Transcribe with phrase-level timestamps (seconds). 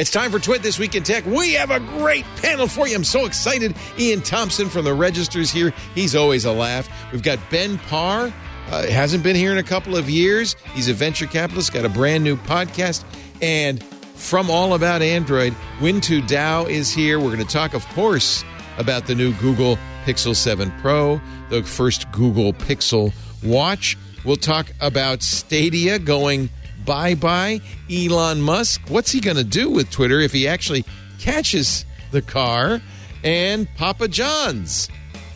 [0.00, 1.26] It's time for Twit This Week in Tech.
[1.26, 2.96] We have a great panel for you.
[2.96, 3.76] I'm so excited.
[3.98, 5.74] Iain Thomson from the Registers here.
[5.94, 6.88] He's always a laugh.
[7.12, 8.32] We've got Ben Parr.
[8.70, 10.56] Uh, hasn't been here in a couple of years.
[10.72, 13.04] He's a venture capitalist, got a brand new podcast.
[13.42, 13.84] And
[14.14, 17.18] from All About Android, Huyen Tue Dao is here.
[17.18, 18.42] We're going to talk, of course,
[18.78, 19.76] about the new Google
[20.06, 21.20] Pixel 7 Pro,
[21.50, 23.12] the first Google Pixel
[23.44, 23.98] Watch.
[24.24, 26.48] We'll talk about Stadia going
[26.84, 27.60] bye bye.
[27.90, 30.84] Elon Musk, what's he going to do with Twitter if he actually
[31.18, 32.80] catches the car?
[33.22, 34.88] And Papa John's.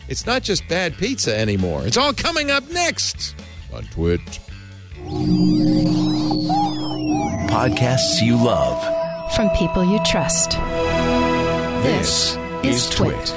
[0.07, 1.85] It's not just bad pizza anymore.
[1.85, 3.35] It's all coming up next
[3.73, 4.21] on Twit.
[7.49, 8.81] Podcasts you love.
[9.35, 10.51] From people you trust.
[11.83, 13.35] This is Twit.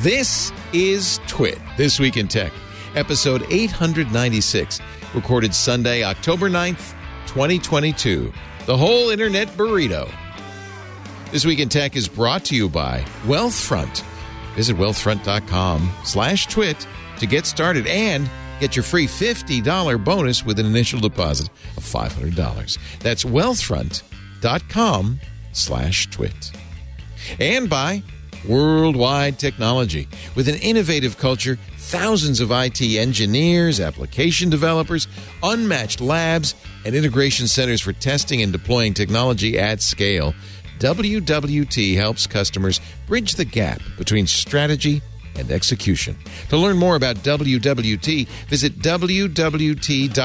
[0.00, 2.52] This is Twit, This Week in Tech,
[2.94, 4.80] episode 896,
[5.14, 6.94] recorded Sunday, October 9th,
[7.26, 8.32] 2022.
[8.66, 10.10] The whole internet burrito.
[11.30, 14.02] This Week in Tech is brought to you by Wealthfront.
[14.54, 16.86] Visit wealthfront.com slash twit
[17.18, 18.28] to get started and
[18.60, 22.78] get your free $50 bonus with an initial deposit of $500.
[23.00, 25.20] That's wealthfront.com
[25.52, 26.52] slash twit.
[27.38, 28.02] And by
[28.48, 30.08] Worldwide Technology.
[30.34, 35.08] With an innovative culture, thousands of IT engineers, application developers,
[35.42, 40.34] unmatched labs, and integration centers for testing and deploying technology at scale,
[40.78, 45.02] WWT helps customers bridge the gap between strategy
[45.36, 46.16] and execution.
[46.48, 50.18] To learn more about WWT, visit wwt.com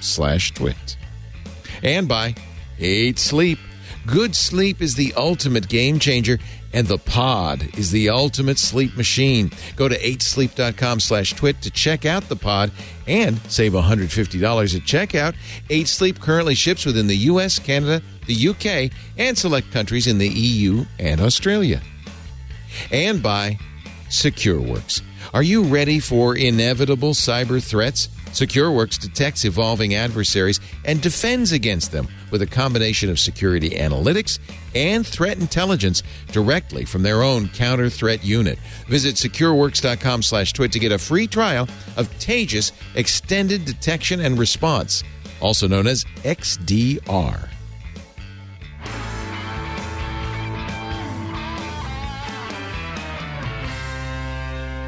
[0.00, 0.96] slash twit.
[1.82, 2.34] And by
[2.78, 3.58] 8 Sleep.
[4.06, 6.38] Good sleep is the ultimate game changer,
[6.72, 9.50] and the pod is the ultimate sleep machine.
[9.76, 12.70] Go to 8sleep.com slash twit to check out the pod
[13.06, 15.34] and save $150 at checkout.
[15.68, 20.28] 8 Sleep currently ships within the U.S., Canada, the UK, and select countries in the
[20.28, 21.80] EU and Australia.
[22.92, 23.58] And by
[24.08, 25.02] SecureWorks.
[25.32, 28.08] Are you ready for inevitable cyber threats?
[28.32, 34.38] SecureWorks detects evolving adversaries and defends against them with a combination of security analytics
[34.74, 36.02] and threat intelligence
[36.32, 38.58] directly from their own counter threat unit.
[38.86, 45.02] Visit secureworks.com slash twit to get a free trial of Taegis Extended Detection and Response,
[45.40, 47.49] also known as XDR.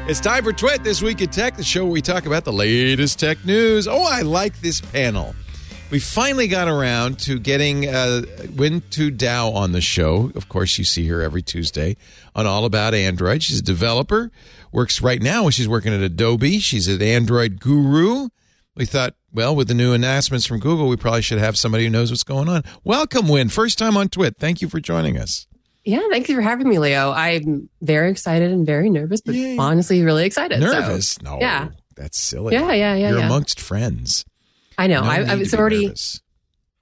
[0.05, 2.51] It's time for Twit This Week in Tech, the show where we talk about the
[2.51, 3.87] latest tech news.
[3.87, 5.33] Oh, I like this panel.
[5.91, 10.29] We finally got around to getting uh, Huyen Tue Dao on the show.
[10.35, 11.95] Of course, you see her every Tuesday
[12.35, 13.43] on All About Android.
[13.43, 14.29] She's a developer,
[14.73, 15.49] works right now.
[15.49, 16.59] She's working at Adobe.
[16.59, 18.27] She's an Android guru.
[18.75, 21.89] We thought, well, with the new announcements from Google, we probably should have somebody who
[21.89, 22.63] knows what's going on.
[22.83, 23.47] Welcome, Win.
[23.47, 24.35] First time on Twit.
[24.37, 25.47] Thank you for joining us.
[25.85, 27.11] Yeah, thank you for having me, Leo.
[27.11, 29.57] I'm very excited and very nervous, but Yay.
[29.57, 30.61] honestly, really excited.
[30.61, 31.21] so- Nervous?
[31.21, 31.39] no.
[31.39, 31.69] yeah.
[31.95, 32.53] That's silly.
[32.53, 33.25] Yeah, yeah, yeah, You're yeah.
[33.27, 34.25] amongst friends.
[34.77, 35.01] I know.
[35.01, 35.85] No I, I was already.
[35.85, 36.21] nervous.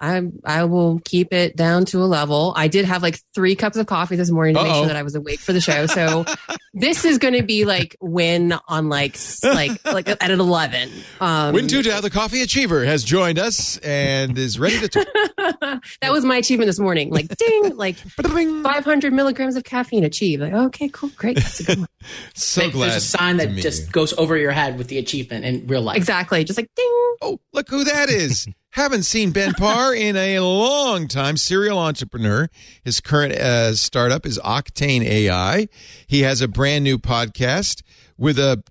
[0.02, 2.54] I I will keep it down to a level.
[2.58, 4.80] I did have like three cups of coffee this morning to make Uh-oh.
[4.82, 5.86] sure that I was awake for the show.
[5.86, 6.26] So
[6.74, 10.90] this is going to be like win on like like like at an eleven.
[11.20, 15.08] Um, Huyen Tue Dao, the coffee achiever, has joined us and is ready to talk.
[16.02, 17.12] that was my achievement this morning.
[17.12, 20.42] Like ding, like 500 milligrams of caffeine achieved.
[20.42, 21.36] Like okay, cool, great.
[21.38, 21.88] That's a good one.
[22.34, 22.98] so There's glad.
[22.98, 25.98] a sign that just goes over your head with the achievement in real life.
[25.98, 26.88] exactly, just like ding.
[27.22, 28.48] Oh, look who that is.
[28.72, 31.36] Haven't seen Ben Parr in a long time.
[31.36, 32.50] Serial entrepreneur.
[32.86, 35.68] His current uh, startup is Octane AI.
[36.08, 37.84] He has a brand new podcast
[38.18, 38.64] with a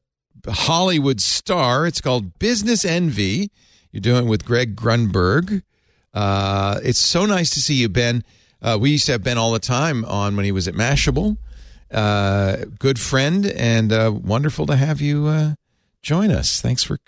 [0.48, 1.86] Hollywood star.
[1.86, 3.50] It's called Business Envy.
[3.92, 5.62] You're doing it with Greg Grunberg.
[6.14, 8.24] Uh, it's so nice to see you, Ben.
[8.62, 11.36] Uh, we used to have Ben all the time on when he was at Mashable.
[11.90, 15.54] Uh, good friend and uh, wonderful to have you uh,
[16.00, 16.58] join us.
[16.62, 17.00] Thanks for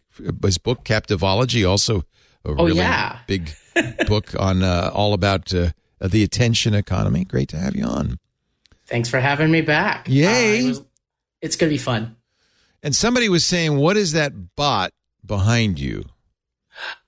[0.42, 2.04] his book Captivology, also
[2.44, 3.18] a Oh, really yeah.
[3.26, 3.52] big
[4.06, 7.24] book on uh, all about uh, the attention economy.
[7.24, 8.18] Great to have you on.
[8.86, 10.06] Thanks for having me back.
[10.08, 10.60] Yay.
[10.60, 10.82] Uh, it was-
[11.40, 12.14] it's going to be fun.
[12.84, 14.92] And somebody was saying, "What is that bot
[15.24, 16.04] behind you?"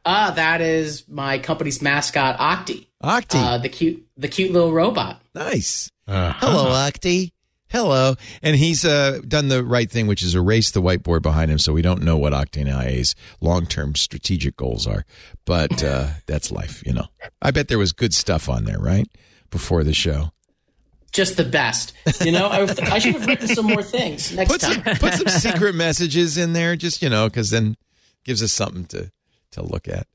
[0.05, 2.87] Uh, that is my company's mascot, Octi.
[3.03, 3.35] Octi.
[3.43, 5.21] Uh, the cute, the cute little robot.
[5.35, 5.91] Nice.
[6.07, 7.33] Hello, Octi.
[7.75, 8.15] Hello.
[8.41, 11.73] And he's uh, done the right thing, which is erase the whiteboard behind him so
[11.73, 15.05] we don't know what Octane AI's long term strategic goals are.
[15.45, 17.09] But uh, that's life, you know.
[17.43, 19.09] I bet there was good stuff on there, right?
[19.51, 20.31] Before the show.
[21.11, 21.95] Just the best.
[22.25, 24.97] You know, I, I should have written some more things next Put some, time.
[24.99, 27.77] put some secret messages in there, just, you know, because then
[28.23, 29.11] gives us something to,
[29.51, 30.07] to look at.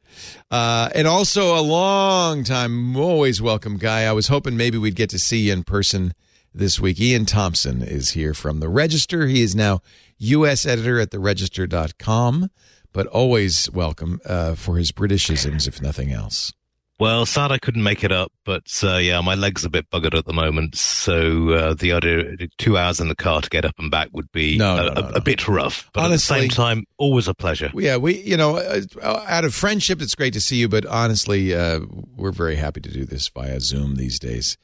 [0.50, 4.06] Uh, and also a long time, always welcome guy.
[4.06, 6.14] I was hoping maybe we'd get to see you in person
[6.54, 7.00] this week.
[7.00, 9.28] Iain Thomson is here from the Register.
[9.28, 9.82] He is now
[10.18, 10.66] U.S.
[10.66, 12.50] editor at theregister.com,
[12.94, 16.54] but always welcome uh, for his Britishisms, if nothing else.
[17.00, 20.18] Well, sad I couldn't make it up, but uh, yeah, my leg's a bit buggered
[20.18, 20.76] at the moment.
[20.76, 24.30] So uh, the idea two hours in the car to get up and back would
[24.34, 25.90] be No, a, no, no, a, a bit rough.
[25.94, 27.72] But Honestly- at the same time, always a pleasure.
[27.74, 31.56] Yeah, we, you know, uh, out of friendship, it's great to see you, but honestly,
[31.56, 31.80] uh,
[32.18, 34.58] we're very happy to do this via Zoom these days.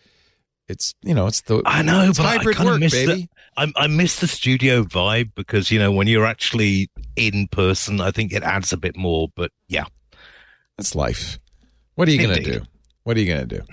[0.68, 3.30] It's, you know, it's the I know, but hybrid I work, miss baby.
[3.56, 8.02] the I, I miss the studio vibe because you know when you're actually in person,
[8.02, 9.28] I think it adds a bit more.
[9.36, 9.86] But yeah,
[10.78, 11.38] That's life.
[11.96, 12.62] What are you going to do?
[13.04, 13.64] What are you going to do?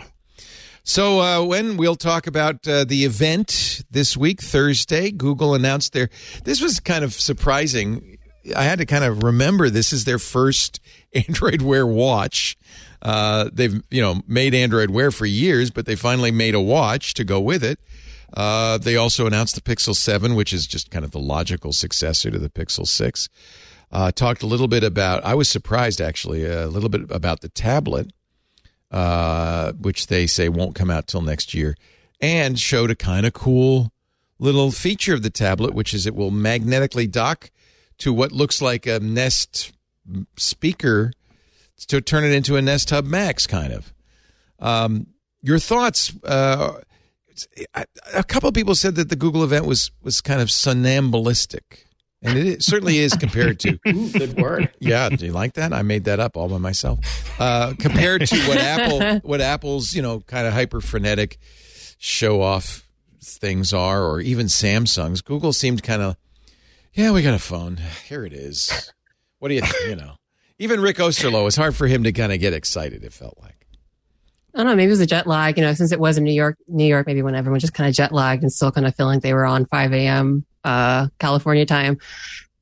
[0.85, 6.11] So, uh, when we'll talk about uh, the event this week, Thursday, Google announced their.
[6.45, 8.19] This was kind of surprising.
[8.57, 10.81] I had to kind of remember this is their first
[11.15, 12.57] Android Wear watch.
[13.03, 17.15] Uh, they've you know made Android Wear for years, but they finally made a watch
[17.15, 17.81] to go with it.
[18.33, 22.31] Uh, they also announced the Pixel 7, which is just kind of the logical successor
[22.31, 23.29] to the Pixel 6.
[23.91, 27.51] Uh, talked a little bit about, I was surprised actually, a little bit about the
[27.51, 28.11] tablet,
[28.91, 31.77] uh, which they say won't come out till next year,
[32.21, 33.93] and showed a kind of cool
[34.39, 37.51] little feature of the tablet, which is it will magnetically dock
[37.99, 39.73] to what looks like a Nest
[40.37, 41.13] speaker
[41.87, 43.93] to turn it into a Nest Hub Max, kind of.
[44.59, 45.07] Um,
[45.43, 46.13] your thoughts?
[46.25, 46.81] Uh,
[48.15, 51.87] a couple of people said that the Google event was was kind of somnambulistic,
[52.21, 53.79] and it is- certainly is compared to.
[53.89, 54.71] Ooh, good word.
[54.81, 55.73] Yeah, do you like that?
[55.73, 56.99] I made that up all by myself.
[57.41, 61.39] Uh, compared to what Apple, what Apple's you know kind of hyper frenetic
[61.99, 62.87] show off
[63.23, 66.17] things are, or even Samsung's, Google seemed kind of,
[66.93, 67.79] yeah, we got a phone.
[68.09, 68.93] Here it is.
[69.39, 69.75] What do you think?
[69.89, 70.15] You know,
[70.59, 73.05] even Rick Osterloh, it's hard for him to kind of get excited.
[73.05, 73.67] It felt like.
[74.55, 74.77] I don't know.
[74.77, 76.85] Maybe it was a jet lag, you know, since it was in New York, New
[76.85, 79.23] York, maybe when everyone just kind of jet lagged and still kind of feeling like
[79.23, 80.45] they were on 5 a.m.
[80.63, 81.99] Uh, California time.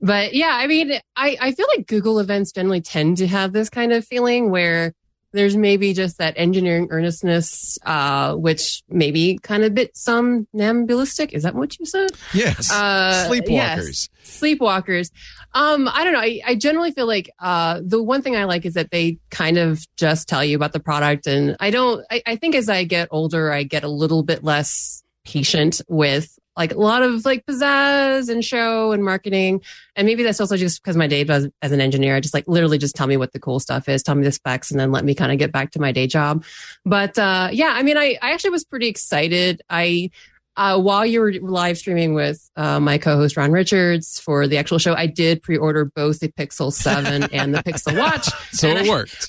[0.00, 3.68] But yeah, I mean, I, I feel like Google events generally tend to have this
[3.68, 4.94] kind of feeling where
[5.32, 11.32] there's maybe just that engineering earnestness, uh, which maybe kind of bit somnambulistic.
[11.32, 12.10] Is that what you said?
[12.34, 13.48] Yes, Uh, sleepwalkers.
[13.48, 14.08] yes.
[14.24, 15.10] Sleepwalkers.
[15.52, 16.20] Um, I don't know.
[16.20, 19.58] I, I generally feel like uh, the one thing I like is that they kind
[19.58, 22.04] of just tell you about the product, and I don't.
[22.10, 26.38] I, I think as I get older, I get a little bit less patient with
[26.56, 29.62] like a lot of like pizzazz and show and marketing,
[29.96, 32.44] and maybe that's also just because my day job as, an engineer, I just like
[32.48, 34.92] literally just tell me what the cool stuff is, tell me the specs, and then
[34.92, 36.44] let me kind of get back to my day job.
[36.84, 39.62] But uh, yeah, I mean, I I actually was pretty excited.
[39.70, 40.10] I
[40.56, 44.78] uh, while you were live streaming with uh, my co-host Ron Richards for the actual
[44.78, 48.28] show, I did pre-order both the Pixel Seven and the Pixel Watch.
[48.52, 49.28] So And it I- worked.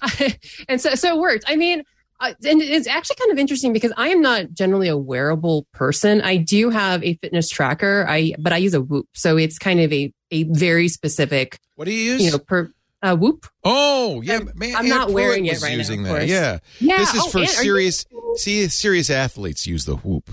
[0.67, 1.45] and so so it worked.
[1.47, 1.83] I mean,
[2.21, 6.21] uh, and it's actually kind of interesting because I am not generally a wearable person.
[6.21, 8.05] I do have a fitness tracker.
[8.07, 11.85] I but I use a Whoop, so it's kind of a a very specific, What
[11.85, 12.23] do you use?
[12.23, 12.71] you know, per
[13.03, 13.47] uh, Whoop.
[13.65, 14.75] oh, yeah, I'm- man.
[14.77, 16.27] I'm not Pruitt wearing it right now, using of that.
[16.27, 16.59] Yeah.
[16.79, 16.99] Yeah.
[16.99, 18.05] This is Oh, for are you- serious.
[18.37, 20.29] See, serious athletes use the whoop.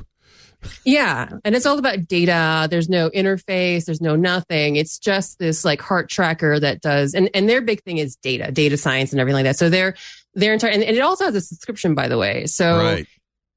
[0.84, 1.28] Yeah.
[1.44, 2.66] And it's all about data.
[2.70, 3.84] There's no interface.
[3.84, 4.76] There's no nothing.
[4.76, 8.50] It's just this like heart tracker that does, and, and their big thing is data,
[8.50, 9.56] data science and everything like that.
[9.56, 9.94] So they're,
[10.34, 12.46] their entire, and, and it also has a subscription, by the way.
[12.46, 13.06] So, right.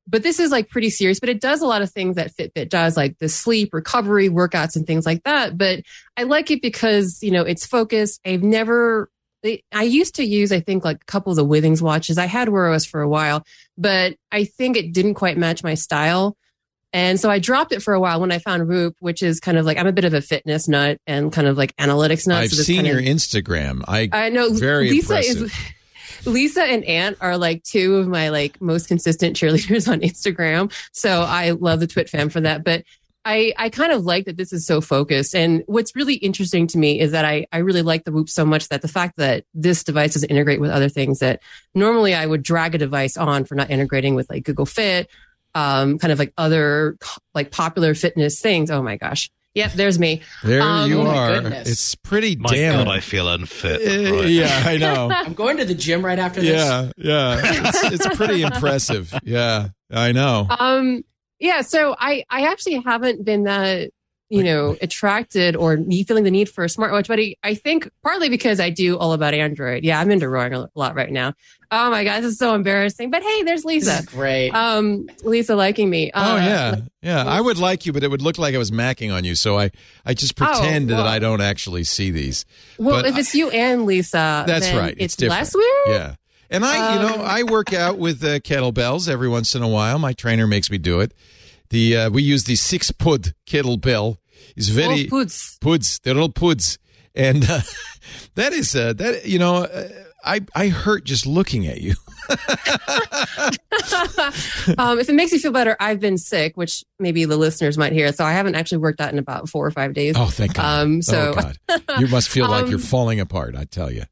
[0.07, 2.69] but this is like pretty serious, but it does a lot of things that Fitbit
[2.69, 5.57] does, like the sleep recovery workouts and things like that.
[5.57, 5.83] But
[6.17, 8.19] I like it because, you know, it's focused.
[8.25, 9.09] I've never,
[9.71, 12.17] I used to use, I think, like a couple of the Withings watches.
[12.17, 13.43] I had Wear OS for a while,
[13.77, 16.35] but I think it didn't quite match my style.
[16.93, 19.57] And so I dropped it for a while when I found Whoop, which is kind
[19.57, 22.43] of like I'm a bit of a fitness nut and kind of like analytics nut.
[22.43, 23.83] I've so seen kind your Instagram.
[23.87, 25.43] I, I know very Lisa impressive.
[25.43, 25.53] is
[26.25, 30.71] Lisa and Ant are like two of my like most consistent cheerleaders on Instagram.
[30.91, 32.63] So I love the Twit fam for that.
[32.63, 32.83] But
[33.23, 35.35] I, I kind of like that this is so focused.
[35.35, 38.45] And what's really interesting to me is that I, I really like the Whoop so
[38.45, 41.41] much that the fact that this device doesn't integrate with other things that
[41.75, 45.07] normally I would drag a device on for not integrating with like Google Fit,
[45.53, 46.97] um, kind of like other
[47.35, 48.71] like popular fitness things.
[48.71, 49.29] Oh my gosh.
[49.53, 50.21] Yep, there's me.
[50.43, 51.41] there um, you oh are.
[51.41, 51.69] goodness.
[51.69, 52.85] It's pretty My damn.
[52.85, 53.81] God, I feel unfit.
[53.81, 54.29] Uh, Right.
[54.29, 55.09] Yeah, I know.
[55.13, 56.51] I'm going to the gym right after this.
[56.51, 57.41] yeah, yeah.
[57.67, 59.13] It's, it's pretty impressive.
[59.23, 60.47] Yeah, I know.
[60.49, 61.03] Um,
[61.39, 63.89] yeah, so I I actually haven't been that
[64.31, 67.89] you know, attracted or me feeling the need for a smartwatch, but I, I think
[68.01, 69.83] partly because I do all about Android.
[69.83, 71.33] Yeah, I'm into roaring a lot right now.
[71.69, 73.11] Oh my god, this is so embarrassing.
[73.11, 73.99] But hey, there's Lisa.
[73.99, 74.49] is great.
[74.51, 76.11] Um, Lisa liking me.
[76.13, 77.23] Oh Uh, yeah, yeah.
[77.25, 79.35] I would like you, but it would look like I was macking on you.
[79.35, 79.71] So I,
[80.05, 81.07] I just pretend that Oh, well.
[81.07, 82.45] I don't actually see these.
[82.77, 84.91] Well, But if it's you and Lisa, That's then right.
[84.93, 85.39] It's, It's different.
[85.39, 85.87] less weird.
[85.99, 86.15] Yeah.
[86.49, 89.67] And I, you know, Um, I work out with uh, kettlebells every once in a
[89.69, 89.97] while.
[89.99, 91.13] My trainer makes me do it.
[91.69, 94.17] The uh, we use the six pood kettlebell.
[94.55, 95.57] It's very Oh, poods.
[95.61, 95.99] poods.
[96.03, 96.77] They're all poods,
[97.15, 97.61] and uh,
[98.35, 99.25] that is uh, that.
[99.25, 99.87] You know, uh,
[100.23, 101.95] I I hurt just looking at you.
[104.77, 107.93] um, if it makes you feel better, I've been sick, which maybe the listeners might
[107.93, 108.11] hear.
[108.13, 110.15] So I haven't actually worked out in about four or five days.
[110.17, 110.83] Oh, thank God.
[110.83, 111.57] Um, so oh God,
[111.99, 113.55] you must feel like you're Um, falling apart.
[113.55, 114.03] I tell you.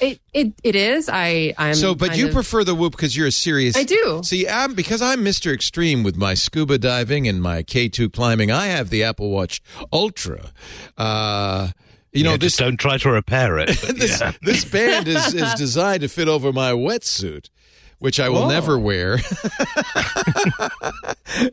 [0.00, 1.08] It, it it is.
[1.12, 3.76] I I'm So, but kind you of- prefer the whoop because you're a serious.
[3.76, 4.20] I do.
[4.24, 5.52] See, I'm because I'm Mr.
[5.52, 8.50] Extreme with my scuba diving and my K2 climbing.
[8.50, 9.62] I have the Apple Watch
[9.92, 10.50] Ultra.
[10.96, 11.68] Uh,
[12.12, 13.68] you know, Yeah, this just don't try to repair it.
[13.96, 14.32] this, yeah.
[14.42, 17.50] this band is, is designed to fit over my wetsuit,
[17.98, 18.48] which I will Whoa.
[18.48, 19.14] never wear.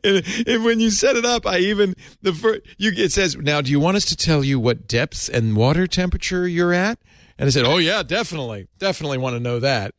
[0.03, 3.62] and, and when you set it up, I even the fir- you it says now.
[3.62, 7.00] Do you want us to tell you what depth and water temperature you're at?
[7.37, 9.93] And I said, Oh yeah, definitely, definitely want to know that.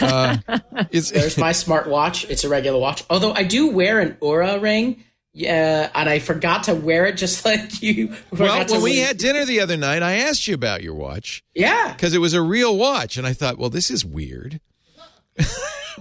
[0.00, 0.38] Uh,
[0.90, 2.28] it's, There's my smartwatch.
[2.28, 3.04] It's a regular watch.
[3.10, 5.04] Although I do wear an Oura ring.
[5.34, 8.14] Yeah, and I forgot to wear it just like you.
[8.32, 11.44] well, when we wear- had dinner the other night, I asked you about your watch
[11.54, 14.60] yeah, because it was a real watch, and I thought, well, this is weird.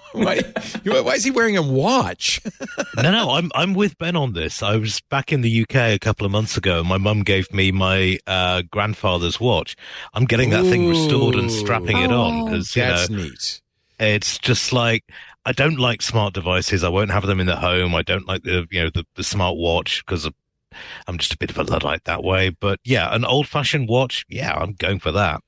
[0.14, 0.42] why,
[0.84, 2.42] why is he wearing a watch?
[2.96, 4.62] no, no, I'm I'm with Ben on this.
[4.64, 6.80] I was back in the UK a couple of months ago.
[6.80, 9.76] and My mum gave me my uh, grandfather's watch.
[10.14, 12.46] I'm getting that thing restored and strapping it on Oh.
[12.46, 13.62] because you know That's neat.
[14.00, 15.04] it's just like
[15.46, 16.84] I don't like smart devices.
[16.84, 17.96] I won't have them in the home.
[17.96, 20.30] I don't like the you know the, the smart watch because
[21.08, 22.50] I'm just a bit of a luddite that way.
[22.50, 24.26] But yeah, an old fashioned watch.
[24.30, 25.42] Yeah, I'm going for that.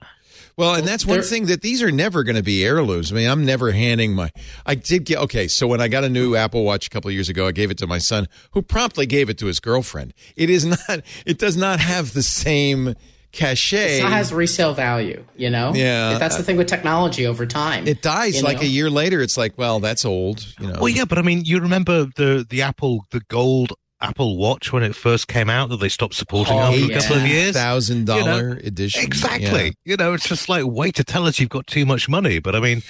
[0.59, 3.13] Well, and that's one thing that these are never going to be heirlooms.
[3.13, 4.29] I mean, I'm never handing my.
[4.65, 5.47] I did get okay.
[5.47, 7.71] So when I got a new Apple Watch a couple of years ago, I gave
[7.71, 10.13] it to my son, who promptly gave it to his girlfriend.
[10.35, 11.01] It is not.
[11.25, 12.95] It does not have the same
[13.31, 13.99] cachet.
[13.99, 15.23] it has resale value.
[15.37, 15.71] You know.
[15.73, 16.17] Yeah.
[16.17, 17.87] that's the thing with technology over time.
[17.87, 18.63] it dies like know?
[18.63, 19.21] a year later.
[19.21, 20.45] It's like, well, that's old.
[20.59, 20.79] You know.
[20.81, 24.81] Well, yeah, but I mean, you remember the the Apple the gold Apple Watch when
[24.81, 26.97] it first came out that they stopped supporting Oh, after yeah.
[26.97, 27.53] a couple of years.
[27.53, 29.03] thousand You dollar edition.
[29.03, 29.65] Exactly.
[29.65, 29.71] Yeah.
[29.83, 32.39] You know, it's just like wait to tell us you've got too much money.
[32.39, 32.81] But I mean,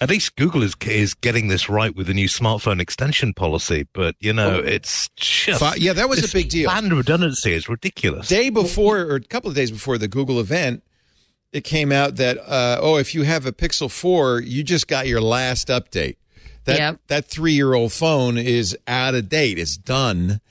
[0.00, 3.86] at least Google is is getting this right with the new smartphone extension policy.
[3.94, 6.68] But you know, it's just Fi- yeah, that was a big deal.
[6.70, 8.28] And redundancy is ridiculous.
[8.28, 10.82] day before or a couple of days before the Google event,
[11.50, 15.06] it came out that uh, oh, if you have a Pixel Four, you just got
[15.06, 16.16] your last update.
[16.64, 17.00] That Yep.
[17.06, 19.58] that three year old phone is out of date.
[19.58, 20.42] It's done.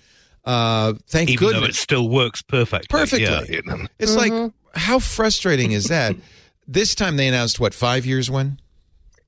[0.48, 1.77] Uh, thank even though goodness.
[1.77, 2.88] it still works perfectly.
[2.89, 3.25] Perfectly.
[3.25, 3.86] Yeah, you know.
[4.00, 6.16] It's like how frustrating is that?
[6.68, 8.60] this time they announced what five years when?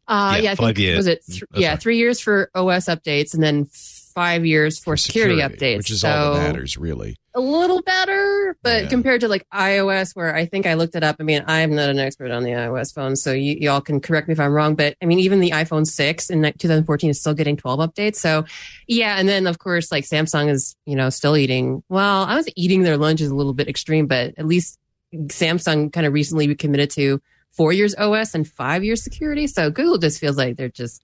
[0.08, 0.98] Uh, Yeah, yeah, I five think years.
[0.98, 1.26] was it?
[1.26, 1.80] Th- That's yeah, right.
[1.82, 3.68] three years for OS updates, and then
[4.14, 5.78] five years for, security, updates.
[5.78, 7.16] which is so all that matters, really.
[7.36, 8.90] a little better, but Yeah.
[8.90, 11.18] compared to like iOS, where I think I looked it up.
[11.20, 14.28] I mean, I'm not an expert on the iOS phone, so you, y'all can correct
[14.28, 14.76] me if I'm wrong.
[14.76, 18.16] But I mean, even the iPhone 6 in 2014 is still getting 12 updates.
[18.16, 18.46] So
[18.88, 21.84] yeah, and then of course, like Samsung is you know still eating.
[21.88, 24.78] Well, I was eating their lunch is a little bit extreme, but at least
[25.14, 29.48] Samsung kind of recently committed to four years OS and five years security.
[29.48, 31.04] So Google just feels like they're just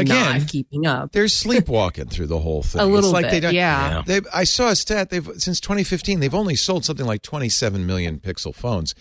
[0.00, 1.12] Again, not keeping up.
[1.12, 2.80] they're sleepwalking through the whole thing.
[2.80, 4.02] A It's little like bit, they don't, yeah.
[4.06, 5.10] They, I saw a stat.
[5.10, 8.94] They've since 2015, they've only sold something like 27 million Pixel phones,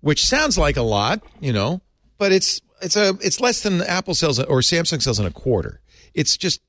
[0.00, 1.80] which sounds like a lot, you know,
[2.18, 5.80] but it's it's a it's less than Apple sells or Samsung sells in a quarter.
[6.14, 6.60] It's just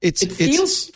[0.00, 0.90] it's it it's feels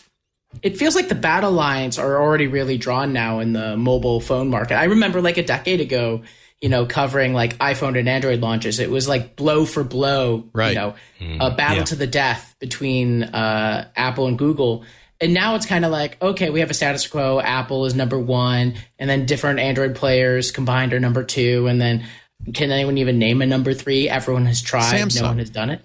[0.62, 4.48] it feels like the battle lines are already really drawn now in the mobile phone
[4.48, 4.76] market.
[4.76, 6.22] I remember like a decade ago,
[6.60, 8.78] you know, covering like iPhone and Android launches.
[8.80, 10.70] It was like blow for blow, Right.
[10.70, 10.94] you know,
[11.40, 11.84] a battle yeah.
[11.84, 14.84] to the death between uh, Apple and Google.
[15.20, 17.40] And now it's kind of like, okay, we have a status quo.
[17.40, 22.04] Apple is number one, and then different Android players combined are number two, and then
[22.52, 24.08] can anyone even name a number three?
[24.10, 25.22] Everyone has tried, Samsung.
[25.22, 25.80] no one has done it.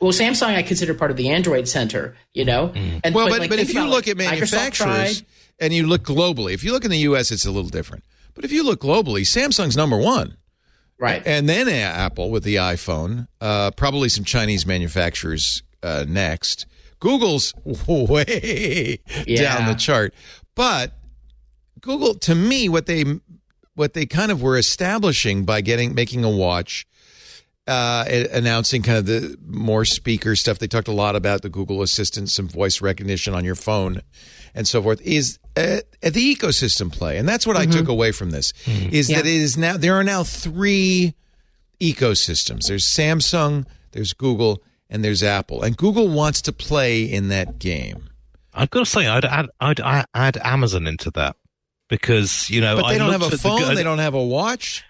[0.00, 2.72] Well, Samsung I consider part of the Android center, you know.
[3.04, 5.22] And well, but like, but if you look like, at manufacturers
[5.60, 8.02] and you look globally, if you look in the U.S., it's a little different.
[8.34, 10.36] But if you look globally, Samsung's number one.
[10.98, 11.22] right?
[11.26, 16.66] And then Apple with the iPhone, uh, probably some Chinese manufacturers uh, next.
[17.00, 17.52] Google's
[17.88, 19.42] way Yeah.
[19.58, 20.14] down the chart,
[20.54, 20.92] but
[21.80, 23.04] Google, to me, what they
[23.74, 26.86] what they kind of were establishing by getting making a watch
[27.66, 30.58] uh, announcing kind of the more speaker stuff.
[30.60, 34.00] They talked a lot about the Google Assistant, some voice recognition on your phone,
[34.54, 35.00] and so forth.
[35.02, 38.52] Is uh, the ecosystem play, and that's what I took away from this.
[38.66, 39.16] Is Yeah.
[39.18, 41.14] that it is now there are now three
[41.80, 42.66] ecosystems.
[42.68, 48.08] There's Samsung, there's Google, and there's Apple, and Google wants to play in that game.
[48.54, 51.36] I've got to say, I'd add, I'd a- add Amazon into that
[51.88, 53.74] because you know, But they I don't have a at the phone.
[53.74, 54.84] they don't have a watch.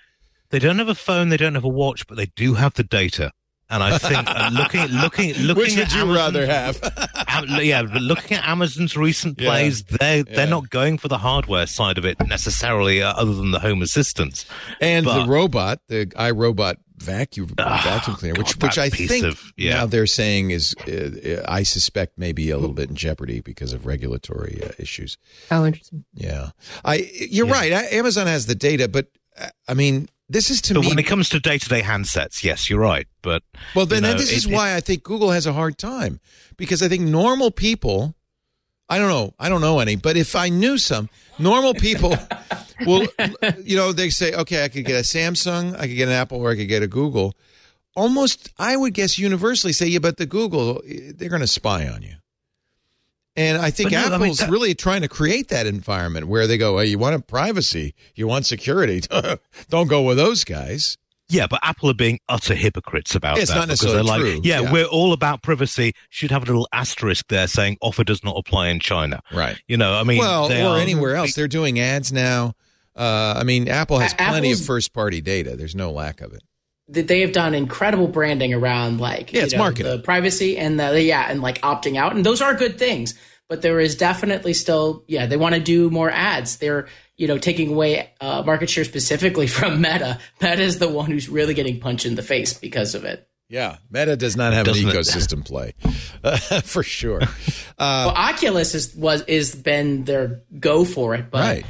[0.51, 1.29] They don't have a phone.
[1.31, 3.33] They don't have a watch, but they do have the data.
[3.73, 5.57] And I think uh, looking, looking, looking.
[5.57, 7.25] Which would at you Amazon's- rather have?
[7.27, 9.49] Am- yeah, but looking at Amazon's recent Yeah.
[9.49, 10.23] plays, they Yeah.
[10.29, 13.83] they're not going for the hardware side of it necessarily, uh, other than the home
[13.83, 14.45] assistants.
[14.81, 19.53] and the robot, the iRobot vacuum vacuum cleaner, which God, which that I think of-
[19.57, 19.75] yeah.
[19.75, 23.87] now they're saying is, uh, I suspect, maybe a little bit in jeopardy because of
[23.87, 25.17] regulatory uh, issues.
[25.51, 26.05] Oh, interesting.
[26.15, 26.51] Yeah,
[26.85, 27.53] I you're Yeah.
[27.53, 27.73] right.
[27.73, 29.07] I, Amazon has the data, but
[29.41, 30.89] uh, I mean, this is to But me.
[30.89, 33.07] when it comes to day-to-day handsets, yes, you're right.
[33.23, 33.43] But
[33.75, 36.21] well, then you know, this is it- why I think Google has a hard time
[36.57, 38.15] because I think normal people.
[38.89, 39.33] I don't know.
[39.39, 41.09] I don't know any, but if I knew some
[41.39, 42.15] normal people,
[42.87, 43.07] will
[43.65, 46.39] you know they say, okay, I could get a Samsung, I could get an Apple,
[46.39, 47.35] or I could get a Google.
[47.95, 50.83] Almost, I would guess universally say, yeah, but the Google,
[51.15, 52.15] they're going to spy on you.
[53.35, 56.27] And I think But no, I mean, Apple's that- really trying to create that environment
[56.29, 59.01] where they go, hey, you want privacy, you want security,
[59.71, 60.99] don't go with those guys.
[61.29, 63.55] Yeah, but Apple are being utter hypocrites about It's that.
[63.57, 64.73] not because necessarily they're true, like, yeah, yeah.
[64.73, 65.95] we're all about privacy.
[66.11, 69.23] Should have a little asterisk there saying offer does not apply in China.
[69.33, 69.57] Right.
[69.67, 71.35] You know, I mean, well, they or are- anywhere else.
[71.35, 72.53] They're doing ads now.
[72.95, 75.57] Uh, I mean, Apple has A- plenty of first party data.
[75.57, 76.43] There's no lack of it.
[76.93, 79.93] That they have done incredible branding around like Yeah, you it's know, marketing.
[79.97, 83.15] the privacy and the yeah and like opting out and those are good things
[83.49, 87.39] but there is definitely still yeah they want to do more ads they're you know
[87.39, 91.79] taking away uh, market share specifically from meta meta is the one who's really getting
[91.81, 94.99] punched in the face because of it Yeah, Meta does not have Doesn't an it?
[94.99, 95.75] ecosystem play,
[96.65, 97.21] for sure.
[97.23, 101.67] Uh, well oculus is was is been their go for it but Right.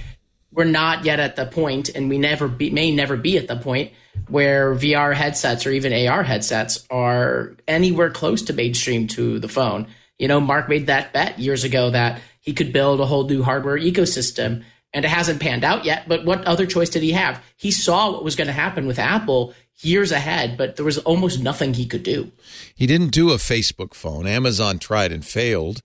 [0.53, 3.57] We're not yet at the point and we never be, may never be at the
[3.57, 3.93] point
[4.29, 9.87] where VR headsets or even AR headsets are anywhere close to mainstream to the phone.
[10.19, 13.43] You know, Mark made that bet years ago that he could build a whole new
[13.43, 16.07] hardware ecosystem and it hasn't panned out yet.
[16.07, 17.43] But what other choice did he have?
[17.57, 21.41] He saw what was going to happen with Apple years ahead, but there was almost
[21.41, 22.31] nothing he could do.
[22.75, 24.27] he didn't do a Facebook phone.
[24.27, 25.81] Amazon tried and failed.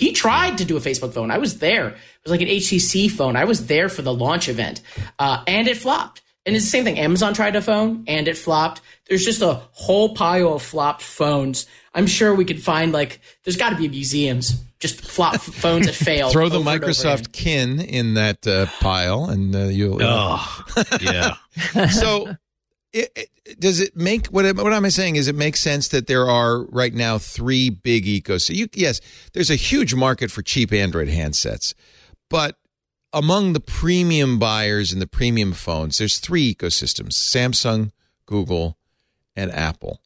[0.00, 1.30] He tried to do a Facebook phone.
[1.30, 1.88] I was there.
[1.88, 3.36] It was like an HTC phone.
[3.36, 4.80] I was there for the launch event,
[5.18, 6.22] uh, and it flopped.
[6.46, 6.98] And it's the same thing.
[6.98, 8.80] Amazon tried a phone, and it flopped.
[9.10, 11.66] There's just a whole pile of flopped phones.
[11.92, 15.94] I'm sure we could find like there's got to be museums just flop phones that
[16.06, 16.30] fail.
[16.30, 19.98] Throw the over and over Microsoft kin in that uh, pile, and uh, you'll.
[20.00, 20.64] Oh,
[21.02, 21.34] yeah.
[21.88, 22.34] so
[22.92, 25.88] it, it, does it make what am- what am I saying is it makes sense
[25.88, 28.56] that there are right now three big ecosystems.
[28.56, 29.00] You, yes,
[29.32, 31.74] there's a huge market for cheap Android handsets,
[32.28, 32.56] but
[33.12, 37.90] among the premium buyers and the premium phones, there's three ecosystems: Samsung,
[38.26, 38.76] Google,
[39.36, 40.00] and Apple.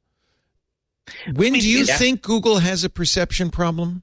[1.34, 4.02] When do you think Google has a perception problem?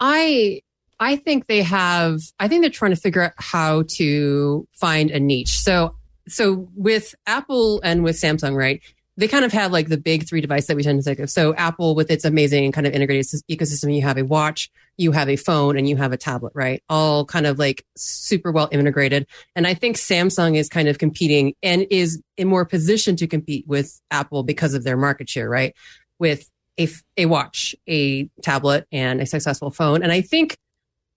[0.00, 0.62] I
[1.00, 5.20] I think they have I think they're trying to figure out how to find a
[5.20, 5.58] niche.
[5.58, 5.94] So
[6.28, 8.82] so with Apple and with Samsung, right?
[9.16, 11.28] They kind of have like the big three device that we tend to think of.
[11.28, 15.28] So Apple with its amazing kind of integrated ecosystem, you have a watch, you have
[15.28, 16.82] a phone, and you have a tablet, right?
[16.88, 19.26] All kind of like super well integrated.
[19.56, 23.66] And I think Samsung is kind of competing and is in more position to compete
[23.66, 25.74] with Apple because of their market share, right?
[26.20, 30.04] With a, a watch, a tablet, and a successful phone.
[30.04, 30.56] And I think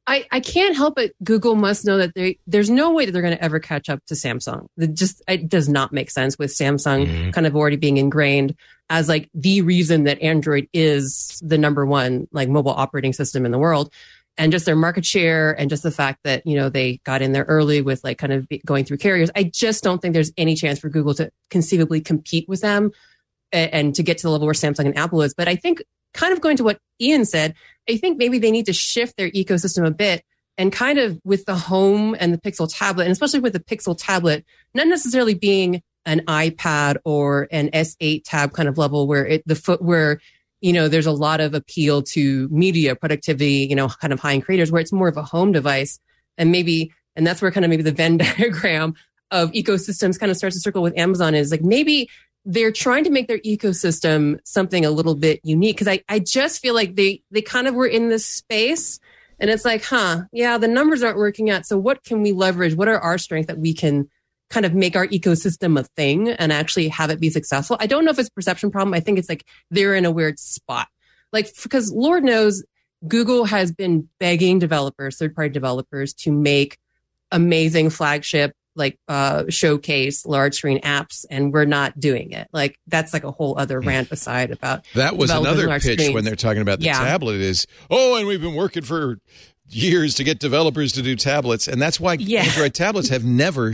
[0.07, 1.15] I, I can't help it.
[1.23, 3.99] Google must know that they, there's no way that they're going to ever catch up
[4.07, 4.65] to Samsung.
[4.77, 7.33] It just it does not make sense with Samsung Mhm.
[7.33, 8.55] kind of already being ingrained
[8.89, 13.51] as like the reason that Android is the number one like mobile operating system in
[13.51, 13.93] the world.
[14.37, 17.31] And just their market share and just the fact that, you know, they got in
[17.33, 19.29] there early with like kind of going through carriers.
[19.35, 22.91] I just don't think there's any chance for Google to conceivably compete with them
[23.53, 25.33] a- and to get to the level where Samsung and Apple is.
[25.33, 25.83] But I think
[26.13, 27.53] kind of going to what Iain said,
[27.89, 30.23] I think maybe they need to shift their ecosystem a bit
[30.57, 33.95] and kind of with the home and the Pixel tablet, and especially with the Pixel
[33.97, 39.43] tablet, not necessarily being an iPad or an S8 tab kind of level where it,
[39.45, 40.19] the foot, where,
[40.59, 44.33] you know, there's a lot of appeal to media productivity, you know, kind of high
[44.33, 45.99] end creators where it's more of a home device.
[46.37, 48.95] And maybe, and that's where kind of maybe the Venn diagram
[49.31, 52.09] of ecosystems kind of starts to circle with Amazon is like maybe
[52.45, 56.61] they're trying to make their ecosystem something a little bit unique because I, I just
[56.61, 58.99] feel like they they kind of were in this space
[59.39, 62.73] and it's like huh yeah the numbers aren't working out so what can we leverage
[62.73, 64.09] what are our strengths that we can
[64.51, 67.77] kind of make our ecosystem a thing and actually have it be successful.
[67.79, 68.93] I don't know if it's a perception problem.
[68.93, 70.87] I think it's like they're in a weird spot.
[71.31, 72.63] Like, because Lord knows
[73.07, 76.77] Google has been begging developers, third party developers to make
[77.31, 83.11] amazing flagship like uh showcase large screen apps and we're not doing it like that's
[83.13, 86.13] like a whole other rant aside about That was another large pitch screens.
[86.15, 86.99] when they're talking about the Yeah.
[86.99, 89.19] tablet is, oh, and we've been working for
[89.67, 91.67] years to get developers to do tablets.
[91.67, 92.43] And that's why Yeah.
[92.43, 93.73] Android tablets have never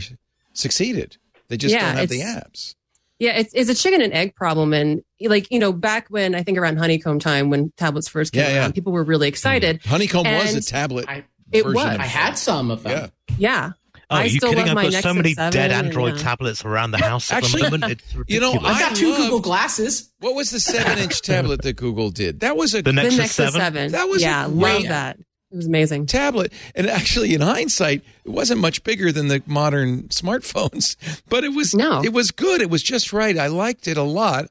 [0.53, 1.17] succeeded.
[1.49, 2.73] They just Yeah, don't have the apps.
[3.19, 6.43] Yeah, it's it's a chicken and egg problem, and like you know, back when I
[6.43, 8.59] think around honeycomb time when tablets first came Yeah, yeah.
[8.59, 9.81] around, people were really excited.
[9.83, 11.05] Honeycomb was a tablet.
[11.07, 11.77] I- It was.
[11.77, 13.09] I had some of them.
[13.39, 13.71] Yeah.
[14.09, 14.69] Yeah, Oh, I are you still kidding?
[14.69, 16.23] I've my got so many 7 dead Android yeah.
[16.23, 18.01] tablets around the house at Actually, the moment.
[18.15, 18.53] It's you know.
[18.53, 20.09] I've got two love- Google glasses.
[20.19, 22.39] What was the seven inch tablet that Google did?
[22.39, 23.51] That was a The the Nexus, Nexus 7?
[23.59, 23.91] Seven.
[23.91, 25.17] That was a yeah, great- love that.
[25.51, 26.05] It was amazing.
[26.07, 26.51] tablet.
[26.75, 30.95] And actually, in hindsight, it wasn't much bigger than the modern smartphones,
[31.29, 32.01] but it was No.
[32.03, 32.61] it was good.
[32.61, 33.37] It was just right.
[33.37, 34.49] I liked it a lot.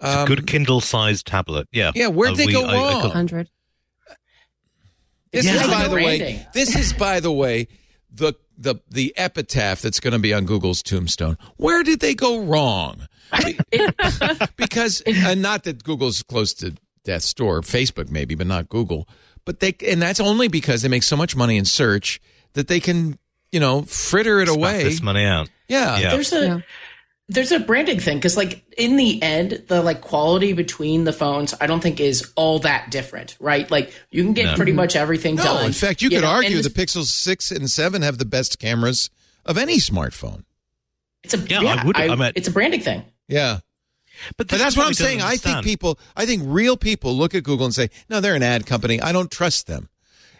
[0.00, 1.68] Um, Good Kindle sized tablet.
[1.72, 1.92] Yeah.
[1.94, 3.02] Yeah, where'd Uh, they we- go I- I wrong?
[3.02, 3.48] could- Hundred.
[5.32, 5.60] This Yeah.
[5.62, 7.68] is, by the way, this is, by the way,
[8.10, 11.36] the the the epitaph that's going to be on Google's tombstone.
[11.56, 13.06] Where did they go wrong?
[14.56, 19.08] because, and not that Google's close to death's door, Facebook maybe, but not Google.
[19.44, 22.20] But they, and that's only because they make so much money in search
[22.52, 23.18] that they can,
[23.50, 24.84] you know, fritter it spat away.
[24.84, 25.48] this money out.
[25.68, 25.98] Yeah.
[25.98, 26.10] Yeah.
[26.10, 26.60] There's a Yeah.
[27.32, 31.54] There's a branding thing because like in the end, the like quality between the phones,
[31.60, 33.70] I don't think is all that different, right?
[33.70, 34.54] Like you can get No.
[34.56, 35.66] pretty much everything No, done.
[35.66, 38.24] in fact, you, could know, and argue this- the Pixel 6 and 7 have the
[38.24, 39.10] best cameras
[39.44, 40.44] of any smartphone.
[41.24, 43.04] it's a Yeah, I would- I meant- it's a branding thing.
[43.28, 43.58] Yeah.
[44.36, 45.22] But, But that's what I'm don't saying.
[45.22, 48.42] I think people, I think real people look at Google and say, no, they're an
[48.42, 49.00] ad company.
[49.00, 49.88] I don't trust them.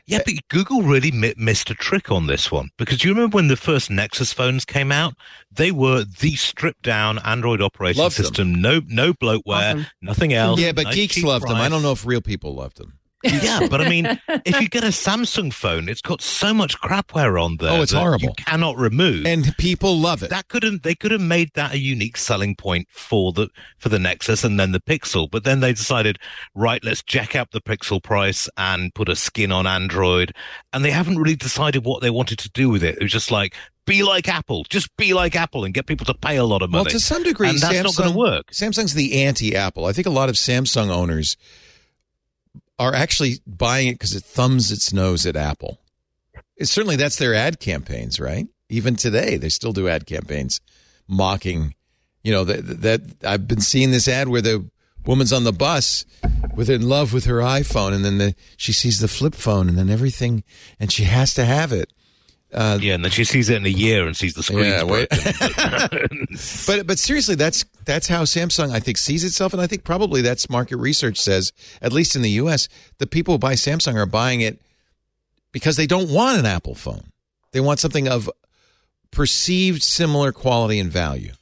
[0.06, 3.48] Yeah, but Google really mi- missed a trick on this one because you remember when
[3.48, 5.14] the first Nexus phones came out,
[5.50, 8.24] they were the stripped down Android operating Loved them.
[8.24, 9.86] system, no no bloatware, Awesome.
[10.02, 10.58] nothing else.
[10.60, 11.56] yeah, but nice geeks cheap loved them.
[11.56, 12.98] I don't know if real people loved them.
[13.24, 14.06] Yeah, but I mean,
[14.44, 17.70] if you get a Samsung phone, it's got so much crapware on there.
[17.70, 18.24] Oh, it's that horrible.
[18.24, 19.26] You cannot remove.
[19.26, 20.30] And people love it.
[20.30, 23.88] that could have they could have made that a unique selling point for the for
[23.88, 26.18] the Nexus and then the Pixel, but then they decided,
[26.54, 30.32] right, let's jack up the Pixel price and put a skin on Android,
[30.72, 32.96] and they haven't really decided what they wanted to do with it.
[32.96, 33.54] It was just like
[33.86, 36.70] be like Apple, just be like Apple, and get people to pay a lot of
[36.70, 36.84] money.
[36.84, 38.50] well, to some degree, and that's Samsung, not going to work.
[38.52, 39.86] Samsung's the anti-Apple.
[39.86, 41.36] I think a lot of Samsung owners
[42.82, 45.78] are actually buying it because it thumbs its nose at Apple.
[46.56, 48.48] It's, certainly, that's their ad campaigns, right?
[48.68, 50.60] Even today, they still do ad campaigns
[51.06, 51.74] mocking.
[52.24, 54.68] You know that that I've been seeing this ad where the
[55.04, 56.04] woman's on the bus
[56.54, 59.76] with in love with her iPhone, and then the, she sees the flip phone, and
[59.76, 60.44] then everything,
[60.78, 61.92] and she has to have it.
[62.54, 64.66] Yeah, and then she sees it in a year and sees the screen.
[64.66, 64.82] Yeah.
[66.66, 70.22] But but seriously, that's that's how Samsung I think sees itself, and I think probably
[70.22, 74.06] that's market research says, at least in the U.S., the people who buy Samsung are
[74.06, 74.60] buying it
[75.52, 77.12] because they don't want an Apple phone.
[77.52, 78.30] They want something of
[79.10, 81.32] perceived similar quality and value.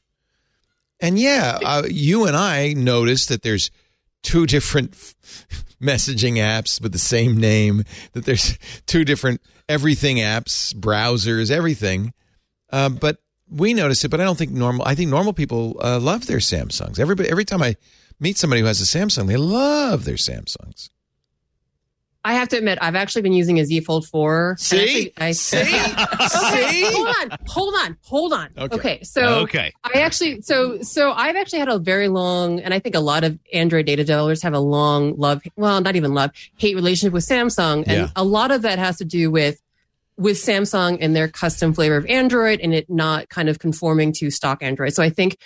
[1.01, 3.70] And yeah, uh, you and I noticed that there's
[4.23, 4.92] two different
[5.83, 7.85] messaging apps with the same name.
[8.12, 9.40] That there's two different
[9.71, 12.13] everything apps, browsers, everything.
[12.71, 14.85] Uh, but we notice it, but I don't think normal.
[14.87, 16.99] I think normal people uh, love their Samsungs.
[16.99, 17.77] Everybody, every time I
[18.19, 20.91] meet somebody who has a Samsung, they love their Samsungs.
[22.23, 24.51] I have to admit, I've actually been using a Z Fold 4.
[24.51, 25.13] and See?
[25.17, 25.57] actually- I, See?
[26.53, 26.93] Okay, See?
[26.95, 28.49] hold on, hold on, hold on.
[28.59, 28.75] Okay.
[28.77, 29.73] Okay, so okay.
[29.85, 33.25] I actually, so so I've actually had a very long, and I think a lot
[33.25, 37.27] of Android data developers have a long love, well, not even love, hate relationship with
[37.27, 38.09] Samsung, and Yeah.
[38.17, 39.59] a lot of that has to do with
[40.21, 44.31] with Samsung and their custom flavor of Android and it not kind of conforming to
[44.31, 44.93] stock Android.
[44.93, 45.39] So I think,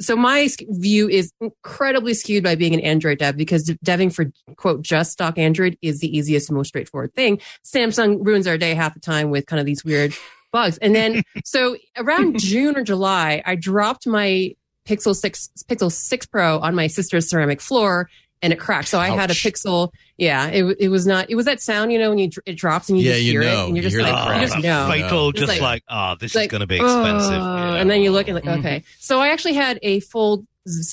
[0.00, 4.82] so my view is incredibly skewed by being an Android dev because deving for quote
[4.82, 7.40] just stock Android is the easiest and most straightforward thing.
[7.64, 10.12] Samsung ruins our day half the time with kind of these weird
[10.52, 10.76] bugs.
[10.78, 14.54] And then, so around June or July, I dropped my
[14.86, 18.10] Pixel 6, Pixel 6 Pro on my sister's ceramic floor
[18.42, 18.88] and it cracked.
[18.88, 19.92] So I had a Pixel.
[20.16, 22.88] Yeah, it, it was not, it was that sound, you know, when you, it drops
[22.88, 23.64] and you Yeah, just you hear know.
[23.64, 24.40] it and you're just hear the like, crack.
[24.40, 24.88] you just know.
[24.90, 27.32] fatal, It's just like- like, ah, this It's is going to be expensive.
[27.32, 27.38] "Oh," you
[27.72, 27.76] know.
[27.76, 28.58] And then you look and like, Mhm.
[28.58, 28.84] okay.
[28.98, 30.44] So I actually had a fold,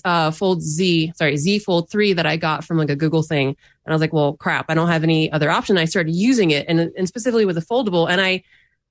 [0.03, 3.47] uh, fold Z, sorry, Z Fold 3 that I got from like a Google thing.
[3.49, 3.55] And
[3.87, 5.77] I was like, well, crap, I don't have any other option.
[5.77, 8.09] I started using it and, and specifically with a foldable.
[8.09, 8.43] And I,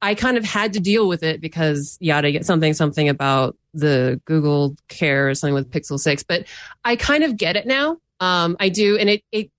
[0.02, 4.20] I kind of had to deal with it because yada, get something, something about the
[4.26, 6.24] Google Care or something with Pixel 6.
[6.24, 6.44] But
[6.84, 7.98] I kind of get it now.
[8.20, 8.96] Um, I do.
[8.96, 9.50] And it, it,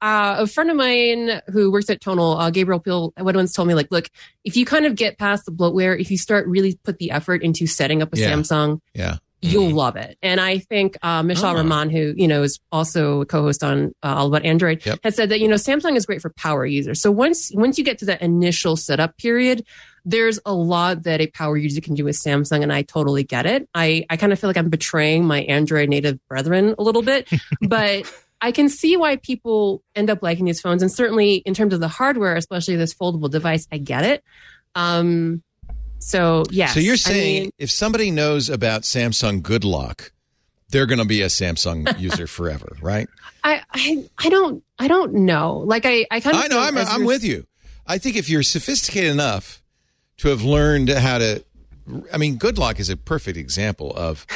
[0.00, 3.74] uh, a friend of mine who works at Tonal, uh, Gabriel Peal, once told me,
[3.74, 4.10] like, look,
[4.44, 7.42] if you kind of get past the bloatware, if you start really put the effort
[7.42, 8.32] into setting up a Yeah.
[8.32, 9.18] Samsung, Yeah.
[9.44, 10.16] You'll love it.
[10.22, 11.54] And I think uh, Mishaal Ah.
[11.54, 15.00] Rahman, who you know is also a co-host on uh, All About Android, Yep.
[15.02, 17.00] has said that you know Samsung is great for power users.
[17.02, 19.64] So once once you get to that initial setup period,
[20.04, 23.44] there's a lot that a power user can do with Samsung, and I totally get
[23.46, 23.68] it.
[23.74, 27.28] I I kind of feel like I'm betraying my Android native brethren a little bit,
[27.60, 28.10] but.
[28.44, 31.78] I can see why people end up liking these phones, and certainly in terms of
[31.78, 34.24] the hardware, especially this foldable device, I get it.
[34.74, 35.44] Um,
[36.02, 36.66] so yeah.
[36.66, 40.12] So you're saying if somebody knows about Samsung Good Lock,
[40.70, 43.08] they're going to be a Samsung user forever, right?
[43.44, 45.58] I, I I don't I don't know.
[45.58, 46.60] Like I I kind of I know.
[46.60, 47.46] I'm, I'm with you.
[47.86, 49.62] I think if you're sophisticated enough
[50.18, 51.44] to have learned how to,
[52.12, 54.26] I mean, Good Lock is a perfect example of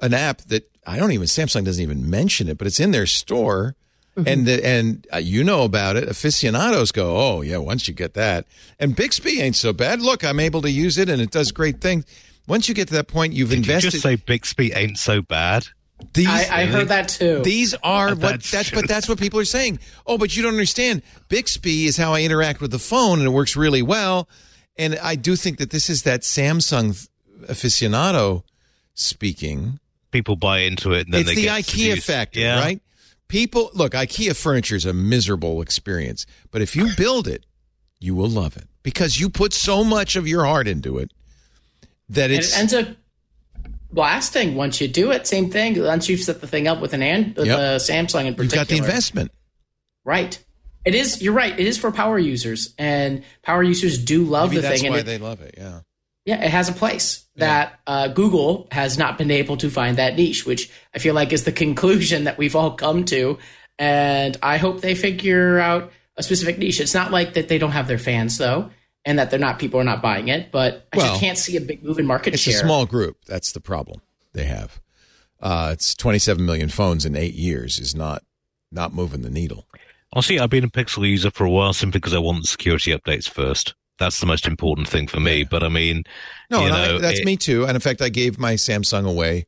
[0.00, 3.06] an app that I don't even Samsung doesn't even mention it, but it's in their
[3.06, 3.74] store,
[4.16, 6.08] and the, and uh, you know about it.
[6.08, 8.46] Aficionados go, oh yeah, once you get that,
[8.78, 10.00] and Bixby ain't so bad.
[10.00, 12.04] Look, I'm able to use it, and it does great things.
[12.46, 13.90] Once you get to that point, you've Did you invested.
[13.90, 15.66] just say Bixby ain't so bad?
[16.12, 17.40] these, I, I heard that too.
[17.42, 18.80] these are what That's that's true.
[18.82, 19.78] but that's what people are saying.
[20.06, 21.02] Oh, but you don't understand.
[21.28, 24.28] Bixby is how I interact with the phone, and it works really well.
[24.78, 27.08] And I do think that this is that Samsung
[27.48, 28.42] aficionado
[28.94, 29.78] speaking.
[30.10, 32.06] People buy into it and then it's they the get IKEA seduced.
[32.06, 32.60] factor, yeah.
[32.60, 32.80] right?
[33.28, 33.92] People look.
[33.92, 37.44] IKEA furniture is a miserable experience, but if you build it,
[37.98, 41.10] you will love it because you put so much of your heart into it
[42.08, 42.88] that it ends up
[43.92, 45.26] lasting once you do it.
[45.26, 45.82] Same thing.
[45.82, 47.58] Once you've set the thing up with an and with Yep.
[47.58, 49.32] a Samsung in particular, you've got the investment.
[50.04, 50.38] Right.
[50.84, 51.20] It is.
[51.20, 51.58] You're right.
[51.58, 54.92] It is for power users, and power users do love Maybe the that's thing.
[54.92, 55.54] why and it, they love it.
[55.58, 55.80] Yeah.
[56.26, 60.16] Yeah, it has a place that uh, Google has not been able to find that
[60.16, 63.38] niche, which I feel like is the conclusion that we've all come to.
[63.78, 66.80] And I hope they figure out a specific niche.
[66.80, 68.70] It's not like that they don't have their fans though,
[69.04, 70.50] and that they're not people are not buying it.
[70.50, 72.54] But I Well, just can't see a big move in market It's share.
[72.54, 73.24] It's a small group.
[73.26, 74.00] That's the problem
[74.32, 74.80] they have.
[75.40, 78.24] Uh, it's 27 million phones in eight years is not
[78.72, 79.68] not moving the needle.
[80.12, 82.48] I'll see, I've been a Pixel user for a while simply because I want the
[82.48, 83.74] security updates first.
[83.98, 85.44] That's the most important thing for me.
[85.44, 86.04] But I mean,
[86.50, 87.64] No, you and I- that's it- me too.
[87.64, 89.46] And in fact, I gave my Samsung away.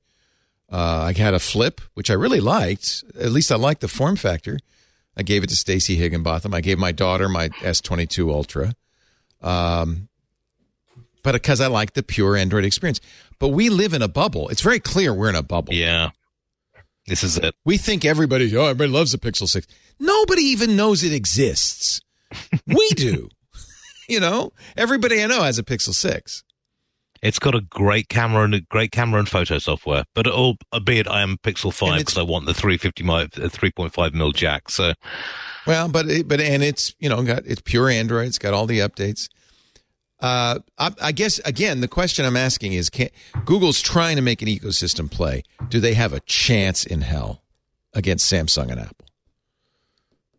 [0.70, 3.04] Uh, I had a flip, which I really liked.
[3.18, 4.58] At least I liked the form factor.
[5.16, 6.54] I gave it to Stacy Higginbotham.
[6.54, 8.74] I gave my daughter my S22 Ultra.
[9.42, 10.08] Um,
[11.22, 13.00] but because I like the pure Android experience.
[13.38, 14.48] But we live in a bubble.
[14.48, 15.74] It's very clear we're in a bubble.
[15.74, 16.11] Yeah.
[17.06, 17.54] This is it.
[17.64, 19.66] We think everybody, oh, everybody loves the Pixel 6.
[19.98, 22.00] Nobody even knows it exists.
[22.66, 23.28] we do.
[24.09, 26.42] You know, everybody I know has a Pixel 6.
[27.21, 31.09] It's got a great camera and a great camera and photo software, but all, albeit
[31.09, 33.12] I am Pixel 5 it's- because I want the 350 mi-
[33.44, 34.71] uh, 3.5 mil jack.
[34.71, 34.94] So
[35.66, 38.29] Well, but it, but and it's you know got it's pure Android.
[38.29, 39.29] It's got all the updates.
[40.21, 43.09] Uh, I, I guess again, the question I'm asking is: Can
[43.44, 45.42] Google's trying to make an ecosystem play?
[45.68, 47.42] Do they have a chance in hell
[47.94, 49.07] against Samsung and Apple?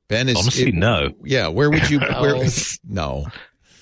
[0.08, 1.14] Ben is Honestly, no.
[1.24, 2.00] Yeah, where would you?
[2.20, 2.48] Where,
[2.88, 3.28] No.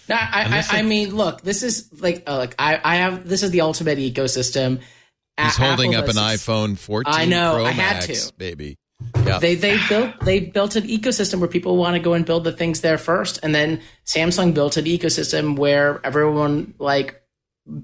[0.09, 0.15] No.
[0.15, 3.51] I, I, I mean, look, this is like, uh, like I, I have this is
[3.51, 4.81] the ultimate ecosystem.
[5.37, 8.27] A- He's holding Apple up an has- iPhone 14 I know, Pro I had Max,
[8.27, 8.33] to.
[8.37, 8.77] baby.
[9.25, 9.37] Yeah.
[9.37, 12.51] They they built they built an ecosystem where people want to go and build the
[12.51, 17.21] things there first, and then Samsung built an ecosystem where everyone like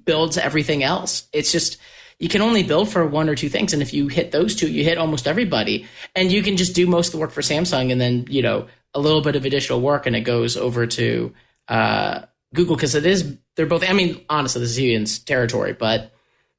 [0.05, 1.27] builds everything else.
[1.33, 1.77] It's just
[2.19, 4.71] you can only build for one or two things, and if you hit those two,
[4.71, 7.91] you hit almost everybody, and you can just do most of the work for Samsung,
[7.91, 11.33] and then you know a little bit of additional work, and it goes over to
[11.67, 12.21] uh,
[12.53, 13.87] Google because it is they're both.
[13.87, 16.11] I mean, honestly, this is Iain's territory, but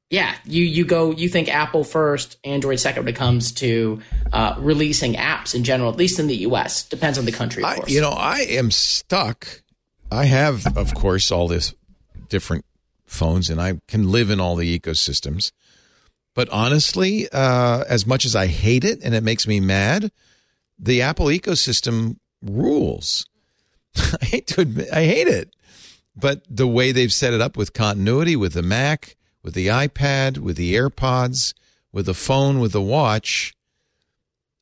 [0.09, 4.55] yeah, you you go you think Apple first, Android second when it comes to uh,
[4.59, 6.83] releasing apps in general, at least in the U.S.
[6.83, 7.91] Depends on the country, of I, course.
[7.91, 9.63] you know, I am stuck.
[10.11, 11.73] I have, of course, all this
[12.29, 12.65] different
[13.05, 15.51] phones, and I can live in all the ecosystems.
[16.35, 20.11] But honestly, uh, as much as I hate it and it makes me mad,
[20.77, 23.25] the Apple ecosystem rules.
[24.21, 25.53] I hate to admit, I hate it,
[26.15, 30.37] but the way they've set it up with continuity, with the Mac, with the iPad,
[30.39, 31.53] with the AirPods,
[31.91, 33.53] with the phone, with the watch,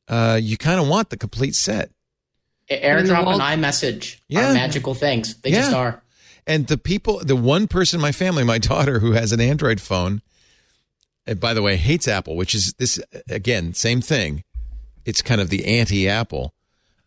[0.08, 1.90] uh, you kind of want the complete set.
[2.70, 4.50] AirDrop wall- and iMessage Yeah.
[4.50, 5.34] are magical things.
[5.42, 5.60] They Yeah.
[5.62, 6.02] just are.
[6.46, 9.80] And the people, the one person in my family, my daughter, who has an Android
[9.80, 10.22] phone,
[11.26, 14.44] and by the way, hates Apple, which is this again, same thing.
[15.06, 16.54] It's kind of the anti-Apple.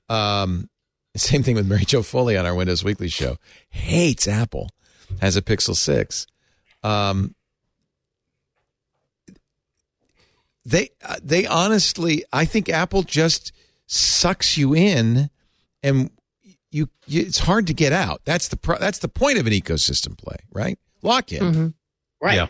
[0.10, 0.70] Um,
[1.19, 3.38] same thing with Mary Jo Foley on our Windows Weekly show.
[3.69, 4.69] Hates Apple.
[5.21, 6.27] Has a Pixel Six.
[6.84, 7.34] Um,
[10.65, 13.53] they uh, they honestly, I think Apple just
[13.86, 15.30] sucks you in,
[15.82, 16.12] and
[16.71, 18.21] you, you it's hard to get out.
[18.25, 20.77] That's the pro, that's the point of an ecosystem play, right?
[21.01, 21.41] Lock in.
[21.41, 21.67] Mm-hmm.
[22.21, 22.36] Right.
[22.36, 22.47] Yeah.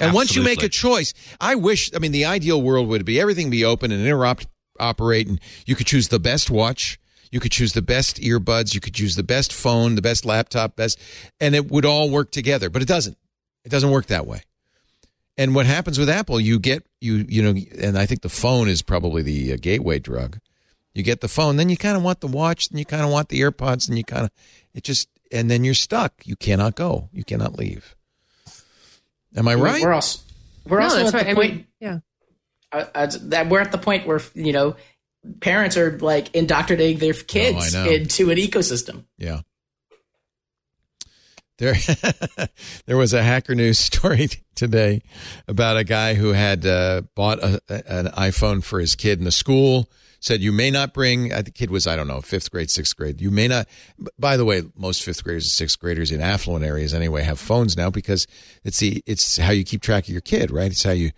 [0.00, 3.20] And once you make a choice, I wish, I mean, the ideal world would be
[3.20, 4.46] everything be open and interrupt,
[4.78, 7.00] operate, and you could choose the best watch.
[7.30, 8.74] You could choose the best earbuds.
[8.74, 10.98] You could choose the best phone, the best laptop, best,
[11.40, 12.70] and it would all work together.
[12.70, 13.16] But it doesn't.
[13.64, 14.42] It doesn't work that way.
[15.36, 18.68] And what happens with Apple, you get, you, you know, and I think the phone
[18.68, 20.38] is probably the uh, gateway drug.
[20.94, 23.10] You get the phone, then you kind of want the watch, then you kind of
[23.10, 24.30] want the AirPods, and you kind of,
[24.74, 26.12] it just, and then you're stuck.
[26.24, 27.08] You cannot go.
[27.12, 27.94] You cannot leave.
[29.36, 29.82] Am I right?
[29.82, 30.20] We're also
[30.66, 31.24] we're No, also that's at right.
[31.26, 31.98] the I point mean, yeah.
[32.72, 34.74] uh, uh, that we're at the point where you know
[35.40, 39.04] parents are like indoctrinating their kids Oh, into an ecosystem.
[39.16, 39.40] Yeah.
[41.58, 41.74] There,
[42.86, 45.02] there was a Hacker News story today
[45.48, 49.32] about a guy who had uh, bought a, an iPhone for his kid in the
[49.32, 49.90] school.
[50.20, 51.28] Said you may not bring.
[51.28, 53.20] The kid was I don't know fifth grade, sixth grade.
[53.20, 53.68] You may not.
[54.18, 57.76] By the way, most fifth graders and sixth graders in affluent areas anyway have phones
[57.76, 58.26] now because
[58.64, 60.72] it's the it's how you keep track of your kid, right?
[60.72, 61.12] It's how you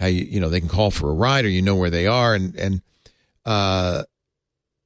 [0.00, 2.08] how you you know they can call for a ride or you know where they
[2.08, 2.82] are and and
[3.46, 4.02] uh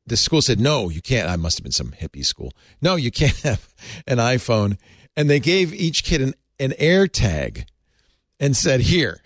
[0.07, 1.31] the school said, no, you can't.
[1.31, 2.53] I must have been some hippie school.
[2.83, 3.67] No, you can't have
[4.07, 4.77] an iPhone.
[5.17, 7.65] And they gave each kid an, an air tag
[8.39, 9.23] and said, here,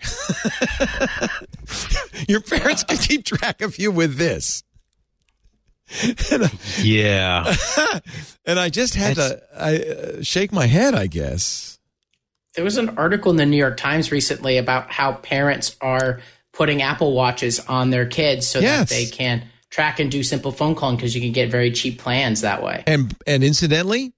[2.29, 4.63] your parents can keep track of you with this.
[6.31, 6.49] and, I,
[6.81, 7.55] Yeah.
[8.45, 11.79] and I just had to I, uh, shake my head, I guess.
[12.55, 16.21] There was an article in the New York Times recently about how parents are
[16.53, 18.89] putting Apple watches on their kids so Yes.
[18.89, 21.99] that they can track and do simple phone calling because you can get very cheap
[21.99, 22.83] plans that way.
[22.87, 24.13] And, and incidentally,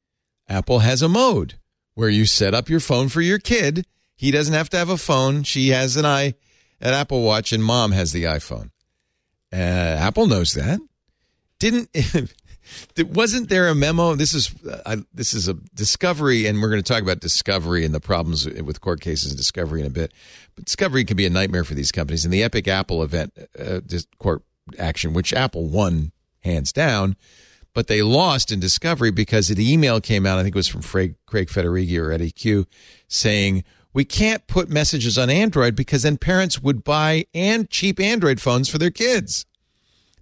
[0.47, 1.55] Apple has a mode
[1.93, 3.85] where you set up your phone for your kid.
[4.15, 5.43] He doesn't have to have a phone.
[5.43, 6.35] She has an i
[6.83, 8.71] an Apple Watch, and mom has the iPhone.
[9.53, 10.79] Uh, Apple knows that.
[11.59, 11.89] Didn't
[12.97, 14.15] wasn't there a memo?
[14.15, 17.85] This is uh, I, this is a discovery, and we're going to talk about discovery
[17.85, 20.13] and the problems with court cases and discovery in a bit.
[20.55, 22.25] But discovery can be a nightmare for these companies.
[22.25, 24.43] And the Epic Apple event, uh, this court
[24.77, 27.15] action, which Apple won hands down,
[27.73, 30.37] but they lost in discovery because the email came out.
[30.37, 32.65] I think it was from Craig, Craig Federighi or Eddy Cue,
[33.07, 38.39] saying we can't put messages on Android because then parents would buy and cheap Android
[38.39, 39.45] phones for their kids.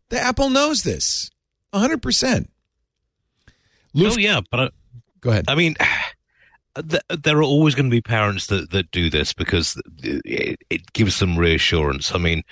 [0.10, 1.30] The Apple knows this,
[1.74, 2.50] hundred percent.
[3.98, 4.70] oh yeah, but I,
[5.22, 5.46] Go ahead.
[5.48, 5.76] I mean,
[6.90, 10.94] th- there are always going to be parents that, that do this because it, it
[10.94, 12.14] gives them reassurance.
[12.14, 12.44] I mean,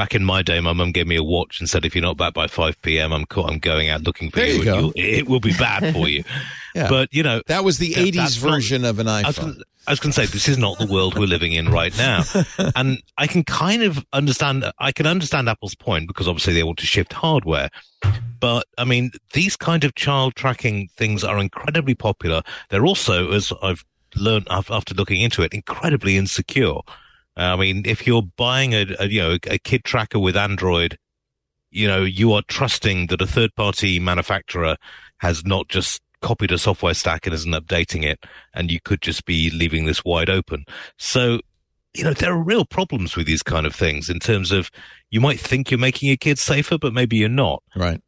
[0.00, 2.16] back in my day, my mum gave me a watch and said, "If you're not
[2.16, 4.72] back by five p.m., I'm co- I'm going out looking for There you you.
[4.86, 6.24] and It will be bad for you."
[6.72, 6.88] Yeah.
[6.88, 9.36] But you know, That was the That- 80s that's not- version of an I was,
[9.36, 9.40] iPhone.
[9.54, 11.92] gonna- I was going to say this is not the world we're living in right
[11.98, 12.22] now,
[12.76, 14.64] and I can kind of understand.
[14.78, 17.70] I can understand Apple's point because obviously they want to shift hardware,
[18.38, 22.42] but I mean these kind of child tracking things are incredibly popular.
[22.68, 23.84] They're also, as I've
[24.14, 26.78] learned after looking into it, incredibly insecure.
[27.42, 30.98] I mean, if you're buying a, a you know a kid tracker with Android,
[31.70, 34.76] you know you are trusting that a third party manufacturer
[35.18, 38.24] has not just copied a software stack and isn't updating it,
[38.54, 40.64] and you could just be leaving this wide open.
[40.98, 41.40] So,
[41.94, 44.70] you know, there are real problems with these kind of things in terms of
[45.10, 47.62] you might think you're making your kids safer, but maybe you're not.
[47.74, 48.00] Right.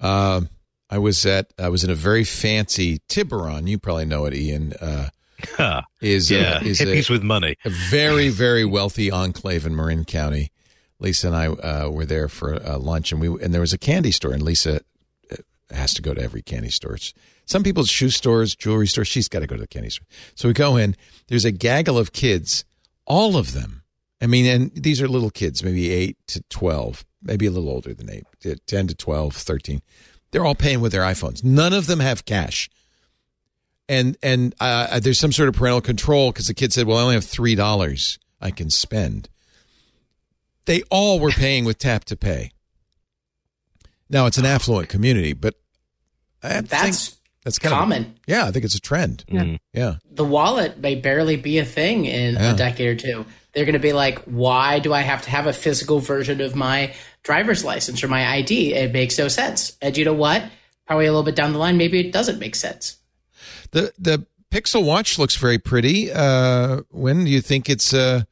[0.00, 0.42] Uh,
[0.88, 3.66] I was at I was in a very fancy Tiburon.
[3.66, 4.72] You probably know it, Iain.
[4.80, 5.10] Uh,
[5.56, 5.84] Ha.
[6.00, 7.56] is yeah, uh, is a, with money.
[7.64, 10.50] a very very wealthy enclave in Marin County.
[10.98, 13.78] Lisa and I uh, were there for uh, lunch, and we and there was a
[13.78, 14.80] candy store, and Lisa
[15.32, 15.36] uh,
[15.74, 16.94] has to go to every candy store.
[16.94, 17.14] It's-
[17.46, 19.08] Some people's shoe stores, jewelry stores.
[19.08, 20.06] She's got to go to the candy store.
[20.34, 20.94] So we go in.
[21.28, 22.64] There's a gaggle of kids,
[23.06, 23.82] all of them.
[24.20, 27.94] I mean, and these are little kids, maybe eight to twelve, maybe a little older
[27.94, 28.24] than eight,
[28.66, 29.80] ten to 12, 13.
[30.32, 31.42] They're all paying with their iPhones.
[31.42, 32.68] None of them have cash
[33.90, 37.02] and and uh, there's some sort of parental control because the kid said, "Well, I
[37.02, 39.28] only have three dollars I can spend."
[40.66, 42.52] They all were paying with tap to pay.
[44.08, 45.54] Now it's an affluent community, but
[46.42, 48.14] I think That's that's kind of common.
[48.26, 49.24] yeah, I think it's a trend.
[49.30, 49.58] Mm.
[49.72, 52.54] Yeah, the wallet may barely be a thing in Yeah.
[52.54, 53.26] a decade or two.
[53.52, 56.54] They're going to be like, why do I have to have a physical version of
[56.54, 58.74] my driver's license or my ID?
[58.74, 59.76] It makes no sense.
[59.82, 60.44] And you know what?
[60.86, 62.96] Probably a little bit down the line, maybe it doesn't make sense.
[63.72, 66.10] The the Pixel Watch looks very pretty.
[66.12, 67.94] Uh, when do you think it's?
[67.94, 68.22] Uh,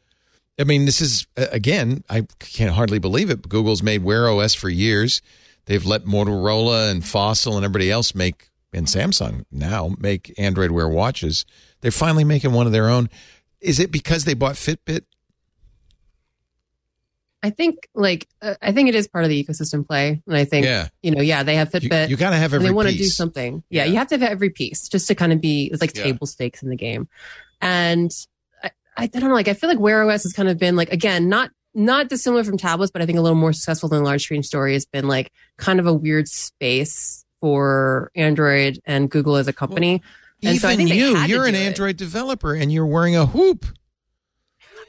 [0.59, 3.49] I mean, this is again, I can't hardly believe it.
[3.49, 5.23] Google's made Wear OS for years.
[5.67, 10.89] They've let Motorola and Fossil and everybody else make, and Samsung now make Android Wear
[10.89, 11.45] watches.
[11.81, 13.09] They're finally making one of their own.
[13.61, 15.03] Is it because they bought Fitbit?
[17.43, 20.45] I think like uh, I think it is part of the ecosystem play, and I
[20.45, 20.89] think Yeah.
[21.03, 22.09] you know, yeah, they have Fitbit.
[22.09, 23.63] you got to have every they want to do something.
[23.71, 23.91] Yeah, Yeah.
[23.93, 26.03] you have to have every piece just to kind of be it's like Yeah.
[26.05, 27.09] table stakes in the game.
[27.61, 28.11] And
[28.63, 30.93] I, I don't know, like I feel like Wear OS has kind of been like
[30.93, 34.25] again not not dissimilar from tablets, but I think a little more successful than large
[34.25, 39.47] screen story has been like kind of a weird space for Android and Google as
[39.47, 40.03] a company.
[40.43, 41.67] and Even so you, you're an do it.
[41.67, 43.65] Android developer and you're wearing a WHOOP.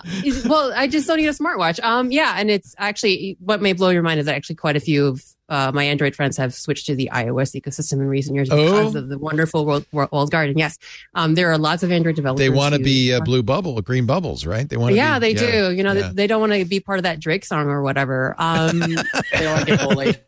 [0.50, 1.84] well, I just don't need a smartwatch.
[1.84, 4.80] Um, yeah, and it's actually what may blow your mind is that actually quite a
[4.80, 8.48] few of uh, my Android friends have switched to the iOS ecosystem in recent years
[8.48, 9.00] because Oh.
[9.00, 10.58] of the wonderful world, world garden.
[10.58, 10.78] Yes,
[11.14, 12.40] um, there are lots of Android developers.
[12.40, 14.68] They want to be uh, blue bubble, green bubbles, right?
[14.68, 14.96] They want to.
[14.96, 15.72] yeah, be, they do.
[15.76, 16.08] You know, yeah.
[16.08, 18.34] they, they don't want to be part of that Drake song or whatever.
[18.38, 18.80] Um,
[19.34, 20.20] They want to get bullied.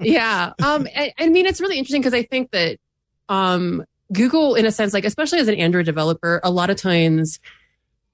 [0.00, 0.52] yeah.
[0.62, 2.78] Um, I, I mean, it's really interesting because I think that
[3.28, 7.40] um, Google, in a sense, like especially as an Android developer, a lot of times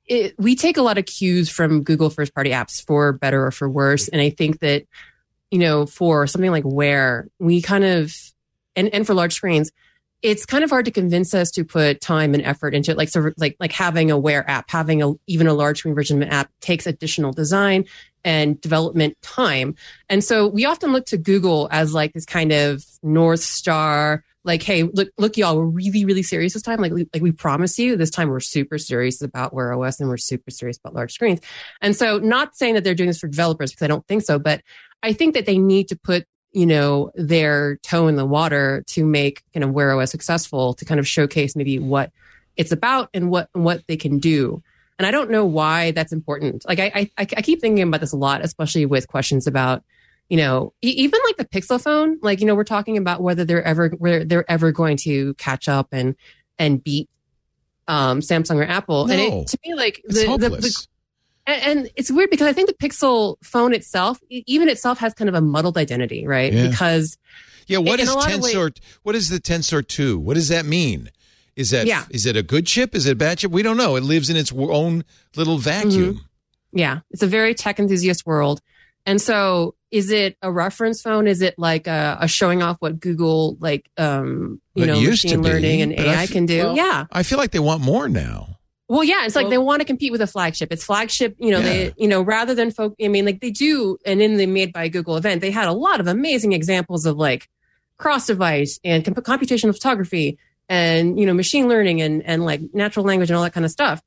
[0.06, 3.50] it, we take a lot of cues from Google first party apps for better or
[3.50, 4.08] for worse.
[4.08, 4.86] And I think that,
[5.50, 8.14] you know, for something like Wear, we kind of,
[8.74, 9.70] and, and for large screens,
[10.20, 12.96] it's kind of hard to convince us to put time and effort into it.
[12.96, 16.20] Like, so like, like having a Wear app, having a, even a large screen version
[16.20, 17.84] of an app takes additional design
[18.24, 19.76] and development time.
[20.08, 24.62] And so we often look to Google as like this kind of North Star, like,
[24.62, 26.80] hey, look, look, y'all, we're really, really serious this time.
[26.80, 30.16] Like, like we promise you this time we're super serious about Wear OS and we're
[30.16, 31.40] super serious about large screens.
[31.80, 34.38] And so not saying that they're doing this for developers because I don't think so,
[34.40, 34.62] but
[35.04, 39.04] I think that they need to put, you know, their toe in the water to
[39.04, 42.10] make kind of Wear OS successful to kind of showcase maybe what
[42.56, 44.62] it's about and what, what they can do.
[44.98, 46.66] And I don't know why that's important.
[46.66, 49.84] Like I, I, I keep thinking about this a lot, especially with questions about,
[50.28, 52.18] you know, e- even like the Pixel phone.
[52.22, 55.68] Like, you know, we're talking about whether they're ever, whether they're ever going to catch
[55.68, 56.16] up and,
[56.58, 57.08] and beat,
[57.86, 59.10] um, Samsung or Apple.
[59.10, 60.86] And it, to me, like It's the, the, the,
[61.46, 65.28] and, and it's weird because I think the Pixel phone itself, even itself has kind
[65.28, 66.52] of a muddled identity, right?
[66.52, 66.68] Yeah.
[66.68, 67.16] Because
[67.66, 68.78] yeah, what is ways- Tensor?
[69.02, 70.18] What is the Tensor Two?
[70.18, 71.10] What does that mean?
[71.56, 72.04] Is that Yeah.
[72.10, 72.94] is it a good chip?
[72.94, 73.50] Is it a bad chip?
[73.50, 73.96] We don't know.
[73.96, 75.04] It lives in its own
[75.36, 76.24] little vacuum.
[76.72, 78.60] Yeah, it's a very tech enthusiast world.
[79.06, 81.26] And so is it a reference phone?
[81.26, 85.22] Is it like a, a showing off what Google like um you It know used
[85.22, 86.58] to machine be, learning and AI f- can do?
[86.58, 87.06] well- yeah.
[87.10, 88.56] I feel like they want more now.
[88.90, 90.72] Well, yeah, it's like Well- they want to compete with a flagship.
[90.72, 91.64] It's flagship, you know, Yeah.
[91.64, 94.72] they you know, rather than folk I mean like they do and in the made
[94.72, 97.48] by Google event, they had a lot of amazing examples of like
[97.96, 100.38] cross device and comp- computational photography
[100.68, 103.72] and you know machine learning and and like natural language and all that kind of
[103.72, 104.02] stuff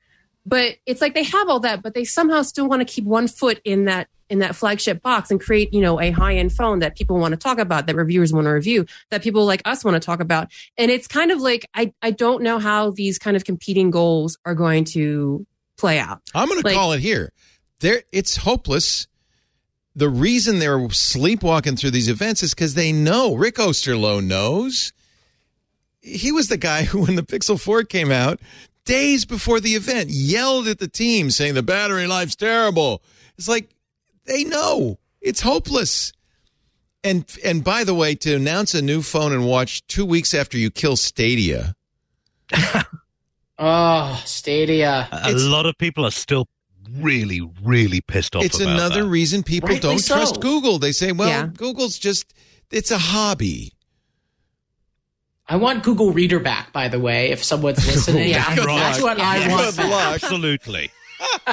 [0.46, 3.28] but it's like they have all that but they somehow still want to keep one
[3.28, 6.80] foot in that in that flagship box and create you know a high end phone
[6.80, 9.84] that people want to talk about that reviewers want to review that people like us
[9.84, 13.20] want to talk about and it's kind of like i i don't know how these
[13.20, 15.46] kind of competing goals are going to
[15.78, 17.34] play out I'm going to call it here.
[17.82, 19.08] There, it's hopeless.
[19.96, 24.94] The reason they're sleepwalking through these events is because they know Rick Osterloh knows.
[26.02, 28.40] He was the guy who, when the Pixel 4 came out,
[28.86, 33.02] days before the event, yelled at the team saying the battery life's terrible.
[33.38, 33.70] It's like
[34.26, 36.14] they know it's hopeless.
[37.04, 40.58] And and by the way, to announce a new phone and watch two weeks after
[40.58, 41.74] you kill Stadia,
[43.58, 45.08] Oh, Stadia.
[45.12, 46.48] A It's- lot of people are still
[46.98, 48.44] really, really pissed off.
[48.44, 49.10] it's about another that.
[49.10, 50.16] reason people Rightly don't so.
[50.16, 50.80] trust Google.
[50.80, 51.48] They say, well, Yeah.
[51.48, 52.34] Google's just
[52.72, 53.74] it's a hobby.
[55.52, 58.30] I want Google Reader back, by the way, if someone's listening.
[58.30, 58.56] Yeah.
[58.56, 59.18] Good That's luck.
[59.18, 59.50] what I Yeah.
[59.52, 60.14] want Good luck.
[60.24, 60.92] Absolutely.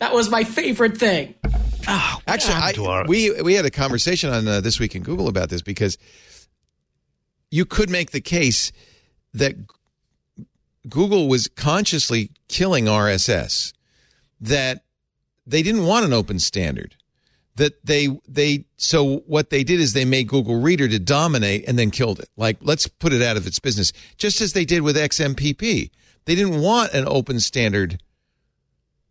[0.00, 1.34] That was my favorite thing.
[1.88, 4.94] Oh, Actually, I, happened to our- we we had a conversation on uh, this week
[4.94, 5.98] in Google about this because
[7.50, 8.70] you could make the case
[9.34, 9.56] that
[10.88, 13.72] Google was consciously killing RSS,
[14.40, 14.84] that
[15.46, 16.94] they didn't want an open standard.
[17.58, 21.78] That they they so what they did is they made Google Reader to dominate and
[21.78, 22.28] then killed it.
[22.36, 25.90] Like let's put it out of its business, just as they did with XMPP.
[26.24, 28.00] They didn't want an open standard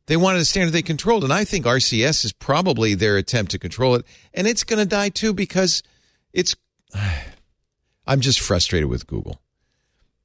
[0.08, 3.60] they wanted a standard they controlled, and I think RCS is probably their attempt to
[3.60, 5.84] control it, and it's going to die too because
[6.34, 6.56] it's.
[8.10, 9.42] I'm just frustrated with Google.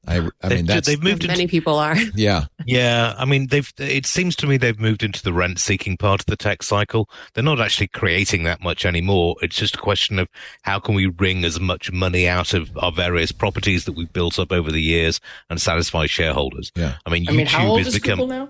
[0.07, 3.47] I, I They- mean that's they've moved into many people are yeah Yeah, I mean,
[3.49, 3.73] they've.
[3.79, 7.09] It seems to me they've moved into the rent-seeking part of the tech cycle.
[7.35, 9.37] They're not actually creating that much anymore.
[9.43, 10.29] It's just a question of
[10.63, 14.39] how can we wring as much money out of our various properties that we've built
[14.41, 16.73] up over the years and satisfy shareholders.
[16.75, 16.97] Yeah.
[17.07, 18.49] I mean, I mean, YouTube how old has is become Google now?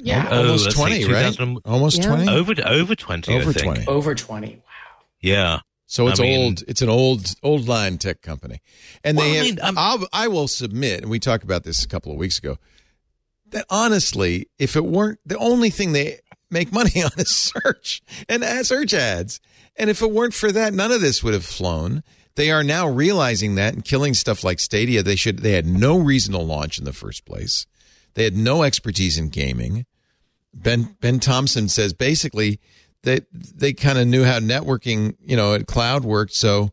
[0.00, 3.34] Yeah, Oh, almost let's see, twenty right 2000 almost Oh, twenty over over twenty.
[3.34, 3.64] over I think.
[3.64, 4.46] twenty over 20.
[4.56, 4.62] Wow.
[5.20, 5.58] Yeah.
[5.88, 8.60] So it's I mean- old it's an old old line tech company
[9.02, 11.64] and they Well, I have, mean, I'm- I'll, I will submit and we talked about
[11.64, 12.58] this a couple of weeks ago
[13.50, 16.20] that honestly, if it weren't the only thing they
[16.50, 19.40] make money on is search and ad search ads,
[19.76, 22.02] and if it weren't for that, none of this would have flown.
[22.34, 25.02] They are now realizing that and killing stuff like Stadia.
[25.02, 25.38] They should.
[25.40, 27.66] They had no reason to launch in the first place.
[28.14, 29.86] They had no expertise in gaming.
[30.54, 32.60] Ben Ben Thompson says basically
[33.08, 36.34] they they kind of knew how networking, you know, at cloud worked.
[36.34, 36.70] So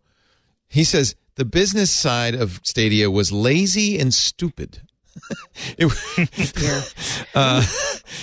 [0.68, 4.82] he says the business side of Stadia was lazy and stupid.
[5.78, 5.86] it,
[7.36, 7.66] uh,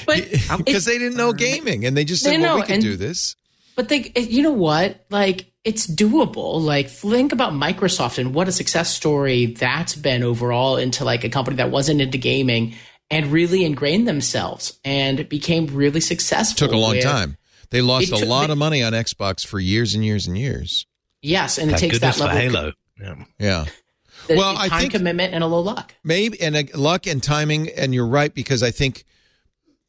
[0.06, 0.30] But
[0.64, 2.96] because they didn't know gaming and they just They said, "Well, we can and- do
[2.96, 3.36] this."
[3.74, 5.06] But they, you know what?
[5.08, 6.60] Like, it's doable.
[6.60, 11.30] Like, think about Microsoft and what a success story that's been overall into like a
[11.30, 12.74] company that wasn't into gaming
[13.10, 16.66] and really ingrained themselves and became really successful.
[16.68, 17.38] Took a long with- time.
[17.72, 20.38] They lost It a lot they- of money on Xbox for years and years and
[20.38, 20.86] years.
[21.22, 22.72] Yes, and it Thank takes that goodness for level Halo.
[23.00, 23.24] Yeah.
[23.40, 23.64] Yeah.
[24.28, 25.94] the Well, I time think- commitment and a low luck.
[26.04, 29.04] maybe and uh, luck and timing and you're right because i think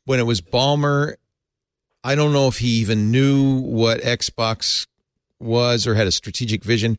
[0.05, 1.15] when it was ballmer
[2.03, 4.87] i don't know if he even knew what xbox
[5.39, 6.97] was or had a strategic vision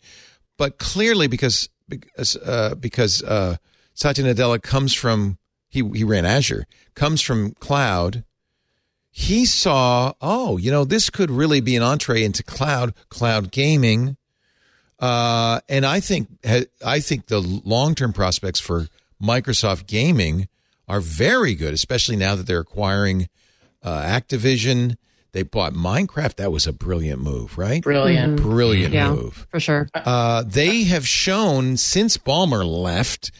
[0.58, 3.56] but clearly because because uh, because uh,
[3.94, 8.22] satya nadella comes from he he ran azure comes from cloud
[9.16, 14.16] he saw oh you know this could really be an entree into cloud cloud gaming
[14.98, 16.28] uh, and I think
[16.84, 18.88] I think the long term prospects for
[19.22, 20.48] Microsoft gaming
[20.88, 23.28] are very good, especially now that they're acquiring
[23.82, 24.96] uh, Activision.
[25.32, 26.36] They bought Minecraft.
[26.36, 27.82] That was a brilliant move, right?
[27.82, 28.40] Brilliant.
[28.40, 29.46] Brilliant Yeah, move.
[29.50, 29.88] for sure.
[29.94, 33.32] Uh, they have shown since Ballmer left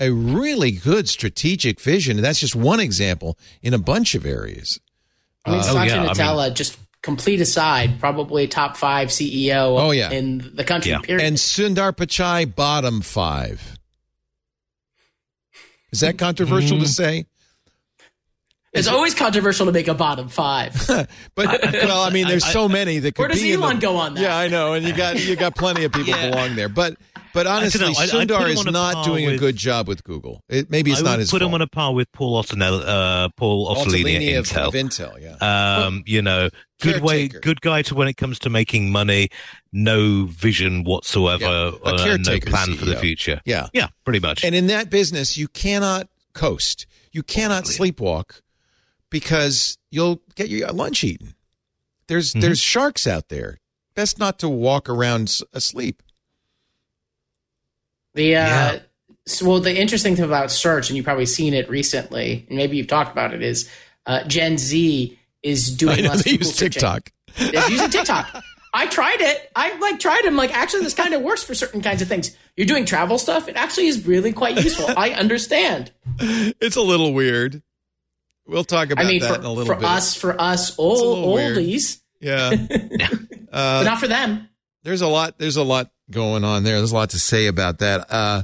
[0.00, 2.16] a really good strategic vision.
[2.16, 4.80] And that's just one example in a bunch of areas.
[5.46, 9.78] I mean, Uh, oh, Satya yeah, I mean- just complete aside, probably top five CEO
[9.78, 10.10] Oh, yeah.
[10.10, 10.90] in the country.
[10.92, 11.00] Yeah.
[11.00, 11.24] Period.
[11.26, 13.78] And Sundar Pichai, bottom five.
[15.92, 17.26] Is that controversial to say?
[18.72, 20.74] it's always controversial to make a bottom five.
[21.36, 23.82] But well, I mean, there's so many that could Where does be in Elon the-
[23.82, 24.20] go on that?
[24.20, 26.30] Yeah, I know, and you got you got plenty of people Yeah.
[26.30, 26.68] belong there.
[26.68, 26.96] But
[27.34, 27.84] but honestly.
[27.84, 30.42] I- I'd Sundar him is not doing a good job with Google.
[30.48, 31.50] It, maybe it's I not his put fault.
[31.50, 34.68] him on a par with Paul Ottinelli, uh, Paul Otellini at of, Intel.
[34.68, 35.84] of Intel, yeah.
[35.84, 36.48] Um, you know,
[36.80, 39.28] good way, good guy to when it comes to making money.
[39.72, 41.50] No vision whatsoever, Yeah,
[41.84, 43.40] a uh, no caretaker plan for the future.
[43.44, 43.66] Yeah.
[43.74, 44.44] yeah, pretty much.
[44.44, 46.86] And in that business, you cannot coast.
[47.12, 48.40] You cannot sleepwalk
[49.10, 51.34] because you'll get your lunch eaten.
[52.06, 52.40] There's Mm-hmm.
[52.40, 53.60] there's sharks out there.
[53.94, 56.02] Best not to walk around asleep.
[58.14, 58.78] The uh, Yeah.
[59.26, 62.76] so, well, the interesting thing about search, and you've probably seen it recently, and maybe
[62.76, 63.68] you've talked about it, is
[64.06, 66.56] uh, Gen Z is doing I know less they use.
[66.56, 67.10] TikTok.
[67.36, 68.42] They're using TikTok.
[68.76, 69.50] I tried it.
[69.54, 70.26] I like tried it.
[70.26, 72.36] I'm like, actually, this kind of works for certain kinds of things.
[72.56, 73.48] You're doing travel stuff.
[73.48, 74.86] It actually is really quite useful.
[74.96, 75.92] I understand.
[76.18, 77.62] It's a little weird.
[78.46, 79.88] We'll talk about I mean, that for, in a little for bit.
[79.88, 81.56] us, for us old little weird.
[81.56, 82.50] oldies, Yeah.
[83.50, 84.48] but not for them.
[84.84, 86.76] There's a lot there's a lot going on there.
[86.76, 88.06] There's a lot to say about that.
[88.10, 88.42] Uh,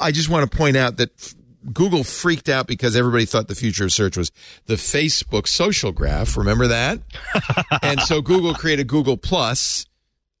[0.00, 1.34] i just want to point out that f-
[1.72, 4.30] google freaked out because everybody thought the future of search was
[4.66, 6.36] the facebook social graph.
[6.36, 7.00] Remember that?
[7.82, 9.86] And so google created google plus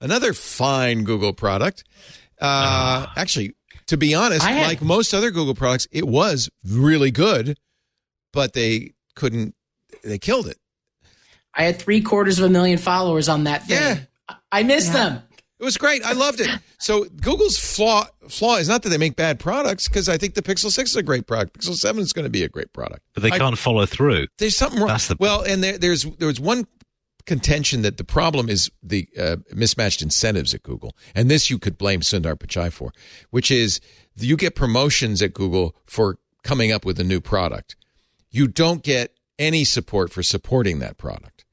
[0.00, 1.84] another fine google product.
[2.40, 3.54] Uh, actually
[3.86, 7.58] to be honest had- like most other google products it was really good
[8.32, 9.54] but they couldn't
[10.02, 10.58] they killed it.
[11.54, 13.76] I had three quarters of a million followers on that thing.
[13.78, 13.98] Yeah.
[14.50, 15.22] I- missed miss them.
[15.58, 16.04] It was great.
[16.04, 16.50] I loved it.
[16.78, 20.42] So Google's flaw flaw is not that they make bad products because I think the
[20.42, 21.58] Pixel Six is a great product.
[21.58, 23.00] Pixel Seven is going to be a great product.
[23.14, 24.26] but they I- can't follow through.
[24.38, 24.88] There's something wrong.
[24.88, 26.66] That's the- well, and there, there's there's one
[27.24, 31.76] contention that the problem is the uh, mismatched incentives at Google, and this you could
[31.78, 32.92] blame Sundar Pichai for,
[33.30, 33.80] which is
[34.16, 37.76] you get promotions at Google for coming up with a new product.
[38.30, 41.44] You don't get any support for supporting that product.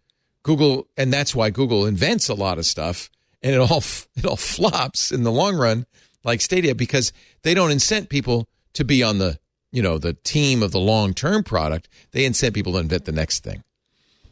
[0.44, 3.10] Google, and that's why Google invents a lot of stuff,
[3.44, 3.84] and it all
[4.16, 5.86] it all flops in the long run,
[6.24, 7.14] like Stadia, because
[7.44, 9.38] they don't incent people to be on the
[9.72, 11.90] you know the team of the long term product.
[12.12, 13.64] They incent people to invent the next thing,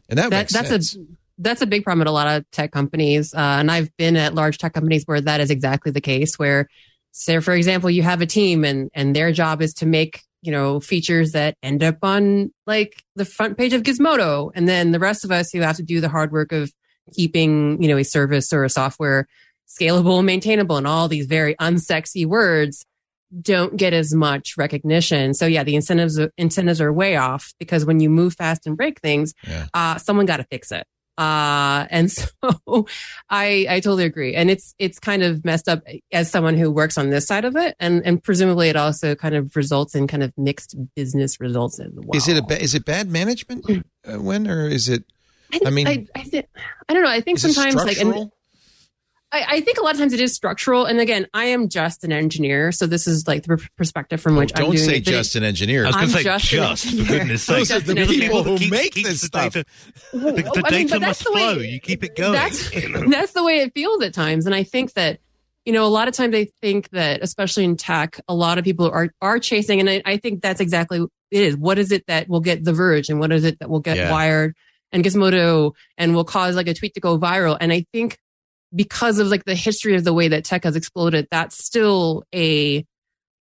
[0.09, 0.95] and that, that makes that's sense.
[0.95, 0.99] a
[1.37, 4.35] that's a big problem at a lot of tech companies uh, and i've been at
[4.35, 6.67] large tech companies where that is exactly the case where
[7.11, 10.51] say for example you have a team and and their job is to make you
[10.51, 14.99] know features that end up on like the front page of gizmodo and then the
[14.99, 16.71] rest of us who have to do the hard work of
[17.11, 19.27] keeping you know a service or a software
[19.67, 22.85] scalable and maintainable and all these very unsexy words
[23.41, 25.33] don't get as much recognition.
[25.33, 28.99] So yeah, the incentives incentives are way off because when you move fast and break
[28.99, 29.67] things, Yeah.
[29.73, 30.85] uh, someone got to fix it.
[31.17, 32.87] Uh, and so
[33.29, 34.35] I, I totally agree.
[34.35, 35.81] And it's, it's kind of messed up
[36.11, 37.75] as someone who works on this side of it.
[37.79, 41.91] And, and presumably it also kind of results in kind of mixed business results as
[41.93, 42.09] well.
[42.17, 43.65] Is it a, ba- is it bad management,
[44.05, 45.05] uh, when, or is it,
[45.53, 46.43] I, I mean- I, I, thi-
[46.89, 47.09] I don't know.
[47.09, 48.31] I think sometimes like, and?
[49.33, 50.85] I, I think a lot of times it is structural.
[50.85, 52.73] And again, I am just an engineer.
[52.73, 55.05] So this is like the per- perspective from oh, which I'm Oh, Don't say it.
[55.05, 55.85] Just an engineer.
[55.85, 57.57] I was going I'm to say just just, for goodness sake.
[57.59, 59.53] Those are the Just an people who Keep- make keep this stuff.
[59.53, 59.65] Data,
[60.11, 61.61] the the I mean, data but that's must the way- flow.
[61.61, 62.33] You keep it going.
[62.33, 62.69] That's
[63.09, 65.21] that's the way it feels at times, and I think that
[65.63, 68.65] you know a lot of times I think that especially in tech, a lot of
[68.65, 71.55] people are are chasing, and I, I think that's exactly what it is.
[71.55, 73.95] What is it that will get The Verge, and what is it that will get
[73.95, 74.11] Yeah.
[74.11, 74.57] Wired
[74.91, 77.57] and Gizmodo, and will cause like a tweet to go viral?
[77.59, 78.17] And I think
[78.73, 82.85] because of like the history of the way that tech has exploded, that's still a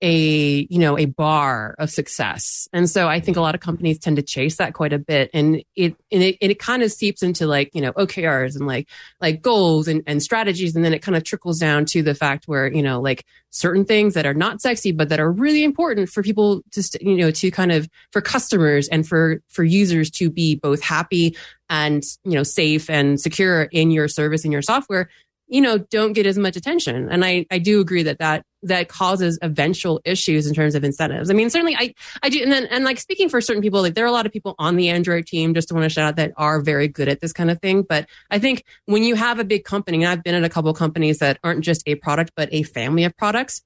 [0.02, 2.68] a you know a bar of success.
[2.74, 5.30] And so i think a lot of companies tend to chase that quite a bit.
[5.34, 8.66] And it and it, and it kind of seeps into like you know okrs and
[8.66, 8.90] like
[9.20, 10.76] like goals and, and strategies.
[10.76, 13.86] And then it kind of trickles down to the fact where you know like certain
[13.86, 17.32] things that are not sexy but that are really important for people to you know
[17.32, 21.36] to kind of for customers and for for users to be both happy
[21.70, 25.10] and you know safe and secure in your service and your software
[25.52, 27.10] you know don't get as much attention.
[27.12, 31.30] And i i do agree that that that causes eventual issues in terms of incentives.
[31.30, 31.94] I mean certainly i
[32.24, 34.26] i do and then and like speaking for certain people like there are a lot
[34.26, 36.88] of people on the android team just to want to shout out that are very
[36.88, 37.84] good at this kind of thing.
[37.84, 40.72] But i think when you have a big company and i've been at a couple
[40.72, 43.62] of companies that aren't just a product but a family of products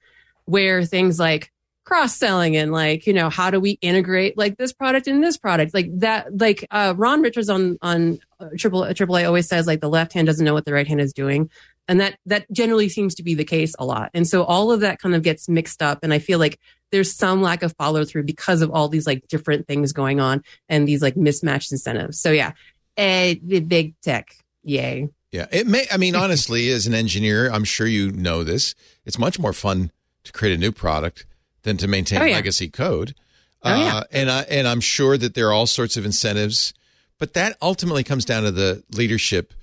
[0.46, 1.52] where things like
[1.86, 5.38] cross selling and like you know how do we integrate like this product and this
[5.38, 5.74] product?
[5.74, 9.82] Like that like uh ron richards on on uh, triple triple a always says like
[9.82, 11.50] the left hand doesn't know what the right hand is doing
[11.88, 14.80] and that that generally seems to be the case a lot and so all of
[14.82, 16.60] that kind of gets mixed up and i feel like
[16.92, 20.42] there's some lack of follow through because of all these like different things going on
[20.70, 22.52] and these like mismatched incentives so yeah
[22.98, 25.86] eh, the big tech yay Yeah, it may.
[25.92, 28.74] I mean, honestly, as an engineer, I'm sure you know this.
[29.06, 29.92] It's much more fun
[30.24, 31.26] to create a new product
[31.64, 32.36] than to maintain Oh, yeah.
[32.36, 33.14] legacy code.
[33.62, 33.96] Oh, yeah.
[33.98, 36.74] Uh, and I and I'm sure that there are all sorts of incentives,
[37.20, 39.54] but that ultimately comes down to the leadership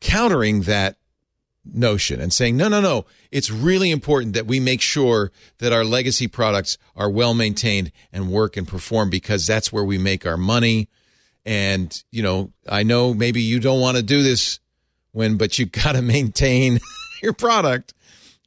[0.00, 0.96] countering that
[1.72, 5.84] notion and saying, no, no, no, it's really important that we make sure that our
[5.84, 10.36] legacy products are well maintained and work and perform because that's where we make our
[10.36, 10.88] money.
[11.46, 14.60] And, you know, I know maybe you don't want to do this
[15.12, 16.80] when, but you got to maintain
[17.22, 17.94] your product.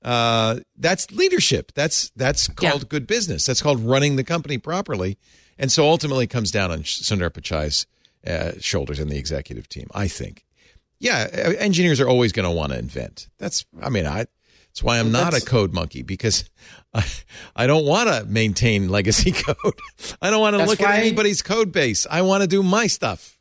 [0.03, 1.71] Uh, that's leadership.
[1.76, 2.88] That's, that's called Yeah.
[2.89, 3.45] good business.
[3.45, 5.17] That's called running the company properly.
[5.57, 7.86] And so ultimately it comes down on Sundar Pichai's
[8.28, 10.43] uh, shoulders and the executive team, I think.
[11.04, 13.28] Yeah, uh, engineers are always going to want to invent.
[13.38, 16.49] That's, I mean, I, that's why I'm not a code monkey because
[16.93, 17.06] I,
[17.58, 19.58] I don't want to maintain legacy code.
[20.22, 22.08] I don't want to That's look at anybody's code base.
[22.10, 23.38] I want to do my stuff.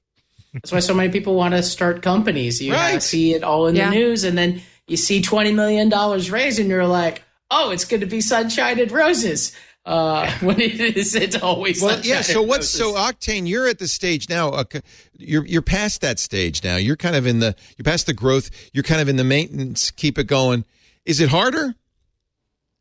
[0.53, 2.61] That's why so many people want to start companies.
[2.61, 2.97] You Right.
[2.97, 3.91] uh, see it all in Yeah.
[3.91, 7.87] the news, and then you see twenty million dollars raised, and you're like, "Oh, it's
[7.87, 9.53] going to be sunshine and roses."
[9.85, 12.21] Uh, when it is, it's always Well, yeah.
[12.23, 12.95] So what's so.
[12.95, 13.49] Octane?
[13.49, 14.51] You're at the stage now.
[14.51, 14.65] Uh,
[15.19, 16.77] you're you're past that stage now.
[16.77, 18.51] You're kind of in the you're past the growth.
[18.73, 19.91] You're kind of in the maintenance.
[19.91, 20.65] Keep it going.
[21.05, 21.75] Is it harder?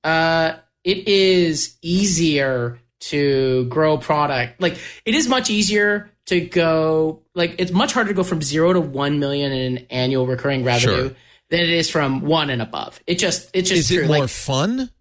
[0.04, 4.62] Uh, it is easier to grow a product.
[4.62, 7.22] Like it is much easier to go.
[7.34, 11.10] Like it's much harder to go from zero to one million in annual recurring revenue
[11.10, 11.16] Sure.
[11.49, 12.99] than it is from one and above.
[13.08, 14.04] It just it's just Is true.
[14.04, 14.91] it more like fun?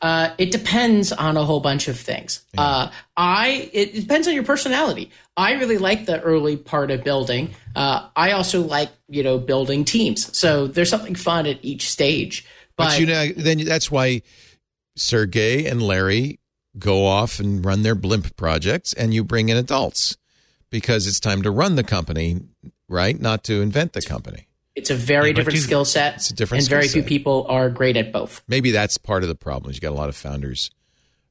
[0.00, 2.44] Uh, it depends on a whole bunch of things.
[2.56, 5.10] Uh, I it depends on your personality.
[5.36, 7.50] I really like the early part of building.
[7.74, 10.36] Uh, I also like you know building teams.
[10.36, 12.46] So there's something fun at each stage.
[12.76, 14.22] But, But, you know, then that's why
[14.96, 16.38] Sergey and Larry
[16.78, 20.16] go off and run their blimp projects, and you bring in adults
[20.70, 22.40] because it's time to run the company,
[22.88, 23.20] right?
[23.20, 24.47] Not to invent the company.
[24.78, 26.14] It's a very Yeah, different skill set.
[26.16, 27.08] It's a different and very skill few set.
[27.08, 28.42] people are great at both.
[28.48, 29.70] Maybe that's part of the problem.
[29.70, 30.70] Is you got a lot of founders.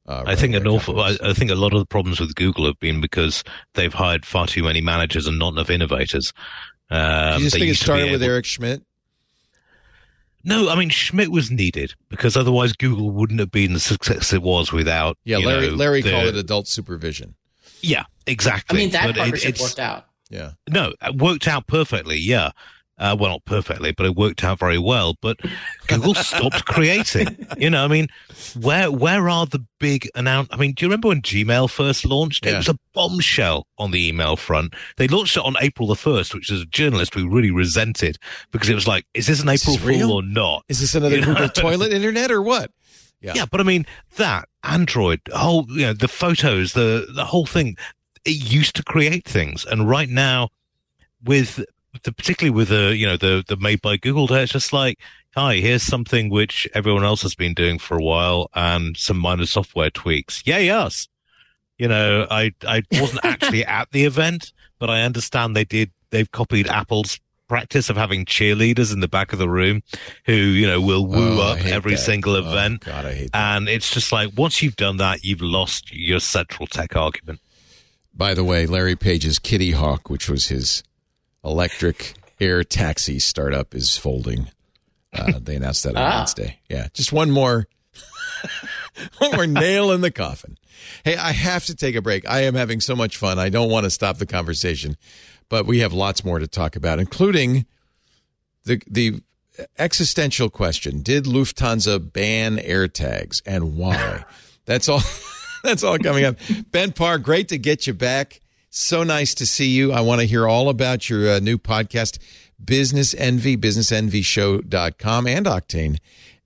[0.06, 1.02] Uh, I think an awful.
[1.02, 1.18] I.
[1.22, 3.44] I think a lot of the problems with Google have been because
[3.74, 6.32] they've hired far too many managers and not enough innovators.
[6.90, 8.84] Um, you just think it used to be started with able- Eric Schmidt?
[10.44, 14.42] No, I mean Schmidt was needed because otherwise Google wouldn't have been the success it
[14.42, 15.18] was without.
[15.26, 15.68] Yeah, you Larry.
[15.70, 17.36] know, Larry the- called it adult supervision.
[17.82, 18.78] Yeah, exactly.
[18.78, 20.06] I mean that But partnership it's- worked out.
[20.30, 20.52] Yeah.
[20.70, 22.18] No, it worked out perfectly.
[22.18, 22.52] Yeah.
[23.00, 25.16] Uh, well, not perfectly, but it worked out very well.
[25.22, 25.38] But
[25.88, 27.46] Google stopped creating.
[27.58, 28.08] You know, I mean,
[28.60, 30.50] where where are the big announce?
[30.52, 32.46] I mean, do you remember when Gmail first launched?
[32.46, 34.74] It was a bombshell on the email front.
[34.98, 38.18] They launched it on April the first, which as a journalist we really resented
[38.52, 40.08] because it was like, is this an April this real?
[40.08, 40.66] Fool or not?
[40.68, 41.34] Is this another You know?
[41.34, 42.72] Google toilet internet or what?
[43.22, 43.34] Yeah.
[43.36, 43.86] Yeah, but I mean
[44.16, 47.78] that Android, whole you know, the photos, the the whole thing.
[48.26, 50.50] It used to create things, and right now,
[51.24, 51.64] with
[52.04, 55.00] the, particularly with the you know the the made by Google day, it's just like,
[55.36, 59.46] hi, here's something which everyone else has been doing for a while, and some minor
[59.46, 60.42] software tweaks.
[60.46, 61.08] Yay us!
[61.78, 65.92] You know, I I wasn't actually at the event, but I understand they did.
[66.10, 67.20] They've copied Apple's
[67.50, 69.82] practice of having cheerleaders in the back of the room
[70.26, 72.00] who you know will woo Oh, up every that.
[72.00, 72.82] single Oh, event.
[72.86, 73.56] God, hate that.
[73.58, 77.40] And it's just like once you've done that, you've lost your central tech argument.
[78.14, 80.82] By the way, Larry Page's Kitty Hawk, which was his
[81.48, 84.48] electric air taxi startup, is folding.
[85.14, 86.18] Uh, they announced that on Ah.
[86.20, 86.60] Wednesday.
[86.70, 87.68] Yeah, just one more,
[89.18, 90.58] one more nail in the coffin.
[91.04, 92.28] Hey, I have to take a break.
[92.30, 93.40] I am having so much fun.
[93.40, 94.96] I don't want to stop the conversation,
[95.50, 97.66] but we have lots more to talk about, including
[98.66, 99.22] the the
[99.80, 104.24] existential question: Did Lufthansa ban air tags, and why?
[104.66, 105.02] That's all.
[105.64, 106.36] That's all coming up.
[106.72, 108.42] Ben Parr, great to get you back.
[108.80, 109.92] So nice to see you.
[109.92, 112.20] I want to hear all about your uh, new podcast,
[112.64, 115.98] Business Envy, businessenvyshow.com, and Octane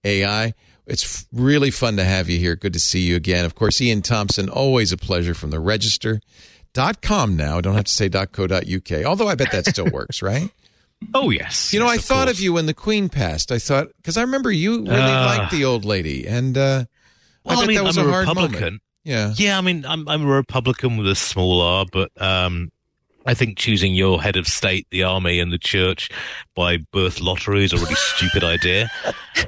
[0.05, 0.53] AI.
[0.87, 2.55] It's really fun to have you here.
[2.55, 3.43] Good to see you again.
[3.43, 7.57] Of course, Iain Thomson, always a pleasure from the register.com now.
[7.57, 10.49] I don't have to say .co.uk, although I bet that still works, right?
[11.13, 12.37] Oh yes, You know, yes, I of thought course.
[12.37, 13.51] of you when the Queen passed.
[13.51, 15.35] I thought, because I remember you really Ah.
[15.37, 16.85] liked the old lady, and uh,
[17.43, 18.61] Well, I bet I mean, that was I'm a a hard Republican.
[18.61, 18.81] moment.
[19.03, 19.33] Yeah.
[19.35, 22.71] Yeah, I mean, I'm I'm a Republican with a small r, but um,
[23.25, 26.09] I think choosing your head of state, the army, and the church
[26.55, 28.89] by birth lottery is a really stupid idea.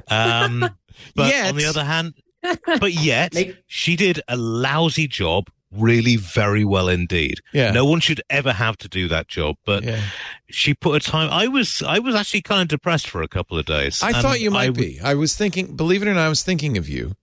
[0.09, 0.59] Um,
[1.15, 2.13] but Yet- on the other hand,
[2.65, 3.33] but yet
[3.67, 7.39] she did a lousy job, really very well indeed.
[7.53, 7.71] Yeah.
[7.71, 10.01] No one should ever have to do that job, but Yeah.
[10.49, 11.29] she put a time.
[11.31, 14.01] I was I was actually kind of depressed for a couple of days.
[14.03, 14.99] I thought you might I- be.
[15.01, 17.13] I was thinking, believe it or not, I was thinking of you,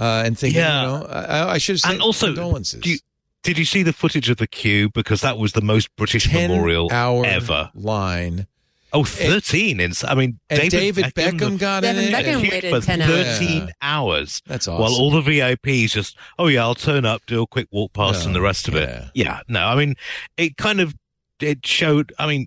[0.00, 0.82] uh, and thinking, Yeah.
[0.82, 2.80] you know, I, I should have said And also, condolences.
[2.80, 2.98] do you-
[3.42, 4.90] Did you see the footage of the queue?
[4.90, 7.70] Because that was the most British Ten memorial hour ever.
[7.74, 8.46] line,
[8.92, 12.12] Oh, 13 in, I mean, and David, David, Beckham, the- got in David it.
[12.26, 13.38] Beckham queued waited for 10 hours.
[13.38, 13.66] 13 Yeah.
[13.80, 14.42] hours.
[14.46, 14.82] That's awesome.
[14.82, 18.20] While all the VIPs just, oh yeah, I'll turn up, do a quick walk past
[18.22, 18.80] No, and the rest of yeah.
[18.80, 19.04] it.
[19.14, 19.94] Yeah, no, I mean,
[20.36, 20.94] it kind of,
[21.40, 22.46] it showed, I mean,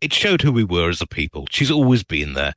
[0.00, 1.46] it showed who we were as a people.
[1.50, 2.54] She's always been there.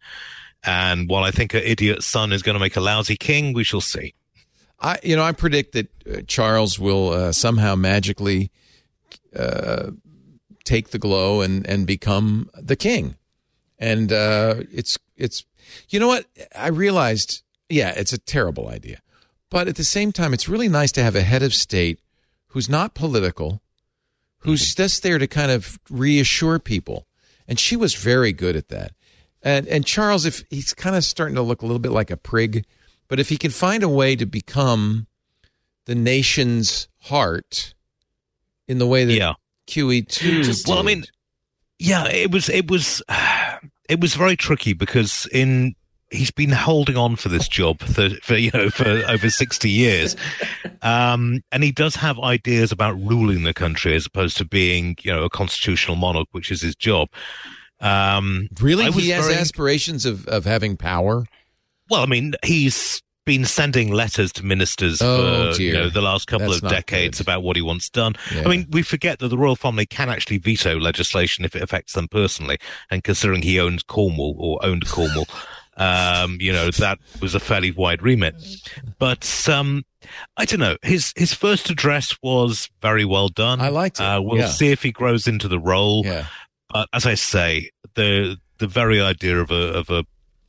[0.64, 3.64] And while I think her idiot son is going to make a lousy king, we
[3.64, 4.14] shall see.
[4.80, 8.52] I, you know, I predict that uh, Charles will uh, somehow magically
[9.36, 9.92] uh,
[10.64, 13.16] take the glow and and become the king.
[13.80, 15.46] And uh, it's it's,
[15.90, 16.26] you know what?
[16.56, 19.02] I realized, yeah, it's a terrible idea,
[19.50, 22.00] but at the same time, it's really nice to have a head of state
[22.48, 23.62] who's not political,
[24.40, 27.08] who's just there to kind of reassure people.
[27.48, 28.92] And she was very good at that.
[29.42, 32.18] And and Charles, if he's kind of starting to look a little bit like a
[32.18, 32.66] prig,
[33.08, 35.08] but if he can find a way to become
[35.86, 37.74] the nation's heart
[38.68, 39.34] in the way that Yeah.
[39.68, 41.06] QE2 Just- Well, I mean,
[41.80, 43.02] yeah, it was, it was,
[43.90, 45.76] it was very tricky because in,
[46.12, 50.16] he's been holding on for this job for, for you know, for over 60 years.
[50.82, 55.12] Um, and he does have ideas about ruling the country as opposed to being, you
[55.12, 57.10] know, a constitutional monarch, which is his job.
[57.80, 61.26] Um, really I he has very- aspirations of, of having power.
[61.90, 66.28] Well, I mean, he's been sending letters to ministers Oh, for you know the last
[66.28, 67.24] couple That's of decades good.
[67.26, 68.14] about what he wants done.
[68.34, 68.44] Yeah.
[68.46, 71.94] I mean, we forget that the royal family can actually veto legislation if it affects
[71.94, 72.60] them personally.
[72.92, 75.26] And considering he owns Cornwall or owned Cornwall,
[75.78, 78.36] um, you know, that was a fairly wide remit.
[79.00, 79.84] But, um,
[80.38, 80.78] I don't know.
[80.84, 83.60] His, his first address was very well done.
[83.60, 84.04] I liked it.
[84.04, 84.48] Uh, we'll Yeah.
[84.50, 86.06] see if he grows into the role.
[86.06, 86.28] Yeah.
[86.72, 90.06] But as I say, the, the very idea of a, of a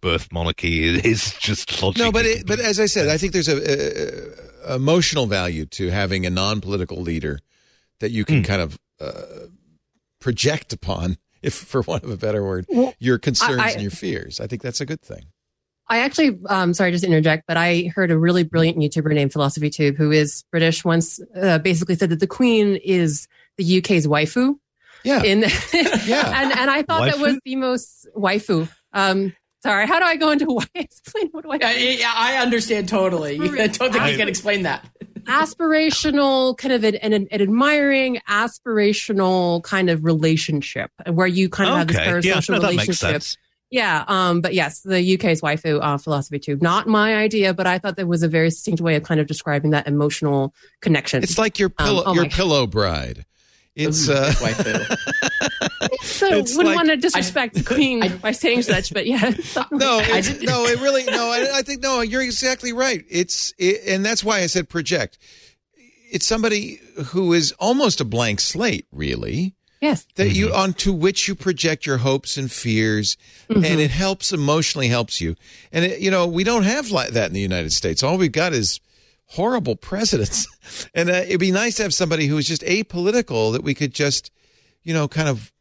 [0.07, 2.05] birth monarchy is, is just logically.
[2.05, 5.67] No, but it, but as I said, I think there's a, a, a emotional value
[5.67, 7.41] to having a non-political leader
[8.01, 9.47] that you can kind of uh,
[10.21, 13.91] project upon, if for want of a better word, Well, your concerns I- and your
[13.91, 14.41] fears.
[14.41, 15.25] I think that's a good thing.
[15.89, 19.33] I actually, um, sorry, just to interject, but I heard a really brilliant YouTuber named
[19.33, 24.05] Philosophy Tube, who is British, once uh, basically said that the Queen is the UK's
[24.05, 24.57] waifu.
[25.05, 25.23] Yeah.
[25.23, 25.41] In
[26.05, 26.33] Yeah.
[26.43, 28.69] and and I thought that was the most waifu.
[28.93, 29.33] Um,
[29.67, 31.57] sorry, how do I go into why explain what do I?
[31.57, 33.35] Yeah, yeah, I understand totally.
[33.41, 34.89] I don't think you can explain that.
[35.25, 41.77] aspirational kind of an, an, an admiring aspirational kind of relationship where you kind of
[41.79, 42.07] have this okay.
[42.29, 43.23] Yeah, parasocial no, relationship
[43.73, 46.63] yeah um but yes the uk's waifu uh, philosophy tube.
[46.63, 49.27] not my idea but i thought that was a very succinct way of kind of
[49.27, 53.25] describing that emotional connection It's like your Um, pillow, oh your my- pillow bride.
[53.77, 54.97] It's Ooh, uh, that's waifu.
[56.03, 59.21] so it's wouldn't like- want to disrespect the queen I- by saying such but yeah
[59.71, 61.31] no, I it's, no, it really no.
[61.31, 62.01] I, I think no.
[62.01, 63.05] You're exactly right.
[63.09, 65.19] It's it, and that's why I said project.
[66.11, 69.55] It's somebody who is almost a blank slate, really.
[69.83, 70.07] Yes.
[70.15, 73.19] that you onto which you project your hopes and fears
[73.51, 75.37] and it helps emotionally helps you
[75.71, 78.33] and it, you know we don't have like that in the united states all we've
[78.33, 78.81] got is
[79.27, 80.47] horrible presidents
[80.95, 83.93] and uh, it'd be nice to have somebody who is just apolitical that we could
[83.95, 84.31] just
[84.83, 85.53] you know kind of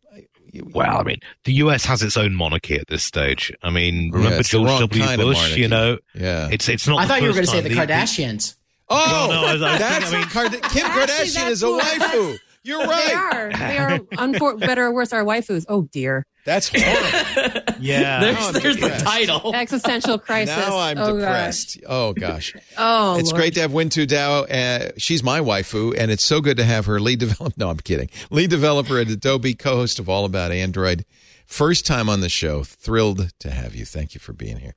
[0.74, 3.51] Well, I mean, the US has its own monarchy at this stage.
[3.61, 5.03] I mean, remember it's the George wrong W.
[5.03, 5.57] kind of Bush?
[5.57, 6.99] You know, yeah it's it's not.
[6.99, 8.55] I thought you were going to say time the Kardashians.
[8.88, 11.63] oh No, no, I I that's thinking- I mean- Kard- kim Actually, kardashian that's is
[11.63, 13.07] a what- waifu you're right.
[13.07, 13.49] They right are.
[13.51, 13.99] They are.
[14.28, 15.66] Unfor- better or worse, our waifus.
[15.70, 16.26] Oh dear.
[16.45, 18.20] that's horrible Yeah.
[18.20, 19.53] There's, I'm there's the title.
[19.55, 20.55] Existential crisis.
[20.55, 23.39] now i'm oh, depressed oh gosh Oh, it's Lord.
[23.41, 24.49] great to have Huyen Tue Dao.
[24.49, 27.55] Uh, she's my waifu, and it's so good to have her lead developer.
[27.57, 28.09] No, I'm kidding.
[28.30, 31.05] Lead developer at Adobe, co-host of All About Android.
[31.45, 32.63] First time on the show.
[32.63, 33.86] Thrilled to have you.
[33.86, 34.76] Thank you for being here.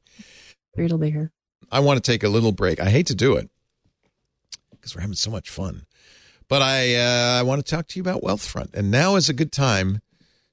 [0.75, 1.33] Thrilled to be here.
[1.71, 2.81] I want to take a little break.
[2.81, 3.51] I hate to do it
[4.71, 5.87] because we're having so much fun,
[6.49, 9.35] but I uh, I want to talk to you about Wealthfront, and now is a
[9.35, 10.01] good time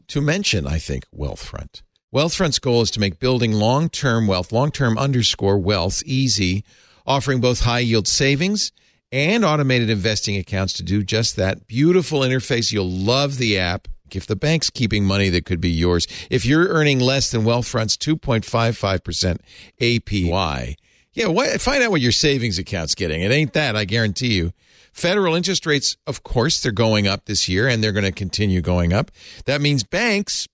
[0.07, 0.67] to mention.
[0.67, 1.81] I think Wealthfront.
[2.13, 6.63] Wealthfront's goal is to make building long-term wealth, long-term underscore wealth, easy,
[7.05, 8.71] offering both high-yield savings
[9.11, 11.67] and automated investing accounts to do just that.
[11.67, 12.71] Beautiful interface.
[12.71, 13.87] You'll love the app.
[14.11, 17.97] If the bank's keeping money that could be yours, if you're earning less than Wealthfront's
[17.97, 19.39] 2.55%
[19.81, 20.75] APY,
[21.13, 23.21] yeah, what, find out what your savings account's getting.
[23.21, 24.53] It ain't that, I guarantee you.
[24.95, 28.61] Federal interest rates, of course, they're going up this year and they're going to continue
[28.61, 29.11] going up.
[29.43, 30.47] That means banks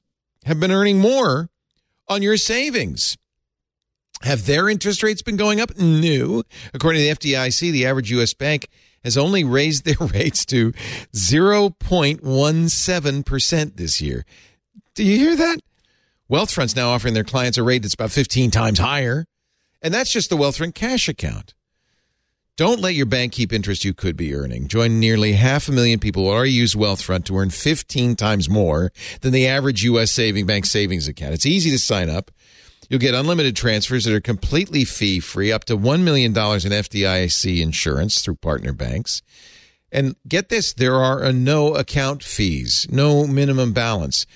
[0.46, 1.52] have been earning more
[2.08, 3.20] on your savings.
[4.24, 5.78] Have their interest rates been going up?
[5.78, 6.42] No.
[6.74, 8.34] According to the FDIC, the average U.S.
[8.34, 8.68] bank
[9.04, 10.72] has only raised their rates to
[11.14, 14.26] 0.17% this year.
[14.96, 15.60] Do you hear that?
[16.32, 19.28] Wealthfront's now offering their clients a rate that's about 15 times higher.
[19.84, 21.54] And that's just the Wealthfront cash account.
[22.62, 24.68] Don't let your bank keep interest you could be earning.
[24.68, 28.92] Join nearly half a million people who already use Wealthfront to earn 15 times more
[29.22, 30.12] than the average U.S.
[30.12, 31.34] saving bank savings account.
[31.34, 32.30] It's easy to sign up.
[32.88, 37.62] You'll get unlimited transfers that are completely fee free, up to $1 million in FDIC
[37.64, 39.24] insurance through partner banks.
[39.92, 44.28] And get this there are no account fees, no minimum balance.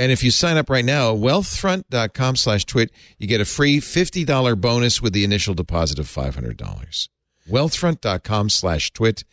[0.00, 4.60] And if you sign up right now, wealthfront.com slash twit, you get a free $50
[4.60, 7.08] bonus with the initial deposit of $500.
[7.52, 9.24] Wealthfront.com slash twit.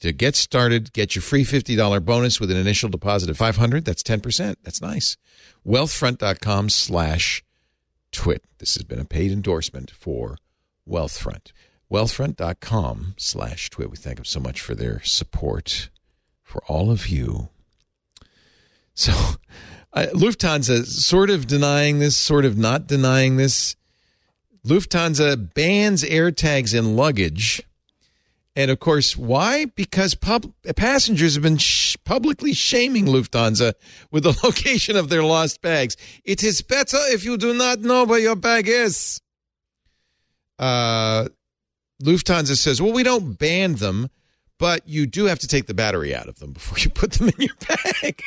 [0.00, 4.02] To get started, get your free $50 bonus with an initial deposit of 500 That's
[4.02, 4.56] 10%.
[4.62, 5.16] That's nice.
[5.66, 7.44] Wealthfront.com slash
[8.10, 8.42] twit.
[8.58, 10.36] This has been a paid endorsement for
[10.88, 11.52] Wealthfront.
[11.90, 13.90] Wealthfront.com slash twit.
[13.90, 15.88] We thank them so much for their support
[16.42, 17.48] for all of you.
[18.94, 19.12] So,
[19.92, 23.76] uh, Lufthansa sort of denying this, sort of not denying this.
[24.66, 27.62] Lufthansa bans AirTags in luggage.
[28.54, 29.64] And of course, why?
[29.64, 33.72] Because pub- passengers have been sh- publicly shaming Lufthansa
[34.10, 35.96] with the location of their lost bags.
[36.24, 39.20] It is better if you do not know where your bag is.
[40.58, 41.28] Uh,
[42.02, 44.10] Lufthansa says, well, we don't ban them,
[44.62, 47.30] but you do have to take the battery out of them before you put them
[47.30, 48.22] in your bag.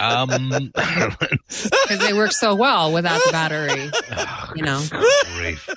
[0.00, 3.90] Um, because they work so well without the battery.
[4.56, 4.82] You know,
[5.36, 5.68] grief.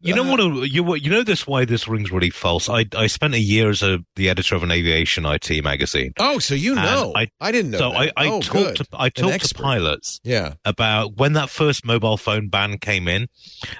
[0.00, 0.40] You know what?
[0.40, 2.68] Uh, you you know this why this rings really false.
[2.68, 6.12] I I spent a year as a the editor of an aviation IT magazine.
[6.18, 7.12] Oh, so you know.
[7.14, 8.12] And I, didn't know So that.
[8.16, 10.54] I, I oh, talked to I talked to pilots Yeah.
[10.64, 13.26] about when that first mobile phone ban came in.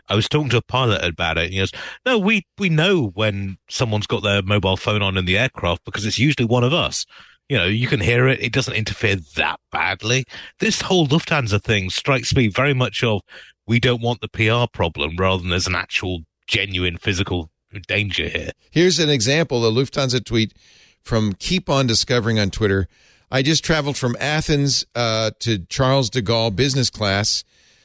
[0.09, 1.73] I was talking to a pilot about it, and he goes,
[2.05, 6.05] "No, we we know when someone's got their mobile phone on in the aircraft because
[6.07, 7.05] it's usually one of us."
[7.49, 8.43] You know, you can hear it.
[8.43, 10.25] It doesn't interfere that badly.
[10.59, 13.21] This whole Lufthansa thing strikes me very much of
[13.67, 17.51] we don't want the PR problem rather than there's an actual genuine physical
[17.87, 18.51] danger here.
[18.71, 20.55] Here's an example, a Lufthansa tweet
[21.03, 22.89] from Keep On Discovering on Twitter.
[23.31, 27.45] I just traveled from Athens uh, to Charles de Gaulle business class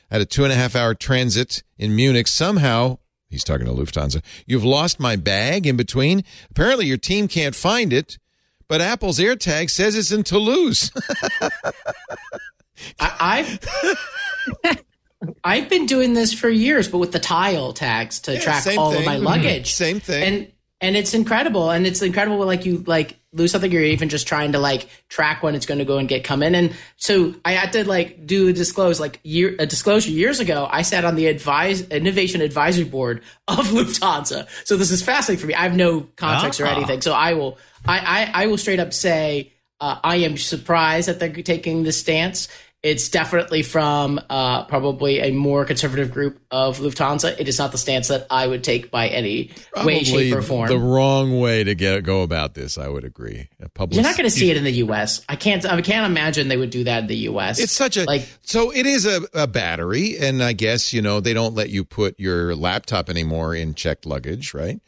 [0.10, 2.28] at a two and a half hour transit in Munich.
[2.28, 6.24] Somehow, he's talking to Lufthansa, you've lost my bag in between.
[6.52, 8.20] Apparently, your team can't find it,
[8.68, 10.92] but Apple's AirTag says it's in Toulouse.
[13.00, 13.60] I, I've
[15.52, 18.92] I've been doing this for years, but with the tile tags to Yeah, track all
[18.92, 19.00] thing.
[19.02, 19.74] of my luggage.
[19.74, 20.24] Same thing.
[20.24, 20.52] And
[20.84, 24.28] and it's incredible, and it's incredible when like you like lose something, you're even just
[24.28, 26.56] trying to like track when it's going to go and get come in.
[26.56, 30.68] And so I had to like do a disclose like year a disclosure years ago.
[30.72, 34.48] I sat on the advise innovation advisory board of Lufthansa.
[34.66, 35.54] So this is fascinating for me.
[35.54, 36.76] I have no context or Ah.
[36.76, 38.00] anything, so I will I
[38.34, 42.48] I, I will straight up say uh, I am surprised that they're taking this stance.
[42.84, 47.40] It's definitely from uh, probably a more conservative group of Lufthansa.
[47.40, 49.52] It is not the stance that I would take by any
[49.86, 50.68] way, shape, or form.
[50.68, 52.80] the wrong way to get go about this.
[52.80, 53.50] I would agree.
[53.76, 55.24] Public- You're not going to see it in the U.S.
[55.30, 55.64] I can't.
[55.64, 57.60] I can't imagine they would do that in the U.S.
[57.60, 58.28] It's such a like.
[58.42, 61.86] so it is a, a battery, and I guess you know they don't let you
[61.86, 64.82] put your laptop anymore in checked luggage, right?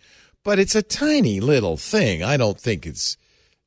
[0.43, 2.23] But it's a tiny little thing.
[2.23, 3.17] I don't think it's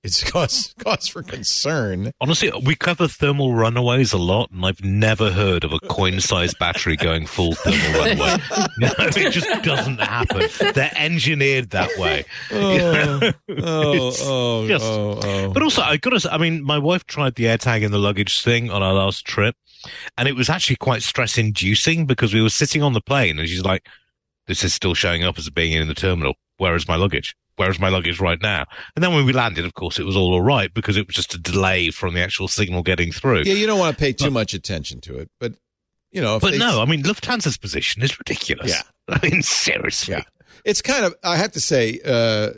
[0.06, 2.12] it's cause cause for concern.
[2.20, 6.96] Honestly, we cover thermal runaways a lot, and I've never heard of a coin-sized battery
[6.96, 8.36] going full thermal runaway.
[8.78, 10.48] No, it just doesn't happen.
[10.74, 12.24] They're engineered that way.
[12.52, 14.80] Oh, oh, oh, Yes.
[14.82, 15.50] oh, oh.
[15.52, 18.70] But also, I got to—I mean, my wife tried the AirTag in the luggage thing
[18.70, 19.56] on our last trip,
[20.18, 23.64] and it was actually quite stress-inducing because we were sitting on the plane, and she's
[23.64, 23.86] like,
[24.46, 26.34] "This is still showing up as being in the terminal.
[26.58, 27.34] Where is my luggage?
[27.56, 30.16] Where is my luggage right now?" And then when we landed, of course, it was
[30.16, 33.42] all all right because it was just a delay from the actual signal getting through.
[33.44, 35.54] Yeah, you don't want to pay too much attention to it, but
[36.12, 38.70] you know, if But they- no, I mean, Lufthansa's position is ridiculous.
[38.70, 38.82] Yeah.
[39.08, 40.14] I mean, seriously.
[40.14, 40.22] Yeah.
[40.64, 42.50] it's kind of I have to say, uh,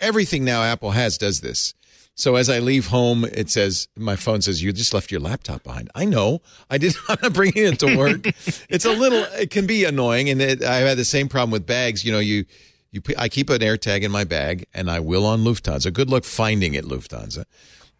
[0.00, 1.74] everything now Apple has does this.
[2.14, 5.62] So as I leave home, it says my phone says you just left your laptop
[5.62, 5.88] behind.
[5.94, 6.96] I know I did.
[7.08, 8.26] I'm not bringing it to work.
[8.68, 9.22] it's a little.
[9.40, 12.04] It can be annoying, and it, I had the same problem with bags.
[12.04, 12.44] You know, you
[12.90, 15.92] you I keep an AirTag in my bag, and I will on Lufthansa.
[15.92, 17.44] Good luck finding it, Lufthansa.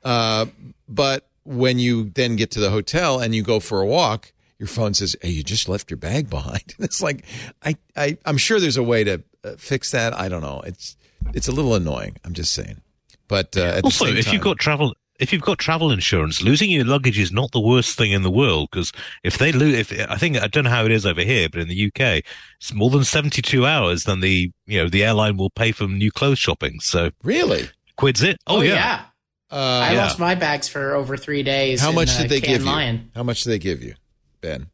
[0.02, 0.46] Uh,
[0.88, 4.68] but when you then get to the hotel and you go for a walk, your
[4.68, 7.24] phone says, "Hey, you just left your bag behind." And it's like,
[7.62, 10.14] I, I, I'm sure there's a way to uh, fix that.
[10.14, 10.62] I don't know.
[10.64, 10.96] It's,
[11.34, 12.16] it's a little annoying.
[12.24, 12.80] I'm just saying.
[13.28, 15.90] But uh, at Also, the same if time, you've got travel, if you've got travel
[15.90, 18.92] insurance, losing your luggage is not the worst thing in the world because
[19.24, 21.60] if they lose, if I think I don't know how it is over here, but
[21.60, 22.22] in the UK,
[22.60, 24.04] it's more than seventy-two hours.
[24.04, 26.80] Then the you know the airline will pay for new clothes shopping.
[26.80, 28.36] So really, quids it.
[28.46, 29.02] Oh, yeah.
[29.50, 29.98] uh, I yeah.
[30.02, 31.80] lost my bags for over three days.
[31.80, 32.70] how in, much uh, did they Cannes give you?
[32.72, 33.10] Lion.
[33.14, 33.94] How much did they give you,
[34.40, 34.68] Ben?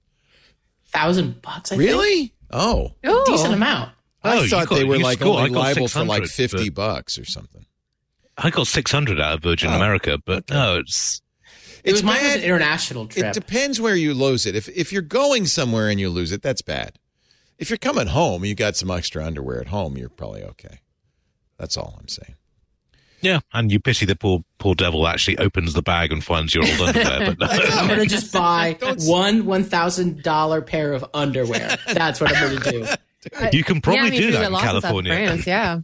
[0.89, 1.73] Thousand bucks.
[1.73, 1.89] I think.
[1.89, 2.33] Really?
[2.51, 3.91] Oh, Oh, decent amount.
[4.23, 7.19] I Oh, thought got- they were like scored- only liable for like fifty but- bucks
[7.19, 7.67] or something.
[8.39, 10.55] I got six hundred out of Virgin Oh, America, but okay.
[10.55, 11.21] no, it's
[11.85, 12.39] It It's was mine was bad.
[12.39, 13.27] an international trip.
[13.27, 14.55] It depends where you lose it.
[14.57, 16.99] If if you're going somewhere and you lose it, that's bad.
[17.59, 20.81] If you're coming home, you got some extra underwear at home, you're probably okay.
[21.59, 22.35] That's all I'm saying.
[23.21, 23.39] yeah.
[23.53, 26.81] And you pity the poor poor devil actually opens the bag and finds your old
[26.89, 27.35] underwear.
[27.39, 27.47] But no.
[27.79, 31.77] I'm gonna just buy one one thousand dollar pair of underwear.
[31.93, 32.85] That's what I'm gonna do.
[33.39, 35.13] Uh, you can probably yeah, I mean, do if that in lost in South California.
[35.15, 35.79] France, yeah.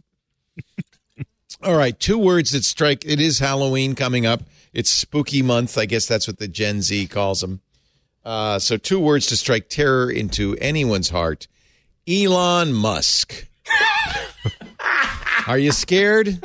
[1.63, 3.03] All right, two words that strike.
[3.05, 4.43] It is Halloween coming up.
[4.73, 5.77] It's spooky month.
[5.77, 7.61] I guess that's what the Gen Z calls them.
[8.23, 11.47] Uh, so, two words to strike terror into anyone's heart.
[12.07, 13.47] Elon Musk.
[15.47, 16.39] Are you scared?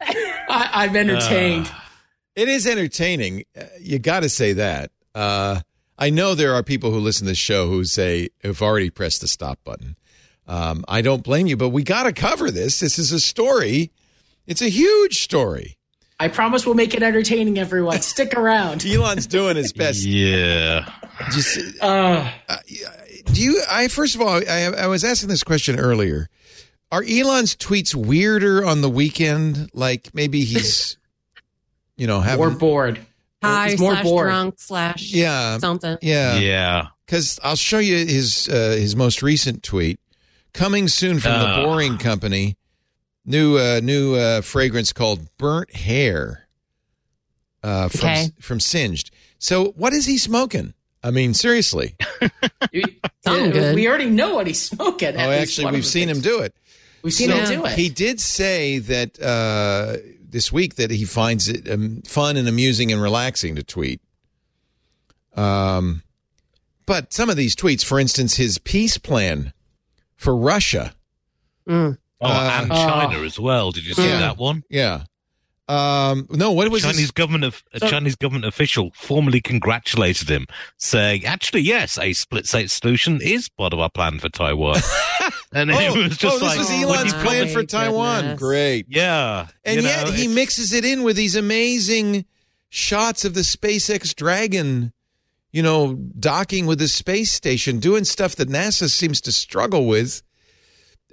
[0.00, 1.70] I, I'm entertained.
[2.36, 3.44] It is entertaining.
[3.58, 4.90] Uh, You got to say that.
[5.14, 5.60] Uh,
[5.98, 9.20] I know there are people who listen to this show who say have already pressed
[9.20, 9.96] the stop button.
[10.46, 12.80] Um, I don't blame you, but we got to cover this.
[12.80, 13.92] This is a story.
[14.46, 15.76] It's a huge story.
[16.20, 17.58] I promise we'll make it entertaining.
[17.58, 18.84] Everyone, stick around.
[18.86, 20.04] Elon's doing his best.
[20.04, 20.88] Yeah.
[21.32, 22.30] Just, Uh,
[23.26, 23.62] do you?
[23.70, 26.28] I first of all, I, I was asking this question earlier.
[26.92, 29.70] Are Elon's tweets weirder on the weekend?
[29.74, 30.96] Like maybe he's,
[31.96, 33.00] you know, or having bored.
[33.42, 34.26] High He's more slash bored.
[34.26, 35.98] drunk slash yeah, something.
[36.00, 36.86] yeah, Yeah.
[37.04, 39.98] Because I'll show you his uh, his most recent tweet.
[40.54, 41.62] Coming soon from the Ah.
[41.64, 42.56] Boring Company,
[43.24, 46.40] new uh, new uh, fragrance called Burnt Hair.
[47.62, 48.30] Uh, from Okay.
[48.40, 49.10] from Singed.
[49.38, 50.74] So what is he smoking?
[51.02, 51.96] I mean, seriously.
[53.24, 53.74] Something good.
[53.74, 55.16] We already know what he's smoking.
[55.16, 56.54] Oh, actually, we've seen him do it.
[57.02, 57.72] We've seen So him do it.
[57.72, 62.90] He did say that uh, this week that he finds it um, fun and amusing
[62.92, 64.00] and relaxing to tweet.
[65.34, 66.02] Um,
[66.86, 69.52] but some of these tweets, for instance, his peace plan
[70.16, 70.94] for Russia.
[71.68, 71.98] Mm.
[72.20, 72.70] Oh, Uh, and.
[72.70, 73.70] China as well.
[73.72, 74.18] Did you see Yeah.
[74.20, 74.62] that one?
[74.70, 75.04] Yeah.
[75.66, 77.10] Um, no, what was Chinese his?
[77.10, 80.46] government of, a So- Chinese government official formally congratulated him,
[80.76, 84.82] saying, "Actually, yes, a split state solution is part of our plan for Taiwan."
[85.54, 88.20] and Oh, it was just oh, this like, was Oh, Elon's my plan for Taiwan.
[88.20, 88.38] goodness.
[88.40, 88.86] Great.
[88.90, 92.26] yeah, And you yet know, he it's- mixes it in with these amazing
[92.68, 94.92] shots of the SpaceX Dragon,
[95.50, 100.22] you know, docking with the space station, doing stuff that NASA seems to struggle with.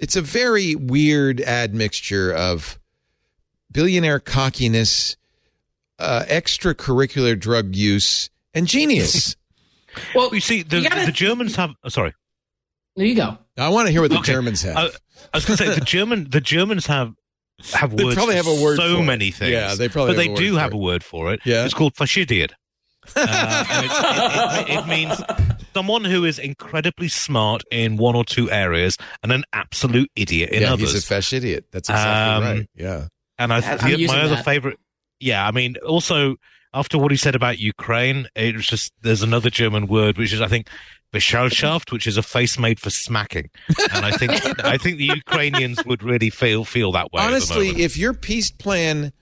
[0.02, 2.78] It's a very weird admixture of
[3.70, 5.16] billionaire cockiness,
[5.98, 9.36] uh, extracurricular drug use, and genius.
[10.14, 11.70] well, You see, the, You gotta- the Germans have.
[11.84, 12.12] Oh, sorry,
[12.96, 13.38] there you go.
[13.56, 14.32] I want to hear what the Okay.
[14.32, 14.76] Germans have.
[14.76, 14.88] I, I
[15.36, 17.14] was going to say the German the Germans have
[17.74, 18.16] have They words.
[18.16, 19.06] probably for have a word so for it.
[19.06, 19.52] many things.
[19.52, 21.40] Yeah, they probably but have they a do word have for a word for it.
[21.44, 21.64] Yeah.
[21.64, 22.52] it's called Fachidiot.
[23.16, 25.20] Uh, it, it- it- it means
[25.74, 30.62] someone who is incredibly smart in one or two areas and an absolute idiot in
[30.62, 30.92] yeah, others.
[30.92, 31.64] he's a Fachidiot.
[31.72, 32.68] That's exactly Um, right.
[32.74, 33.06] Yeah.
[33.38, 34.44] And I, I'm the, using my other that.
[34.44, 34.78] favorite,
[35.18, 36.36] yeah, I mean, also
[36.74, 40.40] after what he said about Ukraine, it was just there's another German word which is
[40.40, 40.68] I think
[41.12, 43.50] Beschallschaft, which is a face made for smacking,
[43.92, 44.32] and I think
[44.64, 47.20] I think the Ukrainians would really feel feel that way.
[47.22, 49.12] at the Honestly, if your peace plan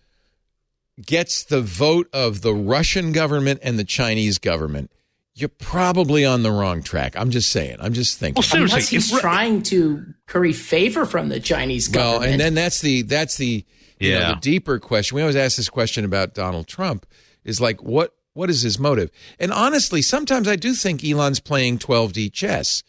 [1.04, 4.90] gets the vote of the Russian government and the Chinese government,
[5.34, 7.14] you're probably on the wrong track.
[7.16, 7.76] I'm just saying.
[7.80, 8.34] I'm just thinking.
[8.40, 12.32] well, seriously, Unless he's if trying to curry favor from the Chinese Well, government.
[12.32, 13.64] and then that's the that's the
[13.98, 14.34] you know, Yeah.
[14.34, 15.14] the deeper question.
[15.16, 17.06] We always ask this question about Donald Trump
[17.44, 19.10] is like what what is his motive?
[19.38, 22.82] And honestly, sometimes I do think Elon's playing 12D chess.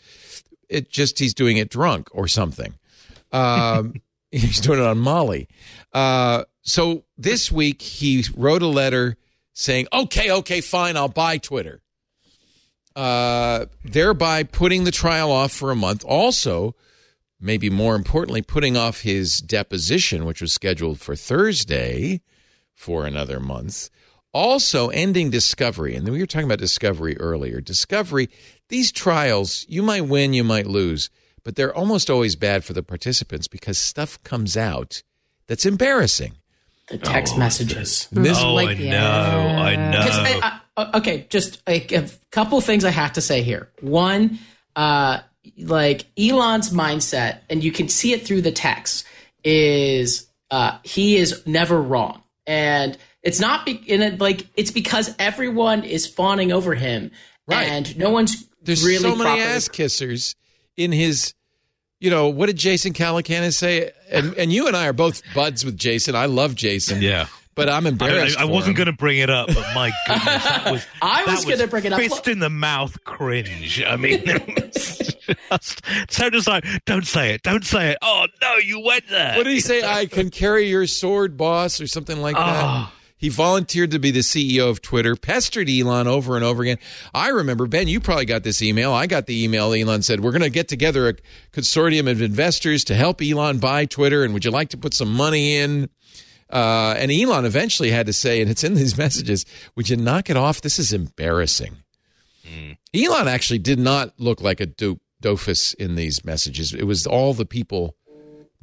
[0.70, 2.76] It just he's doing it drunk or something.
[3.32, 3.94] Um,
[4.32, 5.48] he's doing it on Molly.
[5.94, 9.18] Uh, so this week he wrote a letter
[9.54, 11.82] saying, "Okay, okay, fine, I'll buy Twitter."
[12.96, 16.04] Uh, thereby putting the trial off for a month.
[16.06, 16.76] Also,
[17.40, 22.22] maybe more importantly, putting off his deposition, which was scheduled for Thursday,
[22.74, 23.90] for another month.
[24.34, 25.96] Also, ending discovery.
[25.96, 27.62] And we were talking about discovery earlier.
[27.62, 28.30] Discovery,
[28.70, 31.10] these trials, you might win, you might lose,
[31.44, 35.04] but they're almost always bad for the participants because stuff comes out
[35.48, 36.38] that's embarrassing.
[36.92, 38.08] The text messages.
[38.14, 40.00] And this- oh, like- I know, I know.
[40.00, 43.70] 'Cause I- I- okay, just like a couple things I have to say here.
[43.82, 44.40] One,
[44.76, 45.20] uh,
[45.58, 49.06] like Elon's mindset, and you can see it through the text,
[49.44, 55.14] is uh, he is never wrong, and it's not be- in it, like it's because
[55.18, 57.12] everyone is fawning over him,
[57.48, 57.68] Right.
[57.70, 60.36] and no one's There's really so many properly- ass kissers
[60.78, 61.34] in his.
[62.02, 63.92] You know what did Jason Calacanis say?
[64.10, 66.16] And and you and I are both buds with Jason.
[66.16, 67.02] I love Jason.
[67.02, 67.28] Yeah.
[67.54, 68.40] but I'm embarrassed.
[68.40, 71.26] I, I for wasn't going to bring it up, but my goodness, that was I
[71.26, 72.00] was gonna bring it up.
[72.00, 73.84] Fist in the mouth, cringe.
[73.84, 74.26] I mean,
[74.74, 78.00] just so just like, don't say it, don't say it.
[78.02, 79.38] Oh no, you went there.
[79.38, 79.84] What did he say?
[79.86, 82.42] I can carry your sword, boss, or something like that.
[82.64, 82.94] Ah.
[83.22, 86.80] He volunteered to be the CEO of Twitter, pestered Elon over and over again.
[87.14, 88.94] I remember, Ben, you probably got this email.
[88.94, 89.72] I got the email.
[89.74, 91.14] Elon said, We're going to get together a
[91.52, 94.24] consortium of investors to help Elon buy Twitter.
[94.24, 95.88] And would you like to put some money in?
[96.50, 99.46] Uh, and Elon eventually had to say, and it's in these messages,
[99.76, 100.62] Would you knock it off?
[100.62, 101.78] This is embarrassing.
[102.92, 106.74] Elon actually did not look like a do- doofus in these messages.
[106.74, 107.96] It was all the people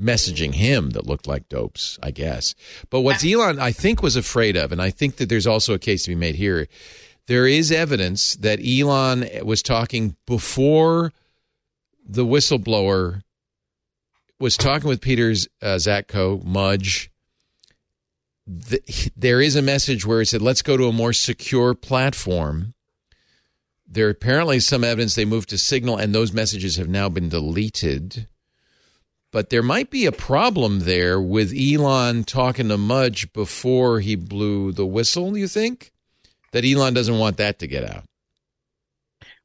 [0.01, 2.55] messaging him that looked like dopes, I guess.
[2.90, 5.78] But what Elon, I think, was afraid of, and I think that there's also a
[5.78, 6.68] case to be made here.
[7.26, 11.12] There is evidence that Elon was talking before
[12.09, 13.22] the whistleblower
[14.40, 17.11] was talking with Peiter's uh, Zatko, Mudge.
[18.46, 18.80] The,
[19.16, 22.74] there is a message where he said, let's go to a more secure platform.
[23.86, 27.28] There apparently is some evidence they moved to Signal, and those messages have now been
[27.28, 28.28] deleted.
[29.31, 34.72] But there might be a problem there with Elon talking to Mudge before he blew
[34.72, 35.93] the whistle, you think?
[36.53, 38.05] That Elon doesn't want that to get out.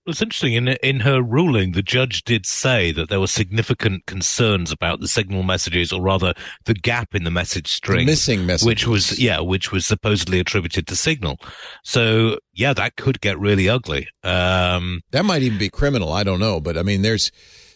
[0.06, 0.54] Well, it's interesting.
[0.54, 5.08] In in her ruling, the judge did say that there were significant concerns about the
[5.08, 6.34] signal messages, or rather,
[6.66, 8.66] the gap in the message string, missing messages.
[8.68, 11.38] which was yeah, which was supposedly attributed to Signal.
[11.86, 14.10] So yeah, that could get really ugly.
[14.24, 16.12] Um, That might even be criminal.
[16.12, 16.60] I don't know.
[16.60, 17.32] But I mean, there's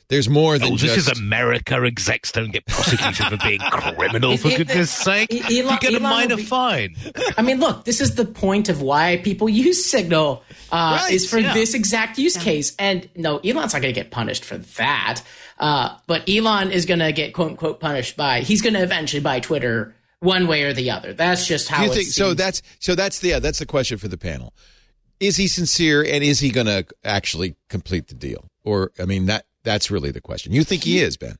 [0.09, 1.75] there's more than oh, this is America.
[1.83, 4.37] Execs don't get prosecuted for being criminal.
[4.37, 6.95] For It- it- goodness' sake, E- you Elon- get a Elon minor be- fine.
[7.37, 11.29] I mean, look, this is the point of why people use Signal, uh, Right, is
[11.29, 11.53] for yeah.
[11.53, 12.73] this exact use case.
[12.79, 15.21] And no, Elon's not going to get punished for that.
[15.59, 19.21] Uh, but Elon is going to get quote unquote punished by, he's going to eventually
[19.21, 21.13] buy Twitter one way or the other.
[21.13, 22.33] That's just how Do you it think so?
[22.33, 22.95] That's so.
[22.95, 24.53] That's the yeah, that's the question for the panel.
[25.19, 28.49] Is he sincere, and is he going to actually complete the deal?
[28.63, 30.53] Or I mean, that that's really the question.
[30.53, 31.35] You think he is, Ben?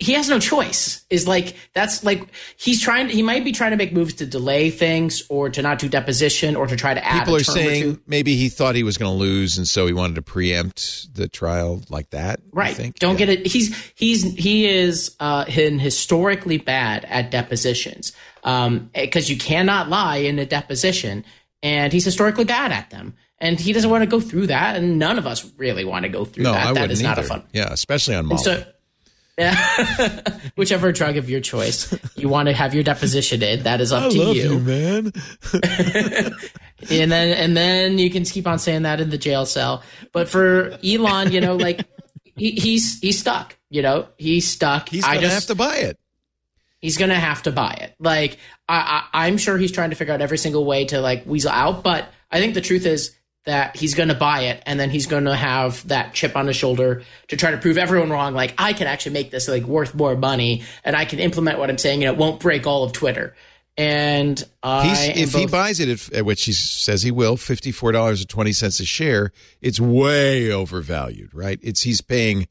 [0.00, 2.22] he has no choice is like that's like
[2.58, 5.78] he's trying he might be trying to make moves to delay things or to not
[5.78, 8.98] do deposition or to try to add People are saying maybe he thought he was
[8.98, 12.40] going to lose, and so he wanted to preempt the trial like that.
[12.52, 12.98] right think?
[12.98, 13.26] don't Yeah.
[13.26, 18.12] get it he's he's he is uh historically bad at depositions
[18.44, 21.24] um because you cannot lie in a deposition
[21.62, 24.98] and he's historically bad at them and he doesn't want to go through that and
[24.98, 27.20] none of us really want to go through No, that I that wouldn't either.
[27.22, 28.42] a fun Yeah, especially on Molly.
[28.42, 28.64] so
[29.38, 33.92] yeah whichever drug of your choice you want to have your deposition in that is
[33.92, 35.12] up to you man.
[36.90, 39.82] and then and then you can keep on saying that in the jail cell.
[40.12, 41.86] But for Elon, you know, like
[42.36, 43.56] he, he's he's stuck.
[43.70, 44.88] You know, he's stuck.
[44.88, 45.98] He's I going to just have to buy it.
[46.80, 47.94] he's gonna have to buy it.
[47.98, 48.38] Like
[48.68, 51.50] I, I I'm sure he's trying to figure out every single way to like weasel
[51.50, 51.82] out.
[51.84, 53.14] But I think the truth is
[53.48, 56.46] that he's going to buy it and then he's going to have that chip on
[56.46, 59.64] his shoulder to try to prove everyone wrong like I can actually make this like
[59.64, 62.84] worth more money and I can implement what I'm saying and it won't break all
[62.84, 63.34] of Twitter.
[63.78, 64.38] And
[65.16, 68.28] if both- he buys it, at, which he says he will, fifty four dollars and
[68.28, 71.58] twenty cents a share, it's way overvalued, right?
[71.62, 72.48] It's he's paying.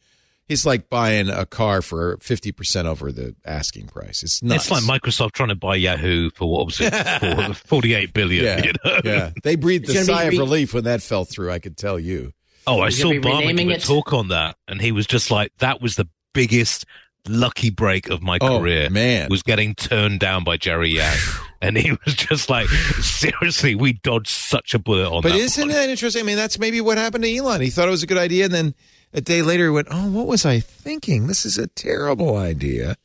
[0.48, 4.24] He's like buying a car for fifty percent over the asking price.
[4.24, 4.70] It's nuts.
[4.70, 6.92] It's like Microsoft trying to buy Yahoo for what was it,
[7.68, 8.46] forty eight billion.
[8.46, 9.02] Yeah, you know?
[9.04, 9.32] yeah.
[9.44, 11.52] They breathed a sigh re- of relief when that fell through.
[11.52, 12.34] I could tell you.
[12.66, 15.82] Oh, I saw Ballmer give a talk on that, and he was just like, "That
[15.82, 16.86] was the biggest
[17.30, 19.28] lucky break of my oh, career man.
[19.30, 21.18] was getting turned down by Jerry Yang.
[21.62, 25.36] and he was just like, seriously, we dodged such a bullet on but that.
[25.36, 26.22] But isn't that interesting?
[26.22, 27.62] I mean, that's maybe what happened to Elon.
[27.62, 28.76] He thought it was a good idea, and then
[29.14, 31.28] a day later he went, oh, what was I thinking?
[31.28, 32.96] This is a terrible idea.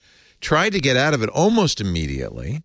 [0.41, 2.63] Tried to get out of it almost immediately.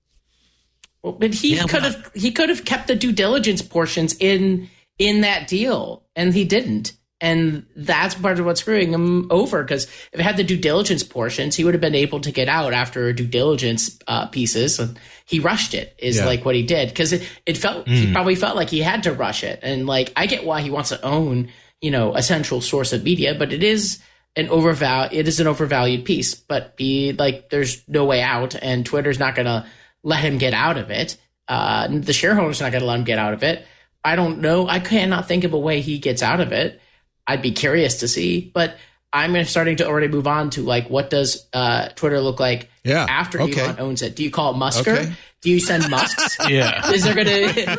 [1.03, 4.69] Well, but he yeah, could have he could have kept the due diligence portions in
[4.97, 6.93] in that deal, and he didn't.
[7.19, 11.01] And that's part of what's screwing him over because if it had the due diligence
[11.01, 14.79] portions, he would have been able to get out after due diligence uh, pieces.
[15.25, 16.25] He rushed it, is yeah.
[16.25, 17.93] like what he did because it, it felt mm.
[17.95, 19.59] he probably felt like he had to rush it.
[19.63, 21.49] And like I get why he wants to own
[21.81, 24.01] you know a central source of media, but it is
[24.35, 26.35] an overval it is an overvalued piece.
[26.35, 29.65] But be like there's no way out, and Twitter's not going to
[30.03, 31.17] let him get out of it.
[31.47, 33.65] Uh, the shareholders not going to let him get out of it.
[34.03, 34.67] I don't know.
[34.67, 36.81] I cannot think of a way he gets out of it.
[37.25, 38.77] I'd be curious to see, but
[39.13, 43.05] I'm starting to already move on to like what does uh, Twitter look like yeah.
[43.09, 43.61] after okay.
[43.61, 44.15] Elon owns it?
[44.15, 44.97] Do you call it Musker?
[44.97, 45.13] Okay.
[45.41, 46.37] Do you send Musks?
[46.49, 46.91] yeah.
[46.91, 47.77] Is there gonna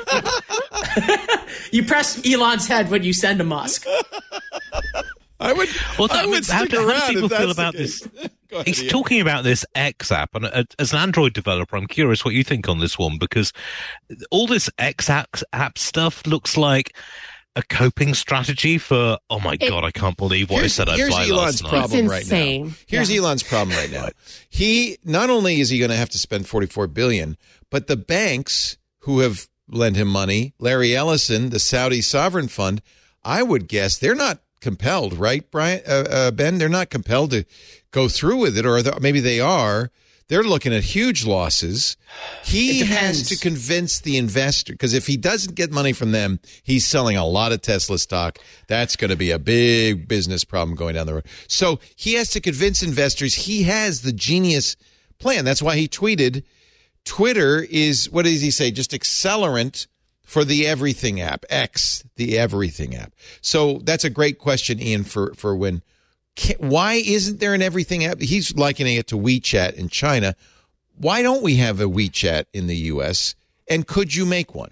[1.72, 3.86] you press Elon's head when you send a Musk?
[5.40, 5.68] I would.
[5.98, 7.00] Well, I would how, stick how, around.
[7.00, 8.06] How do people feel about this?
[8.50, 8.90] Ahead, He's Ian.
[8.90, 12.42] talking about this X app, and uh, as an Android developer, I'm curious what you
[12.42, 13.52] think on this one because
[14.30, 16.96] all this X app, app stuff looks like
[17.59, 21.10] a coping strategy for oh my it, god i can't believe what i said i'd
[21.10, 22.30] buy elon's last problem night.
[22.30, 22.70] right now.
[22.86, 23.18] here's yeah.
[23.18, 24.09] elon's problem right now.
[24.48, 27.36] He not only is he going to have to spend 44 billion
[27.68, 32.80] but the banks who have lent him money larry ellison the saudi sovereign fund
[33.24, 36.59] i would guess they're not compelled right brian uh, uh, ben?
[36.59, 37.44] They're not compelled to
[37.90, 39.90] go through with it or maybe they are
[40.28, 41.96] they're looking at huge losses.
[42.44, 46.86] He has to convince the investor because if he doesn't get money from them, he's
[46.86, 48.38] selling a lot of Tesla stock.
[48.66, 51.26] That's going to be a big business problem going down the road.
[51.48, 54.76] So he has to convince investors he has the genius
[55.18, 55.44] plan.
[55.44, 56.44] That's why he tweeted
[57.05, 58.70] Twitter is, what does he say?
[58.70, 59.86] Just accelerant
[60.22, 63.14] for the everything app, X, the everything app.
[63.40, 65.82] So that's a great question, Ian, for, for when
[66.59, 68.20] why isn't there an everything app?
[68.20, 70.35] He's likening it to WeChat in China.
[70.97, 73.35] Why don't we have a WeChat in the U.S.?
[73.69, 74.70] And could you make one?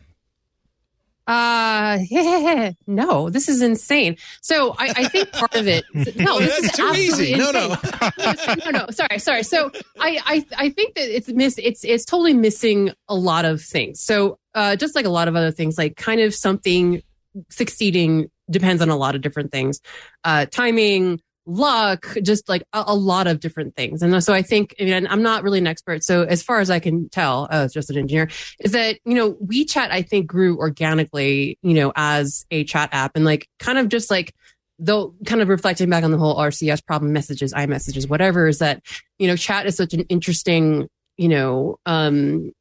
[1.26, 4.16] Uh, yeah, no, this is insane.
[4.42, 5.84] So I, I think part of it,
[6.16, 7.32] no, this is too easy.
[7.32, 7.38] Insane.
[7.38, 8.86] No, no, no, no.
[8.90, 9.42] Sorry, sorry.
[9.42, 11.58] So I, I, I think that it's miss.
[11.58, 14.00] It's, it's totally missing a lot of things.
[14.00, 17.02] So, uh, just like a lot of other things, like kind of something
[17.50, 19.80] succeeding depends on a lot of different things,
[20.24, 24.02] uh, timing, luck, just like a, a, lot of different things.
[24.02, 26.02] And so I think, I mean, I'm not really an expert.
[26.02, 28.28] So as far as I can tell, uh, as just an engineer,
[28.60, 33.12] is that, you know, WeChat, I think grew organically, you know, as a chat app
[33.14, 34.34] and like kind of just like,
[34.78, 38.82] though kind of reflecting back on the whole RCS problem messages, iMessages, whatever, is that,
[39.18, 42.52] you know, chat is such an interesting, you know, um,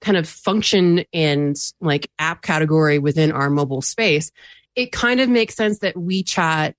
[0.00, 4.30] kind of function and like app category within our mobile space.
[4.74, 6.74] It kind of makes sense that WeChat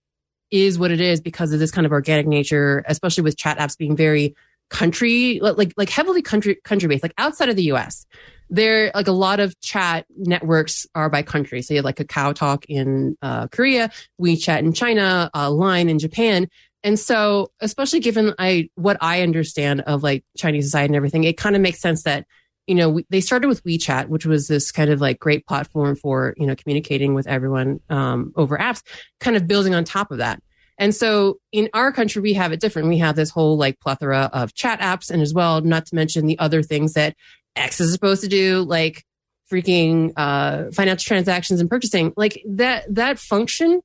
[0.53, 3.75] is what it is because of this kind of organic nature, especially with chat apps
[3.75, 4.35] being very
[4.69, 8.05] country, like like heavily country country based, like outside of the US.
[8.49, 11.63] There, like a lot of chat networks are by country.
[11.63, 13.89] So you have like a Kakao Talk in uh, Korea,
[14.21, 16.47] WeChat in China, uh, Line in Japan.
[16.83, 21.37] And so, especially given I what I understand of like Chinese society and everything, it
[21.37, 22.27] kind of makes sense that
[22.67, 25.95] you know we, they started with WeChat, which was this kind of like great platform
[25.95, 28.81] for you know communicating with everyone um, over apps,
[29.19, 30.41] kind of building on top of that.
[30.77, 32.87] And so in our country, we have it different.
[32.87, 36.25] We have this whole like plethora of chat apps and as well, not to mention
[36.25, 37.15] the other things that
[37.55, 39.03] X is supposed to do, like
[39.51, 42.13] freaking uh, financial transactions and purchasing.
[42.17, 43.81] Like that, that function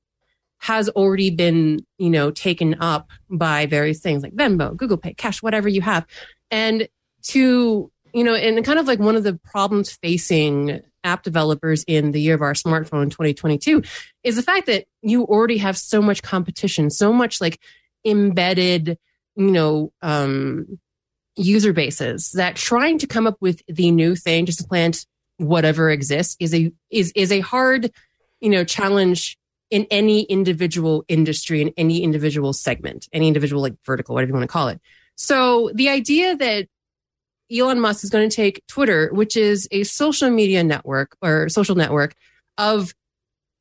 [0.60, 5.42] has already been, you know, taken up by various things like Venmo, Google Pay, Cash,
[5.42, 6.06] whatever you have.
[6.50, 6.88] And
[7.24, 12.12] to, you know, and kind of like one of the problems facing app developers in
[12.12, 13.82] the year of our smartphone 2022
[14.24, 17.60] is the fact that you already have so much competition, so much like
[18.04, 18.98] embedded,
[19.36, 20.78] you know, um,
[21.36, 25.06] user bases that trying to come up with the new thing to supplant
[25.36, 27.92] whatever exists is a is is a hard
[28.40, 29.38] you know challenge
[29.70, 34.42] in any individual industry in any individual segment any individual like vertical whatever you want
[34.42, 34.80] to call it.
[35.14, 36.66] So the idea that
[37.56, 41.74] Elon Musk is going to take Twitter, which is a social media network or social
[41.74, 42.14] network
[42.58, 42.94] of,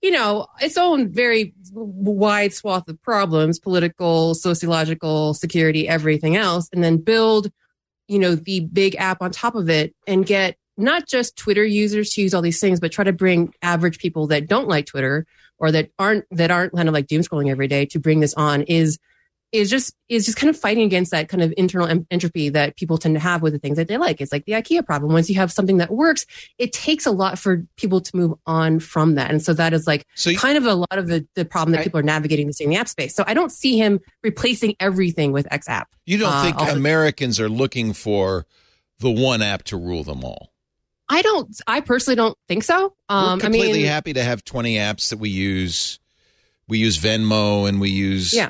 [0.02, 6.84] you know, its own very wide swath of problems, political, sociological, security, everything else, and
[6.84, 7.52] then build,
[8.08, 12.12] you know, the big app on top of it and get not just Twitter users
[12.12, 15.26] to use all these things, but try to bring average people that don't like Twitter
[15.58, 18.34] or that aren't that aren't kind of like doom scrolling every day to bring this
[18.36, 19.00] on is
[19.52, 22.76] is just is just kind of fighting against that kind of internal em- entropy that
[22.76, 24.20] people tend to have with the things that they like.
[24.20, 25.14] It's like the IKEA problem.
[25.14, 26.26] Once you have something that works,
[26.58, 29.32] it takes a lot for people to move on from that.
[29.32, 31.72] And so that is like So you- kind of a lot of the, the problem
[31.74, 33.16] that I- people are navigating this in the app space.
[33.16, 35.90] So I don't see him replacing everything with X app.
[36.06, 38.46] You don't Uh, think also- Americans are looking for
[39.00, 40.52] the one app to rule them all?
[41.10, 41.56] I don't.
[41.68, 42.94] I personally don't think so.
[43.08, 46.00] Um, We're I completely mean, happy to have 20 apps that we use.
[46.68, 48.50] We use Venmo and we use Yeah.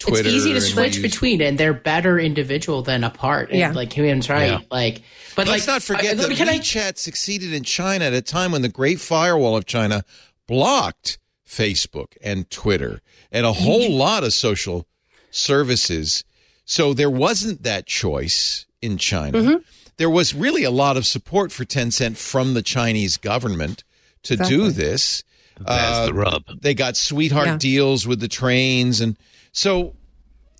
[0.00, 0.28] Twitter.
[0.28, 3.50] it's easy to switch use- between, and they're better individual than apart.
[3.50, 3.72] And Yeah.
[3.72, 4.50] like Human's right.
[4.50, 4.58] Yeah.
[4.70, 5.02] Like,
[5.36, 8.20] but Let's like, not forget uh, that can I- WeChat succeeded in China at a
[8.22, 10.04] time when the Great Firewall of China
[10.48, 11.18] blocked
[11.48, 13.00] Facebook and Twitter
[13.30, 14.86] and a whole lot of social
[15.30, 16.24] services.
[16.64, 19.38] So there wasn't that choice in China.
[19.38, 19.56] Mm-hmm.
[19.96, 23.84] There was really a lot of support for Tencent from the Chinese government
[24.22, 25.22] to do this.
[25.58, 26.44] There's Uh, the rub.
[26.62, 27.56] They got sweetheart Yeah.
[27.58, 29.16] deals with the trains, and
[29.52, 29.94] so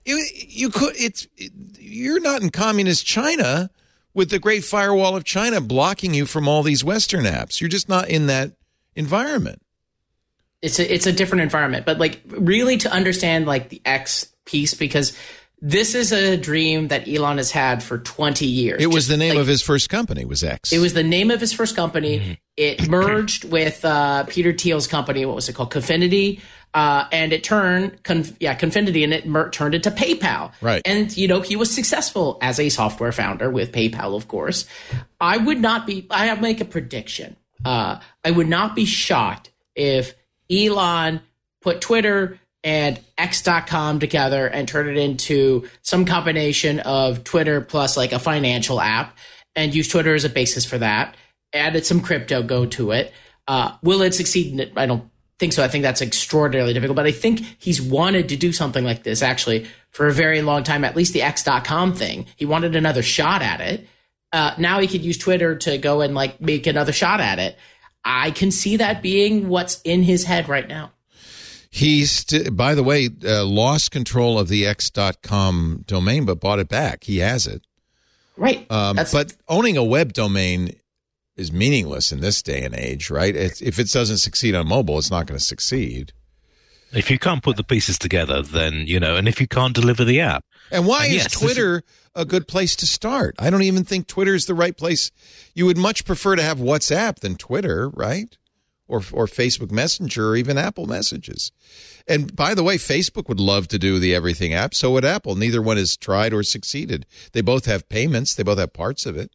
[0.05, 0.95] you, you could.
[0.97, 3.71] It's you're not in communist China
[4.15, 7.61] with the Great Firewall of China blocking you from all these Western apps.
[7.61, 8.53] You're just not in that
[8.97, 9.63] environment.
[10.63, 14.75] it's a it's a different environment but like really to understand like the x piece
[14.75, 15.17] because
[15.63, 19.17] this is a dream that elon has had for 20 years It was Just, the
[19.17, 20.25] name like, of his first company.
[20.25, 20.73] Was X?
[20.73, 25.25] it was the name of his first company it merged with uh, peter thiel's company
[25.25, 26.41] what was it called confinity
[26.75, 30.53] uh, and it turned Conf- yeah confinity and it mer- turned into paypal.
[30.61, 30.83] Right.
[30.85, 34.67] and you know he was successful as a software founder with paypal of course.
[35.21, 37.37] I would not be i make a prediction.
[37.65, 40.15] Uh, i would not be shocked if
[40.51, 41.21] elon
[41.61, 48.13] put twitter and x.com together and turned it into some combination of twitter plus like
[48.13, 49.17] a financial app
[49.55, 51.15] and use twitter as a basis for that
[51.53, 53.13] added some crypto go to it.
[53.49, 54.73] Uh, will it succeed?
[54.77, 55.11] I don't
[55.41, 55.65] think so.
[55.65, 59.23] I think that's extraordinarily difficult but i think he's wanted to do something like this
[59.23, 62.27] actually for a very long time at least the x.com thing.
[62.37, 63.89] He wanted another shot at it.
[64.33, 67.57] Uh, now he could use twitter to go and like make another shot at it.
[68.05, 70.93] I can see that being what's in his head right now.
[71.71, 76.69] He's, st- by the way, uh, lost control of the X.com domain, but bought it
[76.69, 77.05] back.
[77.05, 77.63] He has it.
[78.37, 78.67] right.
[78.71, 80.75] Um, but owning a web domain
[81.41, 83.35] is meaningless in this day and age, right?
[83.35, 86.13] It's, if it doesn't succeed on mobile, it's not going to succeed.
[86.93, 90.05] If you can't put the pieces together, then you know, and if you can't deliver
[90.05, 91.83] the app, And why And is yes, this is- Twitter
[92.15, 93.35] a good place to start?
[93.39, 95.11] I don't even think Twitter is the right place.
[95.55, 98.37] You would much prefer to have WhatsApp than Twitter, right?
[98.89, 101.53] Or or Facebook Messenger or even Apple Messages.
[102.09, 104.75] And by the way, Facebook would love to do the everything app.
[104.75, 105.37] So would Apple.
[105.37, 107.07] Neither one has tried or succeeded.
[107.33, 108.35] They both have payments.
[108.35, 109.31] They both have parts of it.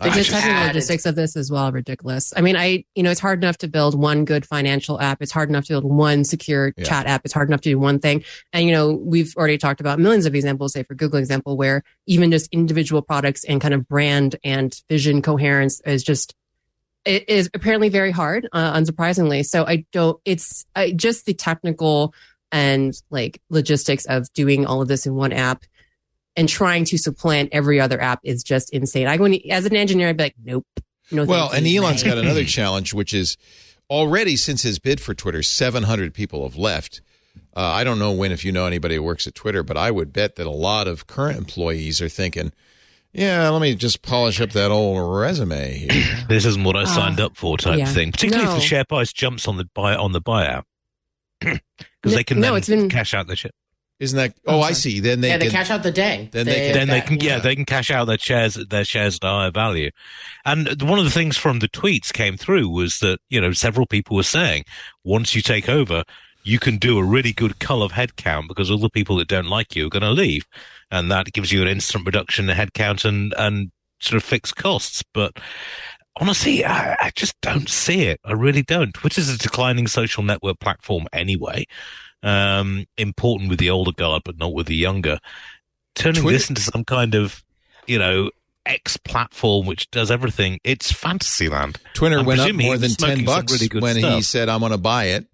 [0.00, 2.32] The just logistics of this is well ridiculous.
[2.36, 5.20] I mean, I you know it's hard enough to build one good financial app.
[5.20, 6.84] It's hard enough to build one secure Yeah.
[6.84, 7.22] chat app.
[7.24, 8.22] It's hard enough to do one thing.
[8.52, 10.72] And you know we've already talked about millions of examples.
[10.72, 15.20] Say for Google example, where even just individual products and kind of brand and vision
[15.20, 16.34] coherence is just
[17.04, 19.44] it is apparently very hard, uh, unsurprisingly.
[19.44, 20.20] So I don't.
[20.24, 22.14] It's I, just the technical
[22.52, 25.64] and like logistics of doing all of this in one app
[26.38, 29.06] and trying to supplant every other app is just insane.
[29.06, 30.64] I go in, as an engineer, I'd be like, nope.
[31.10, 31.82] No, Well, and you.
[31.82, 32.10] Elon's Right.
[32.10, 33.36] got another challenge, which is
[33.90, 37.00] already since his bid for Twitter, 700 people have left.
[37.56, 39.90] Uh, I don't know when, if you know anybody who works at Twitter, but I
[39.90, 42.52] would bet that a lot of current employees are thinking,
[43.12, 46.04] yeah, let me just polish up that old resume here.
[46.28, 47.86] this isn't what I signed up for, type yeah.
[47.86, 48.12] thing.
[48.12, 50.64] Particularly if the share price jumps on the buy on the buyout,
[51.40, 51.60] because
[52.04, 53.50] No- they can no, then it's been- cash out the share.
[54.00, 54.34] Isn't that?
[54.46, 55.00] Oh, I see.
[55.00, 55.52] Then they yeah, they can.
[55.54, 56.28] cash out the day.
[56.32, 57.38] then they can- then they can yeah, yeah.
[57.40, 59.90] they can cash out their shares their shares at a higher value
[60.44, 63.86] and one of the things from the tweets came through was that you know several
[63.86, 64.64] people were saying
[65.04, 66.04] once you take over
[66.44, 69.48] you can do a really good cull of headcount because all the people that don't
[69.48, 70.46] like you are going to leave
[70.92, 75.02] and that gives you an instant reduction in headcount and and sort of fixed costs
[75.12, 75.32] but
[76.20, 80.60] honestly I, I just don't see it i really don't twitter's a declining social network
[80.60, 81.66] platform anyway
[82.22, 85.20] um important with the older guard but not with the younger
[85.98, 87.44] turning Twitter- this into some kind of,
[87.86, 88.30] you know,
[88.66, 90.60] X platform which does everything.
[90.64, 91.78] It's Fantasyland.
[91.94, 94.78] Twitter I'm went up more than 10 bucks really when he said, I'm going to
[94.78, 95.26] buy it.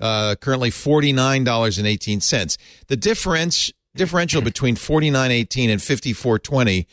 [0.00, 2.58] Uh, currently $49.18.
[2.88, 6.86] The difference, differential between 49.18 and 54.20,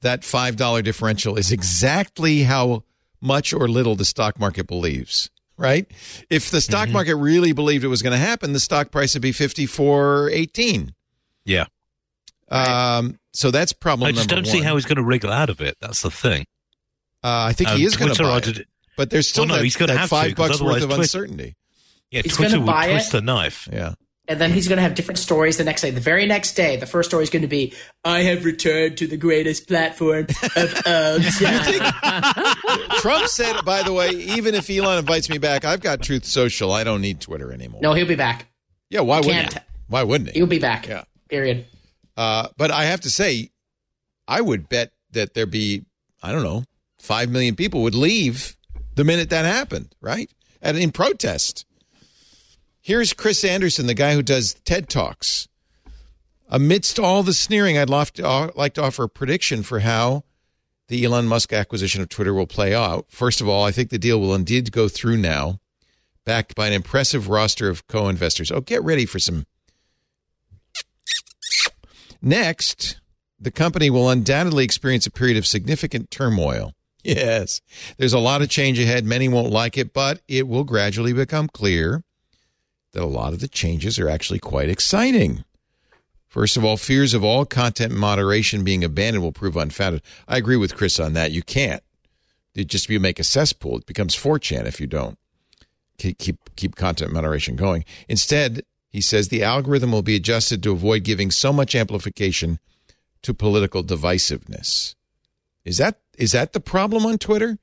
[0.00, 2.82] that $5 differential is exactly how
[3.20, 5.86] much or little the stock market believes, right?
[6.30, 6.62] If the Mm-hmm.
[6.62, 10.92] stock market really believed it was going to happen, the stock price would be 54.18.
[11.44, 11.66] Yeah.
[12.48, 15.50] Um, so that's problem I just number don't see how he's going to wriggle out
[15.50, 15.76] of it.
[15.80, 16.46] That's the thing.
[17.24, 18.58] uh, I think Um, he is going to buy it.
[18.58, 18.68] it.
[18.96, 21.02] But there's still Well, no, that, he's gonna that have to, bucks worth of Twitter-
[21.02, 21.56] uncertainty.
[22.10, 23.12] Yeah, He's Twitter would buy twist it.
[23.12, 23.68] the knife.
[23.70, 23.94] Yeah.
[24.28, 25.90] And then he's going to have different stories the next day.
[25.90, 27.72] The very next day, the first story is going to be,
[28.04, 30.26] I have returned to the greatest platform
[30.56, 32.56] of all time.
[32.98, 36.72] Trump said, by the way, even if Elon invites me back, I've got Truth Social.
[36.72, 37.80] I don't need Twitter anymore.
[37.82, 38.46] no, he'll be back.
[38.90, 39.54] Yeah, why wouldn't Can't.
[39.54, 39.60] he?
[39.88, 40.38] Why wouldn't he?
[40.40, 40.88] He'll be back.
[40.88, 41.04] Yeah.
[41.28, 41.66] Period.
[42.16, 43.50] Uh, but I have to say,
[44.26, 45.84] I would bet that there be,
[46.22, 46.64] I don't know,
[46.98, 48.56] five million people would leave
[48.96, 50.28] the minute that happened, right?
[50.62, 51.64] And in protest.
[52.86, 55.48] Here's Chris Anderson, the guy who does TED Talks.
[56.48, 60.22] Amidst all the sneering, I'd uh, like to offer a prediction for how
[60.86, 63.06] the Elon Musk acquisition of Twitter will play out.
[63.08, 65.58] First of all, I think the deal will indeed go through now,
[66.24, 68.52] backed by an impressive roster of co investors.
[68.52, 69.46] Oh, get ready for some.
[72.22, 73.00] Next,
[73.40, 76.72] the company will undoubtedly experience a period of significant turmoil.
[77.02, 77.60] Yes,
[77.98, 79.04] there's a lot of change ahead.
[79.04, 82.04] Many won't like it, but it will gradually become clear
[82.96, 85.44] that a lot of the changes are actually quite exciting.
[86.28, 90.00] First of all, fears of all content moderation being abandoned will prove unfounded.
[90.26, 91.30] I agree with Chris on that.
[91.30, 91.82] You can't.
[92.54, 93.76] It just you make a cesspool.
[93.76, 95.18] It becomes 4chan if you don't
[95.98, 97.84] keep keep, keep content moderation going.
[98.08, 102.58] Instead, he says the algorithm will be adjusted to avoid giving so much amplification
[103.20, 104.94] to political divisiveness.
[105.66, 107.58] Is that is that the problem on Twitter?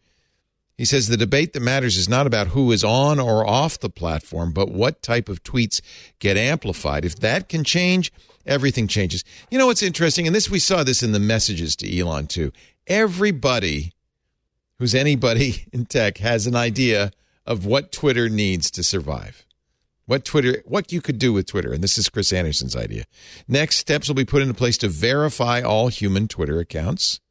[0.77, 3.89] He says the debate that matters is not about who is on or off the
[3.89, 5.81] platform, but what type of tweets
[6.19, 7.05] get amplified.
[7.05, 8.11] If that can change,
[8.45, 9.23] everything changes.
[9.51, 12.51] You know what's interesting, and this we saw this in the messages to Elon too.
[12.87, 13.93] Everybody
[14.79, 17.11] who's anybody in tech has an idea
[17.45, 19.45] of what Twitter needs to survive.
[20.05, 23.05] What Twitter, what you could do with Twitter, and this is Chris Anderson's idea.
[23.47, 27.21] Next, steps will be put into place to verify all human Twitter accounts.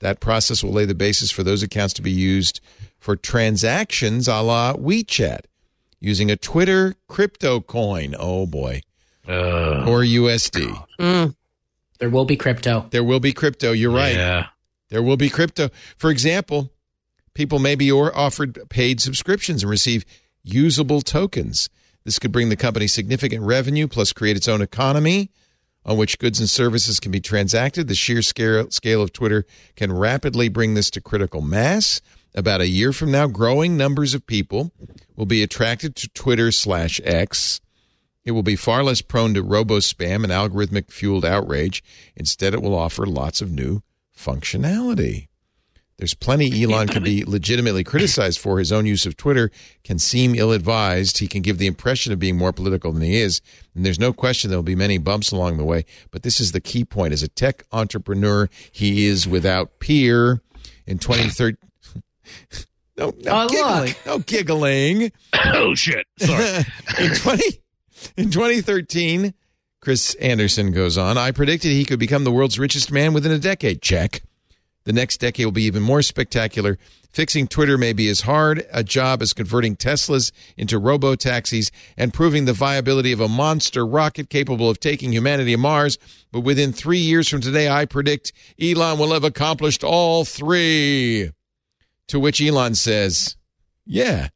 [0.00, 2.60] That process will lay the basis for those accounts to be used
[2.98, 5.40] for transactions a la WeChat
[6.00, 8.14] using a Twitter crypto coin.
[8.18, 8.82] Oh boy.
[9.28, 10.86] Uh, Or USD.
[10.98, 11.34] Mm.
[11.98, 12.86] There will be crypto.
[12.90, 13.72] There will be crypto.
[13.72, 14.16] You're right.
[14.16, 14.46] Yeah.
[14.88, 15.68] There will be crypto.
[15.96, 16.72] For example,
[17.34, 20.04] people may be or offered paid subscriptions and receive
[20.42, 21.68] usable tokens.
[22.04, 25.30] This could bring the company significant revenue, plus create its own economy
[25.84, 27.88] on which goods and services can be transacted.
[27.88, 29.46] The sheer scale, of Twitter
[29.76, 32.00] can rapidly bring this to critical mass.
[32.34, 34.72] About a year from now, growing numbers of people
[35.16, 37.60] will be attracted to Twitter slash X.
[38.24, 41.82] It will be far less prone to robo spam and algorithmic fueled outrage.
[42.14, 43.82] Instead, it will offer lots of new
[44.16, 45.29] functionality.
[46.00, 48.58] There's plenty Elon can be legitimately criticized for.
[48.58, 49.50] His own use of Twitter
[49.84, 51.18] can seem ill advised.
[51.18, 53.42] He can give the impression of being more political than he is.
[53.74, 55.84] And there's no question there will be many bumps along the way.
[56.10, 57.12] But this is the key point.
[57.12, 60.40] As a tech entrepreneur, he is without peer.
[60.86, 61.58] In 2013,
[62.96, 63.84] no, no Oh, giggling.
[63.84, 64.06] look.
[64.06, 65.12] No giggling.
[65.52, 66.06] Oh shit!
[66.18, 66.64] Sorry.
[66.98, 67.42] in 20
[68.16, 69.34] in 2013
[69.80, 73.38] chris anderson goes on i predicted he could become the world's richest man within a
[73.38, 74.22] decade check
[74.84, 76.78] the next decade will be even more spectacular
[77.12, 82.14] fixing twitter may be as hard a job as converting teslas into robo taxis and
[82.14, 85.98] proving the viability of a monster rocket capable of taking humanity to mars
[86.32, 91.30] but within three years from today i predict elon will have accomplished all three
[92.06, 93.36] to which elon says
[93.86, 94.28] yeah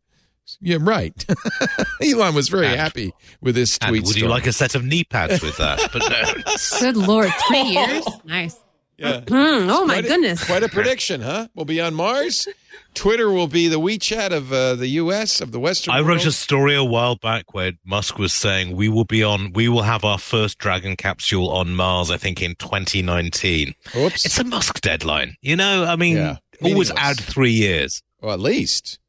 [0.60, 1.24] yeah, right.
[2.02, 4.04] Elon was very And- happy with this And tweet.
[4.04, 5.88] would you like a set of knee pads with that?
[5.90, 6.80] But no.
[6.80, 8.04] Good lord, three years?
[8.24, 8.54] Nice.
[8.96, 9.20] Yeah.
[9.28, 10.44] Hmm, oh my a- goodness.
[10.44, 11.48] Quite a prediction, huh?
[11.54, 12.46] We'll be on Mars.
[12.94, 15.40] Twitter will be the WeChat of uh, the U.S.
[15.40, 16.08] of the Western I world.
[16.10, 19.68] wrote a story a while back where Musk was saying we will be on, we
[19.68, 22.08] will have our first Dragon capsule on Mars.
[22.12, 23.74] I think in 2019.
[23.96, 24.24] Oops.
[24.24, 25.84] It's a Musk deadline, you know.
[25.84, 28.00] I mean, Yeah, always add three years.
[28.20, 29.00] well, at least.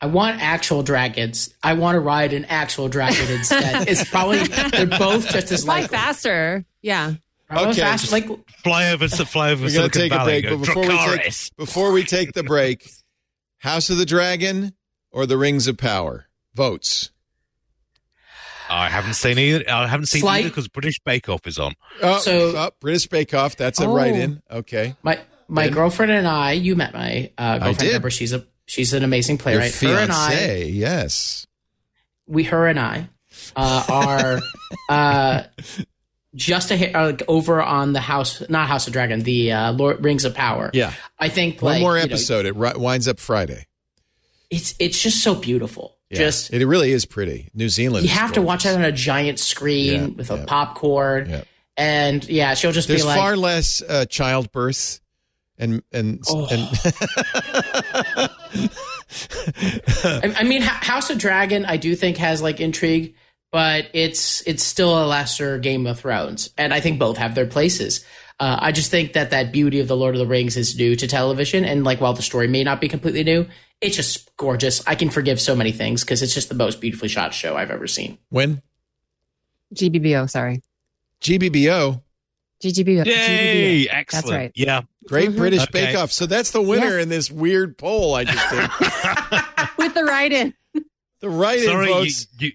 [0.00, 1.54] I want actual dragons.
[1.62, 3.88] I want to ride an actual dragon instead.
[3.88, 5.88] it's probably they're both just as Fly likely.
[5.96, 6.64] faster.
[6.82, 7.14] Yeah.
[7.48, 8.26] Probably Okay, fast- just- like
[8.64, 10.88] Fly over, fly over We're going to Silicon take a break, and but go, before
[10.88, 12.90] we take before we take the break,
[13.58, 14.72] House of the Dragon
[15.12, 16.26] or the Rings of Power?
[16.54, 17.10] Votes.
[18.68, 19.64] I haven't seen either.
[19.70, 21.74] I haven't seen Slight- either because British Bake Off is on.
[22.02, 23.54] Oh, So- oh, British Bake Off.
[23.56, 23.94] That's a Oh.
[23.94, 24.42] write-in.
[24.50, 24.96] Okay.
[25.04, 25.74] my my Ben?
[25.74, 27.92] girlfriend and I, you met my uh, girlfriend did.
[27.92, 28.10] Deborah.
[28.10, 29.72] She's a she's an amazing Your playwright.
[29.74, 31.46] Her and I, yes.
[32.26, 33.08] we, her and I,
[33.54, 34.40] uh, are
[34.88, 35.42] uh,
[36.36, 39.72] just a, ha- uh, like over on the house, not House of Dragon, the uh,
[39.72, 40.70] Lord Rings of Power.
[40.72, 40.92] Yeah.
[41.18, 42.46] I think One like, more you know, episode.
[42.46, 43.66] it ri- winds up Friday.
[44.50, 45.96] it's it's just so beautiful.
[46.10, 46.18] Yeah.
[46.18, 47.48] Just it really is pretty.
[47.54, 48.04] New Zealand.
[48.04, 48.84] you have to watch it gorgeous.
[48.84, 51.28] on a giant screen Yeah, with a popcorn.
[51.30, 51.42] Yeah.
[51.76, 55.00] And yeah, she'll just There's be like, far less uh, childbirth
[55.58, 56.46] and and Oh.
[56.50, 56.68] and
[60.04, 63.14] I, I mean, House of Dragon, I do think has like intrigue,
[63.52, 67.46] but it's it's still a lesser Game of Thrones, and I think both have their
[67.46, 68.04] places.
[68.38, 70.94] Uh, I just think that that beauty of the Lord of the Rings is new
[70.96, 73.46] to television, and like while the story may not be completely new,
[73.80, 74.86] it's just gorgeous.
[74.86, 77.70] I can forgive so many things because it's just the most beautifully shot show I've
[77.70, 78.18] ever seen.
[78.28, 78.60] when
[79.74, 80.62] GBBO, sorry.
[81.22, 82.02] GBBO,
[82.62, 83.04] GGBO.
[83.04, 83.06] GBBO.
[83.06, 83.88] Yay!
[83.88, 84.30] Excellent.
[84.30, 84.52] right.
[84.54, 84.82] Yeah.
[85.08, 85.36] Great Mhm.
[85.36, 85.86] British Okay.
[85.86, 86.12] Bake Off.
[86.12, 87.02] So that's the winner Yes.
[87.02, 88.70] in this weird poll I just did.
[89.78, 90.54] With the right in.
[91.20, 92.26] the write-in Sorry, votes.
[92.38, 92.52] you you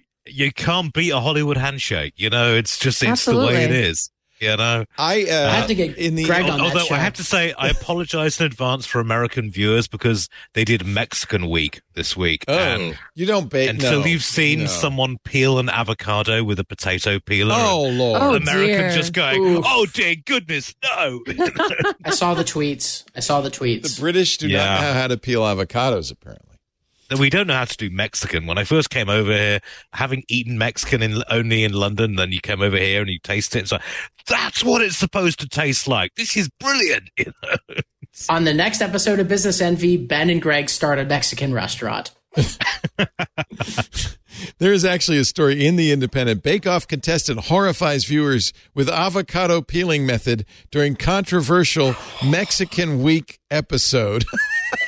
[0.54, 2.14] can't beat a Hollywood handshake.
[2.16, 4.10] You know, it's just it's the way it is.
[4.40, 4.84] You know.
[4.98, 6.96] I, uh, I have to get in the Greg on that Although show.
[6.96, 11.48] I have to say, I apologize in advance for American viewers because they did Mexican
[11.48, 12.44] week this week.
[12.48, 13.70] Oh, and you don't bake.
[13.70, 14.66] until no, you've seen no.
[14.66, 17.54] someone peel an avocado with a potato peeler.
[17.56, 18.20] Oh lord.
[18.20, 18.90] Oh, American dear.
[18.90, 19.64] just going, Oof.
[19.64, 21.20] oh dear goodness, no.
[22.04, 23.04] I saw the tweets.
[23.14, 23.94] I saw the tweets.
[23.94, 24.00] the.
[24.00, 24.64] British do Yeah.
[24.64, 26.10] not know how to peel avocados.
[26.10, 26.51] Apparently.
[27.18, 28.46] We don't know how to do Mexican.
[28.46, 29.60] When I first came over here,
[29.92, 33.56] having eaten Mexican in, only in London, then you come over here and you taste
[33.56, 33.60] it.
[33.60, 33.82] It's like,
[34.26, 36.14] that's what it's supposed to taste like.
[36.14, 37.10] This is brilliant.
[37.18, 37.56] You know?
[38.28, 42.12] On the next episode of Business Envy, Ben and Greg start a Mexican restaurant.
[44.58, 46.42] There is actually a story in the Independent.
[46.42, 51.94] Bake Off contestant horrifies viewers with avocado peeling method during controversial
[52.24, 54.24] Mexican Week episode.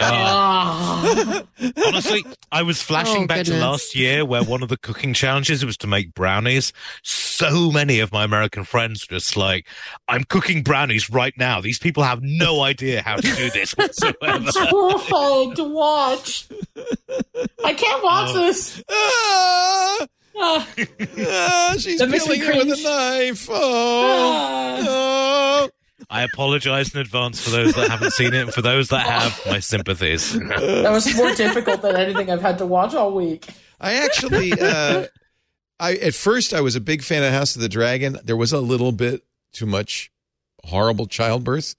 [0.01, 1.43] Ah.
[1.87, 5.65] Honestly, I was flashing Oh, back to last year where one of the cooking challenges
[5.65, 6.73] was to make brownies.
[7.03, 9.67] So many of my American friends were just like,
[10.09, 11.61] I'm cooking brownies right now.
[11.61, 14.15] These people have no idea how to do this whatsoever.
[14.23, 16.47] It's horrifying to watch.
[17.65, 18.47] I can't watch Oh.
[18.47, 18.83] this.
[18.91, 18.95] ah,
[19.35, 20.07] Ah.
[20.37, 23.49] ah, she's That makes me with a knife.
[23.51, 25.71] Oh, oh.
[26.11, 28.43] I apologize in advance for those that haven't seen it.
[28.43, 30.33] And for those that have, my sympathies.
[30.33, 33.49] That was more difficult than anything I've had to watch all week.
[33.81, 35.07] I actually, uh,
[35.81, 38.19] I at first I was a big fan of House of the Dragon.
[38.25, 40.11] There was a little bit too much
[40.65, 41.75] horrible childbirth,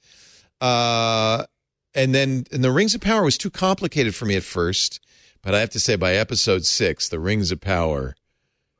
[0.61, 1.45] uh,
[1.93, 4.99] and then and the Rings of Power was too complicated for me at first.
[5.45, 8.15] But I have to say, by episode six, the Rings of Power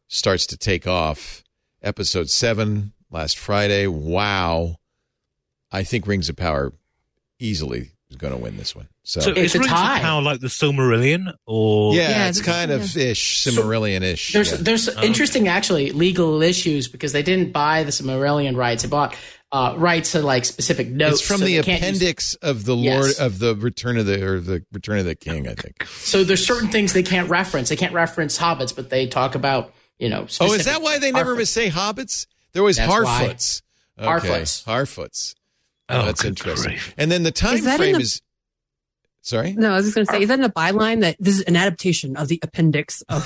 [0.07, 1.43] starts to take off.
[1.83, 4.77] Episode seven last Friday, wow!
[5.71, 6.73] I think Rings of Power
[7.37, 8.87] easily is going to win this one.
[9.03, 9.77] So, So It's is a Rings of.
[9.77, 11.35] Power like the Silmarillion?
[11.45, 14.33] Or yeah, Yeah, it's this- kind of ish, Silmarillion ish.
[14.33, 14.57] There's yeah.
[14.61, 15.03] there's oh.
[15.03, 18.81] interesting actually legal issues because they didn't buy the Silmarillion rights.
[18.81, 19.15] They bought
[19.55, 21.19] uh, rights to like specific notes.
[21.19, 22.93] It's from so the they can't use- appendix of the Yes.
[23.19, 25.85] Lord of the Return of the or the Return of the King, I think.
[25.87, 27.69] so there's certain things they can't reference.
[27.69, 30.27] They can't reference hobbits, but they talk about you know.
[30.41, 31.47] Oh, is that why they never Harfoots.
[31.47, 32.27] say hobbits?
[32.51, 33.27] They're always That's why.
[33.29, 33.61] Harfoots.
[33.97, 34.07] Okay.
[34.27, 34.63] Harfoots.
[34.65, 35.35] Harfoots.
[35.87, 36.71] Oh, Oh, that's interesting.
[36.71, 36.93] grief.
[36.97, 38.21] And then the time Is frame the- is.
[39.25, 39.53] Sorry.
[39.53, 41.41] No, I was just going to say, is that in the byline that this is
[41.45, 43.25] an adaptation of the appendix of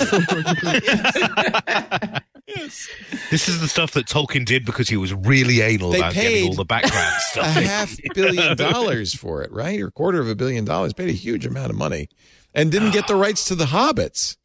[2.46, 2.88] yes.
[3.30, 6.48] This is the stuff that Tolkien did because he was really anal They about getting
[6.48, 7.46] all the background stuff.
[7.48, 7.64] A stuff.
[7.64, 9.78] half billion dollars for it, right?
[9.78, 10.94] Or quarter of a billion dollars.
[10.94, 12.08] Paid a huge amount of money,
[12.54, 14.38] and didn't get the rights to the Hobbits.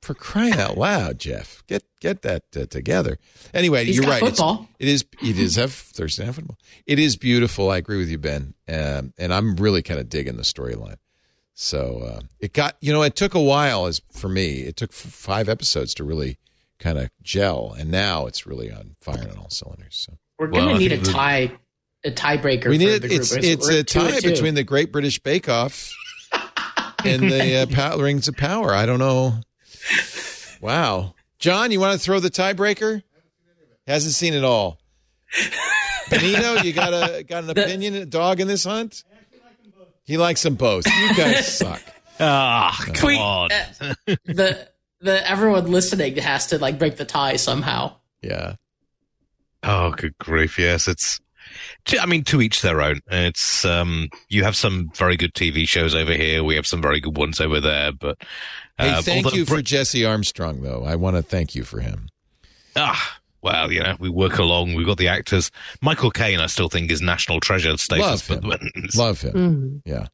[0.00, 3.18] For crying out loud, Jeff, get get that uh, together.
[3.54, 4.22] Anyway, He's you're got right.
[4.22, 4.66] It's- football.
[4.80, 5.04] It is.
[5.22, 6.58] It is have Thursday night football.
[6.86, 7.70] It is beautiful.
[7.70, 8.54] I agree with you, Ben.
[8.66, 10.96] Um, and I'm really kind of digging the storyline.
[11.54, 14.60] So uh, it got you know it took a while as for me.
[14.62, 16.38] It took f- five episodes to really
[16.78, 20.06] kind of gel, and now it's really on fire on all cylinders.
[20.08, 21.52] So We're gonna I need a tie,
[22.04, 22.68] a tiebreaker.
[22.68, 23.20] we for need the group.
[23.20, 25.92] it's it's we're a tie between the Great British Bake Off
[27.04, 28.74] and the uh, Pow- Rings of Power.
[28.74, 29.34] I don't know.
[30.60, 33.02] Wow, John, you want to throw the tiebreaker?
[33.86, 34.78] Hasn't seen it all.
[36.10, 39.02] Benito, you got a got an opinion, a dog in this hunt?
[40.04, 40.86] He likes them both.
[40.86, 41.82] You guys suck.
[42.20, 43.50] Ah, come Wait, on.
[43.52, 44.68] uh, the
[45.00, 47.96] the everyone listening has to like break the tie somehow.
[48.22, 48.54] Yeah.
[49.62, 50.58] Oh, good grief!
[50.58, 51.20] Yes, it's.
[51.86, 53.00] to- I mean, to each their own.
[53.10, 56.42] It's um, you have some very good TV shows over here.
[56.44, 57.92] We have some very good ones over there.
[57.92, 58.18] But
[58.78, 60.84] Hey, uh, thank although you for Brit- Jesse Armstrong, though.
[60.84, 62.08] I want to thank you for him.
[62.76, 64.74] ah, well, you know, we work along.
[64.74, 65.50] We've got the actors.
[65.80, 68.28] Michael Caine, I still think, is national treasure status.
[68.30, 68.48] Love him.
[68.48, 69.32] but- Love him.
[69.34, 69.82] Mhm.
[69.84, 70.06] Yeah.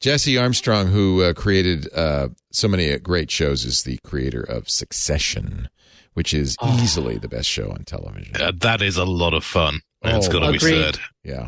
[0.00, 4.68] Jesse Armstrong, who uh, created uh, so many uh, great shows, is the creator of
[4.68, 5.68] Succession,
[6.12, 6.78] which is Oh.
[6.82, 8.36] easily the best show on television.
[8.40, 9.80] Uh, that is a lot of fun.
[10.02, 10.98] It's got to be said.
[11.22, 11.46] Yeah.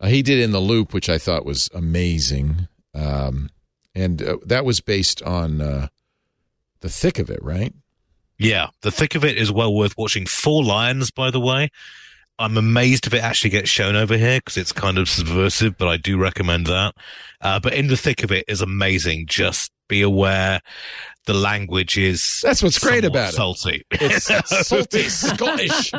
[0.00, 2.66] Uh, he did In the Loop, which I thought was amazing.
[2.94, 3.50] Um,
[3.94, 5.86] and uh, that was based on uh,
[6.80, 7.72] The Thick of It, right?
[8.42, 10.26] Yeah, the thick of it is well worth watching.
[10.26, 11.70] Four Lions, by the way.
[12.38, 15.86] I'm amazed if it actually gets shown over here because it's kind of subversive, but
[15.86, 16.94] I do recommend that.
[17.40, 19.26] Uh, but in the thick of it is amazing.
[19.28, 20.60] Just be aware
[21.26, 23.36] the language is That's what's great about it.
[23.36, 23.84] salty.
[23.92, 24.26] It's
[24.68, 25.92] salty Scottish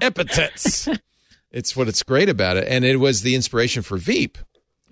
[0.00, 0.88] epithets.
[1.52, 4.38] It's what it's great about it, and it was the inspiration for Veep.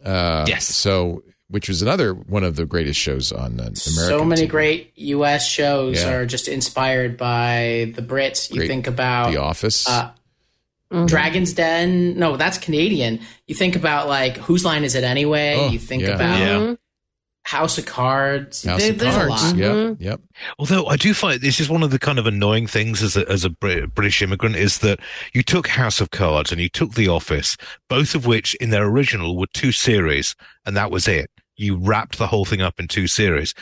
[0.05, 0.65] Uh, Yes.
[0.67, 3.75] So, which was another one of the greatest shows on uh, American.
[3.77, 4.49] so many TV.
[4.51, 5.47] great U.S.
[5.47, 6.13] shows Yeah.
[6.15, 8.51] are just inspired by the Brits.
[8.51, 8.69] You Great.
[8.69, 9.89] think about The Office.
[9.89, 10.11] uh,
[10.93, 11.07] Mhm.
[11.07, 12.19] Dragon's Den.
[12.19, 13.21] No, that's Canadian.
[13.47, 15.55] You think about like whose line is it anyway?
[15.59, 16.09] Oh, you think yeah.
[16.15, 16.75] about Yeah.
[17.45, 18.65] House of Cards.
[18.65, 19.29] House There- of there's Cards.
[19.43, 19.57] a lot.
[19.57, 19.73] Yep.
[19.73, 19.97] Mhm.
[20.01, 20.21] Yep.
[20.59, 23.27] Although I do find this is one of the kind of annoying things as a,
[23.31, 25.01] as a British immigrant is that
[25.35, 27.57] you took House of Cards and you took The Office,
[27.89, 30.35] both of which in their original were two series,
[30.67, 31.31] and that was it.
[31.59, 33.53] You wrapped the whole thing up in two series.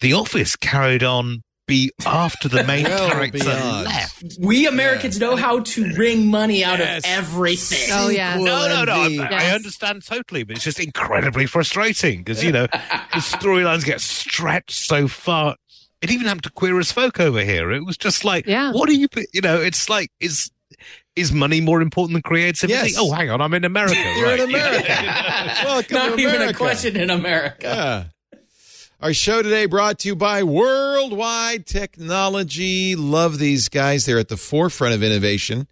[0.00, 3.86] The Office carried on be after the main Well character beyond.
[3.86, 4.24] left.
[4.40, 7.04] We Americans know how to wring money out Yes.
[7.04, 7.88] of everything.
[7.92, 8.36] Oh, yeah.
[8.36, 8.92] No, no, no.
[8.92, 13.84] I, Sequel I understand totally, but it's just incredibly frustrating because you know the storylines
[13.84, 15.56] get stretched so far.
[16.02, 17.72] It even happened to Queer as Folk over here.
[17.72, 18.70] It was just like, Yeah.
[18.72, 19.08] what are you?
[19.32, 20.50] You know, it's like is
[21.16, 22.90] is money more important than creativity?
[22.90, 22.96] Yes.
[22.98, 23.94] Oh, hang on, I'm in America.
[24.16, 24.40] You're right.
[24.40, 24.86] in America.
[25.64, 27.66] Welcome Not to even a question in America.
[27.66, 28.04] Yeah.
[29.00, 32.96] Our show today brought to you by Worldwide Technology.
[32.96, 34.06] Love these guys.
[34.06, 35.66] They're at the forefront of innovation,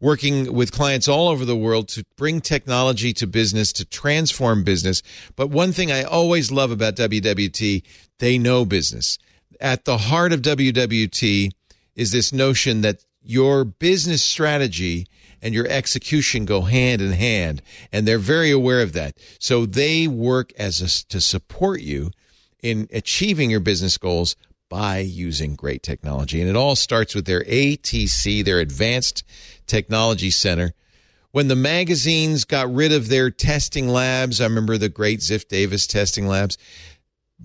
[0.00, 5.02] working with clients all over the world to bring technology to business, to transform business.
[5.34, 7.82] But one thing I always love about WWT,
[8.18, 9.18] they know business.
[9.60, 11.50] At the heart of WWT
[11.96, 15.06] is this notion that your business strategy
[15.42, 17.60] and your execution go hand in hand
[17.92, 19.18] and they're very aware of that.
[19.38, 22.10] So they work as a, to support you
[22.62, 24.34] in achieving your business goals
[24.70, 26.40] by using great technology.
[26.40, 29.22] And it all starts with their ATC their advanced
[29.66, 30.72] technology center.
[31.30, 35.86] When the magazines got rid of their testing labs i remember the great ziff davis
[35.86, 36.56] testing labs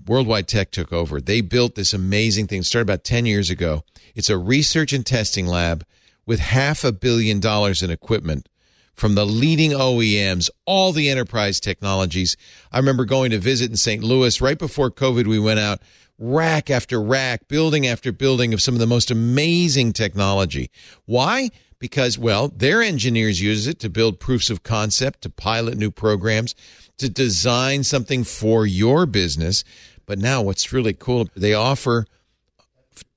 [0.06, 1.20] Worldwide Tech took over.
[1.20, 2.62] They built this amazing thing.
[2.62, 3.84] Started about 10 years ago.
[4.14, 5.84] It's a research and testing lab
[6.26, 8.48] with half a billion dollars in equipment
[8.94, 12.36] from the leading OEMs, all the enterprise technologies.
[12.70, 14.02] I remember going to visit in St.
[14.02, 15.26] Louis right before COVID.
[15.26, 15.80] We went out
[16.18, 20.70] rack after rack, building after building of some of the most amazing technology.
[21.06, 21.50] Why?
[21.80, 26.54] Because, well, their engineers use it to build proofs of concept, to pilot new programs,
[26.98, 29.64] to design something for your business.
[30.06, 32.06] But now what's really cool, they offer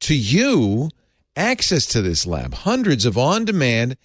[0.01, 0.89] to you
[1.35, 3.97] access to this lab, hundreds of on demand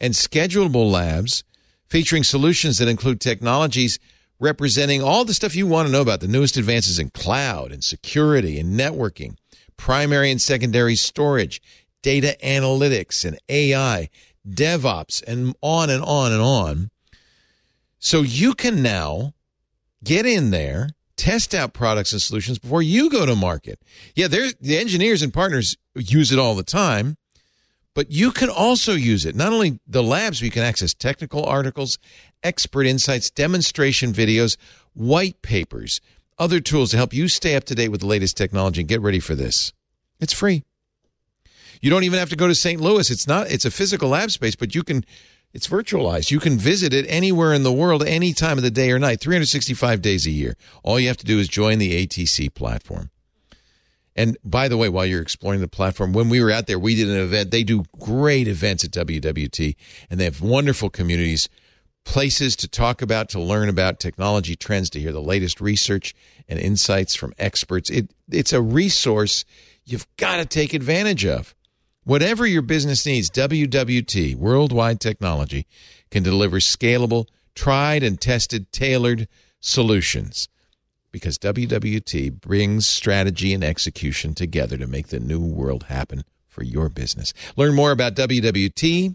[0.00, 1.44] and schedulable labs
[1.88, 3.98] featuring solutions that include technologies
[4.40, 7.82] representing all the stuff you want to know about the newest advances in cloud and
[7.82, 9.36] security and networking,
[9.76, 11.60] primary and secondary storage,
[12.02, 14.08] data analytics and AI,
[14.48, 16.90] DevOps, and on and on and on.
[17.98, 19.34] So you can now
[20.04, 23.80] get in there, test out products and solutions before you go to market.
[24.14, 27.16] Yeah, the engineers and partners use it all the time,
[27.94, 29.34] but you can also use it.
[29.34, 31.98] Not only the labs, you can access technical articles,
[32.44, 34.56] expert insights, demonstration videos,
[34.94, 36.00] white papers,
[36.38, 39.00] other tools to help you stay up to date with the latest technology and get
[39.00, 39.72] ready for this.
[40.20, 40.62] It's free.
[41.80, 42.80] You don't even have to go to St.
[42.80, 43.10] Louis.
[43.10, 45.04] It's not it's a physical lab space, but you can
[45.58, 46.30] it's virtualized.
[46.30, 49.20] You can visit it anywhere in the world, any time of the day or night,
[49.20, 50.56] 365 days a year.
[50.84, 53.10] All you have to do is join the ATC platform.
[54.14, 56.94] And by the way, while you're exploring the platform, when we were out there, we
[56.94, 57.50] did an event.
[57.50, 59.74] They do great events at WWT,
[60.08, 61.48] and they have wonderful communities,
[62.04, 66.14] places to talk about, to learn about technology trends, to hear the latest research
[66.48, 67.90] and insights from experts.
[67.90, 69.44] It, it's a resource
[69.84, 71.56] you've got to take advantage of.
[72.08, 75.66] Whatever your business needs, WWT, Worldwide Technology,
[76.10, 79.28] can deliver scalable, tried and tested, tailored
[79.60, 80.48] solutions
[81.12, 86.88] because WWT brings strategy and execution together to make the new world happen for your
[86.88, 87.34] business.
[87.58, 89.14] Learn more about WWT,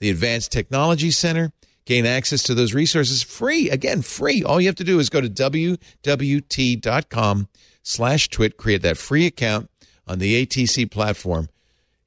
[0.00, 1.52] the Advanced Technology Center.
[1.86, 3.70] Gain access to those resources free.
[3.70, 4.44] Again, free.
[4.44, 5.78] All you have to do is go to WWT.com
[7.82, 9.70] slash twit, create that free account
[10.06, 11.48] on the ATC platform,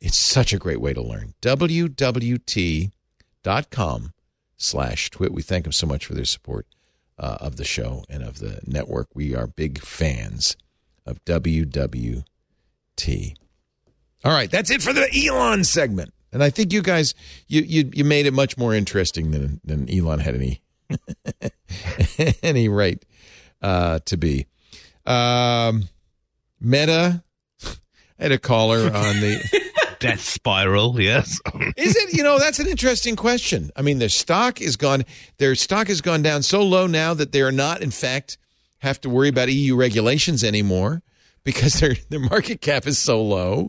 [0.02, 1.34] It's such a great way to learn.
[1.42, 2.94] WWT.com
[4.58, 5.34] slash twit.
[5.34, 6.68] We thank them so much for their support
[7.18, 9.08] uh, of the show and of the network.
[9.14, 10.56] We are big fans
[11.06, 12.24] of WWT.
[14.26, 16.14] All right, that's it for the Elon segment.
[16.32, 17.16] And I think you guys
[17.48, 20.62] you you, you made it much more interesting than than Elon had any
[22.44, 23.04] any right
[23.62, 24.46] uh, to be.
[25.06, 25.90] Um,
[26.62, 27.24] Meta,
[27.64, 27.70] I
[28.20, 29.62] had a caller on the.
[30.00, 31.40] Death spiral, yes.
[31.78, 32.14] is it?
[32.14, 33.70] You know, that's an interesting question.
[33.76, 35.04] I mean, their stock is gone.
[35.38, 38.38] Their stock has gone down so low now that they are not, in fact,
[38.80, 41.02] have to worry about EU regulations anymore
[41.44, 43.68] because their their market cap is so low.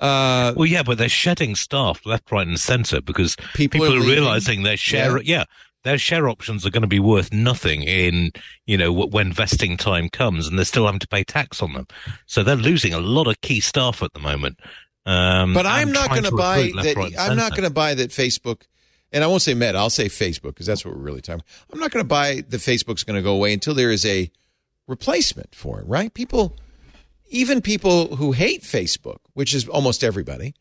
[0.00, 4.00] Uh, well, yeah, but they're shedding staff left, right, and centre because People people, are
[4.00, 5.44] are, realizing their share, yeah.
[5.84, 8.32] their share options are going to be worth nothing in,
[8.66, 11.86] you know, when vesting time comes, and they're still having to pay tax on them.
[12.26, 14.58] So they're losing a lot of key staff at the moment.
[15.06, 16.96] Um, but I'm and not going to to buy that.
[16.96, 18.62] right, I'm not going to buy that Facebook,
[19.12, 19.76] and I won't say Meta.
[19.78, 21.42] I'll say Facebook because that's what we're really talking.
[21.42, 21.74] about.
[21.74, 24.30] I'm not going to buy that Facebook's going to go away until there is a
[24.86, 25.86] replacement for it.
[25.86, 26.12] Right?
[26.14, 26.56] People,
[27.28, 30.54] even people who hate Facebook, which is almost everybody,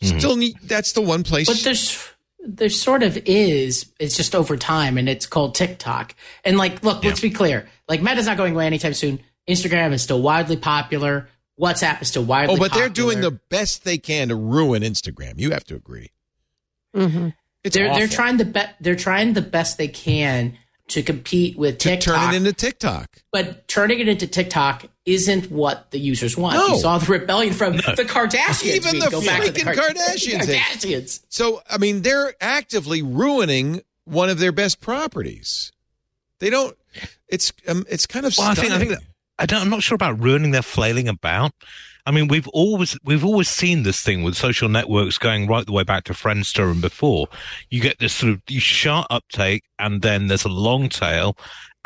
[0.00, 0.18] Mm-hmm.
[0.20, 0.54] still need.
[0.62, 1.48] That's the one place.
[1.48, 2.08] But there's
[2.40, 3.92] there sort of is.
[3.98, 6.14] It's just over time, and it's called TikTok.
[6.44, 7.68] And like, look, let's be clear.
[7.88, 9.18] Like, Meta's not going away anytime soon.
[9.48, 11.28] Instagram is still widely popular.
[11.60, 12.54] WhatsApp is still widely.
[12.54, 13.12] oh, but they're popular.
[13.12, 15.34] doing the best they can to ruin Instagram.
[15.38, 16.10] You have to agree.
[16.94, 17.34] Mhm.
[17.64, 20.56] It's They're they're trying the be- They're trying the best they can
[20.88, 22.14] to compete with to TikTok.
[22.16, 23.08] turn it into TikTok.
[23.30, 26.54] but turning it into TikTok isn't what the users want.
[26.56, 26.68] No.
[26.68, 28.64] You saw the rebellion from the Kardashians.
[28.76, 30.42] Even We the go back the freaking Kardashians.
[30.46, 31.20] Kardashians.
[31.28, 35.72] So, I mean, they're actively ruining one of their best properties.
[36.38, 36.74] They don't.
[37.28, 38.34] It's um, it's kind of.
[38.38, 39.04] Well, I think I think stunning.
[39.04, 41.52] that, I don't, I'm not sure about ruining their flailing about.
[42.06, 45.72] I mean, we've always we've always seen this thing with social networks going right the
[45.72, 47.28] way back to Friendster and before.
[47.68, 51.36] You get this sort of sharp uptake, and then there's a long tail,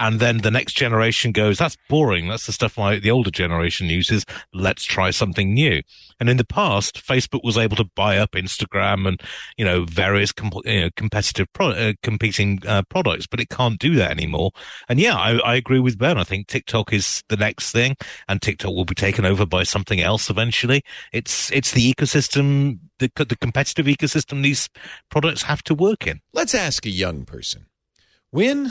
[0.02, 2.28] and then the next generation goes, "That's boring.
[2.28, 4.26] That's the stuff my, the older generation uses.
[4.52, 5.80] Let's try something new."
[6.18, 9.22] And in the past, Facebook was able to buy up Instagram and
[9.56, 13.78] you know various com- you know, competitive pro- uh, competing uh, products, but it can't
[13.78, 14.50] do that anymore.
[14.88, 16.18] And yeah, I, I agree with Ben.
[16.18, 17.96] I think TikTok is the next thing,
[18.28, 20.82] and TikTok will be taken over by something else eventually.
[21.12, 24.68] It's it's the ecosystem, the the competitive ecosystem these
[25.12, 26.20] products have to work in.
[26.32, 27.66] Let's ask a young person.
[28.32, 28.70] When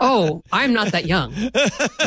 [0.00, 1.32] Oh, I'm not that young.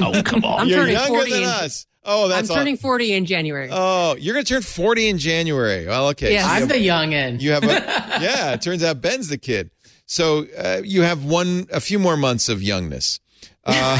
[0.02, 0.62] Oh come on!
[0.62, 1.86] I'm you're turning younger 40 than in- us.
[2.06, 3.70] Oh, that's I'm turning aw- 40 in January.
[3.72, 5.86] Oh, you're going to turn 40 in January.
[5.86, 6.34] Well, okay.
[6.34, 7.42] Yeah, So I'm have- the young end.
[7.42, 7.68] You have a
[8.22, 8.54] yeah.
[8.54, 9.70] It turns out Ben's the kid.
[10.06, 13.20] So uh, you have one, a few more months of youngness,
[13.66, 14.00] uh,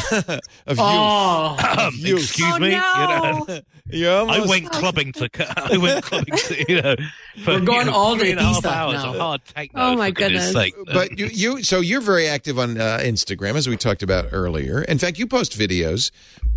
[0.68, 0.80] of youth.
[0.80, 2.68] oh, you- excuse Oh, me.
[2.68, 3.60] You know.
[3.92, 5.28] You almost, I went clubbing to.
[5.58, 6.66] I went clubbing to.
[6.72, 6.96] You know,
[7.44, 9.14] for, We're going you know, all to three and a half hours now.
[9.14, 9.82] of hard techno.
[9.82, 10.76] Oh, my goodness goodness.
[10.76, 10.76] sake.
[10.94, 14.84] but you, you, so you're very active on uh, Instagram, as we talked about earlier.
[14.84, 16.12] In fact, you post videos.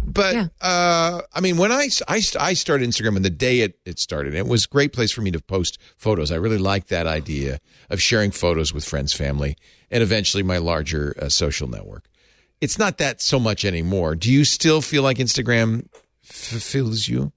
[0.05, 0.49] But Yeah.
[0.61, 4.35] uh, I mean, when I, I, I started Instagram and the day it, it started,
[4.35, 6.31] it was a great place for me to post photos.
[6.31, 9.57] I really liked that idea of sharing photos with friends, family,
[9.91, 12.05] and eventually my larger uh, social network.
[12.63, 14.15] It's not that so much anymore.
[14.15, 15.89] Do you still feel like Instagram
[16.23, 17.33] fulfills you?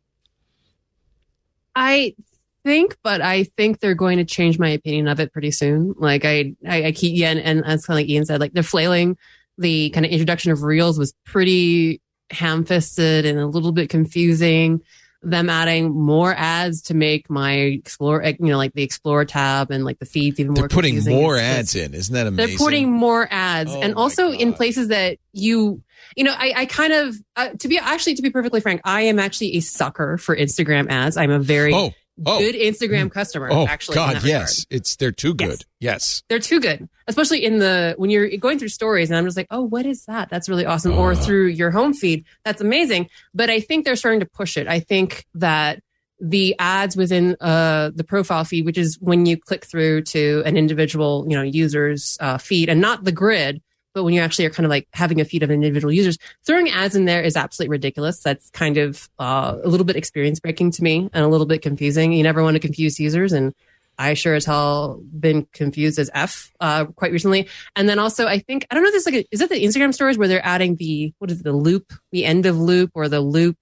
[1.75, 2.15] I
[2.63, 5.95] think, but I think they're going to change my opinion of it pretty soon.
[5.97, 8.61] Like I, I, I keep yeah, and, as kind of like Iain said, like they're
[8.61, 9.17] flailing.
[9.57, 14.81] The kind of introduction of reels was pretty ham-fisted and a little bit confusing.
[15.25, 19.83] Them adding more ads to make my explore, you know, like the explore tab and
[19.83, 21.93] like the feeds even more They're putting more ads in.
[21.93, 22.57] Isn't that amazing?
[22.57, 23.71] they're putting more ads.
[23.73, 25.81] Oh and also in places that you
[26.15, 29.01] you know i, I kind of uh, to be actually to be perfectly frank i
[29.01, 31.17] am actually a sucker for instagram ads.
[31.17, 31.93] I'm a very Oh,
[32.25, 32.39] oh.
[32.39, 35.63] good instagram customer Oh actually God, yes, it's they're too good.
[35.79, 39.37] Yes, they're too good especially in the when you're going through stories and i'm just
[39.37, 40.29] like oh what is that?
[40.29, 40.93] That's really awesome.
[40.97, 41.15] Or Oh.
[41.15, 42.25] through your home feed.
[42.43, 43.09] That's amazing.
[43.33, 44.67] But i think they're starting to push it.
[44.67, 45.81] I think that
[46.21, 50.55] the ads within uh, the profile feed which is when you click through to an
[50.55, 53.61] individual you know user's uh, feed and not the grid
[53.95, 56.69] but when you actually are kind of like having a feed of individual users throwing
[56.69, 60.69] ads in there is absolutely ridiculous that's kind of uh, a little bit experience breaking
[60.69, 63.55] to me and a little bit confusing you never want to confuse users and
[63.97, 67.47] I sure as hell been confused as F uh, quite recently.
[67.77, 68.89] And then also, I think I don't know.
[68.89, 71.39] If this like a, is it the Instagram stories where they're adding the what is
[71.39, 73.55] it, the loop, the end of loop, or the loop?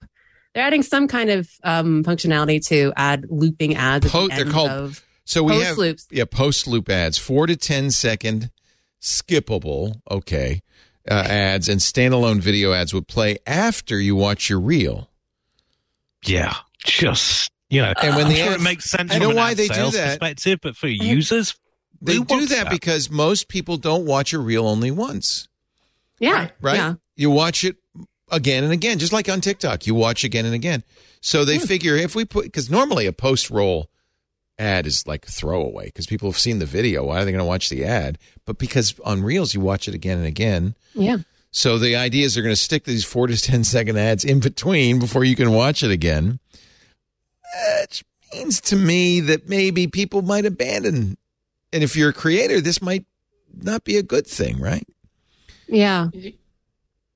[0.52, 4.06] They're adding some kind of um, functionality to add looping ads.
[4.06, 6.06] At Po- the they're end called- of, So we Post have loops.
[6.10, 8.50] yeah post loop ads, four to ten second
[9.04, 10.62] skippable, okay,
[11.10, 15.10] uh, ads and standalone video ads would play after you watch your reel.
[16.24, 16.54] yeah,
[16.84, 19.30] just You know, And when I'm the sure ads- it makes sense I from know
[19.30, 20.20] an why ad they do that.
[20.20, 21.54] perspective, but for users,
[22.00, 25.48] They do wants that because most people don't watch a reel only once,
[26.20, 26.48] Yeah.
[26.60, 26.76] right?
[26.76, 26.94] Yeah.
[27.16, 27.76] You watch it
[28.30, 29.86] again and again, just like on TikTok.
[29.86, 30.82] You watch again and again.
[31.20, 33.88] So they figure if we put because normally a post roll
[34.58, 37.04] ad is like a throwaway because people have seen the video.
[37.04, 38.18] Why are they going to watch the ad?
[38.44, 40.74] But because on reels you watch it again and again.
[40.94, 41.18] Yeah.
[41.50, 44.40] So the idea is they're going to stick these four to ten second ads in
[44.40, 46.40] between before you can watch it again.
[47.80, 51.16] Which means to me that maybe people might abandon.
[51.72, 53.04] And if you're a creator, this might
[53.52, 54.86] not be a good thing, right?
[55.68, 56.08] Yeah.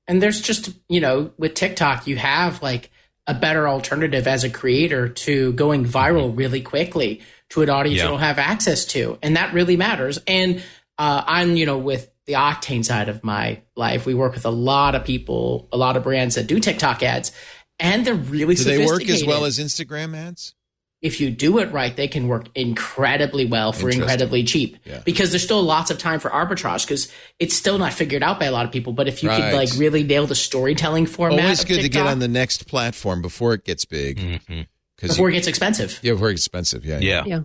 [0.07, 2.89] And there's just, you know, with TikTok, you have like
[3.29, 8.05] a better alternative as a creator to going viral really quickly to an audience Yeah.
[8.05, 9.19] you don't have access to.
[9.21, 10.19] And that really matters.
[10.25, 10.63] And
[10.97, 14.51] uh, I'm, you know, with the Octane side of my life, we work with a
[14.51, 17.31] lot of people, a lot of brands that do TikTok ads,
[17.79, 20.55] and they're really Do they work as well as Instagram ads?
[21.01, 24.77] If you do it right, they can work incredibly well for incredibly cheap.
[24.83, 25.01] Yeah.
[25.05, 27.09] Because there's still lots of time for arbitrage because
[27.39, 28.91] it's still not figured out by a lot of people.
[28.91, 29.41] But if you Right.
[29.43, 32.67] could like really nail the storytelling format, Always of good to get on the next
[32.67, 34.17] platform before it gets big.
[34.19, 34.67] Mhm.
[34.95, 35.97] Because before it gets expensive.
[36.01, 36.83] yeah, very expensive.
[36.83, 37.23] Yeah, yeah.
[37.25, 37.41] Yeah.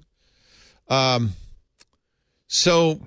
[0.88, 1.34] Um,
[2.48, 3.00] so,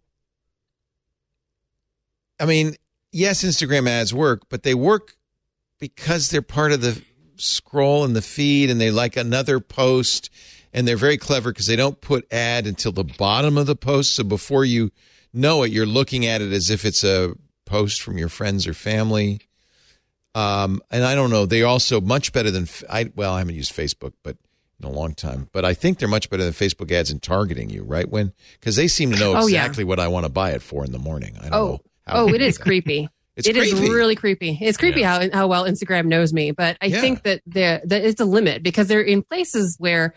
[2.40, 2.76] I mean,
[3.12, 5.16] yes, Instagram ads work, but they work
[5.80, 7.02] because they're part of the
[7.40, 10.30] scroll in the feed, and they like another post,
[10.74, 14.16] and they're very clever because they don't put ad until the bottom of the post.
[14.16, 14.92] So before you
[15.34, 17.34] know it, you're looking at it as if it's a
[17.66, 19.42] post from your friends or family.
[20.36, 21.46] Um, and I don't know.
[21.46, 23.12] They're also much better than I.
[23.16, 24.38] Well, I haven't used Facebook, but
[24.80, 25.50] in a long time.
[25.52, 28.08] But I think they're much better than Facebook ads in targeting you, right?
[28.08, 29.62] When because they seem to know Oh, yeah.
[29.64, 31.36] exactly what I want to buy it for in the morning.
[31.40, 31.66] I don't Oh.
[31.68, 31.82] know.
[32.06, 33.10] how Oh, they it is creepy.
[33.38, 33.94] It's It is creepy.
[33.94, 34.58] really creepy.
[34.60, 37.02] It's creepy how how well Instagram knows me, but I Yeah.
[37.02, 40.14] think that there that it's a limit because they're in places where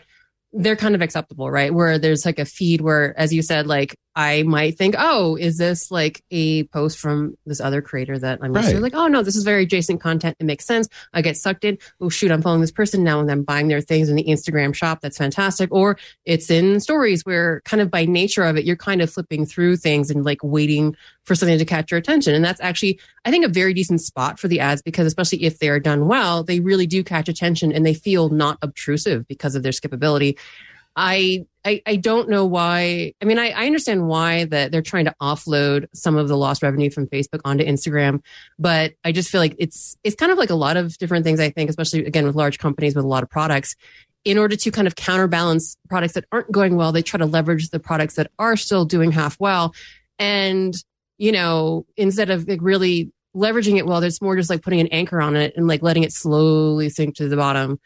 [0.53, 1.73] they're kind of acceptable, right?
[1.73, 5.57] Where there's like a feed where, as you said, like I might think, oh, is
[5.57, 8.51] this like a post from this other creator that I'm?
[8.51, 8.75] Right.
[8.75, 10.35] Like, oh no, this is very adjacent content.
[10.39, 10.89] It makes sense.
[11.13, 11.77] I get sucked in.
[12.01, 14.75] Oh shoot, I'm following this person now and I'm buying their things in the Instagram
[14.75, 14.99] shop.
[15.01, 15.71] That's fantastic.
[15.71, 19.45] Or it's in stories where kind of by nature of it, you're kind of flipping
[19.45, 22.33] through things and like waiting for something to catch your attention.
[22.33, 25.59] And that's actually, I think, a very decent spot for the ads because especially if
[25.59, 29.63] they're done well, they really do catch attention and they feel not obtrusive because of
[29.63, 30.37] their skippability.
[30.95, 33.13] I I, I don't know why.
[33.21, 36.63] I mean, I, I understand why that they're trying to offload some of the lost
[36.63, 38.23] revenue from Facebook onto Instagram,
[38.57, 41.39] but I just feel like it's it's kind of like a lot of different things.
[41.39, 43.75] I think, especially again with large companies with a lot of products,
[44.25, 47.69] in order to kind of counterbalance products that aren't going well, they try to leverage
[47.69, 49.75] the products that are still doing half well,
[50.17, 50.73] and
[51.19, 54.87] you know, instead of like really leveraging it well, there's more just like putting an
[54.87, 57.79] anchor on it and like letting it slowly sink to the bottom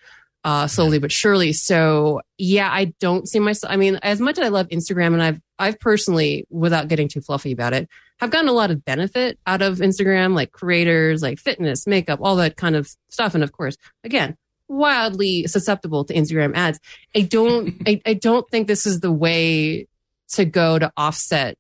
[0.45, 1.51] uh, slowly but surely.
[1.51, 3.73] So yeah, I don't see myself.
[3.73, 7.21] I mean, as much as I love Instagram, and I've I've personally, without getting too
[7.21, 7.89] fluffy about it,
[8.19, 12.35] have gotten a lot of benefit out of Instagram, like creators, like fitness, makeup, all
[12.35, 13.33] that kind of stuff.
[13.33, 16.79] And of course, again, wildly susceptible to Instagram ads.
[17.15, 19.87] I don't, I, I don't think this is the way
[20.33, 21.57] to go to offset.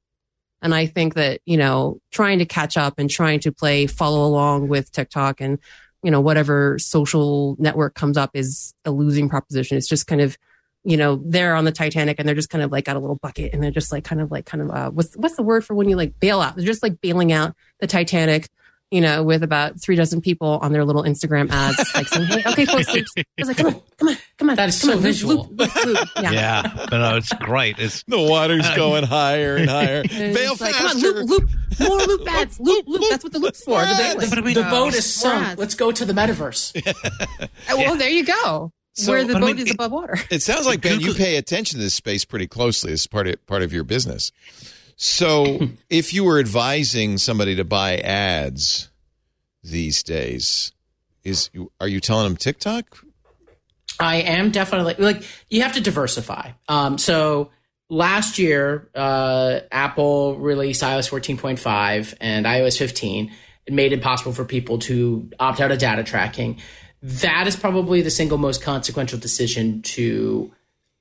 [0.61, 4.25] And I think that, you know, trying to catch up and trying to play follow
[4.25, 5.57] along with TikTok and,
[6.05, 9.75] you know, whatever social network comes up is a losing proposition.
[9.75, 10.37] It's just kind of,
[10.83, 13.15] you know, they're on the Titanic and they're just kind of like got a little
[13.15, 15.65] bucket and they're just like kind of like kind of uh what's what's the word
[15.65, 16.55] for when you like bail out?
[16.55, 18.49] They're just like bailing out the Titanic,
[18.95, 22.43] you know, with about three dozen people on their little Instagram ads, like saying, "Hey,
[22.49, 24.91] okay, folks, loops." I was like, "Come on, come on, come on." That is come
[24.91, 25.35] so on, visual.
[25.49, 26.31] loop, loop, loop." Yeah.
[26.31, 27.77] Yeah, but no, it's great.
[27.77, 30.03] It's The water's going higher and higher.
[30.11, 31.49] And Bail like, come on, loop, loop,
[31.81, 33.03] more loop ads, loop, loop.
[33.09, 33.81] That's what the loop's for.
[33.81, 33.99] The ads.
[34.15, 34.29] bailing.
[34.29, 35.59] But I mean, The uh, boat is more sunk.
[35.59, 36.87] Let's go to the metaverse.
[36.87, 38.71] Uh, Well, there you go.
[38.93, 40.17] So- Where the But I boat mean, is it- above water.
[40.31, 42.91] It sounds like Ben, you pay attention to this space pretty closely.
[42.91, 44.31] This is part of part of your business.
[44.95, 45.59] So,
[45.89, 48.89] if you were advising somebody to buy ads
[49.63, 50.71] these days,
[51.23, 51.49] is
[51.79, 53.03] are you telling them TikTok?
[53.99, 56.51] I am definitely like you have to diversify.
[56.67, 57.51] Um, so
[57.89, 63.31] last year, uh, Apple released iOS 14.5 and iOS 15.
[63.65, 66.59] It made it possible for people to opt out of data tracking.
[67.01, 70.53] That is probably the single most consequential decision to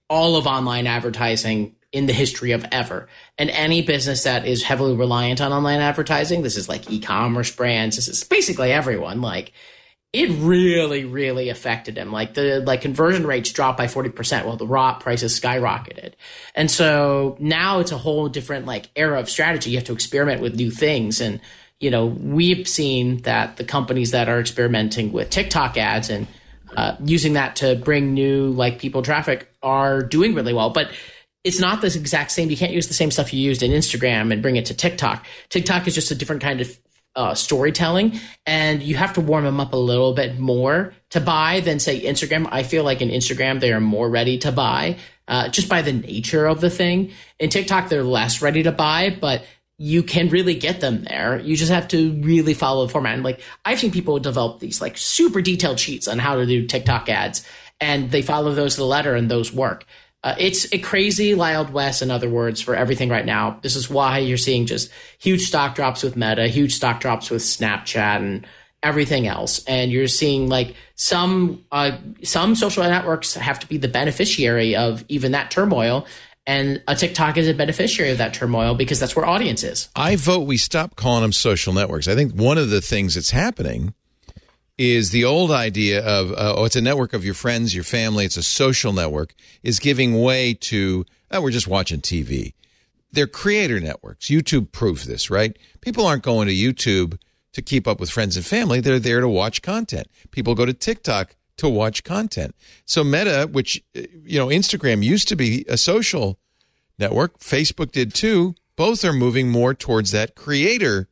[0.09, 3.09] all of online advertising in the history of ever.
[3.39, 7.95] And any business that is heavily reliant on online advertising, this is like e-commerce brands,
[7.95, 9.53] this is basically everyone, like
[10.13, 12.11] it really, really affected them.
[12.11, 16.15] Like the like conversion rates dropped by forty percent, while the raw prices skyrocketed.
[16.55, 19.71] And so now it's a whole different like era of strategy.
[19.71, 21.41] You have to experiment with new things, and
[21.81, 26.27] you know we've seen that the companies that are experimenting with TikTok ads and
[26.77, 30.71] uh, using that to bring new like people traffic are doing really well.
[30.71, 30.93] But
[31.45, 32.51] it's not the exact same.
[32.51, 35.27] You can't use the same stuff you used in Instagram and bring it to TikTok.
[35.51, 36.79] TikTok is just a different kind of
[37.17, 41.61] uh, storytelling, and you have to warm them up a little bit more to buy
[41.61, 42.49] than say Instagram.
[42.51, 44.97] I feel like in Instagram they are more ready to buy
[45.29, 47.13] uh, just by the nature of the thing.
[47.39, 49.45] In TikTok they're less ready to buy, but
[49.79, 51.39] you can really get them there.
[51.39, 53.15] You just have to really follow the format.
[53.15, 56.67] And like I've seen people develop these like super detailed sheets on how to do
[56.67, 57.47] TikTok ads,
[57.81, 59.85] and they follow those to the letter, and those work.
[60.25, 63.59] Uh, it's a crazy wild west, in other words, for everything right now.
[63.61, 67.43] This is why you're seeing just huge stock drops with Meta, huge stock drops with
[67.43, 68.47] Snapchat, and
[68.83, 69.63] everything else.
[69.67, 75.05] And you're seeing like some uh, some social networks have to be the beneficiary of
[75.09, 76.07] even that turmoil,
[76.47, 79.91] and a TikTok is a beneficiary of that turmoil because that's where audience is.
[79.95, 82.09] I vote we stop calling them social networks.
[82.09, 83.93] I think one of the things that's happening
[84.77, 88.25] is the old idea of uh, oh it's a network of your friends your family
[88.25, 92.55] it's a social network is giving way to oh, we're just watching tv
[93.15, 94.27] they're creator networks.
[94.27, 95.57] Youtube proves this right?
[95.81, 97.19] People aren't going to youtube
[97.53, 98.81] to keep up with friends and family.
[98.81, 100.09] They're there to watch content.
[100.33, 102.57] People go to tiktok to watch content.
[102.85, 106.39] So meta which uh, you know instagram used to be a social
[106.99, 111.09] network facebook did too both are moving more towards that creator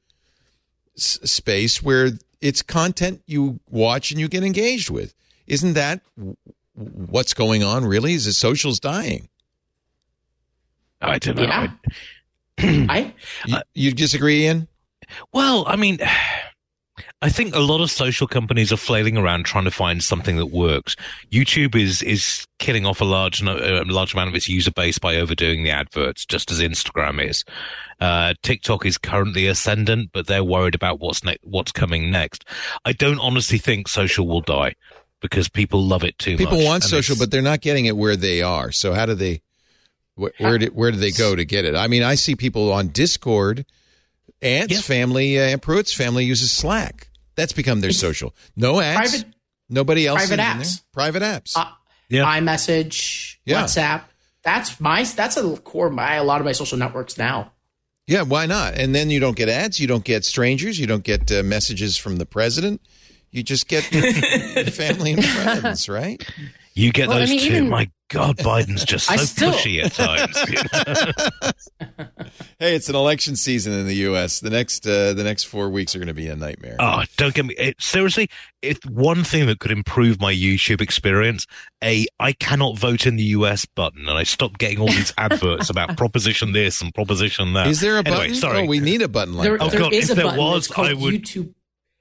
[0.96, 2.10] s- space where
[2.42, 5.14] it's content you watch and you get engaged with.
[5.46, 6.02] Isn't that
[6.74, 7.86] what's going on?
[7.86, 9.28] Really, is the socials dying?
[11.00, 11.42] I don't know.
[11.44, 11.68] Yeah.
[12.88, 13.14] I
[13.46, 14.68] You, you disagree, Iain?
[15.32, 15.98] Well, I mean,
[17.24, 20.46] I think a lot of social companies are flailing around trying to find something that
[20.46, 20.96] works.
[21.30, 25.16] YouTube is is killing off a large a large amount of its user base by
[25.16, 27.44] overdoing the adverts, just as Instagram is.
[28.00, 32.44] Uh, TikTok is currently ascendant, but they're worried about what's ne- what's coming next.
[32.84, 34.74] I don't honestly think social will die
[35.20, 36.66] because people love it too People much.
[36.66, 38.72] want social, but they're not getting it where they are.
[38.72, 39.42] So how do they?
[40.16, 41.76] Where, where do where do they go to get it?
[41.76, 43.64] I mean, I see people on Discord.
[44.42, 44.80] Ant's Yeah.
[44.80, 47.06] family, uh, Ant Pruitt's family uses Slack.
[47.42, 48.34] That's become their social.
[48.56, 49.10] No ads.
[49.10, 49.34] private
[49.68, 50.26] Nobody else.
[50.28, 50.74] private is in apps.
[50.76, 50.82] there.
[50.92, 51.56] Private apps.
[51.56, 51.66] Uh,
[52.08, 52.24] Yeah.
[52.24, 53.62] iMessage, Yeah.
[53.64, 54.02] WhatsApp.
[54.44, 57.52] That's my that's a core my a lot of my social networks now.
[58.06, 58.74] Yeah, why not?
[58.74, 61.96] And then you don't get ads, you don't get strangers, you don't get uh, messages
[61.96, 62.80] from the president.
[63.30, 64.06] You just get your,
[64.56, 66.22] your family and friends, right?
[66.74, 67.46] You get Well, I those mean, two.
[67.56, 70.36] even- My God, Biden's just so still- pushy at times.
[70.50, 72.04] you know?
[72.58, 74.40] Hey, it's an election season in the U.S.
[74.40, 76.76] The next uh, the next four weeks are going to be a nightmare.
[76.78, 77.54] Oh, don't get me.
[77.54, 78.28] It, seriously,
[78.60, 81.46] if one thing that could improve my YouTube experience,
[81.82, 85.70] a I cannot vote in the US button, and I stopped getting all these adverts
[85.70, 87.66] about proposition this and proposition that.
[87.66, 88.34] Is there a Anyway, button?
[88.34, 88.58] sorry.
[88.62, 89.64] Oh, we need a button like There, that.
[89.64, 90.38] Oh, there God, is if a there button.
[90.40, 91.54] was, it's called I would- YouTube.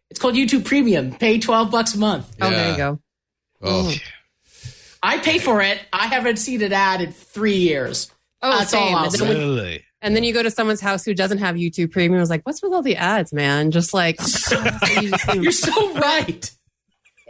[0.10, 1.14] It's called YouTube Premium.
[1.16, 2.36] Pay twelve bucks a month.
[2.42, 3.00] Oh, there you go.
[3.62, 3.94] Oh,
[5.04, 5.80] I pay for it.
[5.92, 8.12] I haven't seen an ad in three years.
[8.42, 8.96] Oh, That's same.
[8.96, 9.84] I'll And then, really?
[10.02, 12.18] and then you go to someone's house who doesn't have YouTube Premium.
[12.18, 14.20] I was like, "What's with all the ads, man?" Just like,
[15.34, 16.52] You're so right.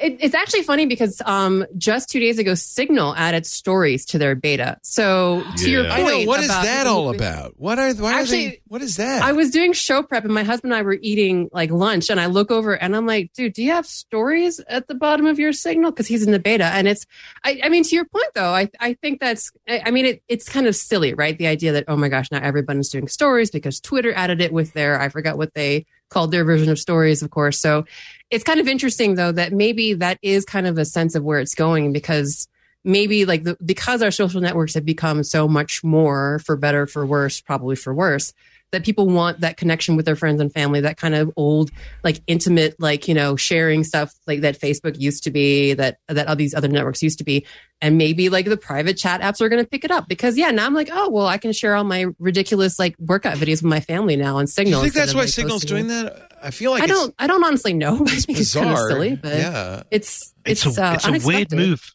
[0.01, 4.35] It, it's actually funny because um, just two days ago, Signal added stories to their
[4.35, 4.77] beta.
[4.81, 6.25] So to your point, I know.
[6.25, 7.53] What is that all about?
[7.57, 8.21] What are why are they?
[8.21, 9.21] Actually, What is that?
[9.21, 12.19] I was doing show prep and my husband and I were eating like lunch and
[12.19, 15.39] I look over and I'm like, dude, do you have stories at the bottom of
[15.39, 15.91] your signal?
[15.91, 16.65] Cause he's in the beta.
[16.65, 17.05] And it's,
[17.43, 20.23] I, I mean, to your point though, I, I think that's, I, I mean, it,
[20.27, 21.37] it's kind of silly, right?
[21.37, 24.73] The idea that, oh my gosh, now everyone's doing stories because Twitter added it with
[24.73, 27.59] their, I forgot what they called their version of stories, of course.
[27.59, 27.85] So
[28.29, 31.39] it's kind of interesting though that maybe that is kind of a sense of where
[31.39, 32.47] it's going because
[32.83, 37.05] maybe like the, because our social networks have become so much more for better for
[37.05, 38.33] worse probably for worse
[38.71, 41.71] that people want that connection with their friends and family that kind of old
[42.03, 46.27] like intimate like you know sharing stuff like that facebook used to be that that
[46.27, 47.45] all these other networks used to be
[47.81, 50.51] and maybe like the private chat apps are going to pick it up because yeah
[50.51, 53.69] now i'm like oh well i can share all my ridiculous like workout videos with
[53.69, 56.31] my family now on Do signal you think that's why like, Signal's doing that?
[56.43, 58.73] I feel like i don't i don't honestly know I it's think it's kind of
[58.73, 58.89] bizarre.
[58.89, 59.83] silly but yeah.
[59.91, 61.93] it's It's, it's, a uh, it's a weird move.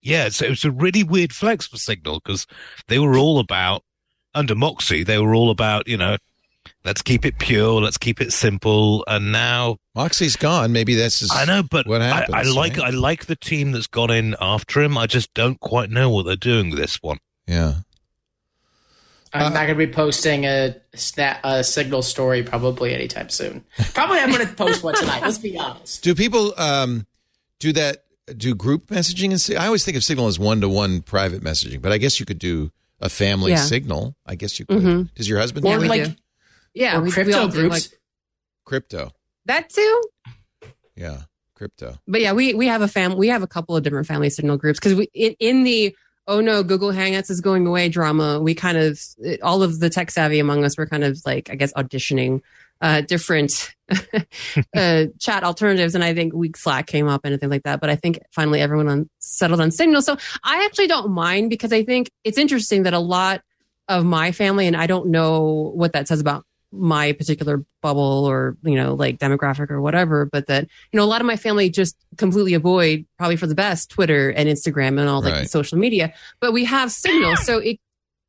[0.00, 2.46] Yeah, it's it's a really weird flex for Signal because
[2.86, 3.82] they were all about
[4.38, 5.02] under Moxie.
[5.04, 6.16] They were all about you know,
[6.84, 10.72] let's keep it pure, let's keep it simple, and now Moxie's gone.
[10.72, 11.30] Maybe this is.
[11.32, 12.86] I know, but what I, happens, I like right?
[12.86, 14.96] I like the team that's gone in after him.
[14.96, 17.18] I just don't quite know what they're doing with this one.
[17.46, 17.74] Yeah.
[19.34, 23.62] I'm Uh, not going to be posting a, sna- a signal story probably anytime soon.
[23.92, 25.20] Probably I'm going to post one tonight.
[25.22, 26.02] Let's be honest.
[26.02, 27.06] Do people um,
[27.58, 28.04] do that?
[28.34, 31.42] Do group messaging and si- I always think of Signal as one to one private
[31.42, 32.70] messaging, but I guess you could do
[33.00, 33.56] a family Yeah.
[33.64, 34.16] Signal.
[34.26, 34.78] I guess you could.
[34.82, 35.14] Mhm.
[35.14, 36.14] Does your husband Or do like do.
[36.74, 37.70] yeah or we, we crypto all groups.
[37.92, 38.00] like,
[38.64, 39.12] crypto?
[39.46, 40.02] that too
[40.96, 41.22] Yeah.
[41.54, 41.98] crypto.
[42.06, 43.16] but yeah, we we have a fam.
[43.16, 45.94] We have a couple of different family signal groups because we in, in the
[46.26, 48.40] oh no, Google Hangouts is going away drama.
[48.40, 49.00] We kind of
[49.42, 52.42] all of the tech savvy among us were kind of like I guess auditioning
[52.80, 53.74] uh, different
[54.76, 57.80] uh, chat alternatives, and I think weak Slack came up and anything like that.
[57.80, 60.02] But I think finally everyone on, settled on Signal.
[60.02, 63.42] So I actually don't mind because I think it's interesting that a lot
[63.88, 68.54] of my family, and I don't know what that says about my particular bubble or
[68.62, 71.70] you know like demographic or whatever but that you know a lot of my family
[71.70, 75.44] just completely avoid probably for the best twitter and instagram and all Right.
[75.44, 77.80] the social media but we have signal so it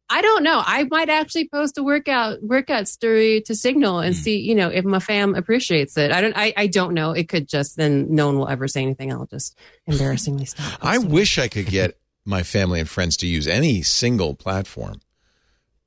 [0.10, 4.22] i don't know i might actually post a workout workout story to signal and Hmm.
[4.22, 7.30] see you know if my fam appreciates it i don't i, I don't know it
[7.30, 9.58] could just then no one will ever say anything i'll just
[9.88, 14.36] embarrassingly stop I wish I could get my family and friends to use any single
[14.36, 15.00] platform,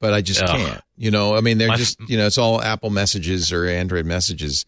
[0.01, 0.49] but I just Ugh.
[0.49, 0.81] can't.
[0.97, 4.07] You know, I mean, they're My- just you know, it's all Apple messages or Android
[4.07, 4.65] messages.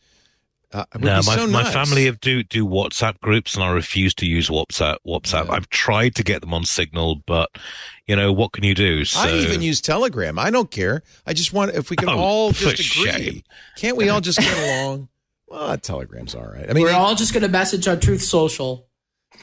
[0.74, 1.72] Uh, No, my, so my nice.
[1.72, 4.96] family have do do WhatsApp groups, and I refuse to use WhatsApp.
[5.06, 5.46] WhatsApp.
[5.46, 5.52] Yeah.
[5.52, 7.48] I've tried to get them on Signal, but
[8.06, 9.04] you know what can you do?
[9.04, 10.36] So I even use Telegram.
[10.38, 11.02] I don't care.
[11.26, 13.10] I just want if we can Oh, all just agree.
[13.10, 13.42] shame.
[13.76, 15.08] Can't we all just get along?
[15.46, 16.68] Well, Telegram's all right.
[16.68, 18.88] I mean, We're all just going to message on Truth Social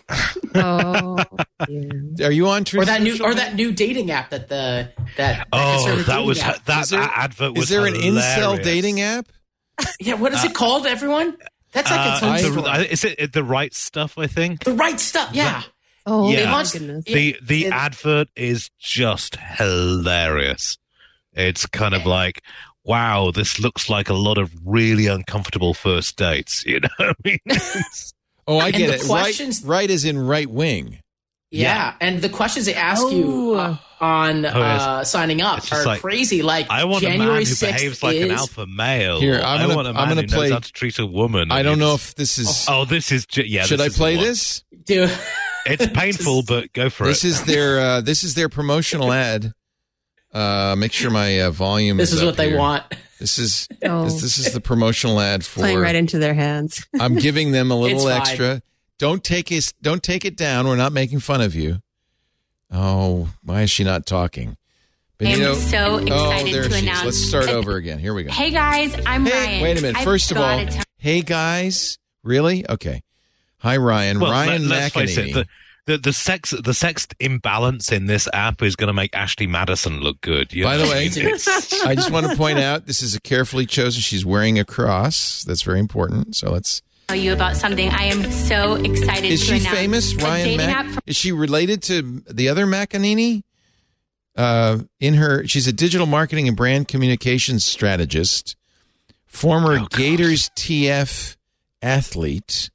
[0.56, 1.18] oh
[1.66, 2.28] dear.
[2.28, 5.48] are you on Truth or that new or that new dating app that the that,
[5.48, 6.64] that oh, that was app.
[6.66, 9.28] that, Is there- that advert was Is there an incel dating app?
[10.00, 10.14] Yeah.
[10.16, 10.86] What is it called?
[10.86, 11.38] Everyone.
[11.74, 12.56] That's like its Uh, own I- story.
[12.62, 14.18] the, I- is it the right stuff?
[14.18, 15.30] I think the right stuff.
[15.34, 15.64] Yeah.
[16.06, 16.46] oh Yeah.
[16.46, 20.78] my launched- goodness the the it- advert is just hilarious.
[21.34, 22.42] It's kind of like,
[22.84, 26.64] wow, this looks like a lot of really uncomfortable first dates.
[26.68, 27.40] You know, what I mean,
[28.48, 29.06] Oh, I get it.
[29.06, 31.00] questions- Right, right is in right wing.
[31.52, 31.94] Yeah.
[32.00, 33.56] and the questions they ask you Oh.
[33.56, 34.56] uh, on yes.
[34.56, 36.42] uh, signing up are like, crazy.
[36.42, 39.20] Like I want January a man who 6th behaves like is, an alpha male.
[39.20, 41.06] Here, I'm gonna- want a I'm man gonna who play- knows how to treat a
[41.06, 41.52] woman.
[41.52, 42.66] I don't you know if this is.
[42.68, 43.64] Oh, this is ju- yeah.
[43.66, 44.64] should this I play this?
[44.86, 45.12] Dude,
[45.68, 47.08] It's painful, but go for it.
[47.10, 47.28] This it.
[47.28, 47.80] is their.
[47.80, 49.54] Uh, this is their promotional ad.
[50.34, 51.98] Uh, make sure my uh, volume.
[51.98, 52.58] this is up what they here.
[52.58, 52.84] want.
[53.20, 54.06] This is Oh.
[54.06, 55.60] this, this is the promotional ad for.
[55.60, 58.22] playing right into their hands I'm giving them a little It's fine.
[58.22, 58.62] extra.
[59.02, 59.74] Don't take it.
[59.82, 60.68] Don't take it down.
[60.68, 61.82] We're not making fun of you.
[62.72, 64.50] Oh, why is she not talking?
[64.50, 64.58] I'm
[65.18, 66.82] Benito- so oh, excited there to she is.
[66.84, 67.06] announce.
[67.06, 67.98] Let's start over again.
[67.98, 68.32] Here we go.
[68.32, 69.62] Hey guys, I'm Hey, Ryann.
[69.64, 69.98] wait a minute.
[69.98, 72.64] I've First of all, gotta hey guys, really?
[72.70, 73.02] Okay.
[73.58, 74.22] Hi, Ryann.
[74.22, 75.30] well, Ryann let, us face it.
[75.30, 75.34] McEnany.
[75.34, 75.48] The,
[75.88, 80.02] the the sex the sex imbalance in this app is going to make Ashley Madison
[80.02, 80.54] look good.
[80.54, 81.06] you By the way,
[81.86, 84.00] I just want to point out this is a carefully chosen.
[84.00, 85.44] She's wearing a cross.
[85.44, 86.36] That's very important.
[86.36, 86.84] So let's.
[87.12, 89.78] Tell you about something I am so excited Is to she announce.
[89.78, 90.70] famous, A Ryan Mac?
[90.78, 93.44] app for Is she related to the other McEnany?
[94.34, 98.56] Uh, in her, she's a digital marketing and brand communications strategist,
[99.26, 99.88] former Oh.
[99.92, 101.36] Gators TF
[101.82, 102.70] athlete,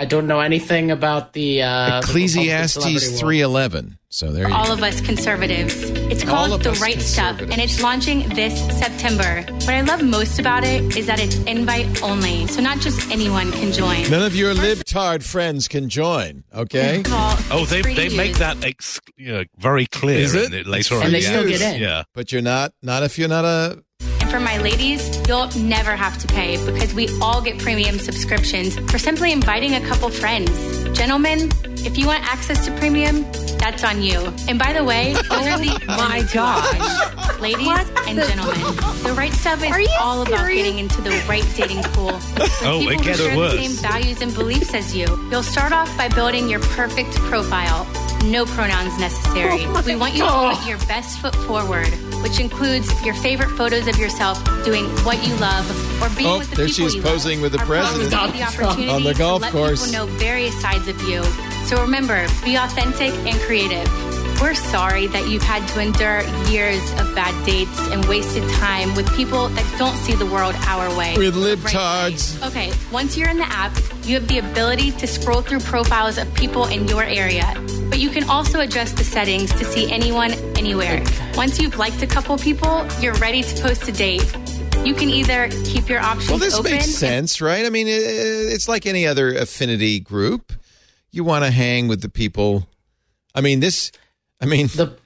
[0.00, 3.18] I don't know anything about the uh, Ecclesiastes celebrity world.
[3.18, 3.98] three eleven.
[4.10, 4.54] So there you go.
[4.54, 4.72] all go.
[4.74, 5.74] of us conservatives.
[5.90, 9.42] It's called The Right Stuff, and it's launching this September.
[9.52, 13.50] What I love most about it is that it's invite only, so not just anyone
[13.52, 14.08] can join.
[14.08, 16.44] None of your libtard friends can join.
[16.54, 17.02] Okay.
[17.02, 17.12] First of
[17.52, 20.52] all, oh, they they make that ex, you know, very clear Is it?
[20.52, 21.10] in the, later And on.
[21.12, 21.82] they in still get in.
[21.82, 22.04] Yeah.
[22.14, 23.82] But you're not not if you're not a
[24.28, 28.78] And for my ladies, you'll never have to pay because we all get premium subscriptions
[28.90, 30.50] for simply inviting a couple friends.
[30.92, 33.22] Gentlemen, if you want access to premium,
[33.56, 34.18] that's on you.
[34.46, 36.78] And by the way, those are the oh my gosh.
[36.78, 37.40] options.
[37.40, 37.68] Ladies
[38.06, 41.82] and gentlemen, the right stuff is Are you all about getting into the right dating
[41.94, 42.12] pool.
[42.12, 43.52] With Oh, it people gets who share worse.
[43.54, 45.06] the same values and beliefs as you.
[45.30, 47.86] You'll start off by building your perfect profile.
[48.24, 49.66] No pronouns necessary.
[49.86, 51.88] we want you to put your best foot forward,
[52.22, 55.64] which includes your favorite photos of yourself doing what you love
[56.02, 57.42] or being Oh, with the there she people is you posing love.
[57.44, 58.12] with the Our president.
[58.12, 59.86] photos give you the opportunity On the golf to let course.
[59.92, 61.22] people know various sides of you.
[61.66, 63.86] So remember, be authentic and creative.
[64.40, 69.12] We're sorry that you've had to endure years of bad dates and wasted time with
[69.16, 71.16] people that don't see the world our way.
[71.16, 72.46] With right libtards.
[72.46, 76.32] Okay, once you're in the app, you have the ability to scroll through profiles of
[76.34, 77.52] people in your area.
[77.90, 81.02] But you can also adjust the settings to see anyone, anywhere.
[81.34, 84.24] Once you've liked a couple people, you're ready to post a date.
[84.84, 86.70] You can either keep your options Well, this open.
[86.70, 87.66] makes sense, right?
[87.66, 90.52] I mean, it's like any other affinity group.
[91.10, 92.68] You want to hang with the people.
[93.34, 93.90] I mean, this.
[94.40, 94.96] I mean, the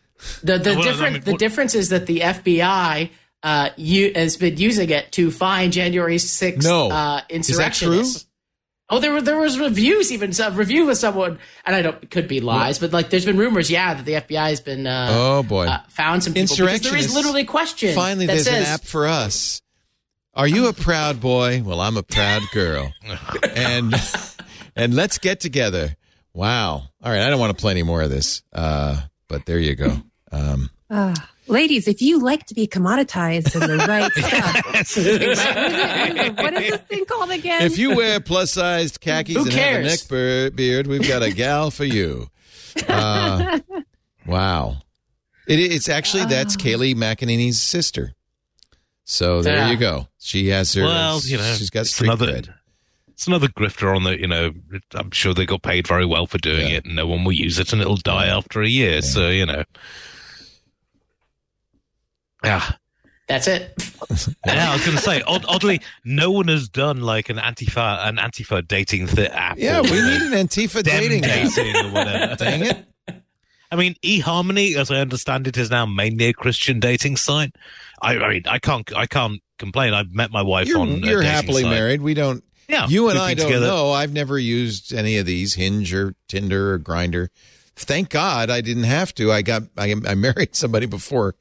[0.43, 3.11] the, the Well, I different mean, the difference is that the FBI
[3.43, 6.91] uh, you, has been using it to find January 6th No.
[6.91, 8.27] uh, Is that insurrectionists.
[8.89, 12.11] Oh, there were there was reviews even some review with someone, and I don't it
[12.11, 15.09] could be lies, but like there's been rumors, yeah, that the FBI has been uh,
[15.11, 17.15] oh boy, uh, found some people because there is Insurrectionists.
[17.15, 17.95] literally a question.
[17.95, 19.63] finally, that there's says, an app for us.
[20.35, 21.63] Are you a proud boy?
[21.65, 22.93] Well, I'm a proud girl.
[23.55, 23.95] and
[24.77, 25.97] and let's get together.
[26.35, 26.83] Wow.
[27.03, 28.43] All right, I don't want to play any more of this.
[28.53, 29.01] Uh,
[29.33, 29.97] but there you go.
[30.31, 31.15] Um, Uh,
[31.49, 36.37] ladies, if you like to be commoditized in the right stuff, Right?
[36.37, 37.63] what is this thing called again?
[37.63, 39.87] if you wear plus sized khakis Who and have a cares?
[39.87, 42.29] neck beard, beard, we've got a gal for you.
[42.87, 43.59] Uh,
[44.27, 44.77] wow.
[45.49, 48.13] It, it's actually that's Kayleigh McEnany's sister.
[49.05, 49.71] So there Yeah.
[49.71, 50.09] you go.
[50.19, 50.85] She has her.
[50.85, 52.55] Well, you know, she's got street another- cred.
[53.13, 54.53] It's another grifter on the, you know,
[54.95, 56.77] I'm sure they got paid very well for doing Yeah.
[56.79, 59.01] it and no one will use it and it'll die after a year.
[59.03, 59.65] So, you know.
[62.45, 62.73] Yeah.
[63.29, 63.73] That's it.
[64.45, 68.07] Yeah, I was going to say, odd, oddly, no one has done like an Antifa,
[68.07, 69.57] an Antifa dating th- app.
[69.57, 71.55] Yeah, or, we you know, need an Antifa them dating app.
[71.55, 72.35] dating or whatever.
[72.39, 72.85] Dang it.
[73.71, 77.55] I mean, eHarmony, as I understand it, is now mainly a Christian dating site.
[78.03, 79.95] I, I mean, I can't, I can't complain.
[79.95, 80.89] I've met my wife You're, on.
[80.91, 81.71] a you're dating happily site.
[81.71, 82.03] married.
[82.03, 82.43] We don't.
[82.69, 83.67] Yeah, you and I don't together.
[83.67, 83.91] know.
[83.93, 87.31] I've never used any of these Hinge or Tinder or Grinder.
[87.77, 89.33] Thank God I didn't have to.
[89.33, 91.35] I got I, I married somebody before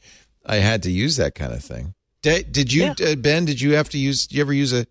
[0.46, 1.94] I had to use that kind of thing.
[2.22, 3.46] Did, did you, uh, Ben?
[3.46, 4.28] Did you have to use?
[4.28, 4.86] Did you ever use a,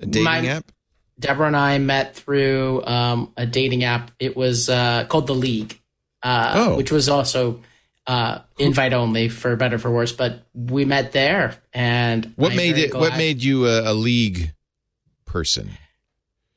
[0.00, 0.70] a dating My- app?
[1.18, 4.10] Deborah and I met through um, a dating app.
[4.18, 5.80] It was uh, called The League,
[6.22, 6.76] uh, Oh.
[6.76, 7.62] which was also
[8.06, 10.12] uh, invite only for better for worse.
[10.12, 12.94] But we met there, and What I'm made very it?
[12.94, 14.52] What made you a, a league
[15.26, 15.72] person?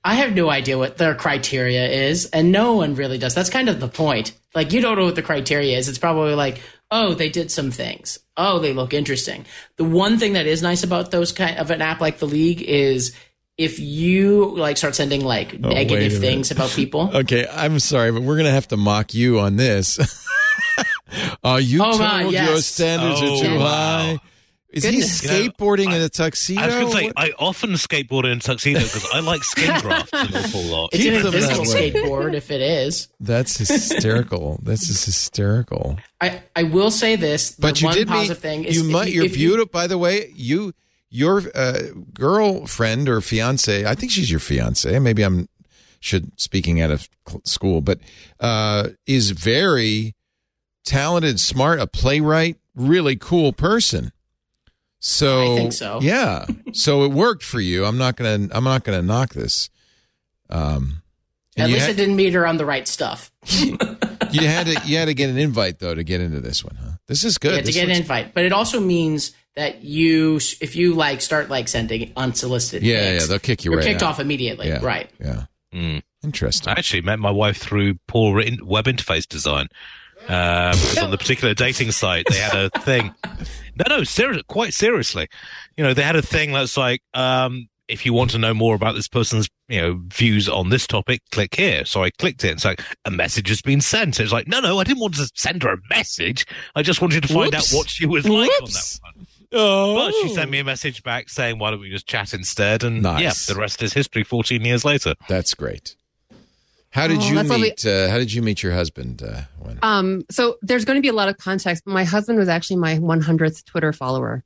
[0.04, 3.36] I have no idea what their criteria is, and no one really does.
[3.36, 4.32] That's kind of the point.
[4.56, 5.90] Like, you don't know what the criteria is.
[5.90, 8.18] It's probably like, oh, they did some things.
[8.38, 9.46] Oh, they look interesting.
[9.76, 12.62] The one thing that is nice about those kind of an app like the League
[12.62, 13.14] is
[13.58, 16.20] if you like start sending like Oh, wait a negative minute.
[16.22, 17.12] things about people.
[17.16, 20.00] Okay, I'm sorry, but we're gonna have to mock you on this.
[21.44, 23.66] uh, you Oh, told my, your standards Oh, are too wow.
[23.68, 24.20] high.
[24.72, 25.22] Is Goodness.
[25.22, 26.62] he You know, skateboarding in a tuxedo?
[26.62, 29.44] I was going to say, What- I often skateboard in a tuxedo because I like
[29.44, 30.90] skin grafts an awful lot.
[30.94, 33.08] It's Keep an them invisible skateboard if it is.
[33.20, 34.60] That's hysterical.
[34.62, 35.98] That's is hysterical.
[36.22, 37.52] I, I will say this.
[37.56, 38.41] The But you one did positive meet.
[38.41, 39.72] thing is you if met your if you- beautiful.
[39.72, 40.74] By the way, you
[41.10, 41.80] your uh,
[42.14, 43.86] girlfriend or fiance.
[43.86, 45.00] I think she's your fiance.
[45.00, 45.50] Maybe I'm
[46.00, 47.10] should speaking out of
[47.44, 48.00] school, but
[48.40, 50.14] uh, is very
[50.86, 54.12] talented, smart, a playwright, really cool person.
[54.99, 55.99] So I think so.
[56.01, 56.45] Yeah.
[56.73, 57.85] So it worked for you.
[57.85, 58.47] I'm not gonna.
[58.51, 59.69] I'm not gonna knock this.
[60.49, 61.01] Um,
[61.57, 63.31] At least had- I didn't meet her on the right stuff.
[63.47, 63.77] you
[64.47, 66.91] had to you had to get an invite though to get into this one, huh?
[67.07, 67.51] This is good.
[67.53, 68.34] Yeah, to This get an invite.
[68.34, 72.84] But it also means that you, if you like, start like sending unsolicited.
[72.84, 74.11] Yeah, pics, yeah, they'll kick you You're right kicked out.
[74.11, 74.67] off immediately.
[74.67, 75.09] Yeah, Right.
[75.19, 76.01] Yeah, Mm.
[76.23, 76.69] interesting.
[76.69, 79.67] I actually met my wife through poor in- web interface design.
[80.27, 83.13] Um, because on the particular dating site, they had a thing.
[83.88, 85.27] No, no, ser- quite seriously.
[85.77, 88.76] You know, they had a thing that's like, um, if you want to know more
[88.76, 91.85] about this person's, you know, views on this topic, click here.
[91.85, 92.49] So I clicked it.
[92.49, 94.19] And it's like a message has been sent.
[94.19, 96.45] It's like, no, no, I didn't want to send her a message.
[96.76, 97.73] I just wanted to find Whoops.
[97.73, 99.27] out what she was like on that one.
[99.51, 102.84] Oh, But she sent me a message back saying, why don't we just chat instead?
[102.84, 103.22] And Nice.
[103.49, 105.15] yeah, the rest is history 14 years later.
[105.27, 105.95] That's great.
[106.91, 107.70] How did Oh, you that's lovely.
[107.70, 107.86] meet?
[107.86, 109.22] Uh, how did you meet your husband?
[109.22, 109.78] Uh, when?
[109.84, 112.78] Um, so there's going to be a lot of context, but my husband was actually
[112.78, 114.44] my 100th Twitter follower.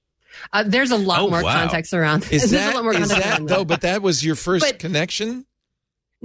[0.52, 1.54] Uh, there's a lot Oh, more wow.
[1.54, 2.24] context around.
[2.24, 3.64] is there's that a lot more is context that though?
[3.64, 5.46] But that was your first But- connection.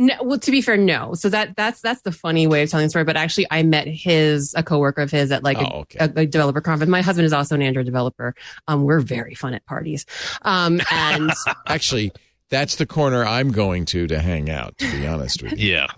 [0.00, 1.14] No, well, to be fair, no.
[1.14, 3.04] So that that's that's the funny way of telling the story.
[3.04, 5.98] But actually, I met his a coworker of his at like Oh, a, okay.
[5.98, 6.88] a, a developer conference.
[6.88, 8.36] My husband is also an Android developer.
[8.68, 10.06] Um, we're very fun at parties.
[10.42, 11.32] Um, and
[11.66, 12.12] Actually,
[12.48, 14.78] that's the corner I'm going to to hang out.
[14.78, 15.72] To be honest with you.
[15.72, 15.88] Yeah.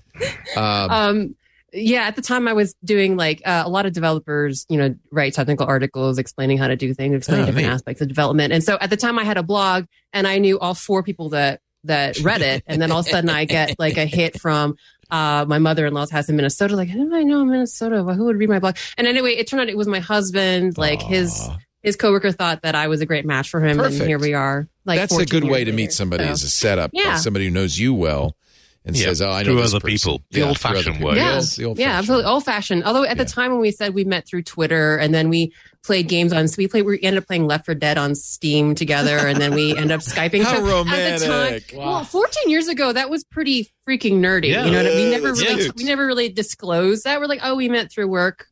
[0.56, 1.34] Um, um,
[1.72, 4.94] yeah, at the time I was doing like uh, a lot of developers, you know,
[5.12, 7.72] write technical articles explaining how to do things, explaining Oh, different neat.
[7.72, 8.52] aspects of development.
[8.52, 11.28] And so at the time I had a blog and I knew all four people
[11.30, 12.62] that that read it.
[12.66, 14.74] And then all of a sudden I get like a hit from
[15.10, 16.76] uh, my mother-in-law's house in Minnesota.
[16.76, 18.02] Like, how did I know Minnesota?
[18.04, 18.76] Well, who would read my blog?
[18.98, 20.76] And anyway, it turned out it was my husband.
[20.76, 21.48] Like his
[21.82, 24.00] his coworker thought that I was a great match for him, Perfect.
[24.00, 24.68] and here we are.
[24.84, 26.90] Like that's a good way years to meet somebody So- as a setup.
[26.92, 27.16] Yeah.
[27.16, 28.36] somebody who knows you well
[28.84, 30.22] and Yeah, says, "Oh, I know through other person." people.
[30.30, 31.16] The Yeah, old-fashioned way.
[31.16, 31.40] Yeah.
[31.56, 32.84] The old- the yeah, absolutely old fashioned.
[32.84, 33.24] Although at Yeah.
[33.24, 35.52] the time when we said we met through Twitter and then we
[35.84, 38.74] played games on, so we played, we ended up playing Left 4 Dead on Steam
[38.74, 40.42] together, and then we ended up skyping.
[40.44, 41.68] How So At the romantic.
[41.68, 41.86] time, Wow.
[41.86, 44.48] well, 14 years ago, that was pretty freaking nerdy.
[44.48, 44.64] Yeah.
[44.66, 45.04] You know what I mean?
[45.06, 45.76] We never really, cute.
[45.76, 47.20] we never really disclosed that.
[47.20, 48.46] We're like, oh, we met through work.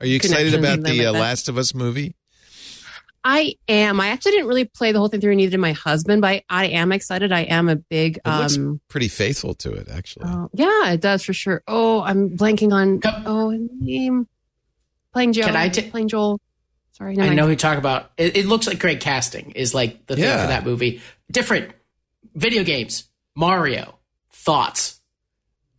[0.00, 1.12] Are you excited about the uh.
[1.12, 2.14] Last of Us movie?
[3.30, 4.00] I am.
[4.00, 5.32] I actually didn't really play the whole thing through.
[5.32, 7.30] I needed my husband, but I, I am excited.
[7.30, 8.16] I am a big.
[8.24, 10.24] It looks um pretty faithful to it, actually.
[10.28, 11.62] oh, yeah, it does for sure.
[11.68, 13.00] Oh, I'm blanking on.
[13.00, 14.26] Come- Oh, his name.
[15.12, 15.42] Playing Joe.
[15.44, 16.40] Can I ta- playing Joel.
[16.92, 17.36] Sorry, never I mind.
[17.36, 18.10] know who you talk about.
[18.16, 20.42] It, it looks like great casting is like the thing Yeah.
[20.42, 21.00] for that movie.
[21.30, 21.72] Different
[22.34, 23.08] video games.
[23.36, 23.98] Mario.
[24.32, 25.00] Thoughts.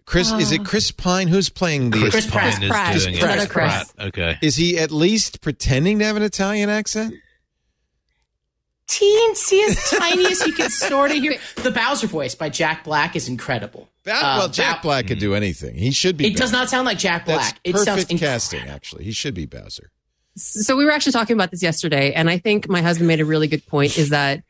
[0.06, 2.10] Chris, is it Chris Pine who's playing the?
[2.10, 2.54] Chris Pratt.
[2.54, 2.98] Pine is Pratt.
[3.00, 3.20] doing it.
[3.22, 3.92] Chris Chris Pratt.
[3.96, 4.08] Pratt.
[4.10, 4.38] Okay.
[4.42, 7.14] Is he at least pretending to have an Italian accent?
[8.90, 11.38] Teensy as tiny as you can sort of hear.
[11.64, 13.88] The Bowser voice by Jack Black is incredible.
[14.04, 15.76] Ba- Uh, well, Jack Bow- Black could do anything.
[15.76, 16.28] He should be.
[16.28, 17.60] It does not sound like Jack That's Black.
[17.64, 18.34] It sounds perfect incredible.
[18.34, 18.68] casting.
[18.68, 19.92] Actually, he should be Bowser.
[20.36, 23.26] so we were actually talking about this yesterday and i think my husband made a
[23.26, 24.42] really good point is that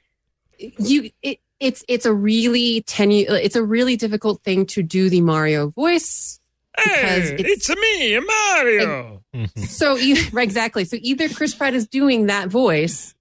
[0.77, 5.21] you it, it's it's a really tenu it's a really difficult thing to do the
[5.21, 6.39] mario voice
[6.75, 9.23] because it's, me, Mario.
[9.67, 13.15] so you right, exactly so either chris pratt is doing that voice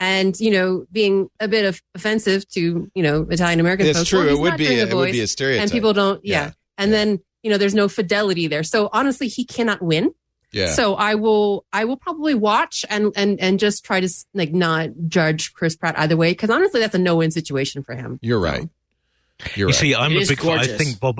[0.00, 4.10] and you know being a bit of offensive to you know italian american That's folks
[4.10, 4.20] true.
[4.22, 4.66] or It would be.
[4.66, 5.62] A, the it would be a stereotype.
[5.62, 6.50] and people don't yeah, Yeah.
[6.78, 10.12] and then you know there's no fidelity there so honestly he cannot win
[10.52, 10.72] Yeah.
[10.72, 14.90] so I will I will probably watch and and and just try to like not
[15.08, 18.18] judge Chris Pratt either way because honestly that's a no win situation for him.
[18.22, 18.68] You're right.
[19.54, 19.74] You're You right.
[19.74, 20.58] see, I'm It a big fan.
[20.58, 21.16] I think Bob.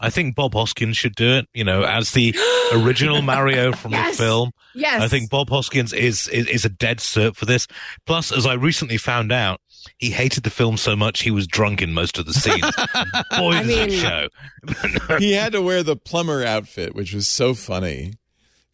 [0.00, 1.48] I think Bob Hoskins should do it.
[1.54, 2.34] You know, as the
[2.74, 4.16] original Mario from Yes.
[4.16, 4.50] the film.
[4.74, 7.66] Yes, I think Bob Hoskins is, is is a dead cert for this.
[8.06, 9.60] Plus, as I recently found out,
[9.98, 12.60] he hated the film so much he was drunk in most of the scenes.
[13.38, 14.28] Boy, I does it mean- show.
[15.18, 18.14] he had to wear the plumber outfit, which was so funny.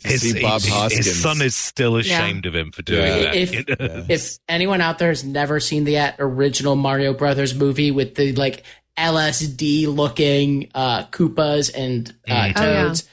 [0.00, 1.04] To His, see Bob his- Hoskins.
[1.06, 3.18] his son is still ashamed of him for doing Yeah.
[3.18, 3.34] that.
[3.34, 4.04] If- Yeah.
[4.08, 8.62] If anyone out there has never seen the original Mario Brothers movie with the like
[9.00, 12.52] LSD looking uh, Koopas and uh, Mm.
[12.56, 12.82] Oh, yeah.
[12.82, 13.08] Toads,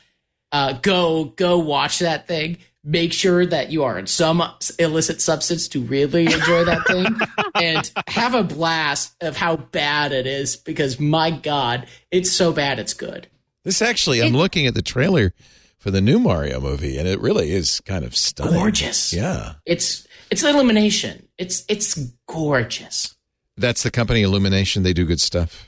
[0.52, 2.58] uh, go go watch that thing.
[2.84, 4.42] Make sure that you are in some
[4.80, 7.06] illicit substance to really enjoy that thing,
[7.56, 10.56] and have a blast of how bad it is.
[10.56, 13.28] Because my God, it's so bad, it's good.
[13.66, 15.34] This actually, I'm looking at the trailer
[15.78, 18.54] for the new Mario movie, and it really is kind of stunning.
[18.54, 19.12] Gorgeous.
[19.12, 19.54] Yeah.
[19.66, 21.28] It's it's illumination.
[21.38, 21.96] It's it's
[22.28, 23.16] gorgeous.
[23.58, 24.84] That's the company Illumination.
[24.84, 25.67] They do good stuff.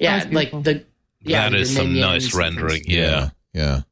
[0.00, 0.84] Yeah, That's like the
[1.20, 2.82] yeah, that your some nice rendering.
[2.82, 2.88] things.
[2.88, 3.30] Yeah.
[3.52, 3.82] Yeah.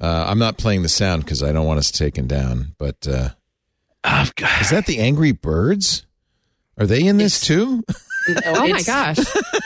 [0.00, 2.74] Uh, I'm not playing the sound because I don't want us taken down.
[2.78, 3.30] But uh,
[4.04, 6.04] I've got- is that the Angry Birds?
[6.78, 7.82] Are they in this too?
[8.28, 9.18] No, oh my gosh,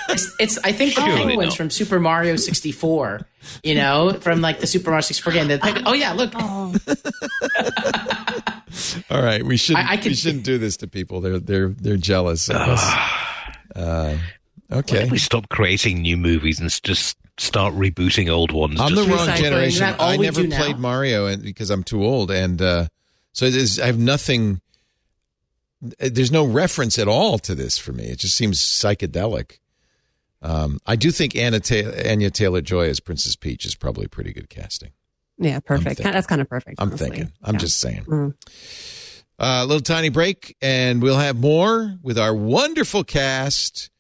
[0.09, 1.57] It's, it's I think the Surely penguins not.
[1.57, 3.27] from Super Mario 64.
[3.65, 5.49] You know, from like the Super Mario 64 game.
[5.49, 6.33] The pengu- oh yeah, look.
[9.11, 9.87] All right, we shouldn't.
[9.89, 11.21] I- I we shouldn't do this to people.
[11.21, 12.83] They're they're they're jealous of us.
[13.77, 14.21] Uh, Why
[14.79, 18.81] okay, don't we stop creating new movies and just start rebooting old ones?
[18.81, 19.37] I'm the wrong recycling.
[19.39, 19.67] generation.
[19.85, 20.59] Isn't that all I never do now?
[20.63, 22.87] played Mario, and because I'm too old, and uh,
[23.33, 24.61] so it is, I have nothing.
[25.99, 28.05] There's no reference at all to this for me.
[28.05, 29.59] It just seems psychedelic.
[30.41, 34.33] Um, I do think Anna Ta- Anya Taylor Joy as Princess Peach is probably pretty
[34.33, 34.91] good casting.
[35.39, 35.97] yeah, perfect.
[35.99, 36.13] thinking.
[36.13, 36.77] That's kind of perfect.
[36.81, 37.09] I'm honestly.
[37.11, 37.33] thinking.
[37.43, 37.61] I'm Yeah.
[37.61, 38.05] just saying.
[38.05, 38.35] Mm.
[39.39, 43.91] Uh, a little tiny break, and we'll have more with our wonderful cast.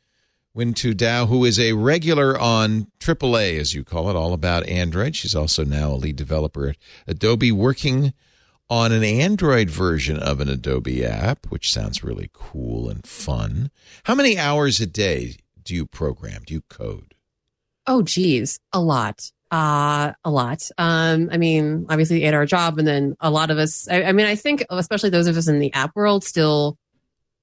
[0.55, 4.66] Huyen Tue Dao, who is a regular on AAA, as you call it, all about
[4.66, 5.16] Android.
[5.16, 6.77] She's also now a lead developer at
[7.07, 8.12] Adobe, working
[8.69, 13.70] on an Android version of an Adobe app, which sounds really cool and fun.
[14.05, 16.43] How many hours a day do you program?
[16.47, 17.15] Do you code?
[17.87, 19.31] Oh, geez, a lot.
[19.51, 20.62] Uh, a lot.
[20.79, 23.89] Um, I mean, obviously, eight hour job, and then a lot of us.
[23.89, 26.79] I, I mean, I think especially those of us in the app world still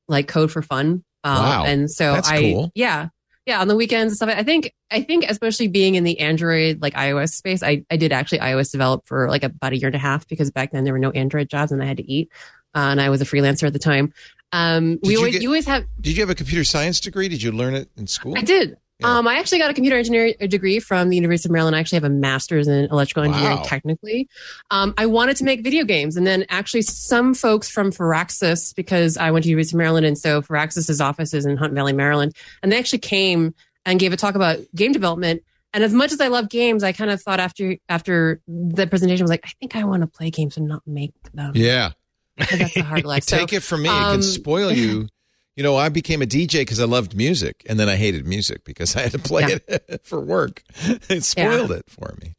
[0.08, 1.04] like code for fun.
[1.24, 1.64] Uh, Wow.
[1.66, 2.72] And so That's I, cool.
[2.76, 3.10] yeah,
[3.46, 4.30] yeah, on the weekends and stuff.
[4.30, 8.12] I think, I think, especially being in the Android like iOS space, I, I did
[8.12, 10.94] actually iOS develop for like about a year and a half because back then there
[10.94, 12.30] were no Android jobs and I had to eat,
[12.76, 14.14] uh, and I was a freelancer at the time.
[14.52, 17.00] Um, Did we you always, get- you always have Did you have a computer science
[17.00, 17.28] degree?
[17.28, 18.36] Did you learn it in school?
[18.38, 18.78] I did.
[19.00, 19.18] Yeah.
[19.18, 21.76] Um, I actually got a computer engineering degree from the University of Maryland.
[21.76, 23.64] I actually have a master's in electrical engineering, Wow.
[23.66, 24.28] technically.
[24.72, 29.16] Um, I wanted to make video games, and then actually some folks from Firaxis, because
[29.16, 32.36] I went to University of Maryland, and so Firaxis's office is in Hunt Valley, Maryland,
[32.62, 33.54] and they actually came
[33.86, 35.44] and gave a talk about game development.
[35.74, 39.22] And as much as I love games, I kind of thought after after the presentation
[39.22, 41.52] I was like, I think I want to play games and not make them.
[41.56, 41.92] Yeah,
[42.38, 43.24] that's a hard life.
[43.24, 43.90] So, Take it from me.
[43.90, 45.08] it can um, spoil you.
[45.60, 48.64] You know, I became a DJ because I loved music, and then I hated music
[48.64, 50.64] because I had to play it for work.
[51.10, 52.32] It spoiled it for me.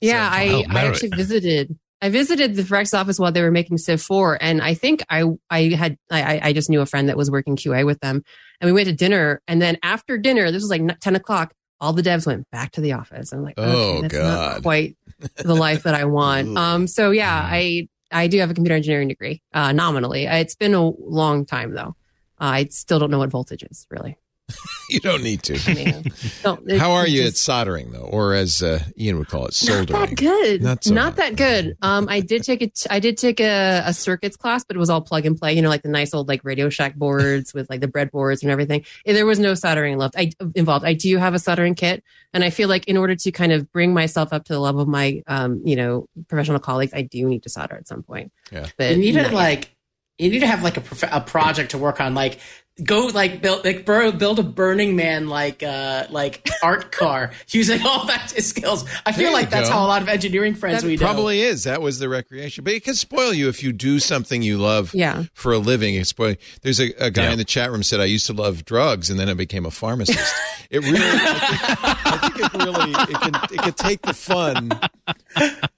[0.00, 1.78] Yeah, So- I, I actually visited.
[2.00, 5.24] I visited the Firaxis office while they were making Civ 4, and I think I
[5.50, 8.22] I had I, I- I just knew a friend that was working QA with them,
[8.62, 9.42] and we went to dinner.
[9.46, 11.52] And then after dinner, this was like ten o'clock.
[11.82, 13.30] All the devs went back to the office.
[13.30, 14.54] I'm like, Oh, that's God.
[14.54, 14.96] not quite
[15.36, 16.56] the life that I want.
[16.56, 20.24] um, so yeah, I I do have a computer engineering degree, uh, nominally.
[20.24, 21.94] It's been a long time though.
[22.40, 24.16] Uh, I still don't know what voltage is really.
[24.88, 25.60] you don't need to.
[25.70, 26.04] I mean,
[26.42, 29.44] don't- it- How are you just- at soldering though, or as uh, Iain would call
[29.44, 30.00] it, soldering?
[30.00, 30.62] Not that good.
[30.62, 31.16] Not Not, so hot.
[31.16, 31.76] that good.
[31.82, 34.88] Um, I did take a I did take a, a circuits class, but it was
[34.88, 35.52] all plug and play.
[35.52, 38.50] You know, like the nice old like Radio Shack boards with like the breadboards and
[38.50, 38.86] everything.
[39.04, 40.14] And there was no soldering left.
[40.16, 40.86] I involved.
[40.86, 42.02] I do have a soldering kit,
[42.32, 44.80] and I feel like in order to kind of bring myself up to the level
[44.80, 48.32] of my um, you know, professional colleagues, I do need to solder at some point.
[48.50, 48.66] Yeah.
[48.78, 49.34] But you need to not yet.
[49.34, 49.74] like
[50.18, 52.38] you need to have like a, prof- a project to work on like
[52.84, 57.84] go like build like bur- build a burning man like uh like art car using
[57.84, 59.74] all that skills i feel like you that's go.
[59.74, 61.64] how a lot of engineering friends That we know probably is.
[61.64, 64.94] That was the recreation, but it can spoil you if you do something you love
[64.94, 65.24] Yeah.
[65.34, 65.96] for a living.
[65.96, 66.36] It spoil.
[66.62, 67.32] There's a, a guy Yeah.
[67.32, 69.72] in the chat room said I used to love drugs and then I became a
[69.72, 70.32] pharmacist.
[70.70, 74.68] it really, I think, I think it really, it can, it can take the fun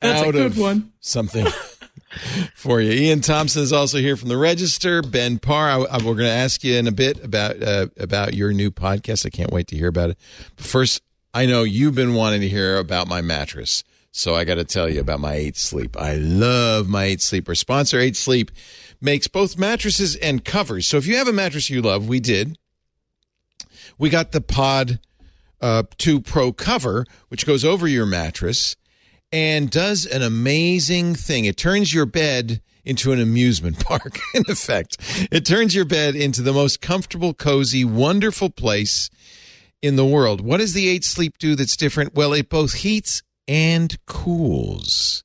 [0.00, 0.92] That's a out good of one.
[1.00, 1.46] something
[2.54, 2.90] for you.
[3.10, 5.02] Iain Thomson is also here from the Register.
[5.02, 8.34] Ben Parr, I, I- we're going to ask you in a bit about uh, about
[8.34, 9.26] your new podcast.
[9.26, 10.18] I can't wait to hear about it.
[10.56, 14.56] But first, I know you've been wanting to hear about my mattress, so I got
[14.56, 15.96] to tell you about my Eight Sleep.
[15.96, 17.48] I love my Eight Sleep.
[17.48, 18.50] Our sponsor, Eight Sleep,
[19.00, 20.86] makes both mattresses and covers.
[20.86, 22.58] So if you have a mattress you love, we did.
[23.98, 24.98] We got the Pod
[25.60, 28.76] uh, 2 Pro cover, which goes over your mattress
[29.32, 31.44] and does an amazing thing.
[31.44, 34.96] It turns your bed into an amusement park, in effect.
[35.30, 39.10] It turns your bed into the most comfortable, cozy, wonderful place
[39.82, 40.40] in the world.
[40.40, 42.14] What does the 8 Sleep do that's different?
[42.14, 45.24] Well, it both heats and cools.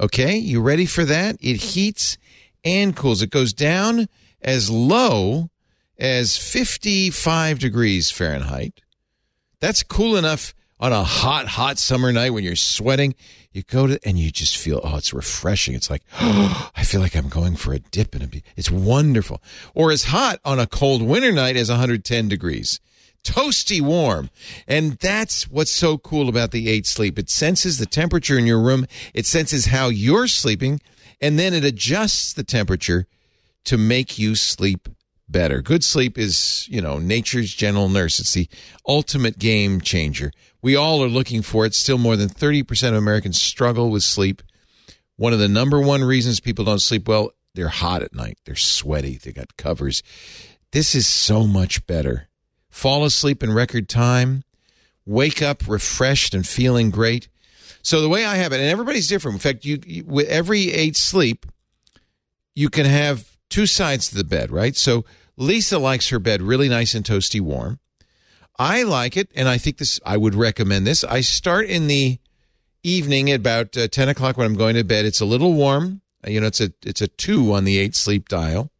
[0.00, 1.36] Okay, you ready for that?
[1.40, 2.18] It heats
[2.64, 3.22] and cools.
[3.22, 4.08] It goes down
[4.40, 5.50] as low
[5.98, 8.80] as 55 degrees Fahrenheit.
[9.60, 13.14] That's cool enough on a hot, hot summer night when you're sweating.
[13.52, 15.74] You go to and you just feel oh, it's refreshing.
[15.74, 18.28] It's like oh, I feel like I'm going for a dip in a.
[18.56, 19.40] It's wonderful.
[19.74, 22.80] Or as hot on a cold winter night as 110 degrees.
[23.22, 24.30] Toasty warm.
[24.66, 27.16] And that's what's so cool about the 8 sleep.
[27.16, 28.86] It senses the temperature in your room.
[29.14, 30.80] It senses how you're sleeping
[31.20, 33.06] and then it adjusts the temperature
[33.66, 34.88] to make you sleep
[35.28, 35.62] better.
[35.62, 38.18] Good sleep is, you know, nature's gentle nurse.
[38.18, 38.48] It's the
[38.86, 40.32] ultimate game changer.
[40.62, 41.74] We all are looking for it.
[41.74, 44.42] Still more than 30% of Americans struggle with sleep.
[45.16, 48.38] One of the number one reasons people don't sleep well, they're hot at night.
[48.44, 49.18] They're sweaty.
[49.18, 50.02] They got covers.
[50.70, 52.28] This is so much better.
[52.70, 54.44] Fall asleep in record time.
[55.04, 57.28] Wake up refreshed and feeling great.
[57.82, 59.34] So the way I have it, and everybody's different.
[59.34, 61.44] In fact, you, you with every eight sleep,
[62.54, 64.76] you can have two sides to the bed, right?
[64.76, 65.04] So
[65.36, 67.80] Lisa likes her bed really nice and toasty warm.
[68.58, 69.98] I like it, and I think this.
[70.04, 71.04] I would recommend this.
[71.04, 72.18] I start in the
[72.82, 75.04] evening at about uh, ten o'clock when I'm going to bed.
[75.04, 76.02] It's a little warm.
[76.26, 78.70] Uh, You know, it's a it's a two on the eight sleep dial,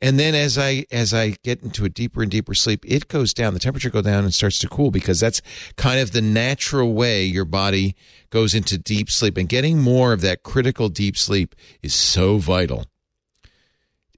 [0.00, 3.34] and then as I as I get into a deeper and deeper sleep, it goes
[3.34, 3.54] down.
[3.54, 5.42] The temperature goes down and starts to cool because that's
[5.76, 7.94] kind of the natural way your body
[8.30, 9.36] goes into deep sleep.
[9.36, 12.86] And getting more of that critical deep sleep is so vital.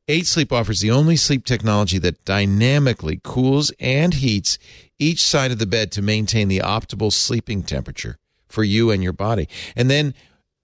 [0.07, 4.59] Eight Sleep offers the only sleep technology that dynamically cools and heats
[4.99, 9.15] each side of the bed to maintain the optimal sleeping temperature for you and your
[9.15, 9.49] body.
[9.75, 10.13] And then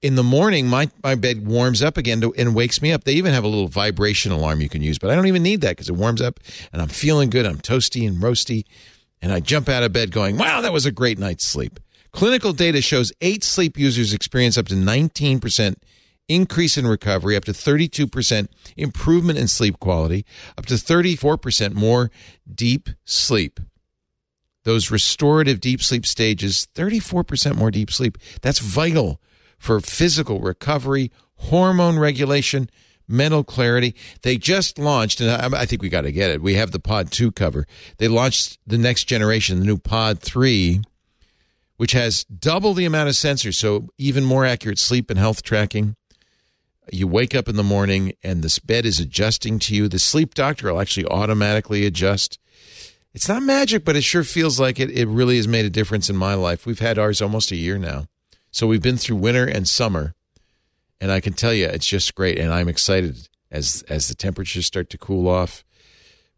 [0.03, 3.05] in the morning, my, my bed warms up again to, and wakes me up.
[3.05, 5.63] They even have a little vibration alarm you can use, but I don't even need
[5.63, 6.39] that because it warms up
[6.71, 7.47] and I'm feeling good.
[7.47, 8.65] I'm toasty and roasty.
[9.23, 11.81] And I jump out of bed going, wow, that was a great night's sleep.
[12.13, 15.77] Clinical data shows eight sleep users experience up to 19%
[16.31, 20.25] increase in recovery, up to 32% improvement in sleep quality,
[20.57, 22.11] up to 34% more
[22.53, 23.59] deep sleep.
[24.65, 28.19] Those restorative deep sleep stages, 34% more deep sleep.
[28.43, 29.21] That's vital
[29.59, 32.71] for physical recovery, hormone regulation,
[33.09, 33.95] mental clarity.
[34.23, 36.43] They just launched, and I, think we got to get it.
[36.43, 37.67] We have the Pod 2 cover.
[37.99, 40.83] They launched the next generation, the new Pod 3,
[41.77, 45.97] which has double the amount of sensors, so even more accurate sleep and health tracking.
[46.93, 49.89] You wake up in the morning and this bed is adjusting to you.
[49.89, 52.39] The sleep doctor will actually automatically adjust.
[53.13, 54.91] It's not magic, but it sure feels like it.
[54.91, 56.67] It really has made a difference in my life.
[56.67, 58.07] We've had ours almost a year now.
[58.51, 60.15] So we've been through winter and summer.
[61.01, 62.39] And I can tell you, it's just great.
[62.39, 65.65] And I'm excited as as the temperatures start to cool off.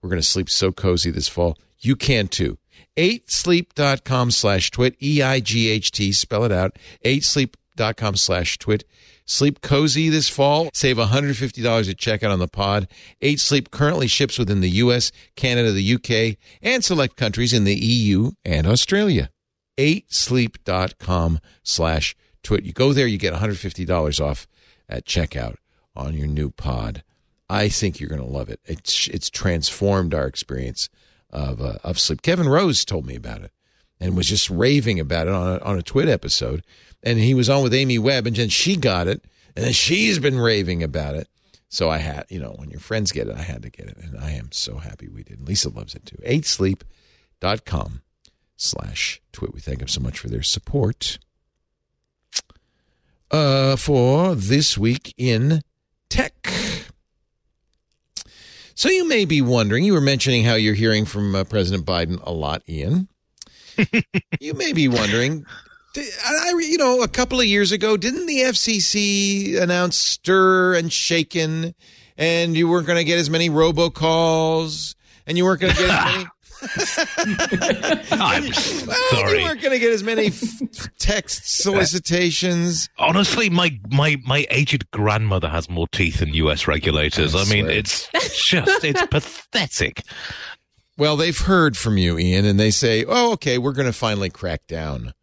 [0.00, 1.58] We're going to sleep so cozy this fall.
[1.78, 2.58] You can too.
[2.96, 6.78] 8sleep.com slash twit, E-I-G-H-T, spell it out.
[7.04, 8.84] 8sleep.com slash twit.
[9.24, 10.70] Sleep cozy this fall.
[10.74, 12.88] Save $150 at checkout on the pod.
[13.20, 17.74] 8 Sleep currently ships within the U.S., Canada, the UK, and select countries in the
[17.74, 19.30] EU and Australia.
[19.78, 22.64] 8sleep.com slash twit.
[22.64, 24.46] You go there, you get $150 off
[24.88, 25.56] at checkout
[25.96, 27.02] on your new pod.
[27.48, 28.60] I think you're going to love it.
[28.64, 30.88] It's, it's transformed our experience
[31.32, 32.22] of uh, of sleep.
[32.22, 33.52] Kevin Rose told me about it
[33.98, 36.62] and was just raving about it on a, on a Twit episode.
[37.02, 39.24] And he was on with Amy Webb, and then she got it,
[39.56, 41.28] and then she's been raving about it.
[41.68, 43.96] So I had, you know, when your friends get it, I had to get it,
[43.96, 45.46] and I am so happy we did.
[45.46, 46.18] Lisa loves it too.
[46.18, 48.02] 8sleep.com
[48.56, 49.54] slash twit.
[49.54, 51.18] We thank them so much for their support.
[53.30, 55.62] Uh, for this week in
[56.10, 56.52] tech.
[58.74, 62.20] So you may be wondering, you were mentioning how you're hearing from uh, President Biden
[62.22, 63.08] a lot, Iain.
[64.40, 65.46] you may be wondering,
[65.96, 71.74] I, you know, a couple of years ago, didn't the FCC announce stir and shaken,
[72.16, 74.94] and you weren't going to get as many robocalls,
[75.26, 76.26] and you weren't going to get as many.
[78.12, 79.40] I'm sorry.
[79.40, 82.88] You weren't going to get as many f- text uh, solicitations.
[82.98, 86.68] Honestly, my, my my aged grandmother has more teeth than U.S.
[86.68, 87.34] regulators.
[87.34, 88.08] I I, mean, it's
[88.40, 90.02] just it's pathetic.
[90.96, 94.30] Well, they've heard from you, Iain, and they say, "Oh, okay, we're going to finally
[94.30, 95.14] crack down."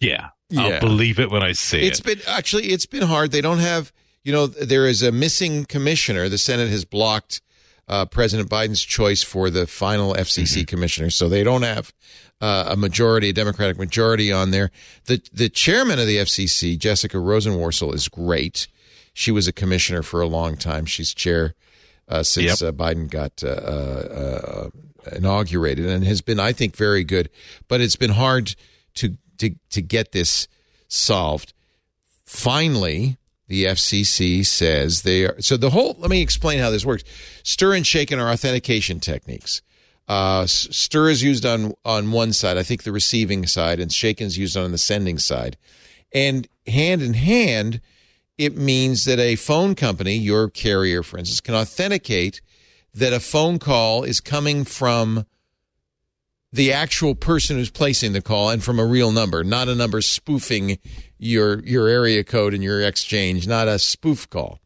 [0.00, 0.62] Yeah, Yeah.
[0.62, 3.32] I'll believe it when I see It's It's been actually it's been hard.
[3.32, 3.92] They don't have
[4.22, 6.28] you know there is a missing commissioner.
[6.28, 7.40] The Senate has blocked
[7.88, 11.92] uh, President Biden's choice for the final FCC commissioner, so they don't have
[12.40, 14.70] uh, a majority, a Democratic majority on there.
[15.06, 18.68] the The chairman of the FCC, Jessica Rosenworcel, is great.
[19.12, 20.86] She was a commissioner for a long time.
[20.86, 21.54] She's chair
[22.08, 24.70] uh, since uh, Biden got uh, uh,
[25.06, 27.30] uh, inaugurated, and has been, I think, very good.
[27.68, 28.54] But it's been hard
[28.96, 30.48] to to to get this
[30.88, 31.52] solved.
[32.24, 35.40] Finally, the FCC says they are.
[35.40, 35.96] So the whole.
[35.98, 37.04] Let me explain how this works.
[37.42, 39.62] Stir and shaken are authentication techniques.
[40.06, 44.26] Uh, stir is used on on one side, I think the receiving side, and shaken
[44.26, 45.56] is used on the sending side.
[46.12, 47.80] And hand in hand,
[48.38, 52.40] it means that a phone company, your carrier, for instance, can authenticate
[52.94, 55.26] that a phone call is coming from
[56.54, 60.00] the actual person who's placing the call and from a real number, not a number
[60.00, 60.78] spoofing
[61.18, 64.60] your your area code and your exchange, not a spoof call.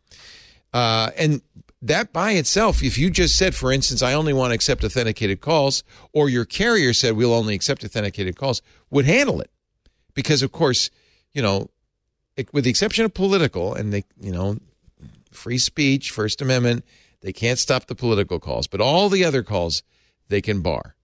[0.75, 1.41] Uh, and
[1.81, 5.41] that by itself, if you just said, for instance, I only want to accept authenticated
[5.41, 5.83] calls,
[6.13, 8.61] or your carrier said we'll only accept authenticated calls,
[8.91, 9.51] would handle it,
[10.13, 10.91] because of course,
[11.33, 11.71] you know,
[12.37, 14.59] it- with the exception of political and they, you know,
[15.33, 16.85] free speech, First Amendment,
[17.23, 19.83] they can't stop the political calls, but all the other calls
[20.29, 20.97] they can bar.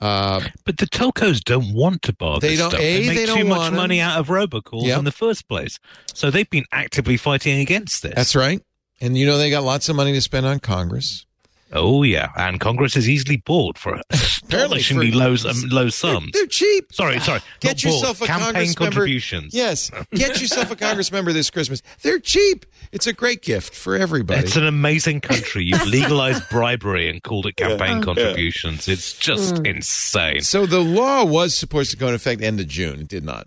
[0.00, 2.80] Uh, But the telcos don't want to bar They this don't- stuff.
[2.80, 4.98] A, they make they too much money out of robocalls Yep.
[5.00, 5.78] in the first place.
[6.14, 8.14] So they've been actively fighting against this.
[8.14, 8.60] that's right.
[9.02, 11.26] And you know they got lots of money to spend on Congress.
[11.72, 16.30] Oh yeah, and Congress is easily bought for astonishingly for- low um, low sums.
[16.32, 16.92] They're cheap.
[16.92, 17.40] Sorry, sorry.
[17.60, 18.84] Get not bought, yourself a campaign Congress member.
[18.96, 19.54] contributions.
[19.54, 21.82] Yes, get yourself a Congress member this Christmas.
[22.02, 22.66] They're cheap.
[22.92, 24.40] It's a great gift for everybody.
[24.40, 25.64] It's an amazing country.
[25.64, 28.88] You've legalized bribery and called it campaign contributions.
[28.88, 29.66] It's just Hmm.
[29.66, 30.40] insane.
[30.40, 33.00] So the law was supposed to go into effect end of June.
[33.00, 33.46] It did not.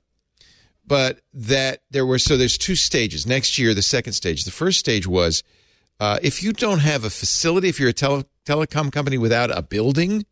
[0.86, 3.26] But that there were so there's two stages.
[3.26, 4.44] Next year, the second stage.
[4.46, 5.42] The first stage was
[6.00, 9.62] uh, if you don't have a facility, if you're a tele- telecom company without a
[9.62, 10.26] building,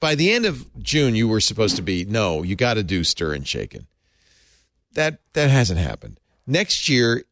[0.00, 3.04] by the end of June, you were supposed to be no, you got to do
[3.04, 3.86] stir and shaken.
[4.94, 6.18] That that hasn't happened.
[6.46, 7.24] Next year,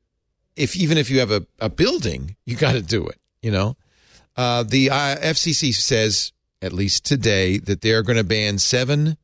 [0.57, 3.19] if even if you have a, a building, you got to do it.
[3.43, 3.77] You know,
[4.37, 9.17] uh, the uh, FCC says at least today that they're going to ban seven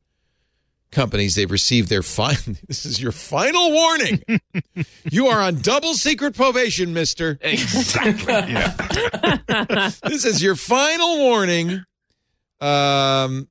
[0.91, 1.35] companies.
[1.35, 2.37] They've received their final.
[2.67, 4.21] This is your final warning.
[5.11, 7.37] you are on double secret probation, Mister.
[7.41, 8.33] Exactly.
[8.53, 9.91] yeah.
[10.03, 11.83] This is your final warning.
[12.59, 13.47] Um.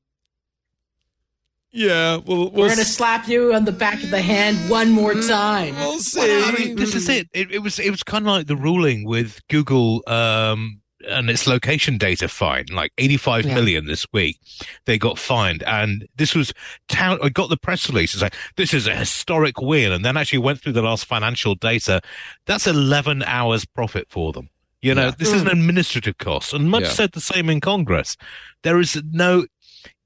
[1.72, 5.12] Yeah, we'll, we'll We're gonna slap you on the back of the hand one more
[5.12, 5.74] time.
[5.76, 6.20] We'll see.
[6.20, 7.28] Well, I mean, this is it.
[7.34, 7.50] it.
[7.50, 11.98] It was it was kind of like the ruling with Google um, and its location
[11.98, 13.54] data fine, like eighty-five Yeah.
[13.54, 14.38] million this week.
[14.84, 16.52] They got fined, and this was
[16.88, 17.18] town.
[17.22, 18.14] I got the press release.
[18.14, 21.54] It's like this is a historic win, and then actually went through the last financial
[21.54, 22.00] data.
[22.46, 24.48] That's eleven hours profit for them.
[24.82, 25.14] You know, Yeah.
[25.18, 25.58] this is an hmm.
[25.58, 26.90] administrative cost, and much Yeah.
[26.90, 28.16] said the same in Congress.
[28.62, 29.46] There is no.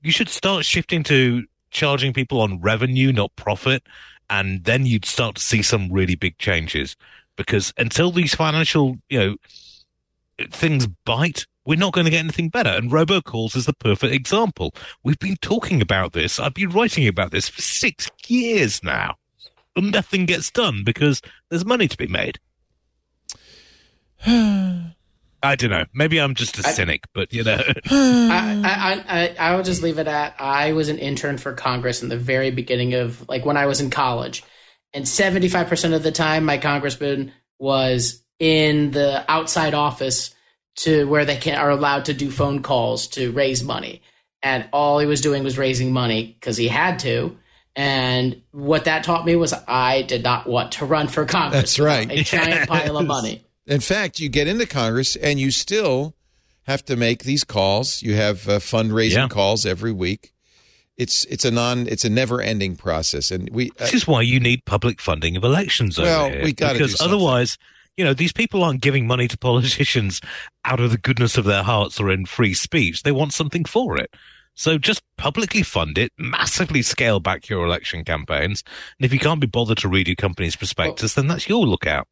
[0.02, 3.82] You should start shifting to charging people on revenue, not profit
[4.30, 6.96] and then you'd start to see some really big changes
[7.36, 9.36] because until these financial you know
[10.50, 12.70] things bite we're not going to get anything better.
[12.70, 14.74] And robocalls is the perfect example.
[15.04, 16.40] We've been talking about this.
[16.40, 19.16] I've been writing about this for six years now.
[19.76, 22.40] And nothing gets done because there's money to be made.
[25.42, 25.84] I don't know.
[25.94, 27.62] Maybe i'm just a I- cynic but you know.
[27.90, 32.02] I, I, I, I will just leave it at I was an intern for Congress
[32.02, 34.42] in the very beginning of like when I was in college,
[34.92, 40.34] and seventy five percent of the time my congressman was in the outside office
[40.78, 44.02] to where they can are allowed to do phone calls to raise money.
[44.42, 47.36] and all he was doing was raising money because he had to.
[47.76, 51.60] And what that taught me was I did not want to run for Congress.
[51.76, 52.08] That's right.
[52.08, 53.44] with A giant pile of money.
[53.66, 56.14] In fact, you get into Congress and you still
[56.64, 58.02] have to make these calls.
[58.02, 59.28] You have uh, fundraising Yeah.
[59.28, 60.32] calls every week.
[60.96, 64.22] It's it's a non it's a never ending process, and we uh, This is why
[64.22, 66.44] you need public funding of elections Well, over here.
[66.44, 67.18] we gotta do because something.
[68.00, 70.20] Otherwise, you know, these people aren't giving money to politicians
[70.64, 73.02] out of the goodness of their hearts or in free speech.
[73.02, 74.14] They want something for it.
[74.54, 78.64] So just publicly fund it, massively scale back your election campaigns,
[78.98, 82.08] and if you can't be bothered to read your company's prospectus, then that's your lookout.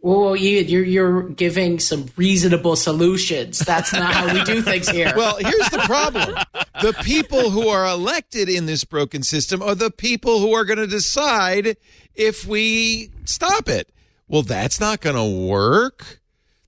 [0.00, 3.60] Well, Iain, you're you're giving some reasonable solutions.
[3.60, 5.12] That's not how we do things here.
[5.16, 6.34] Well, here's the problem.
[6.80, 10.80] The people who are elected in this broken system are the people who are going
[10.80, 11.76] to decide
[12.16, 13.92] if we stop it.
[14.32, 16.22] Well, that's not going to work.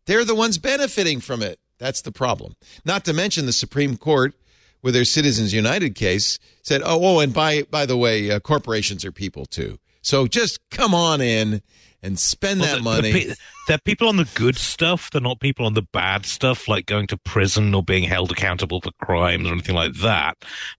[0.05, 1.59] They're the ones benefiting from it.
[1.79, 2.57] That's the problem.
[2.85, 4.35] Not to mention the Supreme Court,
[4.83, 9.03] with their Citizens United case, said, "Oh, oh and by by the way, uh, corporations
[9.03, 9.79] are people too.
[10.05, 11.63] So just come on in
[12.03, 13.37] and spend Well, that the- money." the
[13.67, 15.11] they're people on the good stuff.
[15.11, 18.83] They're not people on the bad stuff, like going to prison or being held accountable
[18.83, 20.37] for crimes or anything like that.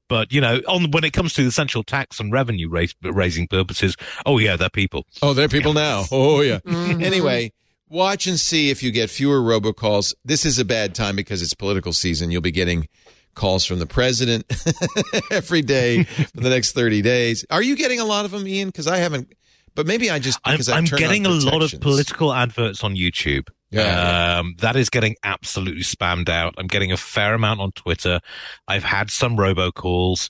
[0.08, 3.48] But you know, on when it comes to the essential tax and revenue raise, raising
[3.48, 3.96] purposes,
[4.28, 5.08] oh yeah, they're people.
[5.24, 6.06] Oh, they're people now.
[6.12, 6.60] Oh, yeah.
[6.60, 7.02] Mm-hmm.
[7.04, 7.52] Anyway,
[7.90, 10.14] watch and see if you get fewer robocalls.
[10.24, 12.30] This is a bad time because it's political season.
[12.30, 12.88] You'll be getting
[13.36, 14.46] calls from the president
[15.32, 17.46] every day for the next 30 days.
[17.50, 18.68] Are you getting a lot of them, Iain?
[18.68, 19.34] Because I haven't,
[19.76, 22.96] but maybe I just, I'm, because I've I'm getting a lot of political adverts on
[22.96, 23.48] YouTube.
[23.72, 26.56] Yeah, um, that is getting absolutely spammed out.
[26.58, 28.22] I'm getting a fair amount on Twitter.
[28.68, 30.30] I've had some robocalls.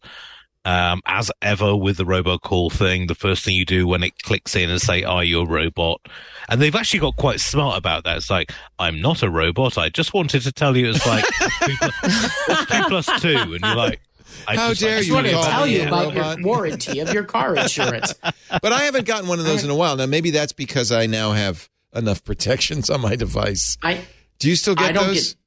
[0.66, 4.56] Um, as ever with the robocall thing, the first thing you do when it clicks
[4.56, 6.02] in and say, "Are you a robot?"
[6.50, 8.18] and they've actually got quite smart about that.
[8.18, 9.78] It's like, "I'm not a robot.
[9.78, 11.24] I just wanted to tell you it's like
[11.66, 14.02] two plus, what's two plus two, and you're like,
[14.48, 16.38] I How just, dare I just you want to tell you about robot.
[16.40, 18.14] your warranty of your car insurance.
[18.62, 19.96] But I haven't gotten one of those in a while.
[19.98, 23.78] Now, maybe that's because I now have enough protections on my device.
[23.84, 24.02] I
[24.40, 25.34] Do you still get I don't those?
[25.34, 25.42] get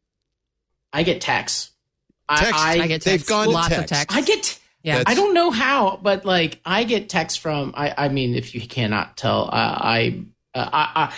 [0.92, 1.70] I get texts.
[2.30, 2.52] Texts?
[2.54, 3.82] I, I, I get They've texts, gone to lots text.
[3.92, 4.16] of texts.
[4.16, 4.58] I get
[4.88, 4.98] yeah.
[4.98, 7.74] That's- I don't know how, but like I get texts from.
[7.76, 10.24] I, I mean, if you cannot tell, uh, I,
[10.54, 11.14] uh, I, I,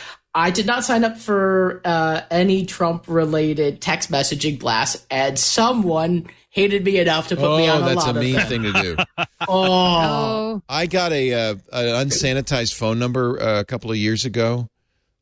[0.46, 6.84] I did not sign up for uh, any Trump-related text messaging blasts, and someone hated
[6.84, 7.84] me enough to put me oh, on a list.
[7.84, 8.96] Oh, that's lot a of mean thing to do.
[9.48, 14.24] Oh, oh, I got a uh, an unsanitized phone number uh, a couple of years
[14.24, 14.68] ago.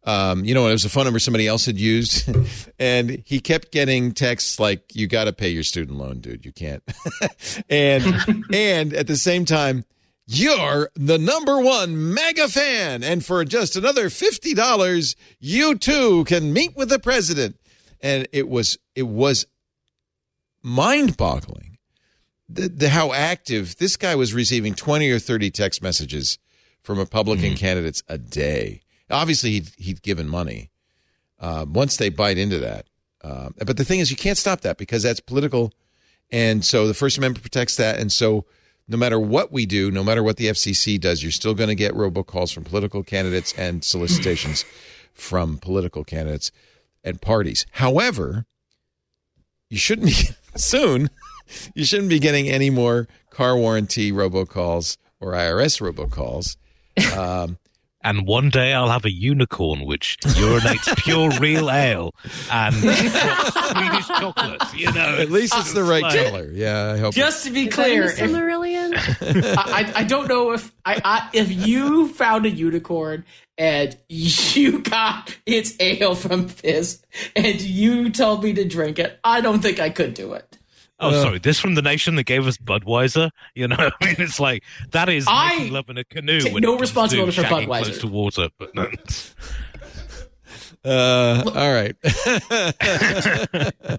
[0.08, 2.30] Um, you know, it was a phone number somebody else had used,
[2.78, 6.46] and he kept getting texts like, "You got to pay your student loan, dude.
[6.46, 6.82] You can't."
[7.68, 9.84] and and at the same time,
[10.26, 16.54] you're the number one mega fan, and for just another fifty dollars, you too can
[16.54, 17.60] meet with the president.
[18.00, 19.46] And it was it was
[20.62, 21.76] mind-boggling
[22.48, 26.38] the, the how active this guy was receiving 20 or 30 text messages
[26.82, 28.80] from Republican candidates a day.
[29.10, 30.70] Obviously, he'd, he'd given money.
[31.40, 32.86] Uh, once they bite into that,
[33.22, 35.72] uh, but the thing is, you can't stop that because that's political,
[36.30, 37.98] and so the First Amendment protects that.
[37.98, 38.44] And so,
[38.88, 41.74] no matter what we do, no matter what the FCC does, you're still going to
[41.74, 44.64] get robocalls from political candidates and solicitations
[45.14, 46.50] from political candidates
[47.04, 47.66] and parties.
[47.72, 48.46] However,
[49.68, 51.10] you shouldn't be soon.
[51.74, 56.56] You shouldn't be getting any more car warranty robocalls or IRS robocalls.
[57.16, 57.58] Um,
[58.02, 62.14] and one day I'll have a unicorn which urinates pure real ale
[62.50, 64.62] and Swedish chocolate.
[64.76, 66.50] You know, at least it's the right like- color.
[66.52, 67.14] Yeah, I hope.
[67.14, 69.54] just to be Is that in clear, the if, Silmarillion?
[69.58, 73.24] I, I don't know if I, I if you found a unicorn
[73.56, 77.02] and you got its ale from this
[77.34, 80.47] and you told me to drink it, I don't think I could do it.
[81.00, 81.38] Oh, sorry.
[81.38, 83.30] This from the nation that gave us Budweiser.
[83.54, 86.40] You know, I mean, it's like that is I making love in a canoe.
[86.40, 87.84] take no it comes to responsibility for Budweiser.
[87.84, 88.48] close to water.
[88.58, 88.88] But no.
[90.84, 91.96] Uh, all right.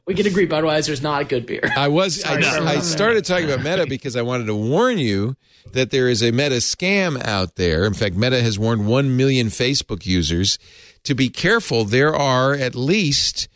[0.08, 1.62] We can agree Budweiser's not a good beer.
[1.76, 2.24] I was.
[2.24, 5.36] I, Sorry, I started talking about Meta because I wanted to warn you
[5.74, 7.86] that there is a Meta scam out there.
[7.86, 10.58] In fact, Meta has warned one million Facebook users
[11.04, 11.84] to be careful.
[11.86, 13.50] There are at least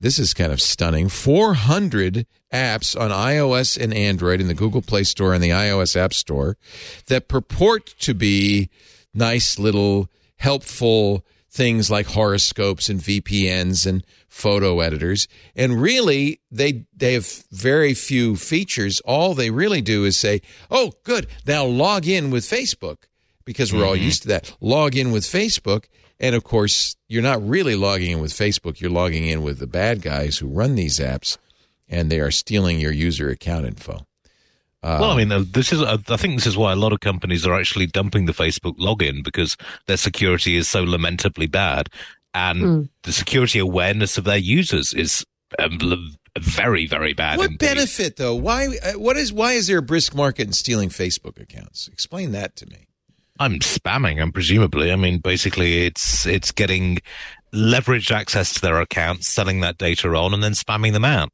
[0.00, 5.04] this is kind of stunning 400 apps on iOS and Android in the Google Play
[5.04, 6.56] Store and the iOS App Store
[7.06, 8.70] that purport to be
[9.14, 15.26] nice little helpful things like horoscopes and VPNs and photo editors.
[15.56, 19.00] And really they they have very few features.
[19.00, 23.04] All they really do is say oh good now log in with Facebook
[23.44, 24.04] because we're all mm-hmm.
[24.04, 24.54] used to that.
[24.60, 25.86] Log in with Facebook
[26.20, 28.80] and of course you're not really logging in with Facebook.
[28.80, 31.38] You're logging in with the bad guys who run these apps
[31.88, 34.06] and they are stealing your user account info.
[34.82, 35.82] well, I mean, uh, this is.
[35.82, 38.76] Uh, I think this is why a lot of companies are actually dumping the Facebook
[38.78, 41.88] login because their security is so lamentably bad,
[42.34, 42.88] and Mm.
[43.02, 45.24] the security awareness of their users is
[45.58, 47.38] um, very, very bad.
[47.38, 47.58] What indeed.
[47.60, 48.34] benefit though?
[48.36, 48.66] Why?
[48.82, 49.32] uh, What is?
[49.32, 51.88] Why is there a brisk market in stealing Facebook accounts?
[51.88, 52.86] Explain that to me.
[53.40, 54.20] I'm spamming.
[54.20, 54.92] I'm presumably.
[54.92, 56.98] I mean, basically, it's it's getting
[57.54, 61.30] leveraged access to their accounts, selling that data on, and then spamming them out.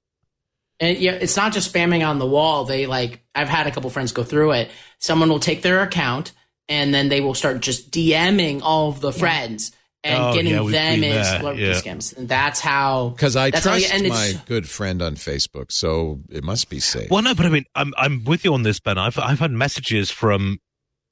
[0.80, 2.64] And yeah, it's not just spamming on the wall.
[2.64, 4.70] They like I've had a couple friends go through it.
[4.98, 6.32] Someone will take their account
[6.68, 9.72] and then they will start just DMing all of the friends
[10.02, 11.72] and Oh, getting yeah, we've them been in there, celebrity yeah.
[11.80, 12.16] scams.
[12.16, 15.70] And that's how Because I that's how you- trust and my good friend on Facebook,
[15.72, 17.08] so it must be safe.
[17.10, 18.98] Well, no, but I mean, I'm I'm with you on this, Ben.
[18.98, 20.58] I've I've had messages from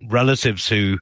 [0.09, 0.99] relatives who,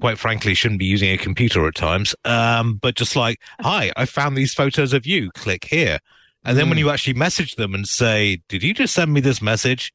[0.00, 2.14] quite frankly, shouldn't be using a computer at times.
[2.24, 5.30] Um, but just like, hi, I found these photos of you.
[5.34, 5.98] Click here,
[6.44, 9.40] and then when you actually message them and say, "Did you just send me this
[9.42, 9.92] message?"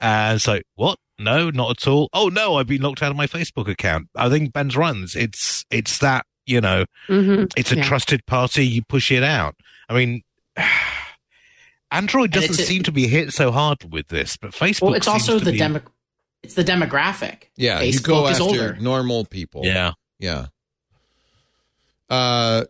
[0.00, 0.98] and it's like, "What?
[1.18, 2.08] No, not at all.
[2.12, 5.14] Oh no, I've been locked out of my Facebook account." I think Ben's runs.
[5.16, 7.84] It's it's, it's that you know, hmm it's a Yeah.
[7.84, 8.66] trusted party.
[8.66, 9.54] You push it out.
[9.88, 10.22] I mean.
[11.92, 14.82] Android doesn't it's a- seem to be hit so hard with this, but Facebook.
[14.82, 15.80] well, it's also to the be- demo
[16.42, 17.44] it's the demographic.
[17.56, 18.76] yeah, Facebook you go is after older.
[18.80, 19.62] normal people.
[19.64, 19.92] Yeah.
[20.20, 20.46] Yeah.
[22.08, 22.64] Uh,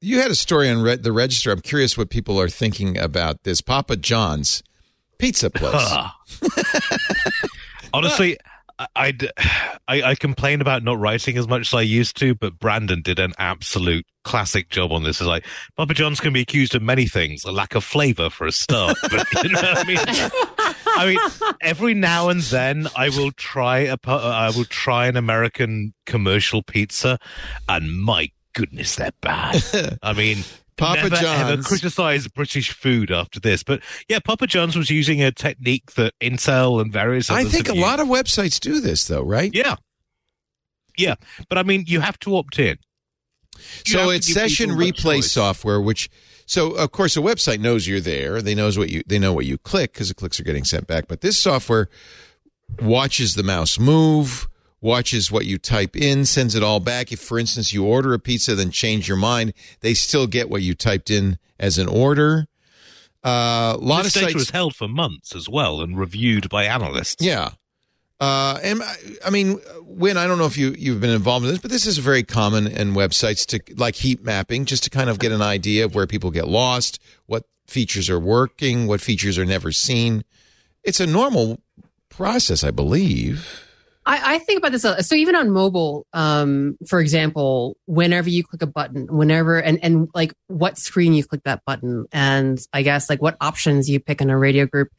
[0.00, 1.50] you had a story on the register.
[1.50, 4.62] I'm curious what people are thinking about this Papa John's
[5.18, 5.92] pizza place.
[7.94, 8.38] Honestly,
[8.78, 9.16] I,
[9.88, 13.18] I I complain about not writing as much as I used to, but Brandon did
[13.18, 15.20] an absolute classic job on this.
[15.20, 18.46] Is like Papa John's can be accused of many things, a lack of flavor for
[18.46, 18.98] a start.
[19.02, 19.98] But you know, what I mean,
[20.86, 25.94] I mean, every now and then I will try a I will try an American
[26.04, 27.18] commercial pizza,
[27.68, 29.62] and my goodness, they're bad.
[30.02, 30.38] I mean.
[30.78, 35.32] Papa never ever criticize British food after this, but yeah, Papa John's was using a
[35.32, 37.30] technique that Intel and various.
[37.30, 39.50] I think a have lot of websites do this, though, right?
[39.54, 39.76] yeah.
[40.98, 41.14] Yeah.
[41.48, 42.78] But I mean, you have to opt in.
[43.86, 46.10] You So it's session replay software, which
[46.46, 48.42] so of course a website knows you're there.
[48.42, 50.86] They knows what you they know what you click because the clicks are getting sent
[50.86, 51.08] back.
[51.08, 51.88] But this software
[52.80, 54.48] watches the mouse move,
[54.86, 57.12] watches what you type in, sends it all back.
[57.12, 60.62] If, for instance, you order a pizza, then change your mind, they still get what
[60.62, 62.46] you typed in as an order.
[63.24, 66.48] Uh, a lot this of data sites was held for months as well and reviewed
[66.48, 67.24] by analysts.
[67.24, 67.50] Yeah.
[68.20, 68.94] Uh, and I,
[69.26, 71.86] I mean, Huyen, I don't know if you, you've been involved in this, but this
[71.86, 75.42] is very common in websites to like heat mapping, just to kind of get an
[75.42, 80.24] idea of where people get lost, what features are working, what features are never seen.
[80.84, 81.60] It's a normal
[82.08, 83.65] process, I believe.
[84.06, 84.84] I, I think about this.
[84.84, 89.78] a- So even on mobile, um, for example, whenever you click a button, whenever and
[89.82, 93.98] and like what screen you click that button, and I guess like what options you
[94.00, 94.90] pick in a radio group,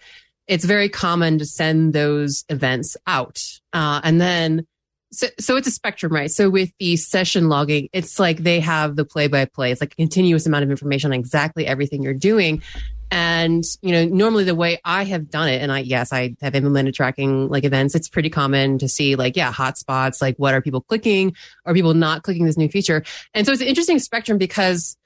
[0.48, 3.42] it's very common to send those events out,
[3.74, 4.68] uh, and then.
[5.14, 6.30] So, so it's a spectrum, right?
[6.30, 9.72] So with the session logging, it's like they have the play by play.
[9.72, 12.62] It's like a continuous amount of information on exactly everything you're doing.
[13.10, 16.56] And, you know, normally the way I have done it, and I, yes, I have
[16.56, 17.96] implemented tracking like events.
[17.96, 21.36] It's pretty common to see like, yeah, hotspots, like what are people clicking?
[21.66, 23.04] Are people not clicking this new feature?
[23.34, 24.98] And so it's an interesting spectrum because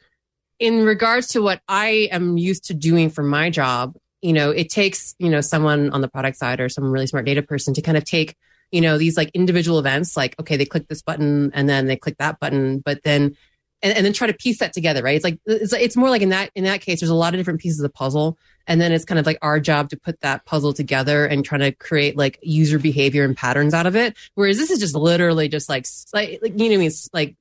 [0.60, 4.70] in regards to what I am used to doing for my job, you know, it
[4.70, 7.82] takes, you know, someone on the product side or some really smart data person to
[7.82, 8.36] kind of take,
[8.72, 11.96] you know, these like individual events, like, okay, they click this button and then they
[11.96, 13.36] click that button, but then
[13.84, 15.16] and, and then try to piece that together, right?
[15.16, 17.40] It's like it's it's more like in that in that case, there's a lot of
[17.40, 18.38] different pieces of the puzzle,
[18.68, 21.58] and then it's kind of like our job to put that puzzle together and try
[21.58, 24.16] to create like user behavior and patterns out of it.
[24.36, 27.10] Whereas this is just literally just like like, like you know, what I mean, It's
[27.14, 27.36] like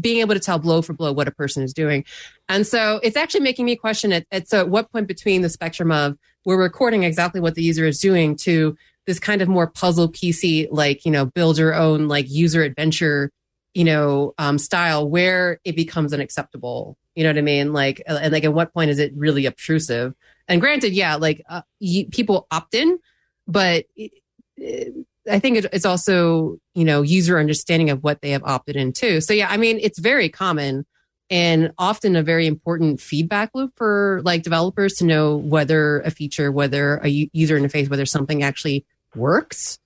[0.00, 2.04] being able to tell blow for blow what a person is doing,
[2.48, 4.26] and so it's actually making me question it.
[4.30, 7.86] At, so at what point between the spectrum of we're recording exactly what the user
[7.86, 12.08] is doing to this kind of more puzzle piecey, like you know, build your own
[12.08, 13.30] like user adventure
[13.74, 16.96] you know, um, style where it becomes unacceptable.
[17.14, 17.72] You know what I mean?
[17.72, 20.14] Like, uh, and like, at what point is it really obtrusive?
[20.48, 22.98] And granted, yeah, like uh, you, people opt in,
[23.46, 24.12] but it,
[24.56, 24.94] it,
[25.30, 29.20] I think it, it's also you know user understanding of what they have opted into.
[29.20, 30.84] So yeah, I mean, it's very common
[31.30, 36.52] and often a very important feedback loop for like developers to know whether a feature,
[36.52, 38.84] whether a user interface, whether something actually
[39.14, 39.78] works.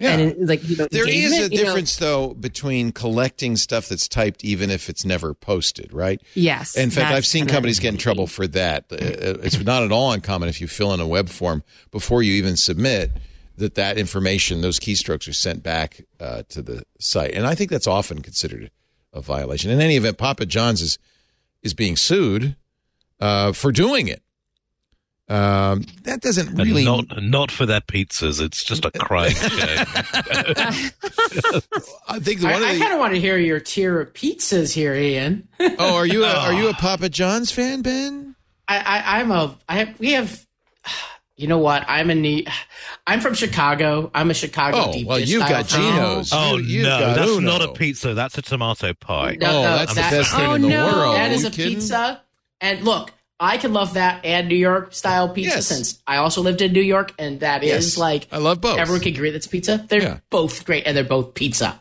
[0.00, 3.88] And in, like you know, There is a you know- difference, though, between collecting stuff
[3.88, 6.20] that's typed, even if it's never posted, right?
[6.34, 6.76] Yes.
[6.76, 8.84] In fact, I've seen companies get in trouble for that.
[8.92, 8.96] Uh,
[9.42, 12.56] It's not at all uncommon if you fill in a web form before you even
[12.56, 13.10] submit
[13.56, 17.70] that that information, those keystrokes, are sent back uh, to the site, and I think
[17.70, 18.70] that's often considered
[19.12, 19.70] a violation.
[19.72, 20.98] In any event, Papa John's is
[21.64, 22.54] is being sued
[23.18, 24.22] uh, for doing it.
[25.30, 26.84] Um, that doesn't And really.
[26.84, 28.40] not not for their pizzas.
[28.40, 29.50] It's just a crying shame.
[32.08, 32.80] I think I, one of I the.
[32.80, 35.46] kind of want to hear your tier of pizzas here, Iain.
[35.78, 38.34] oh, are you a, are you a Papa John's fan, Ben?
[38.68, 40.44] I, I I'm a I have we have.
[41.36, 41.84] You know what?
[41.86, 42.48] I'm a neat.
[43.06, 44.10] I'm from Chicago.
[44.12, 45.80] I'm a Chicago Oh, deep well, dish you've got fan.
[45.92, 46.30] Gino's.
[46.32, 47.58] oh You- no, that's Uno.
[47.58, 48.12] not a pizza.
[48.14, 49.36] That's a tomato pie.
[49.40, 50.86] No, oh, no, that's the that- best thing Oh, in the no.
[50.86, 51.14] world.
[51.14, 51.74] That Are is a kidding?
[51.76, 52.22] pizza.
[52.60, 55.66] And look, I can love that and New York style pizza Yes.
[55.66, 57.96] since I also lived in New York, and that is Yes.
[57.98, 58.78] like I love both.
[58.78, 59.84] Everyone can agree that's pizza.
[59.88, 60.18] They're Yeah.
[60.30, 61.80] both great, and they're both pizza.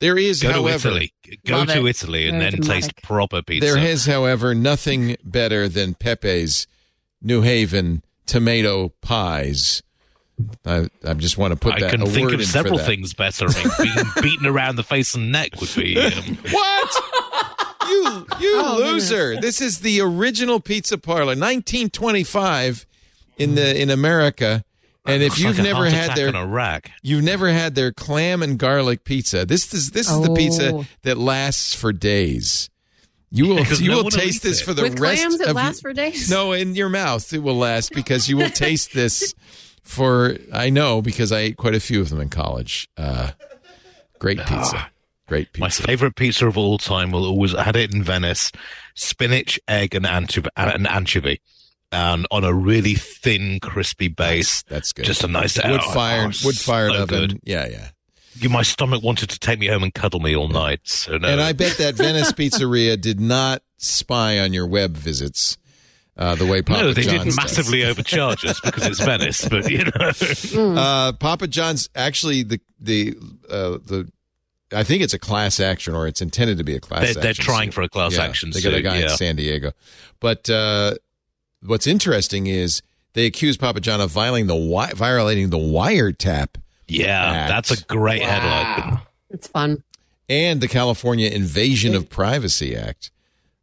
[0.00, 1.12] There is, Go however, to Italy.
[1.46, 1.90] Go Love to it.
[1.90, 2.82] Italy and Very then dramatic.
[2.84, 3.66] taste proper pizza.
[3.66, 6.66] there is, however, nothing better than Pepe's
[7.22, 9.82] New Haven tomato pies.
[10.64, 11.90] I, I just want to put I that.
[11.90, 13.46] can a think word of several things better.
[13.48, 15.98] I mean, being beaten around the face and neck would be.
[15.98, 17.02] Um, What?
[17.90, 19.40] you you Oh, loser!
[19.40, 22.86] This is the original pizza parlor, 1925
[23.38, 24.64] in the in America.
[25.06, 26.34] And if you've like never had their on
[27.02, 30.86] you've never had their clam and garlic pizza, this is this is the pizza Oh.
[31.02, 32.68] that lasts for days.
[33.32, 34.64] You will Because you no will taste this it.
[34.64, 36.28] for the With rest clams, it of lasts your- for days.
[36.30, 39.34] No, in your mouth it will last because you will taste this
[39.82, 42.88] for I know because I ate quite a few of them in college.
[42.96, 43.30] Uh,
[44.18, 44.86] great pizza.
[45.30, 48.50] Great My favorite pizza of all time will always I had it in Venice:
[48.96, 51.40] spinach, egg, and anchovy, and anchovy,
[51.92, 54.64] and on a really thin, crispy base.
[54.64, 55.04] That's good.
[55.04, 57.28] Just a nice wood oh, fired oh, wood fired so oven.
[57.28, 57.40] good.
[57.44, 57.88] Yeah, yeah.
[58.34, 60.80] You- My stomach wanted to take me home and cuddle me all night.
[60.82, 61.28] So no.
[61.28, 65.58] And I bet that Venice Pizzeria did not spy on your web visits
[66.16, 67.36] uh, the way Papa no, they John's did does.
[67.36, 70.76] massively overcharge us because it's Venice, but you know.
[70.80, 73.14] Uh, Papa John's actually the the
[73.48, 74.10] uh, the
[74.72, 77.22] I think it's a class action or it's intended to be a class They're- action.
[77.22, 77.74] they're trying suit.
[77.74, 79.08] for a class Yeah, action They got a suit, guy in.
[79.10, 79.72] San Diego,
[80.20, 80.94] but uh,
[81.62, 82.82] what's interesting is
[83.14, 86.50] they accuse Papa John of violating the wi- violating the wiretap
[86.88, 87.48] Yeah, Act.
[87.50, 89.00] that's a great headline.
[89.30, 89.82] It's fun.
[90.28, 93.10] and the California Invasion of Privacy Act.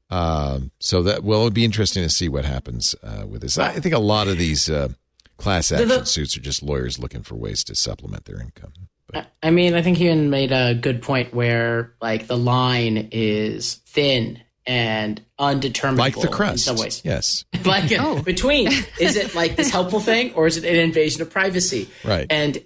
[0.09, 3.57] Um, so that well, it'll be interesting to see what happens uh, with this.
[3.57, 4.89] I think a lot of these uh,
[5.37, 8.71] class action the- suits are just lawyers looking for ways to supplement their income.
[9.17, 13.75] I- I mean, I think Iain made a good point where like the line is
[13.87, 17.01] thin and undeterminable Like the crust, in some ways.
[17.05, 18.21] yes, like Oh.
[18.21, 18.67] between
[18.99, 22.27] is it like this helpful thing or is it an invasion of privacy Right.
[22.29, 22.61] and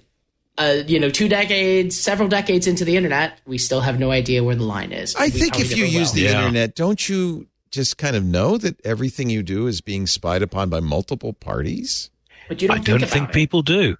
[0.58, 4.44] uh, you know two decades several decades into the internet we still have no idea
[4.44, 6.16] where the line is I We think if you use will.
[6.16, 6.40] the Yeah.
[6.40, 10.70] internet, don't you just kind of know that everything you do is being spied upon
[10.70, 12.10] by multiple parties?
[12.50, 13.34] but you don't I don't think, think it.
[13.34, 13.96] people do.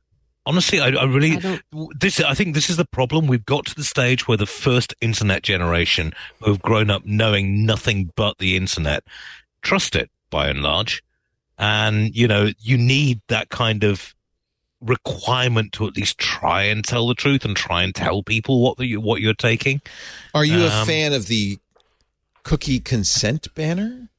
[0.52, 1.62] Honestly, I, I really I
[1.98, 2.20] this.
[2.20, 3.28] I think this is the problem.
[3.28, 7.66] We've got to the stage where the first internet generation, who have grown up knowing
[7.66, 9.06] nothing but the internet,
[9.62, 11.04] trust it by and large,
[11.58, 14.14] and you know you need that kind of
[14.82, 18.78] requirement to at least try and tell the truth and try and tell people what
[18.78, 19.80] the, what you're taking.
[20.34, 21.60] Are you a Um, fan of the
[22.44, 24.10] cookie consent banner?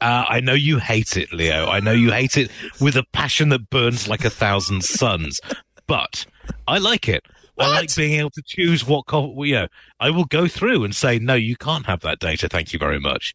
[0.00, 1.66] Uh, I know you hate it, Leo.
[1.66, 2.50] I know you hate it
[2.80, 5.40] with a passion that burns like a thousand suns.
[5.88, 6.24] But
[6.68, 7.24] I like it.
[7.58, 9.06] I like being able to choose what.
[9.06, 9.66] Co- well, you know,
[9.98, 12.48] I will go through and say, no, you can't have that data.
[12.48, 13.34] Thank you very much.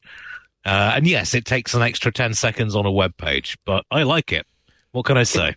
[0.66, 4.04] Uh, and yes, it takes an extra ten seconds on a web page, but I
[4.04, 4.46] like it.
[4.94, 5.56] What can I say?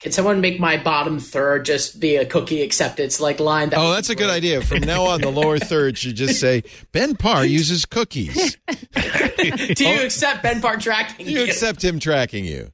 [0.00, 3.90] can someone make my bottom third just be a cookie acceptance like line that Oh,
[3.92, 4.36] that's be a good great.
[4.36, 4.60] idea.
[4.62, 8.56] From now on, the lower third should just say Ben Parr uses cookies.
[9.74, 12.70] do you accept ben Parr tracking You accept him tracking you.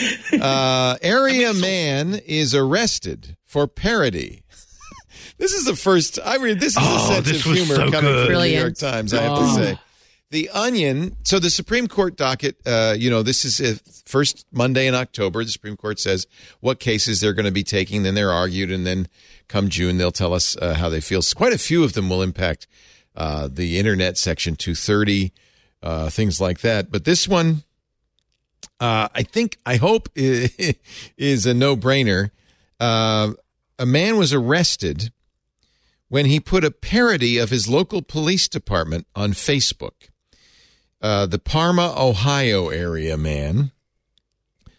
[0.40, 4.42] Uh, area man is arrested for parody.
[5.38, 6.18] this is the first.
[6.24, 8.26] I mean, this is a Oh, sense this of was humor so coming good.
[8.26, 9.12] from the New York Times.
[9.12, 9.56] I have to Oh.
[9.56, 9.78] say,
[10.30, 11.16] the Onion.
[11.24, 12.56] So the Supreme Court docket.
[12.64, 15.44] Uh, you know, this is uh first Monday in October.
[15.44, 16.26] The Supreme Court says
[16.60, 18.02] what cases they're going to be taking.
[18.04, 19.08] Then they're argued, and then
[19.48, 21.20] come June, they'll tell us uh, how they feel.
[21.22, 22.66] So Quite a few of them will impact
[23.16, 25.32] uh, the Internet Section 230,
[25.82, 26.90] uh, things like that.
[26.92, 27.64] But this one
[28.80, 32.30] uh, I think, I hope, is a no brainer.
[32.80, 33.32] Uh,
[33.78, 35.12] a man was arrested
[36.08, 40.08] when he put a parody of his local police department on Facebook.
[41.00, 43.70] Uh, the Parma, Ohio area man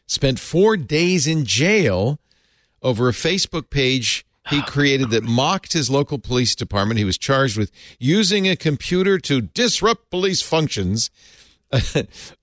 [0.07, 2.19] spent four days in jail
[2.81, 6.97] over a Facebook page he created that mocked his local police department.
[6.97, 11.09] He was charged with using a computer to disrupt police functions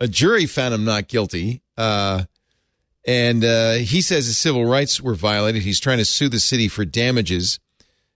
[0.01, 1.63] a jury found him not guilty.
[1.77, 2.25] Uh,
[3.07, 5.63] and uh, he says his civil rights were violated.
[5.63, 7.59] He's trying to sue the city for damages.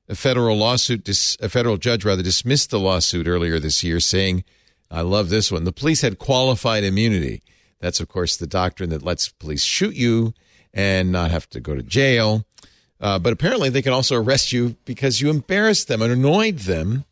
[0.09, 4.45] A federal lawsuit, dis- a federal judge rather, dismissed the lawsuit earlier this year, saying,
[4.91, 5.65] "I love this one.
[5.65, 7.43] The police had qualified immunity.
[7.81, 10.35] That's, of course, the doctrine that lets police shoot you
[10.75, 12.45] and not have to go to jail.
[13.01, 17.05] Uh, but apparently, they can also arrest you because you embarrassed them and annoyed them.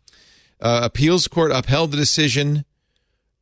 [0.61, 2.65] Uh, appeals court upheld the decision.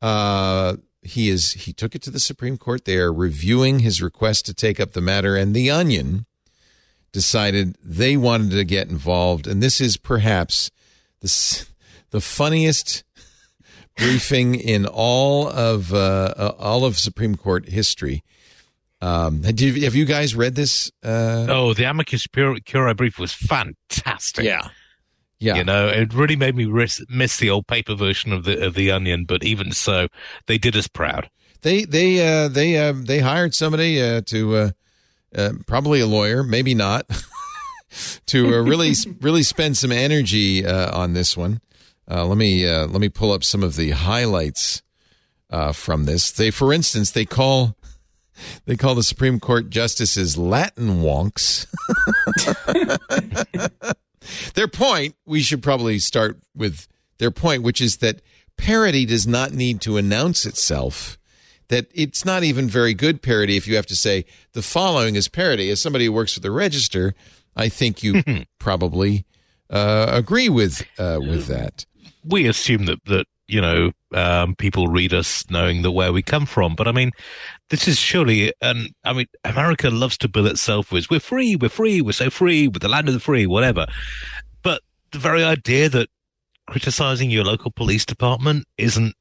[0.01, 2.85] Uh, he is he took it to the Supreme Court.
[2.85, 6.27] They are reviewing his request to take up the matter, and the Onion
[7.12, 9.47] decided they wanted to get involved.
[9.47, 10.70] And this is perhaps
[11.20, 11.67] the
[12.10, 13.05] the funniest
[13.97, 18.23] briefing in all of uh, uh, all of Supreme Court history.
[19.01, 20.91] Um, have you, have you guys read this?
[21.05, 24.44] Uh, oh, the amicus curiae brief was fantastic.
[24.44, 24.68] Yeah,
[25.41, 25.57] yeah.
[25.57, 28.75] You know, it really made me miss, miss the old paper version of the of
[28.75, 30.08] the Onion, but even so,
[30.47, 31.31] they did us proud.
[31.62, 34.70] They they uh, they uh, they hired somebody uh, to uh,
[35.36, 37.07] uh, probably a lawyer, maybe not,
[38.26, 41.60] to uh, really really spend some energy on this one.
[42.08, 44.83] let me let me pull up some of the highlights
[45.73, 46.33] from this.
[46.33, 47.76] They, for instance, they call
[48.67, 51.67] they call the Supreme Court justices Latin wonks.
[54.55, 56.86] their point, we should probably start with
[57.18, 58.20] their point, which is that
[58.57, 61.18] parody does not need to announce itself.
[61.68, 65.28] That it's not even very good parody if you have to say the following is
[65.28, 65.70] parody.
[65.70, 67.15] As somebody who works for the Register,
[67.55, 68.23] I think you
[68.58, 69.26] probably
[69.68, 71.84] uh, agree with uh, with that.
[72.24, 76.47] We assume that that you know um, people read us knowing the where we come
[76.47, 77.10] from, but I mean,
[77.70, 81.68] this is surely, and I mean, America loves to bill itself as we're free, we're
[81.68, 83.86] free, we're so free, with the land of the free, whatever.
[84.62, 84.82] But
[85.12, 86.08] the very idea that
[86.66, 89.14] criticizing your local police department isn't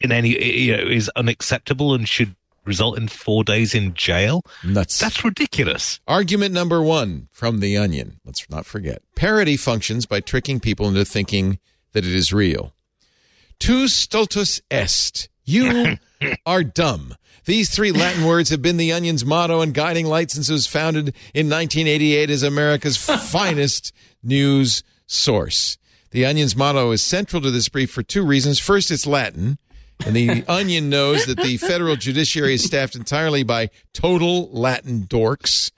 [0.00, 4.42] in any, you know, is unacceptable and should result in four days in jail.
[4.64, 4.98] Nuts.
[4.98, 6.00] That's ridiculous.
[6.06, 8.20] Argument number one from The Onion.
[8.24, 9.02] Let's not forget.
[9.14, 11.58] Parody functions by tricking people into thinking
[11.92, 12.74] that it is real.
[13.58, 15.28] Tu stultus est.
[15.44, 15.96] You
[16.46, 17.14] are dumb.
[17.46, 20.66] These three Latin words have been the Onion's motto and guiding light since it was
[20.66, 22.96] founded in 1988 as America's
[23.30, 25.78] finest news source.
[26.10, 28.58] The Onion's motto is central to this brief for two reasons.
[28.58, 29.58] First, it's Latin.
[30.04, 35.70] And the Onion knows that the federal judiciary is staffed entirely by total Latin dorks.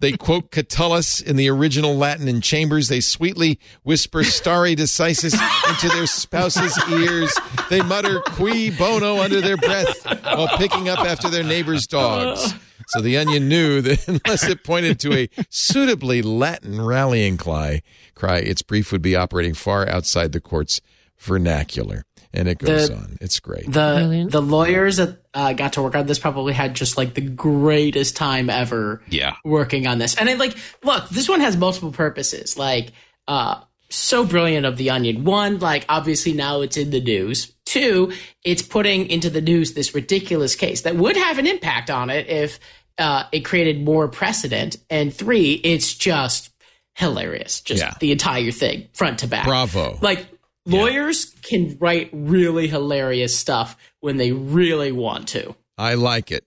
[0.00, 2.88] They quote Catullus in the original Latin in chambers.
[2.88, 5.34] They sweetly whisper stare decisis
[5.68, 7.36] into their spouse's ears.
[7.70, 12.54] They mutter cui bono under their breath while picking up after their neighbor's dogs.
[12.88, 17.82] So the Onion knew that unless it pointed to a suitably Latin rallying cry,
[18.14, 20.80] cry, its brief would be operating far outside the court's
[21.18, 23.18] vernacular and it goes the, on.
[23.20, 23.66] It's great.
[23.66, 24.32] The Brilliant.
[24.32, 28.16] the lawyers that uh, got to work on this probably had just like the greatest
[28.16, 29.02] time ever.
[29.08, 32.56] Yeah, working on this, and it, like, look, this one has multiple purposes.
[32.56, 32.92] Like,
[33.28, 35.24] uh, so brilliant of the Onion.
[35.24, 37.52] One, like, obviously now it's in the news.
[37.64, 38.12] Two,
[38.44, 42.28] it's putting into the news this ridiculous case that would have an impact on it
[42.28, 42.58] if
[42.98, 44.76] uh, it created more precedent.
[44.90, 46.50] And three, it's just
[46.94, 47.60] hilarious.
[47.60, 47.94] Just yeah.
[48.00, 49.44] the entire thing, front to back.
[49.44, 49.98] Bravo.
[50.00, 50.26] Like
[50.64, 55.56] Lawyers can write really hilarious stuff when they really want to.
[55.76, 56.44] I like it.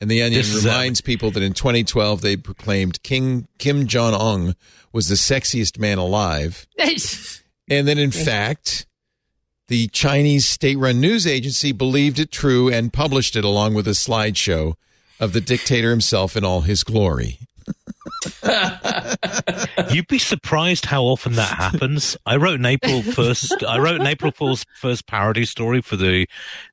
[0.00, 4.12] And the Onion this uh, reminds people that in 2012 they proclaimed King Kim Jong
[4.12, 4.54] Un
[4.92, 6.66] was the sexiest man alive.
[7.70, 8.86] and then, in fact,
[9.68, 14.74] the Chinese state-run news agency believed it true and published it along with a slideshow
[15.18, 17.38] of the dictator himself in all his glory.
[19.90, 22.16] You'd be surprised how often that happens.
[22.26, 23.62] I wrote an April first.
[23.64, 26.26] I wrote an April Fool's first parody story for the,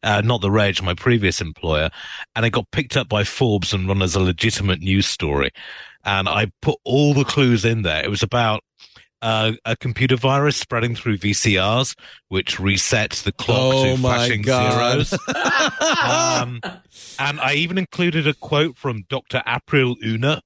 [0.03, 1.89] uh, not the Reg, my previous employer,
[2.35, 5.51] and it got picked up by Forbes and run as a legitimate news story.
[6.03, 8.03] And I put all the clues in there.
[8.03, 8.63] It was about
[9.21, 11.95] uh, a computer virus spreading through VCRs,
[12.29, 15.05] which resets the clock oh to flashing God.
[15.05, 15.13] zeros.
[16.03, 16.59] um,
[17.19, 19.43] and I even included a quote from Dr.
[19.45, 20.41] April Una,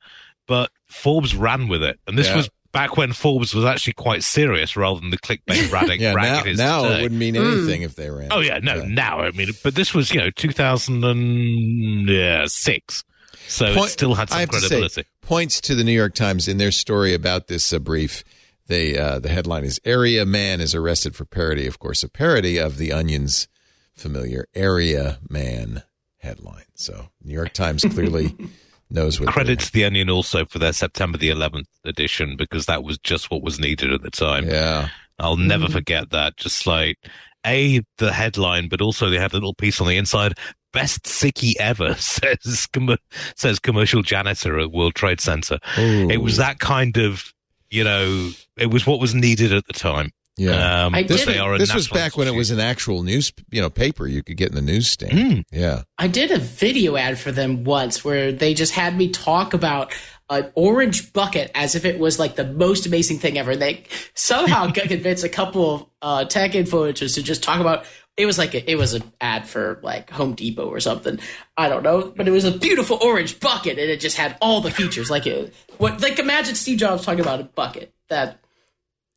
[0.48, 2.38] but Forbes ran with it, and this yeah.
[2.38, 6.01] was back when Forbes was actually quite serious rather than the clickbait rabbit.
[6.01, 6.99] yeah, now, now today.
[6.99, 7.85] it wouldn't mean anything mm.
[7.85, 8.27] if they ran.
[8.32, 8.88] Oh yeah, no, yeah.
[8.88, 13.03] now I mean, but this was you know 2006,
[13.48, 14.88] so Point, it still had some credibility.
[14.88, 18.24] To say, points to the New York Times in their story about this uh, brief.
[18.67, 22.57] They uh, the headline is "Area Man is arrested for parody." Of course, a parody
[22.57, 23.48] of the Onion's
[23.93, 25.83] familiar "Area Man"
[26.17, 26.65] headline.
[26.74, 28.35] So, New York Times clearly
[28.95, 29.30] knows what.
[29.30, 33.43] Credits the Onion also for their September the 11th edition because that was just what
[33.43, 34.48] was needed at the time.
[34.48, 35.72] Yeah, I'll never mm.
[35.72, 36.38] forget that.
[36.38, 36.98] Just like
[37.45, 40.33] a the headline, but also they had a little piece on the inside.
[40.74, 42.98] Best sickie ever says com-
[43.35, 45.59] says commercial janitor at World Trade Center.
[45.77, 46.09] Ooh.
[46.09, 47.32] It was that kind of
[47.69, 50.11] you know, it was what was needed at the time.
[50.38, 50.85] Yeah.
[50.85, 53.03] Um, I but did- they are a this was back when it was an actual
[53.03, 55.14] news, you know, paper you could get in the newsstand.
[55.14, 55.43] Mm.
[55.51, 55.83] Yeah.
[55.97, 59.93] I did a video ad for them once where they just had me talk about
[60.30, 63.55] an orange bucket as if it was like the most amazing thing ever.
[63.55, 63.83] They
[64.14, 67.85] somehow convinced a couple of uh, tech influencers to just talk about.
[68.17, 71.19] It was like a, it was an ad for like Home Depot or something.
[71.57, 74.61] I don't know, but it was a beautiful orange bucket, and it just had all
[74.61, 75.09] the features.
[75.11, 78.39] Like it, what like imagine Steve Jobs talking about a bucket that.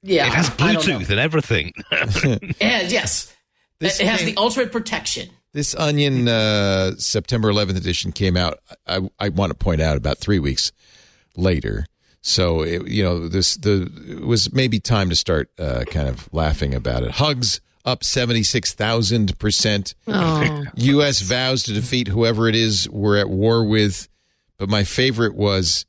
[0.03, 0.99] Yeah, It has I don't know.
[0.99, 1.73] Bluetooth and everything.
[2.61, 3.35] And yes,
[3.81, 5.31] This it has came- the ultimate protection.
[5.53, 8.59] This Onion uh, September 11th edition came out.
[8.87, 10.73] I, I want to point out about three weeks
[11.37, 11.87] later.
[12.21, 16.29] So it, you know this the it was maybe time to start uh, kind of
[16.33, 17.13] laughing about it.
[17.13, 19.95] Hugs up 76,000 percent.
[20.07, 21.21] Oh, U.S.
[21.23, 24.09] vows to defeat whoever it is we're at war with.
[24.59, 25.87] But my favorite was,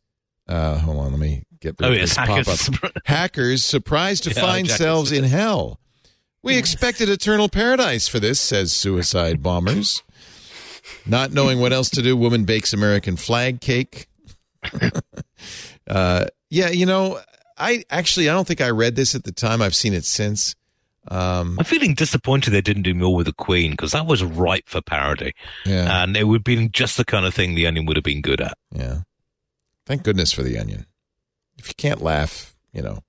[0.47, 2.69] uh, hold on, let me get rid oh of yes, this hackers.
[2.69, 2.91] pop-up.
[3.05, 4.83] Hackers surprised to Yeah, find exactly.
[4.85, 5.79] themselves in hell.
[6.41, 10.01] We expected eternal paradise for this, says suicide bombers.
[11.05, 14.07] Not knowing what else to do, woman bakes American flag cake.
[15.87, 17.19] uh, yeah, you know,
[17.57, 19.61] I actually I don't think I read this at the time.
[19.61, 20.55] I've seen it since.
[21.07, 24.67] Um, I'm feeling disappointed they didn't do more with the Queen because that was ripe
[24.67, 25.33] for parody,
[25.65, 28.03] yeah, and it would have been just the kind of thing the Onion would have
[28.03, 28.57] been good at.
[28.71, 28.99] yeah.
[29.85, 30.85] Thank goodness for the onion.
[31.59, 32.99] If you can't laugh, you know,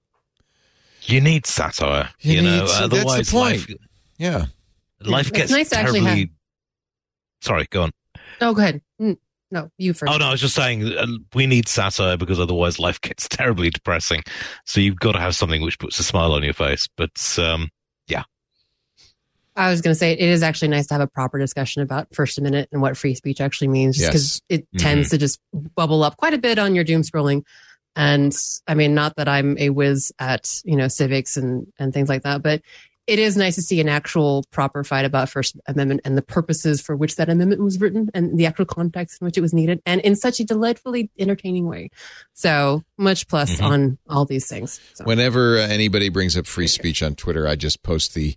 [1.02, 2.66] You need satire, You you, need know.
[2.66, 3.44] to- that's the otherwise, point.
[3.68, 3.74] life
[4.18, 4.46] yeah.
[5.00, 6.20] life It's gets nice to actually terribly.
[6.20, 6.28] have-
[7.42, 7.90] Sorry, go on.
[8.42, 8.82] oh, go ahead.
[9.00, 9.16] Mm,
[9.50, 10.12] No, you first.
[10.12, 13.70] Oh no, I was just saying uh, we need satire because otherwise life gets terribly
[13.70, 14.22] depressing.
[14.66, 16.86] So you've got to have something which puts a smile on your face.
[16.96, 17.70] But um,
[18.08, 18.24] yeah,
[19.56, 22.14] I was going to say it is actually nice to have a proper discussion about
[22.14, 24.60] First Amendment and what free speech actually means, because Yes.
[24.60, 25.40] it tends to just
[25.74, 27.42] bubble up quite a bit on your doom scrolling.
[27.96, 28.32] And
[28.66, 32.22] I mean, not that I'm a whiz at you know civics and and things like
[32.22, 32.62] that, but
[33.06, 36.80] it is nice to see an actual proper fight about First Amendment and the purposes
[36.80, 39.82] for which that amendment was written and the actual context in which it was needed,
[39.84, 41.90] and in such a delightfully entertaining way.
[42.34, 43.62] So much plus Mhm.
[43.64, 44.78] on all these things.
[44.94, 45.04] So.
[45.04, 48.36] Whenever uh, anybody brings up free speech on Twitter, I just post the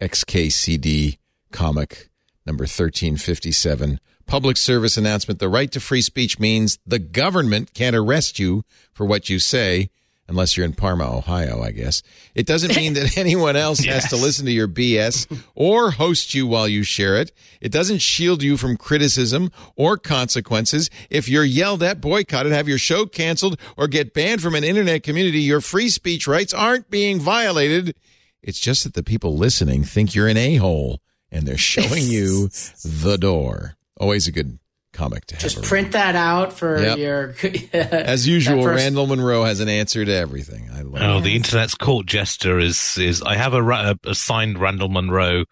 [0.00, 1.18] XKCD
[1.52, 2.08] comic
[2.46, 4.00] number 1357.
[4.26, 5.40] Public service announcement.
[5.40, 9.90] The right to free speech means the government can't arrest you for what you say
[10.28, 12.02] unless you're in Parma, Ohio, I guess.
[12.34, 16.46] It doesn't mean that anyone else has to listen to your BS or host you
[16.46, 17.32] while you share it.
[17.60, 20.88] It doesn't shield you from criticism or consequences.
[21.10, 25.02] If you're yelled at, boycotted, have your show canceled, or get banned from an internet
[25.02, 27.94] community, your free speech rights aren't being violated.
[28.42, 32.48] It's just that the people listening think you're an a-hole and they're showing you
[32.84, 33.76] the door.
[33.98, 34.58] Always a good
[34.92, 35.42] comic to have.
[35.42, 35.66] Just around.
[35.66, 36.98] print that out for Yep.
[36.98, 37.34] your.
[37.72, 40.68] As usual, first- Randall Munroe has an answer to everything.
[40.72, 41.22] I love oh, it.
[41.22, 43.22] the internet's court jester is is.
[43.22, 45.44] I have a, ra- a signed Randall Munroe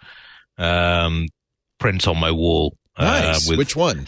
[0.58, 1.28] um,
[1.78, 2.76] print on my wall.
[2.96, 3.48] uh, Nice.
[3.48, 4.06] with Which one?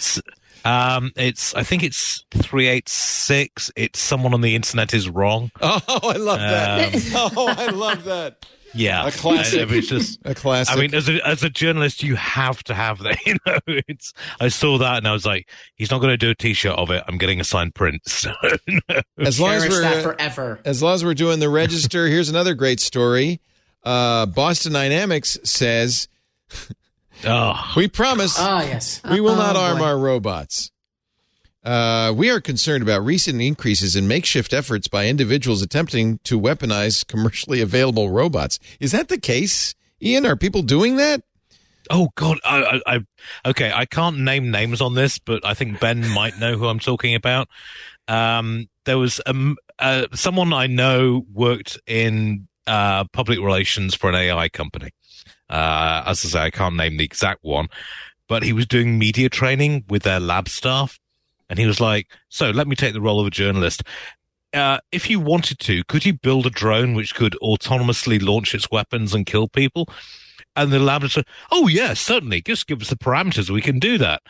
[0.66, 3.70] Um, it's I think it's three eight six.
[3.76, 5.50] It's someone on the internet is wrong.
[5.60, 6.94] Oh, I love that.
[6.94, 7.02] Um,
[7.36, 8.46] oh, I love that.
[8.74, 9.70] Yeah, A classic.
[9.70, 10.18] I- it's just.
[10.24, 10.76] A classic.
[10.76, 13.18] I mean, as a as a journalist, you have to have that.
[13.26, 14.12] You know, it's.
[14.40, 16.90] I saw that and I was like, he's not going to do a T-shirt of
[16.90, 17.02] it.
[17.06, 18.02] I'm getting a signed print.
[18.08, 18.32] So,
[18.68, 19.00] no.
[19.18, 20.60] as long as we're that forever.
[20.64, 23.40] as long as we're doing the register, here's another great story.
[23.82, 26.08] Uh, Boston Dynamics says
[27.24, 29.00] oh, we promise Ah, yes.
[29.08, 29.84] we will not Oh, arm boy.
[29.84, 30.70] our robots.
[31.64, 37.06] Uh, we are concerned about recent increases in makeshift efforts by individuals attempting to weaponize
[37.06, 38.58] commercially available robots.
[38.80, 40.26] Is that the case, Iain?
[40.26, 41.22] Are people doing that?
[41.90, 45.80] oh God, I, I, I, okay, I can't name names on this, but I think
[45.80, 47.48] Ben might know who I'm talking about.
[48.08, 54.14] Um, there was um, uh, someone I know worked in uh, public relations for an
[54.14, 54.90] AI company.
[55.48, 57.68] Uh, as I say, I can't name the exact one,
[58.28, 60.98] but he was doing media training with their lab staff.
[61.48, 63.82] And he was like, so let me take the role of a journalist.
[64.52, 68.70] Uh, if you wanted to, could you build a drone which could autonomously launch its
[68.70, 69.88] weapons and kill people?
[70.56, 72.40] And the lab said, oh, yeah, certainly.
[72.40, 73.50] Just give us the parameters.
[73.50, 74.22] We can do that.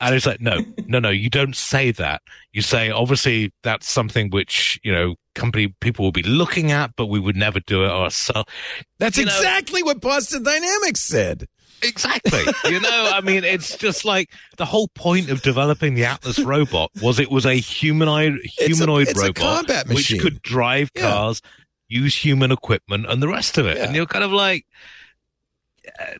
[0.00, 2.22] And it's like, no, no, no, you don't say that.
[2.52, 7.06] You say, obviously, that's something which, you know, company people will be looking at, but
[7.06, 8.48] we would never do it ourselves.
[8.98, 11.46] That's You know- exactly what Boston Dynamics said.
[11.82, 12.42] Exactly.
[12.64, 16.90] you know, I mean, it's just like the whole point of developing the Atlas robot
[17.02, 20.16] was it was a humanoid humanoid it's a robot combat machine.
[20.18, 21.02] which could drive Yeah.
[21.10, 21.42] cars,
[21.88, 23.76] use human equipment, and the rest of it.
[23.76, 23.84] Yeah.
[23.86, 24.64] And you're kind of like,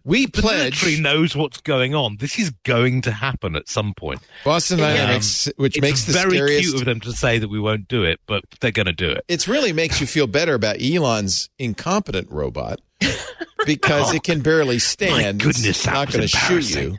[0.04, 2.16] We pledge military knows what's going on.
[2.18, 4.20] This is going to happen at some point.
[4.44, 6.70] Boston Dynamics, um, which it's makes the very scariest.
[6.70, 9.08] cute of them to say that we won't do it, but they're going to do
[9.08, 9.24] it.
[9.28, 12.80] It really makes you feel better about Elon's incompetent robot
[13.66, 15.40] because it can barely stand.
[15.40, 16.98] goodness, it's not going to shoot you.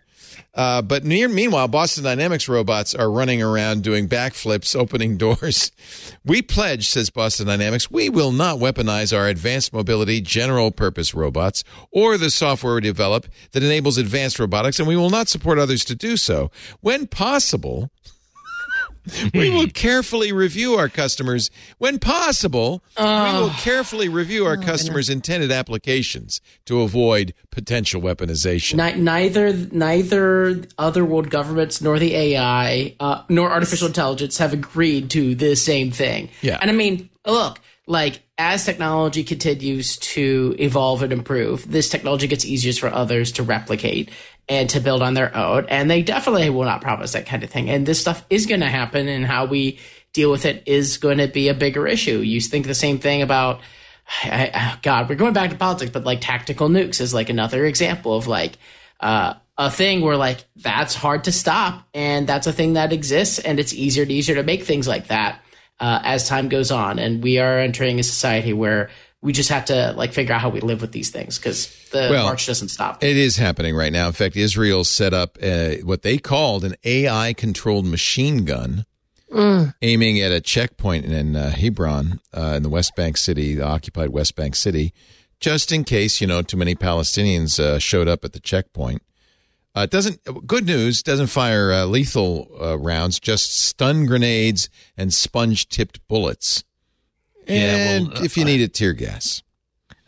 [0.56, 5.72] Uh, but near, meanwhile, Boston Dynamics robots are running around doing backflips, opening doors.
[6.24, 11.64] We pledge, says Boston Dynamics, we will not weaponize our advanced mobility general purpose robots
[11.92, 15.84] or the software we develop that enables advanced robotics, and we will not support others
[15.86, 16.52] to do so.
[16.82, 17.90] When possible,
[19.34, 22.84] we will carefully review our customers when possible.
[22.98, 28.76] we will carefully review our customers' intended applications to avoid potential weaponization.
[28.76, 35.10] Ni- neither neither other world governments nor the AI uh, nor artificial intelligence have agreed
[35.12, 36.30] to the same thing.
[36.42, 36.58] Yeah.
[36.62, 42.46] and I mean, look, like as technology continues to evolve and improve, this technology gets
[42.46, 44.10] easier for others to replicate
[44.48, 45.66] and to build on their own.
[45.68, 47.70] And they definitely will not promise that kind of thing.
[47.70, 49.80] And this stuff is going to happen, and how we
[50.14, 52.20] deal with it is going to be a bigger issue.
[52.20, 53.62] You think the same thing about
[54.24, 57.66] I, I, God, we're going back to politics, but like tactical nukes is like another
[57.66, 58.58] example of like
[59.00, 63.40] uh, a thing where like that's hard to stop, and that's a thing that exists,
[63.40, 65.42] and it's easier and easier to make things like that
[65.80, 68.90] uh, as time goes on, and we are entering a society where
[69.22, 72.10] we just have to like figure out how we live with these things because the
[72.12, 73.04] Well, march doesn't stop.
[73.04, 74.08] It is happening right now.
[74.08, 78.86] In fact, Israel set up uh, what they called an AI controlled machine gun
[79.82, 84.10] aiming at a checkpoint in uh, Hebron, uh, in the West Bank city, the occupied
[84.10, 84.94] West Bank city,
[85.40, 89.02] just in case, you know, too many Palestinians uh, showed up at the checkpoint.
[89.76, 95.12] Uh, it doesn't, good news, doesn't fire uh, lethal uh, rounds, just stun grenades and
[95.14, 96.64] sponge tipped bullets.
[97.48, 97.56] Yeah,
[97.96, 99.42] And well, uh, if you need it, tear gas.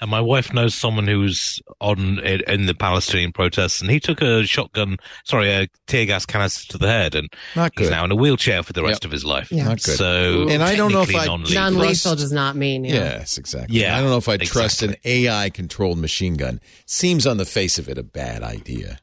[0.01, 4.21] And my wife knows someone who's on in, in the Palestinian protests, and he took
[4.21, 8.11] a shotgun, sorry, a tear gas canister to the head, and Not he's now in
[8.11, 9.05] a wheelchair for the rest Yep.
[9.05, 9.51] of his life.
[9.51, 9.63] Yeah.
[9.63, 9.97] Not good.
[9.97, 11.55] So, And I don't know if I- non-lethal.
[11.55, 12.83] Non lethal does not mean.
[12.83, 12.93] Yeah.
[12.93, 13.79] Yes, exactly.
[13.79, 14.95] Yeah, I don't know if I trust an.
[15.05, 16.59] AI controlled machine gun.
[16.85, 18.99] Seems on the face of it a bad idea.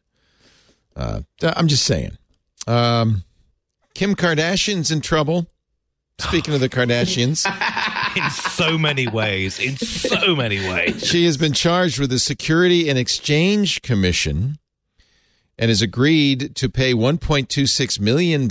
[0.96, 2.16] Uh, I'm just saying.
[2.66, 3.24] Um,
[3.94, 5.46] Kim Kardashian's in trouble.
[6.18, 7.44] Speaking of the Kardashians,
[8.16, 11.04] in so many ways, in so many ways.
[11.04, 14.58] she has been charged with the Security and Exchange Commission
[15.58, 18.48] and has agreed to pay $1.26 million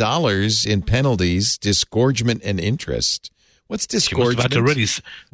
[0.66, 3.32] in penalties, disgorgement, and interest.
[3.68, 4.42] What's She must have disgorgement?
[4.42, 4.86] had to really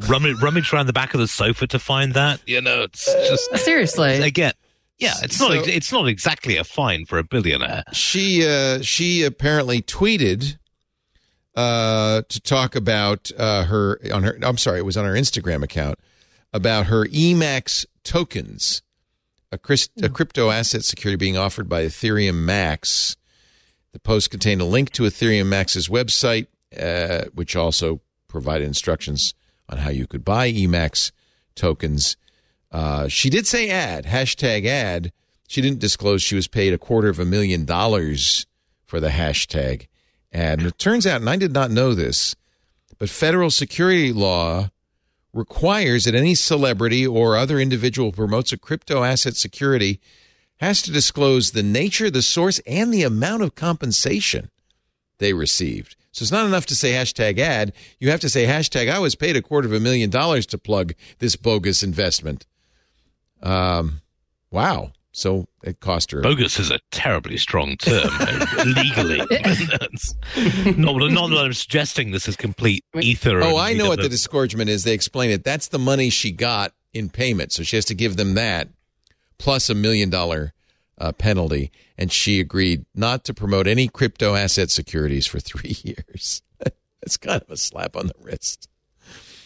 [0.07, 2.39] rummage, rummage around the back of the sofa to find that.
[2.45, 4.21] You know, it's just Seriously.
[4.21, 4.53] again.
[4.99, 5.51] Yeah, it's not.
[5.51, 7.83] So- it's not exactly a fine for a billionaire.
[7.93, 10.57] she uh, she apparently tweeted
[11.55, 14.37] uh, to talk about uh, her on her.
[14.41, 15.99] I'm sorry, it was on her Instagram account
[16.53, 18.81] about her EMAX tokens,
[19.51, 23.15] a, Chris, a crypto asset security being offered by Ethereum Max.
[23.93, 26.47] The post contained a link to Ethereum Max's website,
[26.79, 29.33] uh, which also provided instructions
[29.69, 31.11] on how you could buy EMAX
[31.55, 32.15] tokens.
[32.71, 35.11] Uh, she did say ad, hashtag ad.
[35.47, 38.45] She didn't disclose she was paid a quarter of a million dollars
[38.85, 39.87] for the hashtag.
[40.33, 40.59] ad.
[40.59, 42.35] And it turns out, and I did not know this,
[42.97, 44.69] but federal security law
[45.33, 49.99] requires that any celebrity or other individual who promotes a crypto asset security
[50.57, 54.49] has to disclose the nature, the source, and the amount of compensation
[55.19, 55.95] they received.
[56.11, 57.73] So it's not enough to say hashtag ad.
[57.99, 60.57] You have to say hashtag I was paid a quarter of a million dollars to
[60.57, 62.47] plug this bogus investment.
[63.43, 64.01] Um,
[64.51, 64.91] wow.
[65.11, 66.21] So it cost her.
[66.21, 68.07] Bogus is a terribly strong term
[68.65, 69.17] legally.
[70.77, 73.41] not, not that I'm suggesting this is complete ether.
[73.41, 74.83] Oh, I know what the disgorgement is.
[74.83, 75.43] They explain it.
[75.43, 77.51] That's the money she got in payment.
[77.51, 78.69] So she has to give them that
[79.39, 80.53] plus a million dollar
[80.99, 81.71] uh, penalty.
[81.97, 86.41] And she agreed not to promote any crypto asset securities for three years.
[87.01, 88.69] It's kind of a slap on the wrist.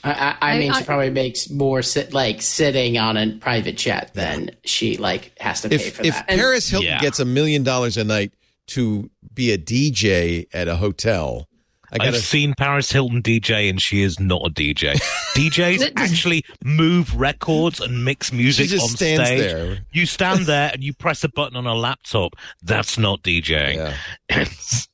[0.04, 3.38] I, I, I I- mean, I- she probably makes more sit, like sitting on a
[3.38, 6.26] private jet than she like has to pay If for if that.
[6.28, 7.02] And- Paris Hilton Yeah.
[7.02, 8.32] gets a million dollars a night
[8.68, 11.48] to be a DJ at a hotel,
[11.94, 14.94] I I've seen Paris Hilton DJ, and she is not a DJ.
[15.36, 19.18] DJs actually move records and mix music just on stage.
[19.18, 19.80] there.
[19.92, 22.34] You stand there and you press a button on a laptop.
[22.64, 23.76] That's not DJing.
[24.30, 24.46] Yeah.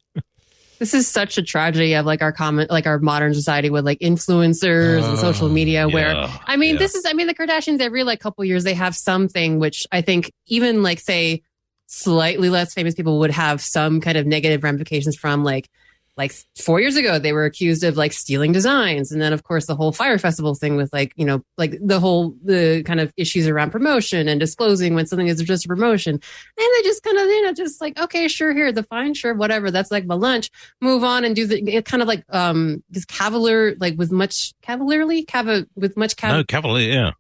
[0.79, 3.99] This is such a tragedy of like our common, like our modern society with like
[3.99, 5.87] influencers and social uh, media.
[5.87, 6.79] Where I mean, yeah.
[6.79, 10.01] this is, I mean, the Kardashians every like couple years they have something which I
[10.01, 11.41] think even like say
[11.87, 15.43] slightly less famous people would have some kind of negative ramifications from.
[15.43, 15.69] Like
[16.17, 19.11] like four years ago they were accused of like stealing designs.
[19.11, 21.99] And then of course the whole fire festival thing with like you know like the
[21.99, 26.13] whole the kind of issues around promotion and disclosing when something is just a promotion.
[26.15, 26.21] And
[26.57, 29.71] they just kind of you know just like okay sure here the fine sure whatever.
[29.71, 30.49] That's like my lunch.
[30.81, 35.23] Move on and do the kind of like um this cavalier like with much cavalierly?
[35.27, 37.11] Cava, with much cav- no, Cavalier, yeah.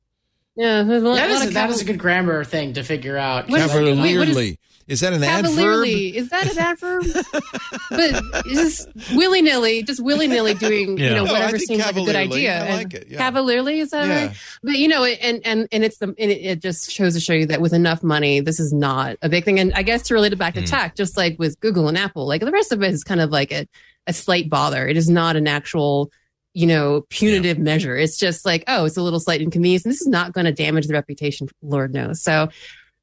[0.55, 2.73] yeah there's a lot- That lot is of that caval- is a good grammar thing
[2.73, 3.49] to figure out.
[3.49, 4.59] What is, what is, Cavalierly.
[4.87, 5.51] Is that an adverb?
[5.55, 6.15] cavalierly.
[6.15, 7.03] Is that an adverb?
[7.89, 12.15] But just willy-nilly just willy-nilly doing you know No, whatever think seems like a good
[12.15, 13.17] idea I like it, yeah.
[13.17, 14.25] cavalierly is that Yeah.
[14.27, 17.19] right but you know and and and it's the and it, it just shows to
[17.21, 19.59] show you that with enough money this is not a big thing.
[19.59, 20.65] And i guess to relate it back to Hmm.
[20.65, 23.29] tech just like with google and apple like the rest of it is kind of
[23.29, 23.67] like a,
[24.05, 24.87] a slight bother.
[24.87, 26.11] It is not an actual
[26.53, 27.95] you know punitive measure.
[27.97, 30.51] It's just like oh it's a little slight inconvenience and this is not going to
[30.51, 32.21] damage the reputation lord knows.
[32.21, 32.49] So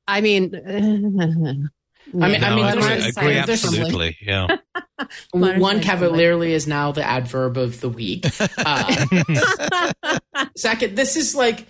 [0.09, 1.71] i mean I mean-
[2.13, 4.17] No, I mean, I agree, agree absolutely.
[4.21, 4.57] Yeah.
[5.33, 8.27] One cavalierly is now the adverb of the week.
[8.59, 10.19] Uh,
[10.57, 11.61] second, this is like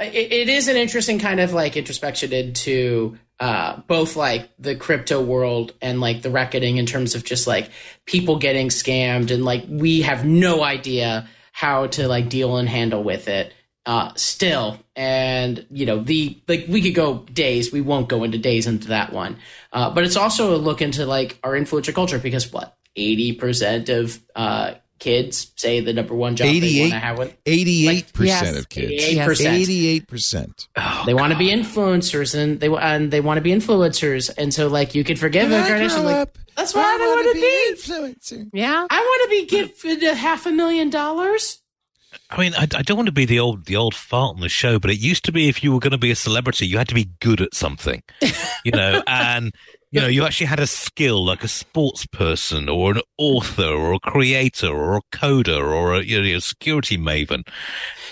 [0.00, 5.20] it, it is an interesting kind of like introspection into uh, both like the crypto
[5.22, 7.70] world and like the reckoning in terms of just like
[8.06, 13.02] people getting scammed and like we have no idea how to like deal and handle
[13.02, 13.52] with it
[13.84, 18.36] uh still and you know the like we could go days we won't go into
[18.38, 19.38] days into that one
[19.72, 24.20] uh but it's also a look into like our influencer culture because what 80% of
[24.36, 28.56] uh kids say the number one job they 88 want to have with 88% Yes.
[28.56, 29.02] of kids.
[29.02, 30.06] 88%.
[30.06, 30.68] 88%.
[30.76, 34.52] Oh, they want to be influencers and they and they want to be influencers and
[34.54, 37.34] so like you could forgive When the I Kardashians grow like that's what I, want
[37.34, 37.74] to be.
[37.74, 38.50] influencer.
[38.52, 41.61] yeah I want to be gifted a half a million dollars.
[42.30, 44.48] I mean, I, I don't want to be the old the old fart on the
[44.48, 46.78] show, but it used to be if you were going to be a celebrity, you
[46.78, 48.02] had to be good at something,
[48.64, 49.52] you know, and
[49.90, 53.94] you know you actually had a skill like a sports person or an author or
[53.94, 57.46] a creator or a coder or a you know, a security maven.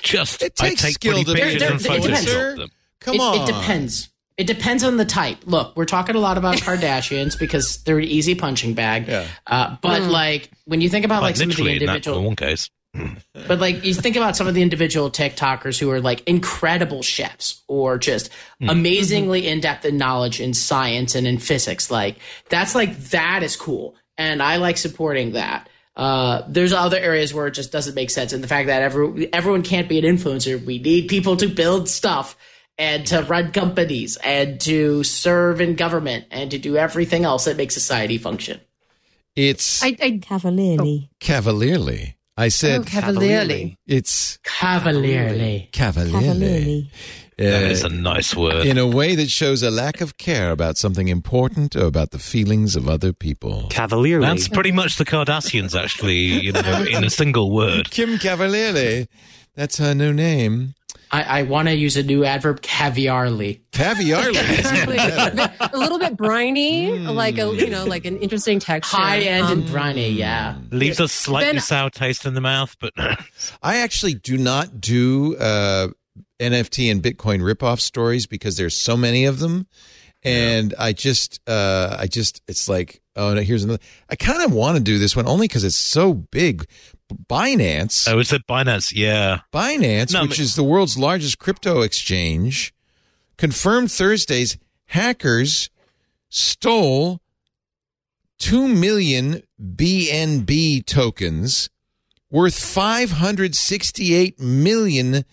[0.03, 2.71] Just It I takes take skill pretty to be pictures an and photos of them.
[3.01, 3.41] Come it, on.
[3.41, 4.11] it depends.
[4.37, 5.39] It depends on the type.
[5.45, 9.07] Look, we're talking a lot about Kardashians because they're an easy punching bag.
[9.09, 9.27] Yeah.
[9.47, 11.97] Uh, but like when you think about like Like, some of the literally in that
[11.97, 12.71] individual, one case.
[12.93, 17.63] But like you think about some of the individual TikTokers who are like incredible chefs
[17.69, 21.91] or just amazingly in depth in knowledge in science and in physics.
[21.91, 22.17] Like
[22.49, 25.69] that's like that is cool, and I like supporting that.
[25.97, 29.33] Uh, there's other areas where it just doesn't make sense, and the fact that every,
[29.33, 30.65] everyone can't be an influencer.
[30.65, 32.37] We need people to build stuff
[32.79, 37.57] and to run companies and to serve in government and to do everything else that
[37.57, 38.61] makes society function.
[39.37, 41.11] It's I, I Cavalierly.
[41.21, 42.17] cavalierly.
[42.37, 43.77] I said Oh, cavalierly.
[43.87, 45.69] it's Cavalierly.
[45.73, 46.13] cavalierly.
[46.23, 46.91] Cavalierly.
[47.39, 48.67] That Uh, is a nice word.
[48.67, 52.19] in a way that shows a lack of care about something important or about the
[52.19, 53.67] feelings of other people.
[53.71, 54.27] Cavalierly.
[54.27, 57.91] That's pretty much the Kardashians, actually, you know, in a single word.
[57.91, 59.07] Kim Cavalierly.
[59.57, 60.75] That's her new name.
[61.13, 63.61] I, I want to use a new adverb, caviarly.
[63.73, 64.39] Caviarly.
[64.39, 68.97] a little bit briny, like a you know, like an interesting texture.
[68.97, 70.57] High end Um, and briny, yeah.
[70.71, 72.93] Leaves a slightly Then- sour taste in the mouth, but
[73.63, 75.89] I actually do not do uh,
[76.39, 79.67] NFT and Bitcoin ripoff stories because there's so many of them,
[80.23, 83.83] and I just, uh, I just, it's like, oh no, here's another.
[84.09, 86.67] I kind of want to do this one only because it's so big.
[87.11, 89.41] Binance, oh, it's a Binance, yeah.
[89.53, 92.73] Binance, No, which but- is the world's largest crypto exchange,
[93.37, 95.71] confirmed Thursday's hackers
[96.29, 97.21] stole
[98.39, 101.69] 2 million BNB tokens
[102.31, 105.25] worth 568 million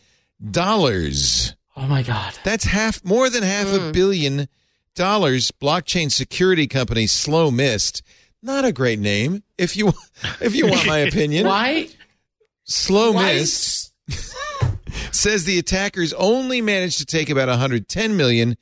[0.51, 1.55] dollars.
[1.75, 2.33] Oh my God.
[2.43, 3.91] That's half more than half a hmm.
[3.91, 4.47] billion
[4.95, 5.51] dollars.
[5.51, 8.01] Blockchain security company SlowMist.
[8.41, 9.93] Not a great name if you
[10.41, 11.47] if you want my opinion.
[11.47, 11.89] Why?
[12.65, 13.93] Slow why Mist
[15.11, 18.57] says the attackers only managed to take about 110 million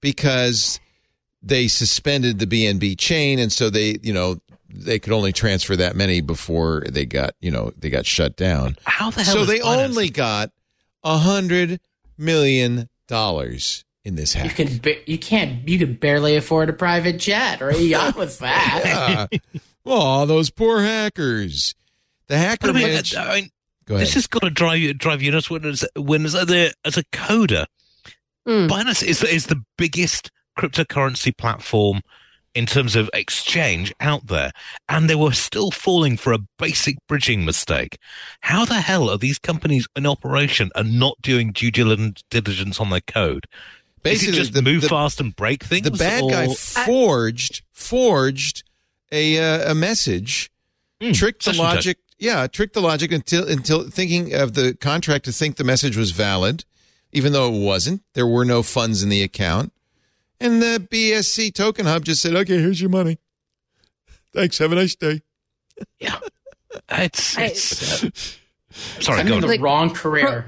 [0.00, 0.80] because
[1.42, 5.96] they suspended the BNB chain and so they, you know, they could only transfer that
[5.96, 8.76] many before they got, you know, they got shut down.
[8.84, 10.52] How the hell So they only got
[11.02, 11.80] a hundred
[12.16, 17.18] million dollars in this You can ba- you can't you could barely afford a private
[17.18, 19.28] jet or a yacht with that.
[19.32, 19.38] Yeah.
[19.86, 21.74] oh, those poor hackers.
[22.28, 23.14] The hacker I mean, managed.
[23.16, 23.50] I mean,
[23.86, 24.06] Go ahead.
[24.06, 26.96] this has got to drive you drive you nuts when as when as a, as
[26.96, 27.66] a coder.
[28.48, 28.68] Mm.
[28.68, 32.00] Binance is is the biggest cryptocurrency platform
[32.54, 34.50] in terms of exchange out there,
[34.88, 37.96] and they were still falling for a basic bridging mistake.
[38.40, 42.90] How the hell are these companies in operation and not doing due diligence diligence on
[42.90, 43.44] their code?
[44.02, 45.82] Basically, is it just the- move the- fast and break things?
[45.84, 48.62] the bad guy or- forged forged
[49.12, 50.50] a uh, a message
[51.00, 51.74] Hmm, tricked the session check.
[51.76, 51.98] logic.
[52.18, 56.10] Yeah, tricked the logic until until thinking of the contract to think the message was
[56.10, 56.64] valid,
[57.12, 58.02] even though it wasn't.
[58.14, 59.72] There were no funds in the account,
[60.38, 63.18] and the BSC token hub just said, "Okay, here's your money.
[64.34, 64.58] Thanks.
[64.58, 65.22] Have a nice day."
[65.98, 66.18] Yeah.
[66.88, 68.10] It's, I- it's uh,
[69.00, 70.46] sorry, I'm go in the Like- wrong career.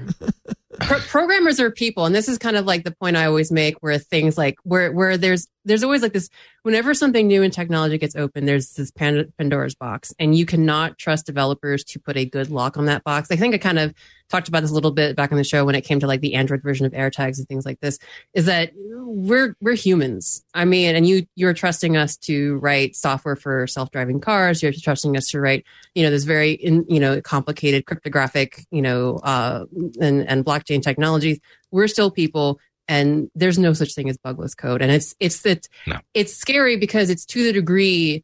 [0.87, 3.75] Pro- programmers are people, and this is kind of like the point I always make,
[3.81, 6.29] where things like where where there's there's always like this.
[6.63, 11.25] Whenever something new in technology gets open, there's this Pandora's box, and you cannot trust
[11.25, 13.29] developers to put a good lock on that box.
[13.31, 13.93] I think I kind of
[14.29, 16.21] talked about this a little bit back on the show when it came to like
[16.21, 17.99] the Android version of AirTags and things like this.
[18.33, 20.43] Is that we're we're humans.
[20.53, 24.63] I mean, and you you're trusting us to write software for self driving cars.
[24.63, 28.81] You're trusting us to write you know this very in, you know complicated cryptographic you
[28.81, 29.65] know uh,
[30.01, 31.39] and and blockchain technologies.
[31.71, 34.81] We're still people, and there's no such thing as bugless code.
[34.81, 35.99] And it's it's that No.
[36.13, 38.23] it's scary because it's to the degree.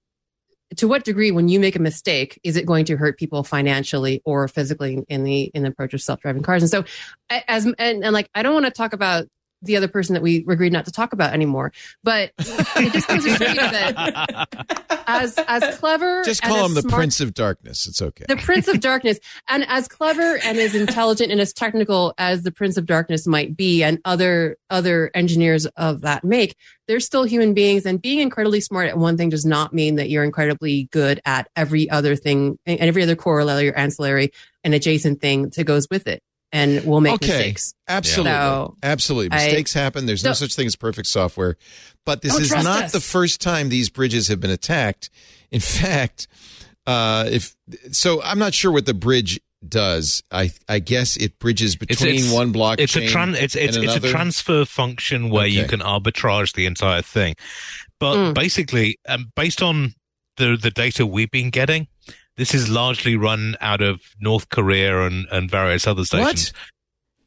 [0.77, 4.21] To what degree, when you make a mistake, is it going to hurt people financially
[4.23, 6.61] or physically in the in the approach of self driving cars?
[6.61, 6.83] And so,
[7.29, 9.25] as and, and like, I don't want to talk about
[9.61, 11.71] the other person that we agreed not to talk about anymore,
[12.03, 16.69] but it just goes to show you that as as clever, Just and call as
[16.69, 17.87] him the smart- Prince of Darkness.
[17.87, 18.25] It's okay.
[18.27, 22.51] the Prince of Darkness, and as clever and as intelligent and as technical as the
[22.51, 26.55] Prince of Darkness might be, and other other engineers of that make,
[26.87, 27.85] they're still human beings.
[27.85, 31.49] And being incredibly smart at one thing does not mean that you're incredibly good at
[31.55, 34.31] every other thing and every other corollary or ancillary
[34.63, 36.21] and adjacent thing that goes with it.
[36.51, 37.27] And we'll make Okay.
[37.27, 37.73] mistakes.
[37.87, 38.31] Absolutely.
[38.31, 39.37] So, Absolutely.
[39.37, 40.05] I- Mistakes happen.
[40.07, 41.57] There's no So- such thing as perfect software.
[42.05, 42.91] But this is not us.
[42.91, 45.09] the first time these bridges have been attacked.
[45.51, 46.27] In fact,
[46.87, 47.55] uh, if
[47.91, 50.23] so, I'm not sure what the bridge does.
[50.31, 52.79] I I guess it bridges between it's- one blockchain.
[52.79, 56.65] It's a tran- it's it's, and it's a transfer function where you can arbitrage the
[56.65, 57.35] entire thing.
[57.99, 58.33] But Mm.
[58.33, 59.93] basically, um, based on
[60.37, 61.87] the the data we've been getting,
[62.39, 66.51] this is largely run out of North Korea and, and various other stations.
[66.51, 66.51] What?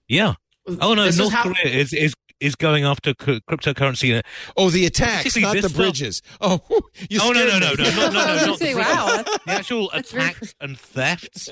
[0.09, 0.35] Yeah.
[0.81, 4.21] Oh no, This is North how- Korea is is is going after c- cryptocurrency.
[4.57, 6.23] Oh, the attacks, not this the stuff- bridges.
[6.41, 6.61] Oh,
[7.09, 7.77] you Oh, no, scared no, me.
[7.77, 10.11] no, no, no, no, no, I was not gonna say, the wow, the actual That's
[10.11, 11.49] very- attacks and thefts,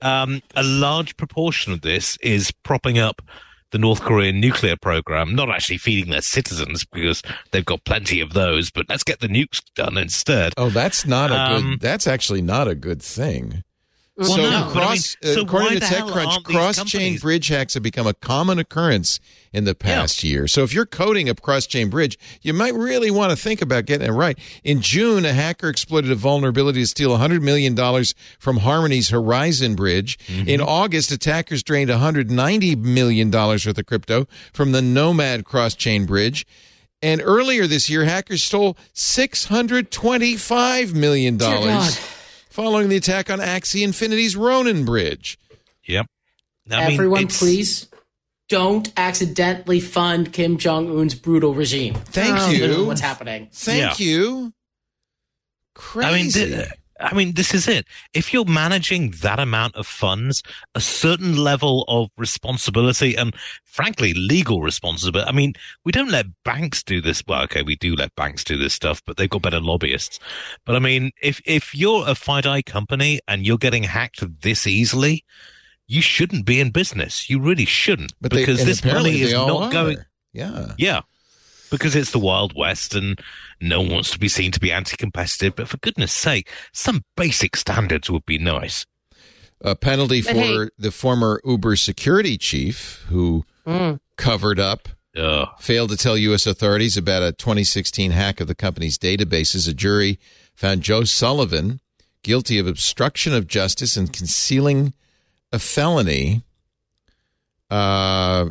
[0.00, 3.20] um, a large proportion of this is propping up
[3.70, 8.32] the North Korean nuclear program, not actually feeding their citizens because they've got plenty of
[8.32, 10.54] those, but let's get the nukes done instead.
[10.56, 11.80] Oh, that's not a Um, good.
[11.80, 13.62] That's actually not a good thing.
[14.18, 17.84] Well, so, no, but I mean, uh, so according to TechCrunch, cross-chain bridge hacks have
[17.84, 19.20] become a common occurrence
[19.52, 20.48] in the past year.
[20.48, 24.08] So, if you're coding a cross-chain bridge, you might really want to think about getting
[24.08, 24.36] it right.
[24.64, 29.76] In June, a hacker exploited a vulnerability to steal 100 million dollars from Harmony's Horizon
[29.76, 30.18] Bridge.
[30.26, 30.48] Mm-hmm.
[30.48, 36.44] In August, attackers drained 190 million dollars worth of crypto from the Nomad cross-chain bridge.
[37.00, 41.96] And earlier this year, hackers stole $625 million God.
[42.58, 45.38] Following the attack on Axie Infinity's Ronin Bridge.
[45.86, 46.06] Yep.
[46.68, 47.86] I mean, Everyone, it's- please
[48.48, 51.94] don't accidentally fund Kim Jong Un's brutal regime.
[51.94, 52.62] Thank you.
[52.66, 53.48] Literally What's happening?
[53.52, 54.28] Thank you.
[54.30, 54.52] I mean,
[55.74, 56.46] Crazy.
[56.46, 56.68] th-
[57.00, 57.86] I mean, this is it.
[58.12, 60.42] If you're managing that amount of funds,
[60.74, 65.28] a certain level of responsibility and, frankly, legal responsibility.
[65.28, 65.54] I mean,
[65.84, 67.22] we don't let banks do this.
[67.26, 70.18] Well, okay, we do let banks do this stuff, but they've got better lobbyists.
[70.64, 75.24] But I mean, if if you're a FIDI company and you're getting hacked this easily,
[75.86, 77.30] you shouldn't be in business.
[77.30, 79.72] You really shouldn't, but because and this money is not are.
[79.72, 79.98] going.
[80.32, 80.72] Yeah.
[80.76, 81.00] Yeah.
[81.70, 83.20] Because it's the Wild West and
[83.60, 85.56] no one wants to be seen to be anti competitive.
[85.56, 88.86] But for goodness sake, some basic standards would be nice.
[89.60, 93.98] A penalty for hey- the former Uber security chief who Mm.
[94.16, 95.48] covered up, Ugh.
[95.58, 96.46] failed to tell U.S.
[96.46, 99.68] authorities about a 2016 hack of the company's databases.
[99.68, 100.18] A jury
[100.54, 101.80] found Joe Sullivan
[102.22, 104.94] guilty of obstruction of justice and concealing
[105.52, 106.44] a felony.
[107.70, 108.50] Uh,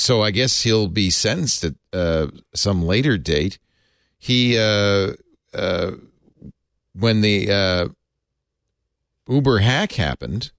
[0.00, 3.58] so I guess he'll be sentenced at uh, some later date.
[4.18, 5.12] He, uh,
[5.52, 5.92] uh,
[6.94, 7.88] when the uh,
[9.28, 10.52] Uber hack happened,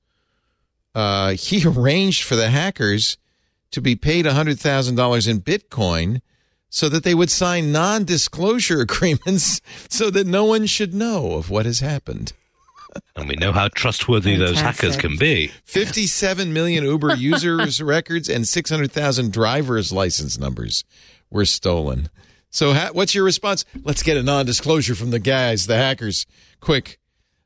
[0.93, 3.17] uh, he arranged for the hackers
[3.71, 6.21] to be paid $100,000 in Bitcoin
[6.69, 11.49] so that they would sign non disclosure agreements so that no one should know of
[11.49, 12.33] what has happened.
[13.15, 15.51] And we know how trustworthy those hackers can be.
[15.65, 20.83] 57 million Uber users' records and 600,000 driver's license numbers
[21.29, 22.09] were stolen.
[22.49, 23.63] So, ha- what's your response?
[23.83, 26.25] Let's get a non disclosure from the guys, the hackers.
[26.59, 26.99] Quick.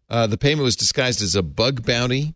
[0.09, 2.33] Uh, the payment was disguised as a bug bounty.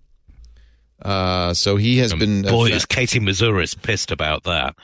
[1.01, 2.45] Uh, so he has been.
[2.45, 4.75] uh, Boy, fa- is Katie Moussouris's pissed about that.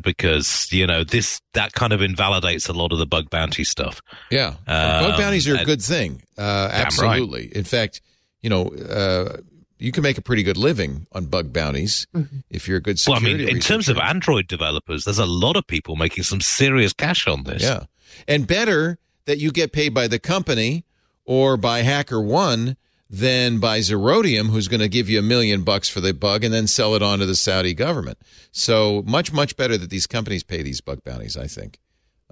[0.00, 4.00] Because you know this that kind of invalidates a lot of the bug bounty stuff.
[4.30, 6.22] Yeah, Um, bug bounties are a good thing.
[6.38, 6.86] Uh, Damn right.
[6.86, 7.54] absolutely.
[7.54, 8.00] In fact,
[8.40, 9.36] you know, uh,
[9.78, 12.06] you can make a pretty good living on bug bounties
[12.50, 13.98] if you're a good Well, I mean, in terms of.
[13.98, 17.62] Android developers, there's a lot of people making some serious cash on this.
[17.62, 17.84] yeah,
[18.26, 20.84] and better that you get paid by the company
[21.24, 22.76] or by HackerOne
[23.14, 26.52] than by Zerodium, who's going to give you a million bucks for the bug and
[26.52, 28.18] then sell it on to the Saudi government.
[28.52, 31.36] So much, much better that these companies pay these bug bounties.
[31.36, 31.78] I think.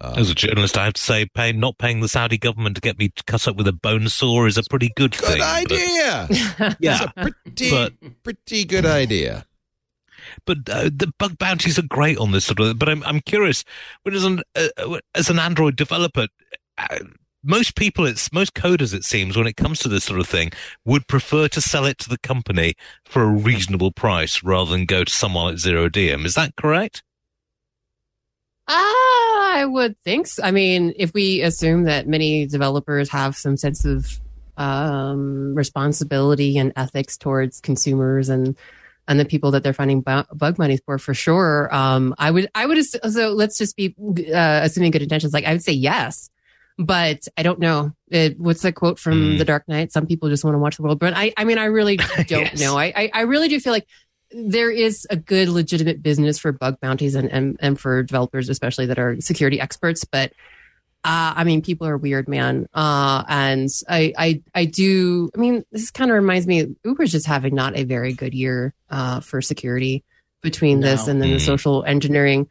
[0.02, 2.98] As a journalist, I have to say, paying not paying the Saudi government to get
[2.98, 5.38] me cut up with a bone saw is a pretty good, Good thing.
[5.38, 6.76] but- idea.
[6.80, 7.92] yeah, pretty, But-
[8.22, 9.44] pretty good idea.
[10.46, 12.78] but uh, the bug bounties are great on this sort of.
[12.78, 13.62] But I'm I'm curious,
[14.04, 16.28] when as an uh, uh, as an Android developer,
[16.78, 16.98] uh,
[17.42, 20.52] most people, it's most coders, it seems, when it comes to this sort of thing,
[20.84, 25.04] would prefer to sell it to the company for a reasonable price rather than go
[25.04, 26.24] to someone at Zerodium.
[26.24, 27.02] Is that correct?
[28.68, 30.42] Ah, I would think so.
[30.42, 34.18] I mean, if we assume that many developers have some sense of
[34.56, 38.56] um, responsibility and ethics towards consumers and
[39.08, 41.68] and the people that they're finding bu- bug money for, for sure.
[41.74, 42.84] Um, I would, I would.
[42.84, 43.92] So let's just be
[44.32, 45.32] uh, assuming good intentions.
[45.32, 46.30] Like I would say yes,
[46.86, 47.92] but I don't know.
[48.08, 49.38] It, what's the quote from Mm.
[49.38, 49.92] The Dark Knight?
[49.92, 51.14] Some people just want to watch the world burn.
[51.14, 52.60] I, I mean, I really don't Yes.
[52.60, 52.76] know.
[52.78, 53.86] I, I, I really do feel like
[54.32, 58.86] there is a good legitimate business for bug bounties and, and, and for developers, especially
[58.86, 60.04] that are security experts.
[60.04, 60.32] But
[61.02, 62.66] uh, I mean, people are weird, man.
[62.74, 65.30] Uh, and I, I, I do.
[65.34, 66.76] I mean, this kind of reminds me.
[66.84, 70.04] Uber's just having not a very good year uh, for security
[70.42, 71.40] between this and then the Mm.
[71.46, 72.48] social engineering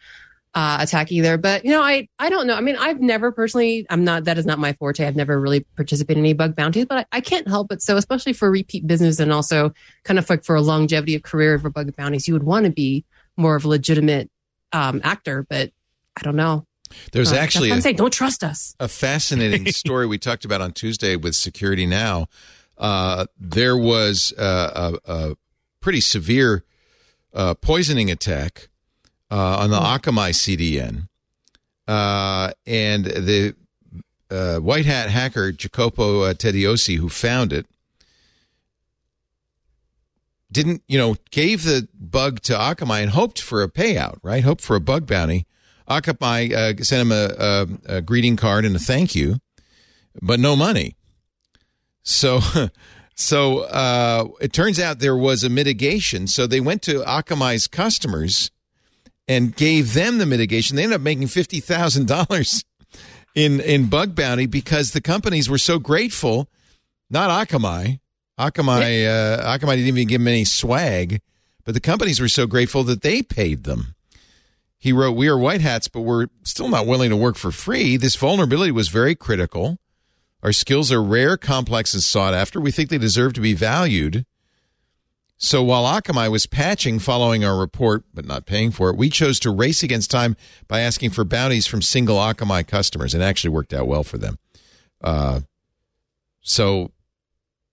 [0.55, 1.37] uh, attack either.
[1.37, 2.55] But you know, I, I don't know.
[2.55, 3.85] I mean, I've never personally.
[3.89, 4.23] I'm not.
[4.25, 5.05] That is not my forte.
[5.05, 7.81] I've never really participated in any bug bounties, but I, I can't help it.
[7.81, 9.71] So, especially for repeat business and also
[10.03, 12.71] kind of like for a longevity of career for bug bounties, you would want to
[12.71, 13.05] be
[13.37, 14.29] more of a legitimate
[14.73, 15.45] um, actor.
[15.49, 15.71] But
[16.17, 16.65] I don't know.
[17.11, 18.75] There's Uh, actually a, I'm saying don't trust us.
[18.79, 22.27] a fascinating story we talked about on Tuesday with Security Now.
[22.79, 25.35] Uh, there was uh, a, a
[25.81, 26.63] pretty severe
[27.33, 28.69] uh, poisoning attack
[29.31, 31.07] uh, on the Akamai CDN,
[31.87, 33.55] uh, and the
[34.29, 37.65] uh, white hat hacker Jacopo uh, Tediosi, who found it,
[40.51, 44.43] didn't you know gave the bug to Akamai and hoped for a payout, right?
[44.43, 45.45] Hoped for a bug bounty.
[45.87, 49.37] Akamai uh, sent him a, a, a greeting card and a thank you,
[50.21, 50.95] but no money.
[52.03, 52.41] So,
[53.15, 56.27] so uh, it turns out there was a mitigation.
[56.27, 58.51] So they went to Akamai's customers
[59.29, 60.75] and gave them the mitigation.
[60.75, 62.65] They ended up making fifty thousand dollars
[63.35, 66.49] in in bug bounty because the companies were so grateful.
[67.09, 67.99] Not Akamai.
[68.37, 69.07] Akamai.
[69.07, 71.21] Uh, Akamai didn't even give them any swag,
[71.63, 73.95] but the companies were so grateful that they paid them.
[74.77, 77.97] He wrote, We are white hats, but we're still not willing to work for free.
[77.97, 79.77] This vulnerability was very critical.
[80.41, 82.61] Our skills are rare, complex, and sought after.
[82.61, 84.25] We think they deserve to be valued.
[85.41, 89.39] So while Akamai was patching following our report, but not paying for it, we chose
[89.39, 90.35] to race against time
[90.67, 94.17] by asking for bounties from single Akamai customers, and it actually worked out well for
[94.17, 94.37] them.
[95.01, 95.39] Uh,
[96.41, 96.91] so,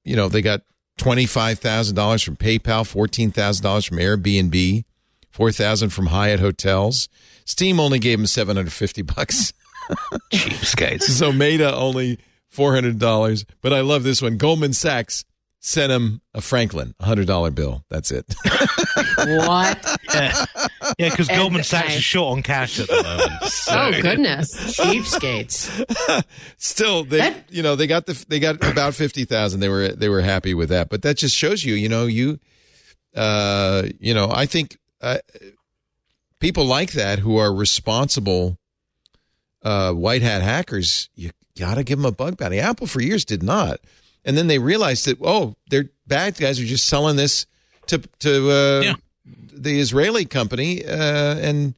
[0.04, 0.62] you know, they got
[1.00, 4.84] $25,000 from PayPal, $14,000 from Airbnb,
[5.30, 7.08] 4000 from Hyatt Hotels.
[7.44, 9.52] Steam only gave them 750 bucks.
[10.32, 11.02] Cheapskates.
[11.10, 12.20] So Meta only
[12.54, 13.44] $400.
[13.60, 14.36] But I love this one.
[14.36, 15.24] Goldman Sachs
[15.66, 17.84] sent him a Franklin, a $100 bill.
[17.90, 18.24] That's it.
[19.18, 19.98] What?
[20.14, 20.44] yeah,
[20.98, 23.32] because And Goldman Sachs I- is short on cash at the moment.
[23.66, 23.72] So.
[23.76, 24.78] Oh goodness.
[24.78, 26.24] Cheapskates.
[26.56, 29.58] Still, they That- you know they got the they got about fifty thousand.
[29.58, 30.88] They were they were happy with that.
[30.88, 32.38] But that just shows you, you know, you,
[33.16, 35.18] uh, you know, I think uh,
[36.38, 38.56] people like that who are responsible,
[39.64, 41.08] uh, white hat hackers.
[41.16, 42.60] You got to give them a bug bounty.
[42.60, 43.80] Apple for years did not,
[44.26, 47.46] and then they realized that oh, they're bad guys are just selling this
[47.86, 48.94] to to uh, Yeah.
[49.52, 51.74] the Israeli company, uh, and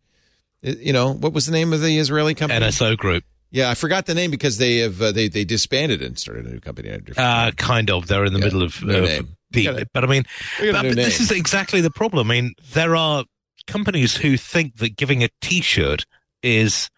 [0.66, 2.60] uh, you know what was the name of the Israeli company?
[2.66, 3.22] NSO Group.
[3.50, 6.50] Yeah, I forgot the name because they have uh, they they disbanded and started a
[6.50, 6.88] new company.
[6.90, 8.06] under a different Uh, kind of.
[8.08, 9.88] They're in the Yeah, middle of, no of the- Got it.
[9.94, 10.24] but I mean,
[10.60, 12.30] They got a but, but this is exactly the problem.
[12.30, 13.24] I mean, there are
[13.66, 16.04] companies who think that giving a T-shirt
[16.42, 16.90] is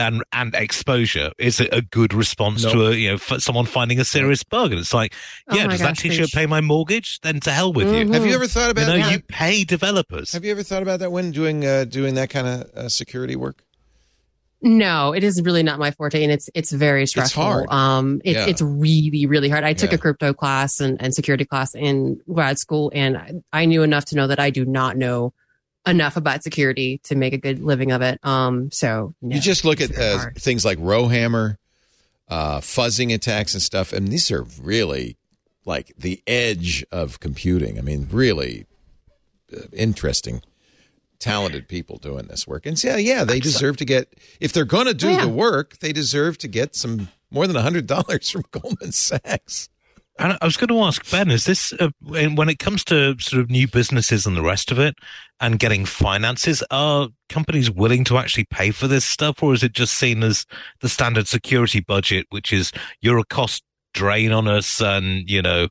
[0.00, 2.72] and and exposure is a, a good response Nope.
[2.72, 5.14] to a you know f- someone finding a serious bug, and it's like,
[5.48, 7.20] Oh yeah, my does gosh, that T-shirt pay my mortgage?
[7.20, 8.06] Then to hell with you.
[8.06, 8.14] Mhm.
[8.14, 9.12] Have you ever thought You about know, that?
[9.12, 10.32] you pay developers.
[10.32, 13.36] Have you ever thought about that when doing uh, doing that kind of uh, security
[13.36, 13.62] work?
[14.62, 17.42] No, it is really not my forte, and it's it's very stressful.
[17.42, 17.70] hard.
[17.70, 18.46] Um, it's Yeah.
[18.46, 19.64] it's really really hard.
[19.64, 19.94] I took Yeah.
[19.94, 24.04] a crypto class and, and security class in grad school, and I, I knew enough
[24.06, 25.32] to know that I do not know
[25.86, 28.18] enough about security to make a good living of it.
[28.22, 31.58] Um, so no, you just look at uh, things like Rowhammer,
[32.28, 35.16] uh, fuzzing attacks and stuff, and these are really
[35.64, 37.78] like the edge of computing.
[37.78, 38.66] I mean, really
[39.56, 40.42] uh, interesting,
[41.18, 42.66] talented people doing this work.
[42.66, 45.20] And yeah, yeah, they deserve to get if they're going to do Oh, yeah.
[45.22, 49.69] the work, they deserve to get some more than a hundred dollars from Goldman Sachs.
[50.20, 53.40] And I was going to ask Ben, is this when when it comes to sort
[53.40, 54.94] of new businesses and the rest of it,
[55.40, 56.62] and getting finances?
[56.70, 60.44] Are companies willing to actually pay for this stuff, or is it just seen as
[60.82, 65.68] the standard security budget, which is you're a cost drain on us, and you know,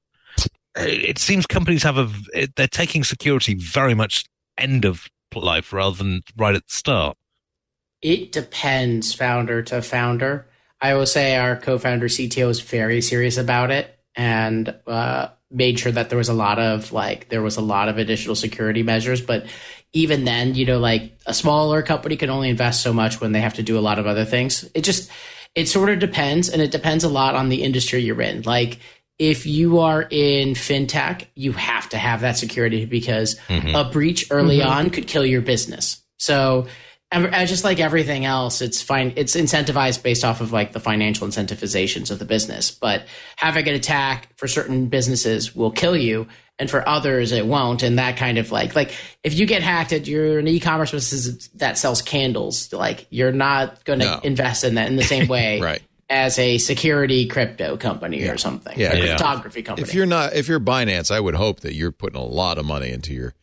[0.75, 4.25] it seems companies have a they're taking security very much
[4.57, 5.05] end of
[5.35, 7.15] life rather than right at the start.
[8.01, 10.47] It depends founder to founder.
[10.81, 15.93] I will say our co-founder CTO is very serious about it and uh, made sure
[15.93, 19.21] that there was a lot of like there was a lot of additional security measures.
[19.21, 19.45] But
[19.93, 23.39] even then, you know, like a smaller company can only invest so much when they
[23.39, 24.69] have to do a lot of other things.
[24.75, 25.09] It just
[25.55, 28.41] it sort of depends, and it depends a lot on the industry you're in.
[28.41, 28.79] Like
[29.17, 34.61] if you are in fintech, you have to have that security because a breach early
[34.61, 36.01] on could kill your business.
[36.17, 36.67] So,
[37.11, 39.13] just like everything else, it's fine.
[39.15, 42.71] It's incentivized based off of like the financial incentivizations of the business.
[42.71, 43.05] But
[43.35, 46.27] having an attack for certain businesses will kill you,
[46.59, 47.83] and for others it won't.
[47.83, 48.91] And that kind of like like
[49.23, 52.71] if you get hacked, at you're an e-commerce business that sells candles.
[52.73, 54.19] Like you're not going to No.
[54.23, 55.81] invest in that in the same way, Right.
[56.11, 58.93] As a security crypto company or something, Yeah.
[58.93, 59.11] a Yeah.
[59.17, 59.87] photography company.
[59.87, 62.65] If you're not, if you're Binance, I would hope that you're putting a lot of
[62.65, 63.35] money into your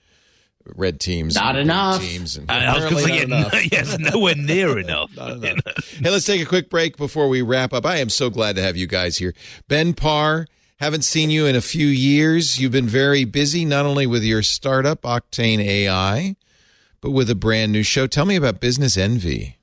[0.75, 2.01] red teams, Not enough.
[2.01, 3.23] teams, and I was going to apparently say,
[3.63, 3.73] enough.
[3.73, 5.17] yes, nowhere near enough.
[5.17, 5.89] Enough.
[6.01, 7.87] Hey, let's take a quick break before we wrap up.
[7.87, 9.35] I am so glad to have you guys here.
[9.69, 10.47] Ben Parr,
[10.79, 12.59] haven't seen you in a few years.
[12.61, 16.37] You've been very busy, not only with your startup, Octane AI,
[17.01, 18.07] but with a brand new show.
[18.07, 19.57] Tell me about Business Envy.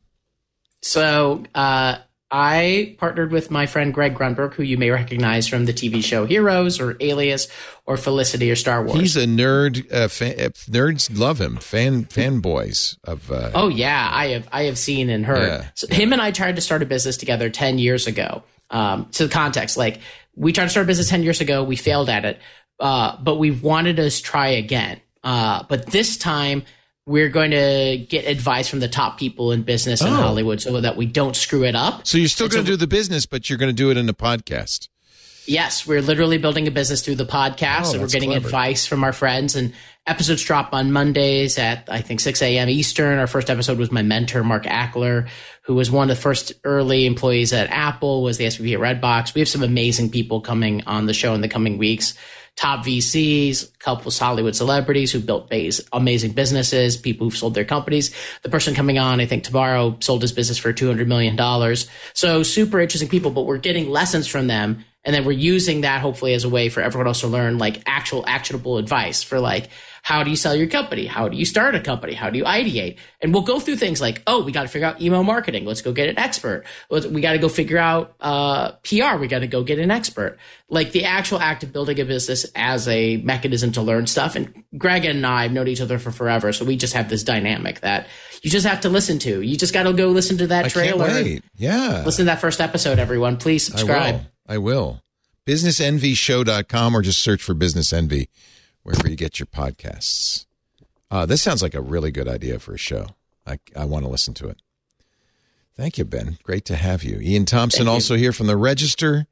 [0.82, 1.98] So uh,
[2.36, 6.26] I partnered with my friend Greg Grunberg, who you may recognize from the TV show
[6.26, 7.48] Heroes or Alias
[7.86, 9.00] or Felicity or Star Wars.
[9.00, 9.86] He's a nerd.
[9.94, 11.58] Uh, fan, uh, nerds love him.
[11.58, 13.32] Fan fanboys of.
[13.32, 15.48] Uh, oh yeah, I have I have seen and heard.
[15.48, 15.68] Yeah.
[15.76, 18.42] So him and I tried to start a business together ten years ago.
[18.72, 20.00] Um, to the context, like
[20.36, 22.40] we tried to start a business ten years ago, we failed at it,
[22.80, 25.00] uh, but we wanted to try again.
[25.24, 26.64] Uh, but this time.
[27.06, 30.16] We're going to get advice from the top people in business in Oh.
[30.16, 32.08] Hollywood so that we don't screw it up.
[32.08, 33.98] so you're still going so- to do the business, but you're going to do it
[33.98, 34.88] in a podcast.
[35.46, 38.46] Yes, we're literally building a business through the podcast, Oh, and we're getting clever.
[38.48, 39.58] advice from our friends.
[39.58, 39.74] And
[40.08, 42.70] episodes drop on Mondays at I think 6 a.m.
[42.70, 43.20] Eastern.
[43.20, 45.28] Our first episode was my mentor Mark Ackler,
[45.64, 49.34] who was one of the first early employees at Apple, was the SVP at Redbox.
[49.34, 52.14] We have some amazing people coming on the show in the coming weeks.
[52.56, 55.52] Top VCs, a couple of Hollywood celebrities who built
[55.92, 58.14] amazing businesses, people who've sold their companies.
[58.44, 61.38] The person coming on, I think tomorrow, sold his business for $200 million.
[62.14, 66.02] So super interesting people, but we're getting lessons from them and then we're using that
[66.02, 69.70] hopefully as a way for everyone else to learn like actual actionable advice for like
[70.04, 71.06] how do you sell your company?
[71.06, 72.14] How do you start a company?
[72.14, 72.98] How do you ideate?
[73.22, 75.64] And we'll go through things like oh we got to figure out email marketing.
[75.64, 76.66] Let's go get an expert.
[76.90, 79.92] Let's- we got to go figure out uh, pr we got to go get an
[79.92, 80.38] expert.
[80.68, 84.64] Like the actual act of building a business as a mechanism to learn stuff and
[84.78, 87.80] greg and i have known each other for forever so we just have this dynamic
[87.80, 88.08] that
[88.42, 89.42] you just have to listen to.
[89.42, 91.08] You just got to go listen to that I can't trailer.
[91.08, 91.44] wait.
[91.56, 92.04] Yeah.
[92.06, 93.38] listen to that first episode everyone.
[93.38, 94.16] Please subscribe.
[94.16, 94.26] I will.
[94.50, 95.00] I will.
[95.48, 98.30] BusinessEnvyShow.com or just search for Business Envy
[98.84, 100.46] wherever you get your podcasts.
[101.10, 103.08] Uh, this sounds like a really good idea for a show.
[103.46, 104.62] I, I want to listen to it.
[105.76, 106.38] Thank you, Ben.
[106.44, 107.18] Great to have you.
[107.20, 109.26] Iain Thomson, also here from the Register.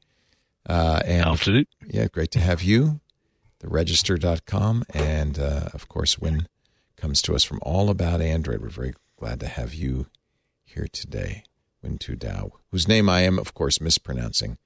[0.68, 1.68] Uh, and Absolute.
[1.88, 3.00] yeah, great to have you.
[3.60, 4.84] Theregister.com.
[4.92, 6.46] And uh, of course, Huyen
[6.96, 8.60] comes to us from All About Android.
[8.60, 10.06] We're very glad to have you
[10.64, 11.44] here today.
[11.84, 14.58] Huyen Tue Dao, whose name I am, of course, mispronouncing.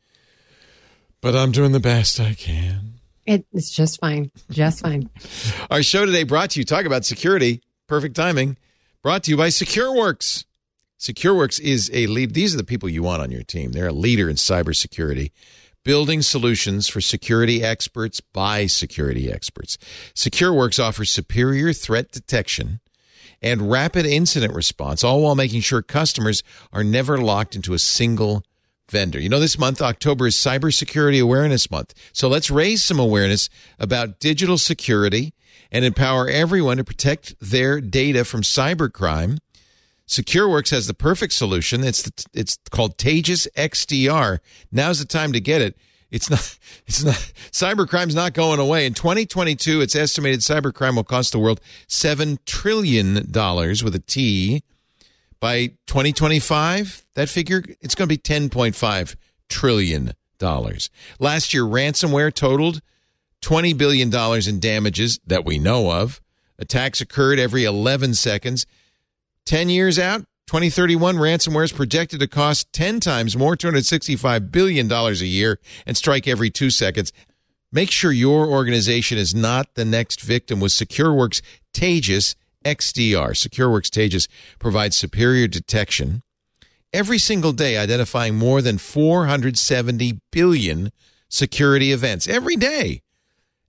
[1.20, 2.95] But I'm doing the best I can.
[3.26, 5.10] It, it's just fine, just fine.
[5.70, 8.56] Our show today brought to you, talk about security, perfect timing,
[9.02, 10.44] brought to you by SecureWorks.
[10.98, 12.34] SecureWorks is a lead.
[12.34, 13.72] These are the people you want on your team.
[13.72, 15.32] They're a leader in cybersecurity,
[15.84, 19.76] building solutions for security experts by security experts.
[20.14, 22.80] SecureWorks offers superior threat detection
[23.42, 28.44] and rapid incident response, all while making sure customers are never locked into a single
[28.90, 29.20] vendor.
[29.20, 31.94] You know, this month, October, is Cybersecurity Awareness Month.
[32.12, 33.48] So let's raise some awareness
[33.78, 35.34] about digital security
[35.70, 39.38] and empower everyone to protect their data from cybercrime.
[40.06, 41.82] SecureWorks has the perfect solution.
[41.82, 44.38] It's the, it's called Taegis XDR.
[44.70, 45.76] Now's the time to get it.
[46.10, 51.32] it's not it's not cybercrime's not going away in 2022 it's estimated cybercrime will cost
[51.32, 54.62] the world 7 trillion dollars with a t
[55.40, 59.16] by 2025 that figure it's going to be 10.5
[59.48, 60.90] trillion dollars.
[61.18, 62.80] Last year ransomware totaled
[63.42, 66.20] 20 billion dollars in damages that we know of.
[66.58, 68.66] Attacks occurred every 11 seconds.
[69.44, 75.12] 10 years out 2031 ransomware is projected to cost 10 times more, $265 billion a
[75.12, 77.12] year, and strike every two seconds.
[77.72, 81.42] Make sure your organization is not the next victim with SecureWorks
[81.74, 82.36] Taegis
[82.66, 83.30] XDR.
[83.30, 84.28] SecureWorks Taegis
[84.58, 86.22] provides superior detection
[86.92, 90.90] every single day, identifying more than 470 billion
[91.28, 93.02] security events every day.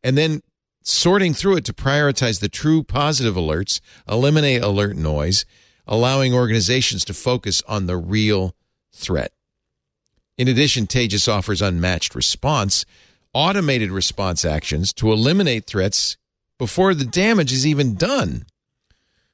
[0.03, 0.42] And then
[0.82, 5.45] sorting through it to prioritize the true positive alerts, eliminate alert noise,
[5.85, 8.56] allowing organizations to focus on the real
[8.93, 9.32] threat.
[10.38, 12.85] In addition, Taegis offers unmatched response,
[13.34, 16.17] automated response actions to eliminate threats
[16.58, 18.45] before the damage is even done.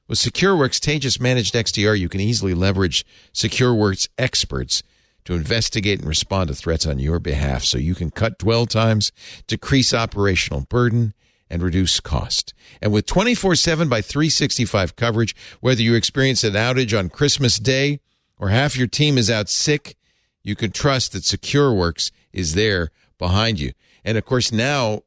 [0.05, 4.83] With SecureWorks Taegis Managed XDR, you can easily leverage SecureWorks experts
[5.23, 9.13] to investigate and respond to threats on your behalf so you can cut dwell times,
[9.47, 11.13] decrease operational burden,
[11.49, 12.53] and reduce cost.
[12.81, 18.01] And with 24 7 by 365 coverage, whether you experience an outage on Christmas Day
[18.37, 19.95] or half your team is out sick,
[20.43, 23.71] you can trust that SecureWorks is there behind you.
[24.03, 25.03] And of course, now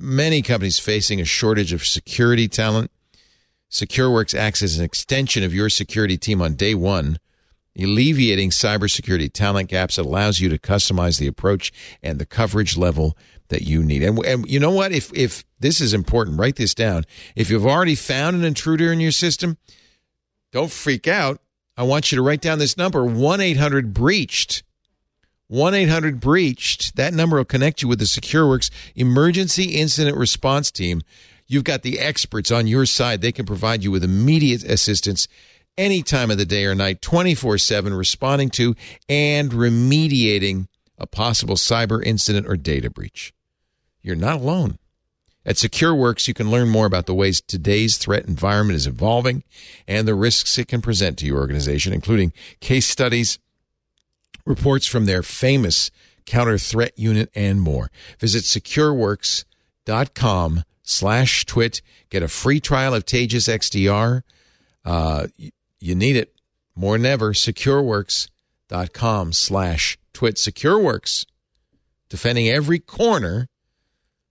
[0.00, 2.90] many companies facing a shortage of security talent.
[3.72, 7.18] SecureWorks acts as an extension of your security team on day one,
[7.76, 9.96] alleviating cybersecurity talent gaps.
[9.96, 13.16] It allows you to customize the approach and the coverage level
[13.48, 14.02] that you need.
[14.02, 14.92] And, and you know what?
[14.92, 17.04] If if this is important, write this down.
[17.34, 19.56] If you've already found an intruder in your system,
[20.52, 21.40] don't freak out.
[21.74, 24.64] I want you to write down this number 1 800 breached.
[25.48, 26.96] 1 800 breached.
[26.96, 31.00] That number will connect you with the SecureWorks emergency incident response team.
[31.52, 33.20] You've got the experts on your side.
[33.20, 35.28] They can provide you with immediate assistance
[35.76, 38.74] any time of the day or night, 24 7, responding to
[39.06, 43.34] and remediating a possible cyber incident or data breach.
[44.00, 44.78] You're not alone.
[45.44, 49.44] At SecureWorks, you can learn more about the ways today's threat environment is evolving
[49.86, 53.38] and the risks it can present to your organization, including case studies,
[54.46, 55.90] reports from their famous
[56.24, 57.90] counter threat unit, and more.
[58.18, 61.82] Visit secureworks.com slash twit.
[62.10, 64.22] Get a free trial of Taegis XDR.
[64.84, 65.26] Uh,
[65.80, 66.34] you need it
[66.74, 67.32] more than ever.
[67.32, 70.36] Secureworks.com slash twit.
[70.36, 71.26] SecureWorks,
[72.08, 73.48] defending every corner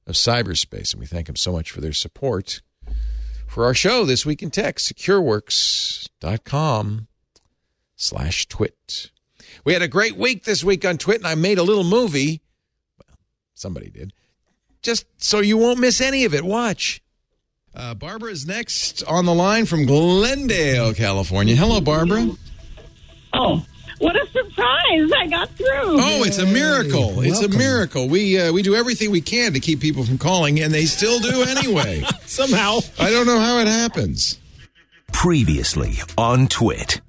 [0.06, 0.94] of cyberspace.
[0.94, 2.62] And we thank them so much for their support
[3.52, 7.08] for our show this week in tech secureworks.com
[7.98, 9.12] slash twit
[9.66, 12.42] we had a great week this week on twit and i made a little movie
[12.98, 13.18] well
[13.54, 14.14] somebody did
[14.82, 17.02] just so you won't miss any of it watch
[17.76, 22.28] uh, barbara is next on the line from glendale california hello barbara
[23.34, 23.66] oh
[24.02, 25.12] what a surprise!
[25.16, 25.68] I got through.
[25.70, 27.22] Oh, it's a miracle!
[27.22, 28.10] It's a miracle.
[28.10, 31.20] We uh, we do everything we can to keep people from calling, and they still
[31.20, 32.02] do anyway.
[32.26, 34.40] Somehow, I don't know how it happens.
[35.14, 37.00] Previously on Twit.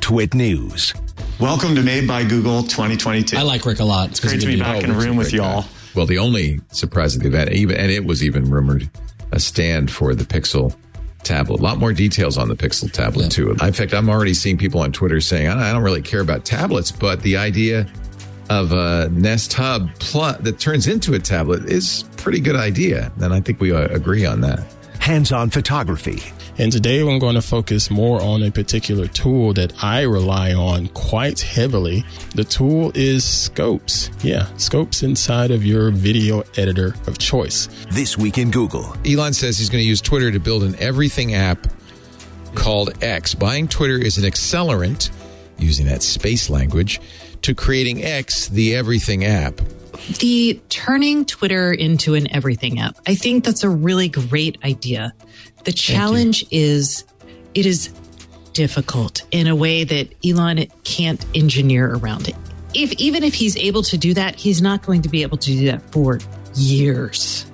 [0.00, 0.92] Twit News.
[1.40, 3.34] Welcome to Made by Google 2022.
[3.38, 4.10] I like Rick a lot.
[4.10, 5.64] It's great to be back in a room with y'all.
[5.94, 8.88] Well, the only surprise of the event, even and it was even rumored,
[9.32, 10.74] a stand for the Pixel
[11.22, 11.60] tablet.
[11.60, 13.50] A lot more details on the Pixel tablet, too.
[13.50, 16.90] In fact, I'm already seeing people on Twitter saying, I don't really care about tablets,
[16.90, 17.86] but the idea
[18.50, 23.12] of a Nest Hub plus, that turns into a tablet is a pretty good idea.
[23.20, 24.64] And I think we uh, agree on that.
[24.98, 26.22] Hands on photography.
[26.58, 30.88] And today I'm going to focus more on a particular tool that I rely on
[30.88, 32.04] quite heavily.
[32.34, 34.10] The tool is Scopes.
[34.22, 37.68] Yeah, Scopes inside of your video editor of choice.
[37.90, 38.94] This week in Google.
[39.06, 41.66] Elon says he's going to use Twitter to build an everything app
[42.54, 43.34] called X.
[43.34, 45.10] Buying Twitter is an accelerant,
[45.56, 47.00] using that space language,
[47.40, 49.58] to creating X, the everything app
[50.18, 52.96] the turning Twitter into an everything app.
[53.06, 55.12] I think that's a really great idea.
[55.64, 57.04] The challenge is
[57.54, 57.88] it is
[58.52, 62.36] difficult in a way that Elon can't engineer around it.
[62.74, 65.50] If even if he's able to do that, he's not going to be able to
[65.50, 66.18] do that for
[66.54, 67.46] years.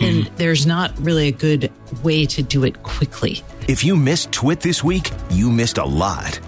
[0.00, 0.36] And mm.
[0.36, 1.70] there's not really a good
[2.02, 3.42] way to do it quickly.
[3.68, 6.40] If you missed Twit this week, you missed a lot.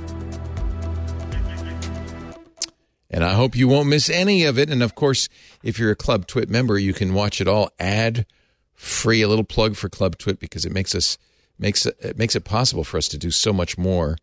[3.10, 4.70] And I hope you won't miss any of it.
[4.70, 5.28] And of course,
[5.62, 8.26] if you're a Club Twit member, you can watch it all ad
[8.75, 9.23] free.
[9.23, 11.18] A little plug for Club Twit because it makes us
[11.59, 14.17] makes it makes it possible for us to do so much more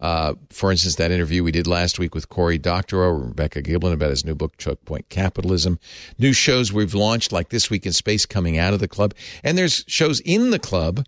[0.00, 4.08] Uh, for instance, that interview we did last week with Corey Doctorow, Rebecca Giblin about
[4.08, 5.78] his new book, Choke Point Capitalism.
[6.18, 9.12] New shows we've launched, like This Week in Space, coming out of the club.
[9.44, 11.04] And there's shows in the club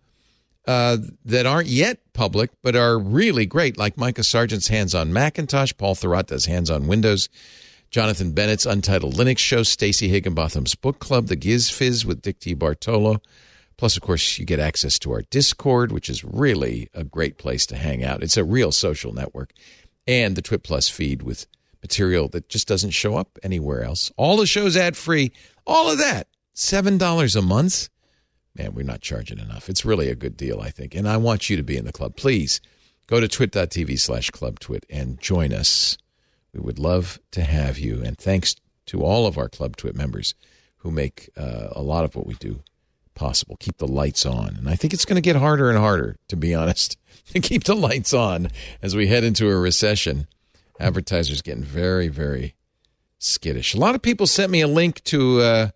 [0.66, 5.72] uh, that aren't yet public, but are really great, like Micah Sargent's Hands on Macintosh,
[5.76, 7.28] Paul Thurrott does Hands on Windows,
[7.90, 12.54] Jonathan Bennett's Untitled Linux Show, Stacey Higginbotham's Book Club, The Giz Fizz with Dick T.
[12.54, 13.20] Bartolo.
[13.76, 17.66] Plus, of course, you get access to our Discord, which is really a great place
[17.66, 18.22] to hang out.
[18.22, 19.52] It's a real social network.
[20.06, 21.46] And the Twit Plus feed with
[21.82, 24.12] material that just doesn't show up anywhere else.
[24.16, 25.32] All the shows ad free,
[25.66, 26.28] all of that.
[26.54, 27.88] $7 a month.
[28.56, 29.68] Man, we're not charging enough.
[29.68, 30.94] It's really a good deal, I think.
[30.94, 32.16] And I want you to be in the club.
[32.16, 32.60] Please
[33.06, 35.96] go to twit.tv slash clubtwit and join us.
[36.52, 38.02] We would love to have you.
[38.04, 38.56] And thanks
[38.86, 40.34] to all of our Club Twit members
[40.78, 42.62] who make uh, a lot of what we do
[43.14, 43.56] possible.
[43.58, 44.56] Keep the lights on.
[44.56, 46.98] And I think it's going to get harder and harder, to be honest,
[47.32, 48.48] to keep the lights on
[48.82, 50.26] as we head into a recession.
[50.80, 52.54] Advertisers getting very, very
[53.18, 53.74] skittish.
[53.74, 55.68] A lot of people sent me a link to uh,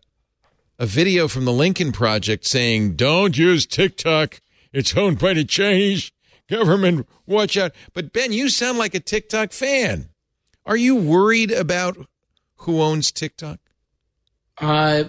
[0.79, 4.41] a video from the Lincoln Project saying, don't use TikTok.
[4.73, 6.13] It's owned by the Chinese
[6.49, 7.09] government.
[7.27, 7.73] Watch out.
[7.95, 10.11] But Ben, you sound like a TikTok fan.
[10.65, 11.97] Are you worried about
[12.57, 13.61] who owns TikTok?
[14.59, 15.05] Uh,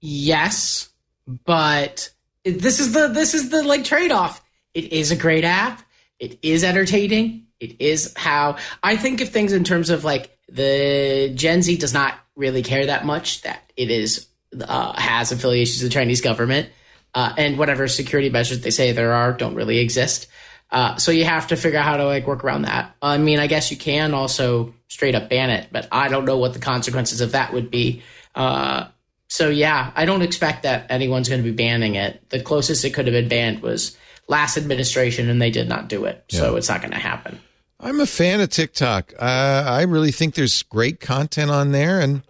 [0.00, 0.90] yes,
[1.26, 2.10] but
[2.44, 4.42] this is the this is the like trade off.
[4.74, 5.82] It is a great app.
[6.18, 7.46] It is entertaining.
[7.60, 11.94] It is how I think of things in terms of like the Gen Z does
[11.94, 14.27] not really care that much that it is
[14.60, 16.68] uh, has affiliations with the Chinese government,
[17.14, 20.28] uh, and whatever security measures they say there are don't really exist.
[20.70, 22.94] Uh, so you have to figure out how to like work around that.
[23.00, 26.36] I mean, I guess you can also straight up ban it, but I don't know
[26.38, 28.02] what the consequences of that would be.
[28.34, 28.88] Uh,
[29.28, 32.28] so yeah, I don't expect that anyone's going to be banning it.
[32.30, 33.96] The closest it could have been banned was
[34.26, 36.24] last administration, and they did not do it.
[36.28, 37.38] So it's not going to happen.
[37.80, 39.14] I'm a fan of TikTok.
[39.18, 42.22] Uh, I really think there's great content on there, and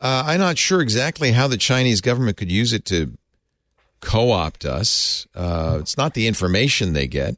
[0.00, 3.16] uh, I'm not sure exactly how the Chinese government could use it to
[4.00, 5.26] co-opt us.
[5.34, 7.36] Uh, it's not the information they get.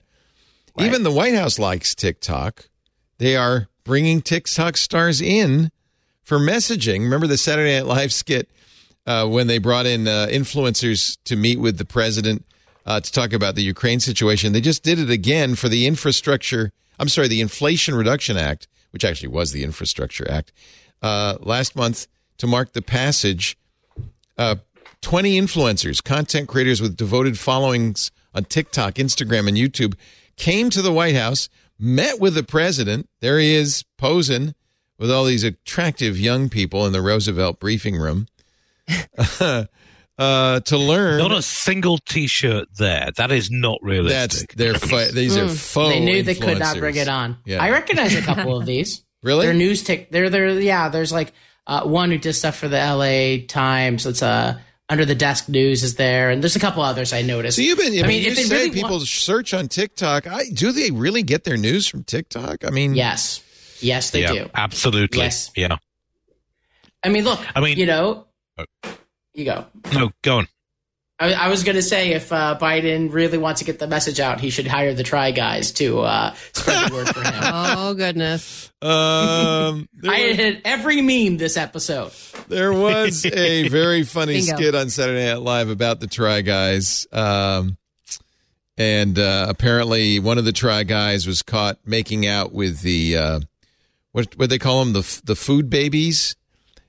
[0.79, 2.69] Even the White House likes TikTok.
[3.19, 5.71] They are bringing TikTok stars in
[6.23, 7.01] for messaging.
[7.01, 8.51] Remember the Saturday Night Live skit
[9.07, 12.45] uh, when they brought in uh, influencers to meet with the president
[12.85, 14.53] uh, to talk about the Ukraine situation.
[14.53, 16.73] They just did it again for the infrastructure.
[16.99, 20.53] I'm sorry, the Inflation Reduction Act, which actually was the Infrastructure Act,
[21.01, 22.07] uh, last month
[22.39, 23.57] to mark the passage.
[24.39, 24.57] Uh,
[25.03, 29.95] 20 influencers, content creators with devoted followings on TikTok, Instagram, and YouTube
[30.37, 31.49] came to the White House,
[31.79, 33.09] met with the president.
[33.21, 34.55] There he is posing
[34.99, 38.27] with all these attractive young people in the Roosevelt briefing room
[40.19, 41.19] uh, to learn.
[41.19, 43.11] Not a single T-shirt there.
[43.17, 44.55] That is not That's realistic.
[44.55, 45.91] they're fi- these are faux.
[45.91, 47.37] they knew they could not bring it on.
[47.45, 47.63] Yeah.
[47.63, 49.03] I recognize a couple of these.
[49.23, 49.47] Really?
[49.47, 50.11] They're news tick.
[50.13, 50.89] They're they're yeah.
[50.89, 51.33] There's like
[51.67, 53.43] uh, one who does stuff for the L.A.
[53.43, 54.07] Times.
[54.07, 57.57] It's uh under the desk news is there, and there's a couple others I noticed.
[57.57, 57.93] So you've been.
[57.95, 60.27] I, I mean, mean, you if say really people want- search on TikTok.
[60.29, 62.65] I do they really get their news from TikTok?
[62.65, 63.43] I mean, yes,
[63.81, 64.51] yes, they yeah, do.
[64.55, 65.19] absolutely.
[65.19, 65.51] Yes.
[65.57, 65.77] Yeah.
[67.03, 67.41] I mean, look.
[67.57, 68.27] I mean- you know,
[68.59, 68.65] Oh.
[69.35, 69.67] you go.
[69.93, 70.49] No, go on.
[71.19, 74.21] I, I was going to say if uh, Biden really wants to get the message
[74.21, 77.33] out, he should hire the Try Guys to uh, spread the word for him.
[77.79, 78.71] Oh goodness.
[78.83, 82.13] Um, I was, hit every meme this episode.
[82.49, 84.57] there was a very funny Bingo.
[84.57, 87.07] skit on Saturday Night Live about the Try Guys.
[87.13, 87.79] Um,
[88.77, 93.41] and uh, apparently, one of the Try Guys was caught making out with the uh,
[94.13, 96.37] what what they call them the the food babies.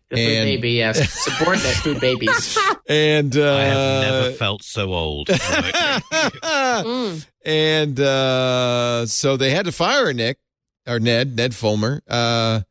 [0.10, 2.58] The food And- baby, yes, subordinate food babies.
[2.90, 5.28] And uh, I have never felt so old.
[6.08, 7.26] Mm.
[7.46, 10.38] and uh, so they had to fire Nick
[10.88, 12.02] or Ned Ned Fulmer.
[12.08, 12.62] Uh,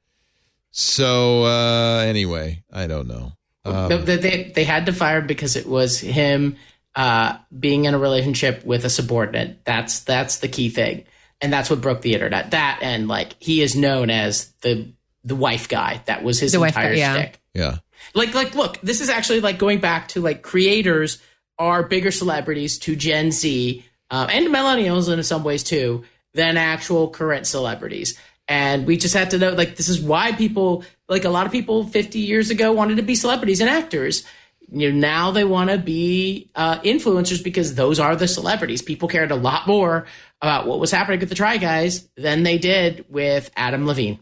[0.71, 3.33] so uh, anyway, I don't know.
[3.65, 6.57] Um, they, they they had to fire him because it was him
[6.95, 9.65] uh, being in a relationship with a subordinate.
[9.65, 11.05] That's that's the key thing,
[11.41, 12.53] and that's what broke the internet.
[12.53, 14.93] That and like he is known as the
[15.27, 16.01] the wife guy.
[16.07, 17.15] That was his The entire guy, yeah.
[17.15, 17.41] shtick.
[17.53, 17.79] yeah,
[18.15, 21.19] Like like look, this is actually like going back to like creators
[21.59, 27.11] are bigger celebrities to Gen Z um, and millennials in some ways too than actual
[27.11, 28.19] current celebrities.
[28.49, 31.53] And we just had to know like this is why people like a lot of
[31.53, 34.25] people 50 years ago wanted to be celebrities and actors.
[34.71, 38.83] You know, now they want to be uh, influencers because those are the celebrities.
[38.83, 40.07] People cared a lot more
[40.43, 44.19] about what was happening with the Try Guys than they did with Adam Levine.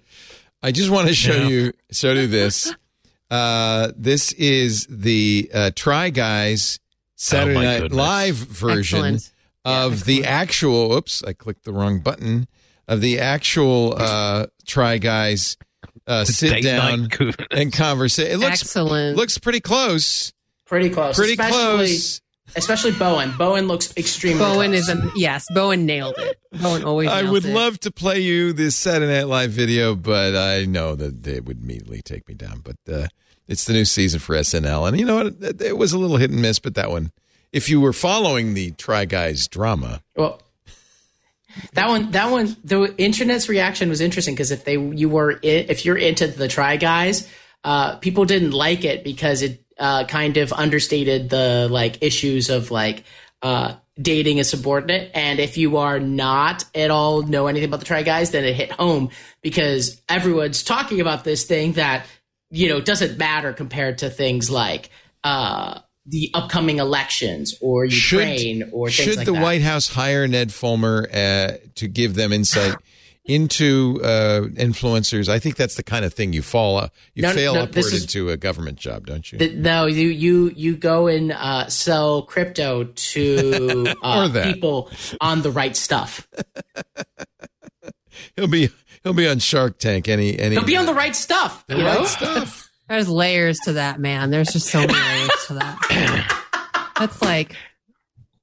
[0.64, 1.48] I just want to show Yeah.
[1.48, 2.74] you show you this.
[3.30, 6.80] Uh, this is the uh, Try Guys
[7.16, 7.96] Saturday Oh, Night goodness.
[7.98, 9.32] Live version Excellent.
[9.66, 10.94] of the actual.
[10.94, 12.48] Oops, I clicked the wrong button.
[12.88, 15.56] of the actual uh, Try Guys
[16.06, 17.08] uh, sit down
[17.50, 18.30] and conversate.
[18.30, 19.16] It looks Excellent.
[19.16, 20.32] looks pretty close.
[20.66, 21.14] Pretty close.
[21.16, 22.20] Pretty especially, close.
[22.56, 23.32] Especially Bowen.
[23.36, 24.88] Bowen looks extremely Bowen close.
[24.88, 25.46] is a yes.
[25.52, 26.38] Bowen nailed it.
[26.62, 27.08] Bowen always.
[27.08, 27.54] I would it.
[27.54, 31.62] love to play you this Saturday Night Live video, but I know that they would
[31.62, 32.62] immediately take me down.
[32.62, 33.08] But uh,
[33.48, 35.34] it's the new season for SNL, and you know what?
[35.40, 37.10] It, it was a little hit and miss, but that one,
[37.52, 40.40] if you were following the Try Guys drama, Well,
[41.74, 45.46] that one, that one, the internet's reaction was interesting because if they, you were, i
[45.46, 47.28] if you're into the Try Guys,
[47.62, 52.70] uh, people didn't like it because it uh, kind of understated the like issues of
[52.70, 53.04] like
[53.42, 55.10] uh, dating a subordinate.
[55.14, 58.54] And if you are not at all know anything about the Try Guys, then it
[58.54, 59.10] hit home
[59.42, 62.06] because everyone's talking about this thing that
[62.50, 64.90] you know doesn't matter compared to things like.
[65.22, 69.42] Uh, the upcoming elections or Ukraine or things should like the that.
[69.42, 72.76] White House hire Ned Fulmer uh, to give them insight
[73.24, 75.28] into uh, influencers?
[75.28, 77.76] I think that's the kind of thing you fall uh, you No, fail no, upward
[77.78, 79.38] is- into a government job, don't you?
[79.38, 85.50] Th- no, you you you go and uh, sell crypto to uh, people on the
[85.50, 86.28] right stuff.
[88.36, 88.70] he'll be
[89.02, 90.08] he'll be on Shark Tank.
[90.08, 91.66] Any any He'll be on the right stuff.
[91.66, 92.70] the You right know, stuff.
[92.88, 94.30] There's layers to that, man.
[94.30, 96.92] There's just so many layers to that.
[96.98, 97.56] That's like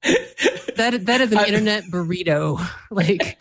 [0.02, 1.06] that.
[1.06, 2.60] That is an internet burrito.
[2.90, 3.40] Like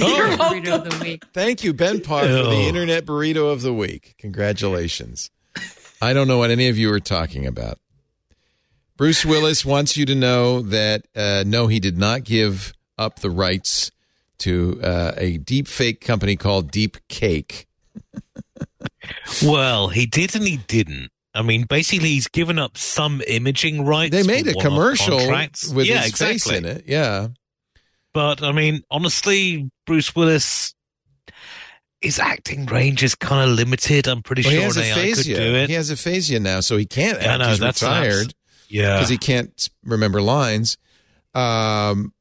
[0.00, 0.36] Oh.
[0.38, 1.24] burrito of the week.
[1.32, 4.14] Thank you, Ben Parr, for the Internet Burrito of the Week.
[4.18, 5.30] Congratulations.
[6.00, 7.78] I don't know what any of you are talking about.
[8.96, 13.30] Bruce Willis wants you to know that uh, no, he did not give up the
[13.30, 13.90] rights
[14.38, 17.66] to uh, a deep fake company called Deep Cake.
[19.44, 21.10] Well, he did and he didn't.
[21.34, 24.12] I mean, basically, he's given up some imaging rights.
[24.14, 25.68] They made a commercial contracts.
[25.72, 26.34] with yeah, his exactly.
[26.34, 26.84] face in it.
[26.86, 27.28] Yeah.
[28.14, 30.74] But I mean, honestly, Bruce Willis,
[32.00, 34.06] his acting range is kind of limited.
[34.08, 35.68] I'm pretty Well, he sure has an AI could do it.
[35.68, 37.46] He has aphasia now, so he can't Yeah, I act.
[37.46, 38.26] He's that's retired.
[38.26, 38.34] nuts.
[38.68, 40.76] yeah, because he can't remember lines.
[41.34, 42.12] Um,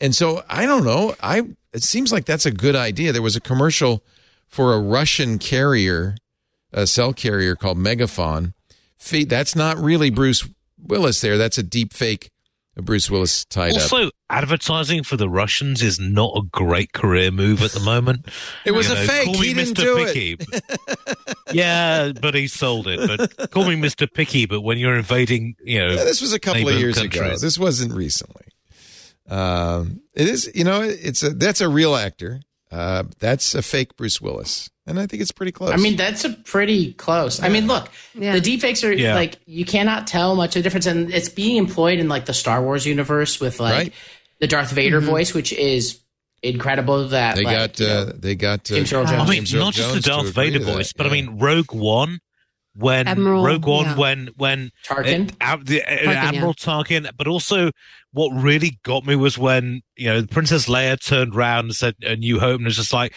[0.00, 1.14] and so I don't know.
[1.22, 3.12] I it seems like that's a good idea.
[3.12, 4.04] There was a commercial
[4.48, 6.16] for a Russian carrier,
[6.72, 8.52] a cell carrier called MegaFon.
[8.98, 10.46] Fe- That's not really Bruce
[10.78, 11.38] Willis there.
[11.38, 12.30] That's a deep fake
[12.76, 13.82] Bruce Willis tied up.
[13.82, 18.26] Also, advertising for the Russians is not a great career move at the moment.
[18.64, 19.24] It was You a know, fake.
[19.26, 19.82] Call me He didn't Mr.
[19.82, 20.14] do it.
[20.14, 20.36] Picky.
[21.52, 23.06] yeah, but he sold it.
[23.36, 24.10] But call me Mr.
[24.12, 24.46] Picky.
[24.46, 27.36] But when you're invading, you know, Yeah, this was a couple of years ago.
[27.36, 28.46] This wasn't recently.
[29.28, 32.40] Um, it is, you know, it's a that's a real actor.
[32.72, 35.72] Uh, that's a fake Bruce Willis, and I think it's pretty close.
[35.72, 37.42] I mean, that's a pretty close.
[37.42, 38.38] I mean, look, Yeah.
[38.38, 39.14] the deepfakes are Yeah.
[39.14, 42.32] like you cannot tell much of a difference, and it's being employed in like the
[42.32, 43.92] Star Wars universe with like Right.
[44.40, 45.98] the Darth Vader voice, which is
[46.42, 47.08] incredible.
[47.08, 49.54] That they like, got you know, uh, they got uh, James Earl I mean, James
[49.54, 51.12] Earl not just the Jones to Darth Vader to that, voice, but yeah.
[51.12, 52.20] I mean, Rogue One.
[52.74, 53.94] When Admiral, Rogue One, yeah.
[53.96, 55.34] when when Tarkin?
[55.42, 57.70] uh, the, uh, Tarkin, Admiral Tarkin, but also
[58.12, 62.16] what really got me was when you know Princess Leia turned around and said "A
[62.16, 63.14] New Hope," and it's just like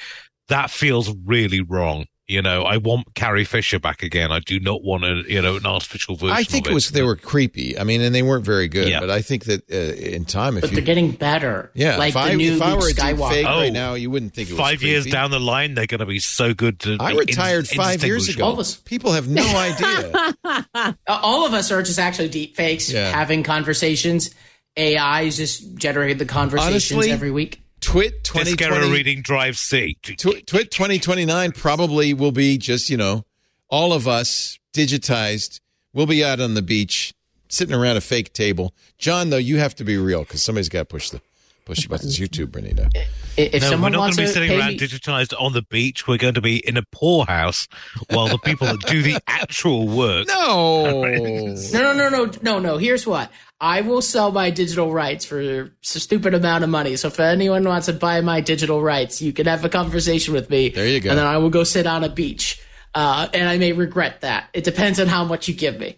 [0.49, 2.05] that feels really wrong.
[2.27, 4.31] You know, I want Carrie Fisher back again.
[4.31, 6.35] I do not want a you know an artificial version.
[6.35, 7.77] I think of it was they were creepy.
[7.77, 8.87] I mean, and they weren't very good.
[8.87, 8.99] Yeah.
[9.01, 11.69] But I think that uh, in time, if but you they're getting better.
[11.75, 13.29] yeah, like if the I, new if I were a deep Skywalker.
[13.29, 15.85] fake right Oh, now, you wouldn't think it was five years down the line, they're
[15.85, 16.79] going to be so good.
[16.79, 18.49] To I retired in- five years ago.
[18.49, 18.85] indistinguishable.
[18.85, 20.33] People have no idea.
[20.73, 23.11] Uh, all of us are just actually deep fakes Yeah.
[23.11, 24.33] having conversations.
[24.77, 27.61] AI is just generating the conversations Honestly, every week.
[27.85, 29.95] Twit Discara 2020, reading Drive C.
[30.01, 33.25] Tw- Twit 2029 probably will be just, you know,
[33.69, 35.59] all of us digitized.
[35.93, 37.13] We'll be out on the beach
[37.47, 38.73] sitting around a fake table.
[38.97, 41.21] John, though, you have to be real because somebody's got to push the
[41.65, 42.17] push the buttons.
[42.17, 42.89] YouTube, Bernita.
[43.37, 45.53] If no, we're someone not going wants to be sitting pay around me, digitized on
[45.53, 46.07] the beach.
[46.07, 47.67] We're going to be in a poorhouse
[48.09, 50.27] while the people that do the actual work.
[50.35, 51.03] No.
[51.03, 52.77] No, no, no, no, no, no.
[52.77, 56.97] Here's what I will sell my digital rights for a stupid amount of money.
[56.97, 60.49] So if anyone wants to buy my digital rights, you can have a conversation with
[60.49, 60.69] me.
[60.69, 61.09] There you go.
[61.09, 62.61] And then I will go sit on a beach.
[62.93, 64.49] Uh, and I may regret that.
[64.53, 65.97] It depends on how much you give me.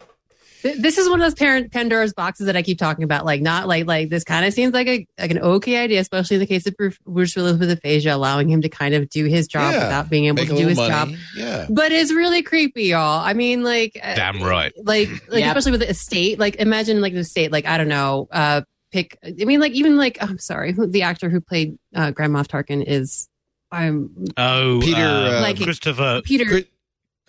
[0.62, 3.26] Th- This is one of those parent Pandora's boxes that I keep talking about.
[3.26, 6.36] Like, not like like this kind of seems like a like an okay idea, especially
[6.36, 9.26] in the case of Bruce Bruce Willis with aphasia, allowing him to kind of do
[9.26, 9.84] his job Yeah.
[9.86, 11.10] without being able Make to do his little job.
[11.36, 11.68] Yeah.
[11.70, 13.20] But it's really creepy, y'all.
[13.26, 14.72] I mean, like, uh, Damn right.
[14.84, 15.48] like like Yep.
[15.58, 16.40] especially with the estate.
[16.40, 17.52] Like, imagine like the estate.
[17.52, 18.28] Like, I don't know.
[18.32, 18.62] Uh,
[18.92, 19.18] pick.
[19.24, 22.84] I mean, like even like I'm sorry, the actor who played uh, Grand Moff Tarkin
[22.86, 23.28] is.
[23.70, 26.22] I'm Oh, Peter, uh, uh, Like- Christopher.
[26.24, 26.46] Peter.
[26.46, 26.70] Grit-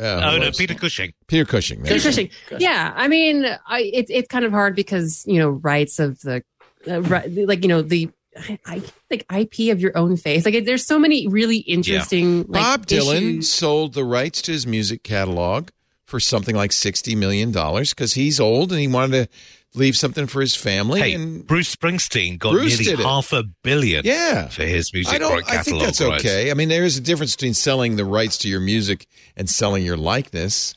[0.00, 1.12] Oh no, was- Peter Cushing.
[1.26, 1.82] Peter Cushing.
[1.82, 2.00] Peter you.
[2.00, 2.30] Cushing.
[2.58, 6.42] Yeah, I mean, I, it's it's kind of hard because you know rights of the
[6.88, 10.44] uh, ri- like you know the I, I like IP of your own face.
[10.44, 12.44] Like there's so many really interesting.
[12.46, 13.50] Like, Bob Dylan issues.
[13.50, 15.70] sold the rights to his music catalog
[16.06, 19.36] for something like sixty million dollars because he's old and he wanted to
[19.74, 21.00] leave something for his family.
[21.00, 24.48] Hey, and Bruce Springsteen got Bruce nearly half a billion Yeah.
[24.48, 25.32] for his music I don't.
[25.32, 26.24] right I think that's rights.
[26.24, 26.50] okay.
[26.50, 29.06] I mean, there is a difference between selling the rights to your music
[29.36, 30.74] and selling your likeness.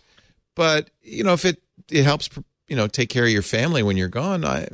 [0.56, 2.30] But you know, if it it helps,
[2.68, 4.68] you know, take care of your family when you're gone, I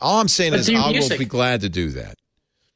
[0.00, 2.16] all I'm saying But is I will be glad to do that.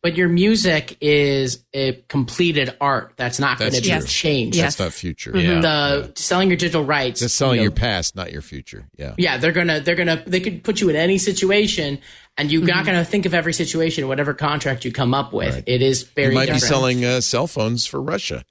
[0.06, 3.98] But your music is a completed art that's not going to true.
[3.98, 4.56] be changed.
[4.56, 5.32] That's not future.
[5.32, 7.22] The selling your digital rights.
[7.22, 8.86] That's selling you know, your past, not your future.
[8.96, 9.14] Yeah.
[9.18, 11.98] Yeah, they're gonna they're gonna they could put you in any situation,
[12.38, 15.64] and you're not gonna think of every situation, whatever contract you come up with.
[15.66, 16.28] It is very.
[16.28, 16.62] you might different.
[16.62, 18.44] be selling uh, cell phones for Russia,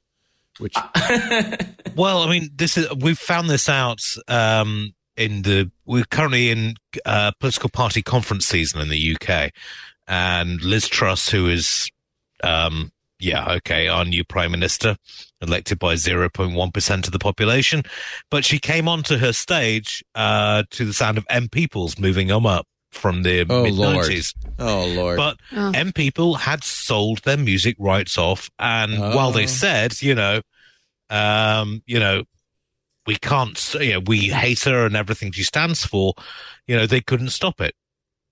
[0.58, 0.75] which
[1.95, 6.75] Well, I mean, this is we've found this out um, in the we're currently in
[7.06, 9.53] uh, political party conference season in the UK,
[10.08, 11.90] and Liz Truss, who is,
[12.43, 14.98] um, yeah, okay, our new prime minister,
[15.42, 17.84] elected by zero point one percent of the population,
[18.30, 22.45] but she came onto her stage uh, to the sound of M Peoples moving them
[22.45, 24.34] up from the Oh, mid nineties.
[24.59, 25.72] oh lord, But Oh.
[25.74, 29.34] M People had sold their music rights off, and while Oh.
[29.34, 30.42] they said, you know,
[31.09, 32.24] um, you know,
[33.06, 36.14] we can't, you know, we hate her and everything she stands for,
[36.67, 37.75] you know, they couldn't stop it.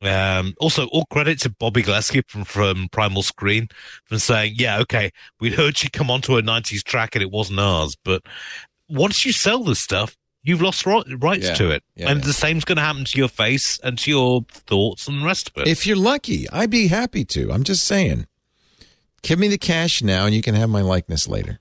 [0.04, 3.68] Um, also, all credit to Bobby Gillespie from, from Primal Scream
[4.06, 7.60] for saying, yeah, okay, we'd heard she come onto a 90s track and it wasn't
[7.60, 8.22] ours, but
[8.90, 11.84] once you sell this stuff, you've lost ri- rights Yeah, to it.
[11.96, 12.26] yeah, and yeah.
[12.26, 15.50] the same's going to happen to your face and to your thoughts and the rest
[15.56, 15.68] of it.
[15.70, 17.52] if you're lucky, I'd be happy to.
[17.52, 18.28] I'm just saying.
[19.22, 21.60] Give me the cash now, and you can have my likeness later.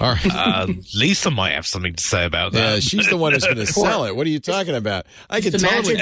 [0.00, 0.26] All right.
[0.34, 2.74] uh, Lisa might have something to say about that.
[2.74, 4.14] Yeah, she's the one who's going to sell it.
[4.16, 5.06] What are you talking about?
[5.30, 5.96] I could totally,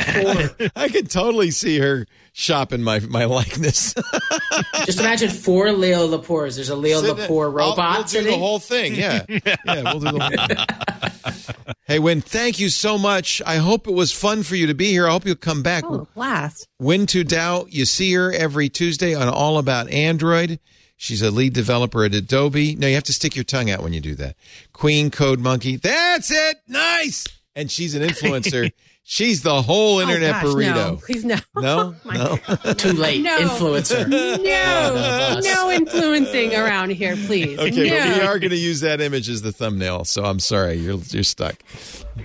[0.76, 3.94] I could totally see her shopping my my likeness.
[4.86, 6.56] Just imagine four Leo Lepores.
[6.56, 7.28] There's a Leo Sit there.
[7.28, 8.32] Lepore I'll- robot We'll do sitting.
[8.32, 8.94] the whole thing.
[8.94, 11.74] Yeah, yeah, we'll do the whole thing.
[11.86, 13.42] Hey, Huyen, thank you so much.
[13.44, 15.08] I hope it was fun for you to be here.
[15.08, 15.84] I hope you'll come back.
[15.84, 16.68] Oh, blast.
[16.80, 20.60] Huyen Tue Dao, you see her every Tuesday on All About Android.
[21.02, 22.76] She's a lead developer at Adobe.
[22.76, 24.36] No, you have to stick your tongue out when you do that.
[24.74, 25.76] Queen Code Monkey.
[25.76, 26.58] That's it.
[26.68, 27.26] Nice.
[27.56, 28.70] And she's an influencer.
[29.02, 30.74] she's the whole oh, internet oh, gosh, burrito.
[30.74, 31.36] No, please no.
[31.56, 32.36] No, no.
[32.74, 33.22] Too late.
[33.22, 33.38] No.
[33.38, 34.08] Influencer.
[34.08, 37.58] No, no influencing around here, please.
[37.58, 37.98] Okay, no.
[37.98, 40.04] but we are going to use that image as the thumbnail.
[40.04, 41.56] So I'm sorry, you're you're stuck.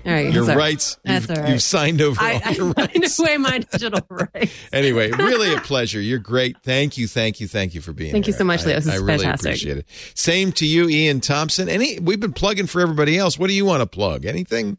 [0.05, 0.57] All right, Your sorry.
[0.57, 0.97] rights.
[1.03, 1.51] That's You've, all right.
[1.53, 3.19] you've signed over I, all I your signed rights.
[3.19, 4.53] away my digital rights.
[4.73, 6.01] Anyway, really a pleasure.
[6.01, 6.57] You're great.
[6.63, 8.75] Thank you, thank you, thank you for being Thank you so much, I- Leo.
[8.77, 9.49] This I is really fantastic.
[9.51, 9.85] appreciate it.
[10.13, 11.69] Same to you, Iain Thomson.
[11.69, 13.39] Any we've been plugging for everybody else.
[13.39, 14.25] What do you want to plug?
[14.25, 14.77] Anything?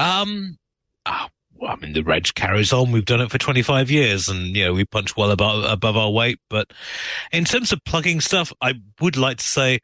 [0.00, 0.56] Um,
[1.04, 2.90] ah, well, I mean, the reg carries on.
[2.90, 6.10] We've done it for 25 years and, you know, we punch well above, above our
[6.10, 6.38] weight.
[6.48, 6.72] But
[7.32, 9.80] in terms of plugging stuff, I would like to say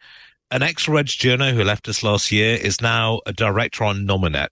[0.50, 4.48] an ex-reg journo who left us last year is now a director on Nominet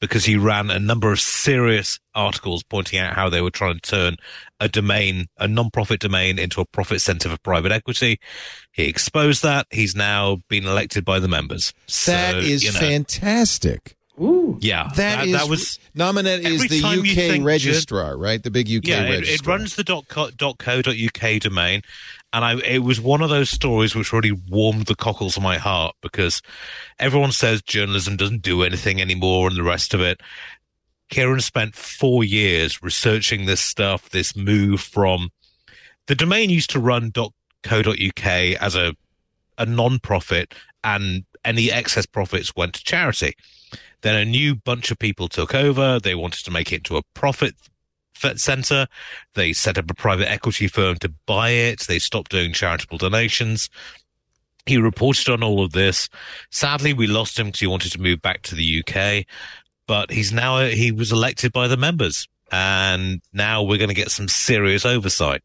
[0.00, 3.80] because he ran a number of serious articles pointing out how they were trying to
[3.80, 4.16] turn
[4.60, 8.20] a domain, a non-profit domain into a profit center for private equity.
[8.70, 9.66] He exposed that.
[9.70, 11.72] He's now been elected by the members.
[12.06, 13.96] That So, is you know, fantastic.
[14.60, 18.42] Yeah, that is that was Nominet is the UK registrar, right?
[18.42, 19.56] The big UK yeah, it, registrar.
[19.56, 21.82] it runs the dot co, dot co dot uk domain,
[22.32, 25.58] and I it was one of those stories which really warmed the cockles of my
[25.58, 26.42] heart because
[26.98, 30.20] everyone says journalism doesn't do anything anymore and the rest of it.
[31.10, 35.30] Kieran spent four years researching this stuff, this move from
[36.06, 37.32] the domain used to run dot
[37.62, 38.94] co dot uk as a
[39.58, 43.34] a non-profit and any excess profits went to charity.
[44.02, 45.98] Then a new bunch of people took over.
[45.98, 47.54] They wanted to make it into a profit
[48.36, 48.86] center.
[49.34, 51.80] They set up a private equity firm to buy it.
[51.80, 53.70] They stopped doing charitable donations.
[54.66, 56.08] He reported on all of this.
[56.50, 59.24] Sadly, we lost him because he wanted to move back to the UK,
[59.86, 64.10] but he's now, he was elected by the members and now we're going to get
[64.10, 65.42] some serious oversight.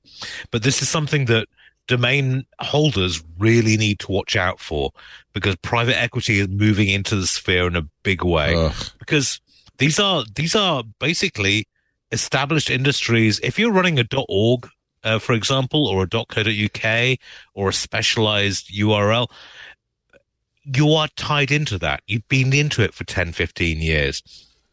[0.51, 1.47] But this is something that
[1.87, 4.91] domain holders really need to watch out for
[5.33, 8.55] because private equity is moving into the sphere in a big way.
[8.55, 8.73] Ugh.
[8.99, 9.41] because
[9.77, 11.67] these are these are basically
[12.11, 13.39] established industries.
[13.39, 14.67] If you're running a .org
[15.03, 17.17] uh, for example or a .co.uk
[17.53, 19.29] or a specialized URL
[20.65, 22.01] you are tied into that.
[22.07, 24.23] You've been into it for 10 15 years.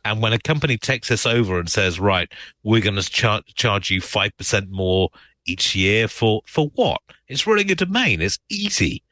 [0.05, 2.31] And when a company takes this over and says right
[2.63, 5.11] we're going to char- charge you 5% more
[5.47, 9.03] each year for for what it's running a domain it's easy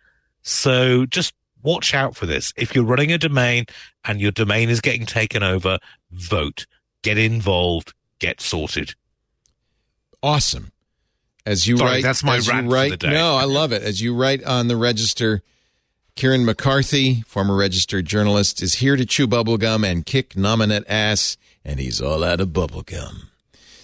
[0.43, 2.53] so just watch out for this.
[2.57, 3.67] If you're running a domain
[4.05, 5.79] and your domain is getting taken over,
[6.11, 6.67] vote,
[7.03, 8.95] get involved, get sorted.
[10.23, 10.73] awesome.
[11.47, 13.11] As you Sorry, write, that's my rant for the day.
[13.11, 13.83] No, I love it.
[13.83, 15.41] As you write on the register,
[16.15, 21.81] Kieran McCarthy, former registered journalist, is here to chew bubblegum and kick Nominet ass, and
[21.81, 23.29] he's all out of bubblegum.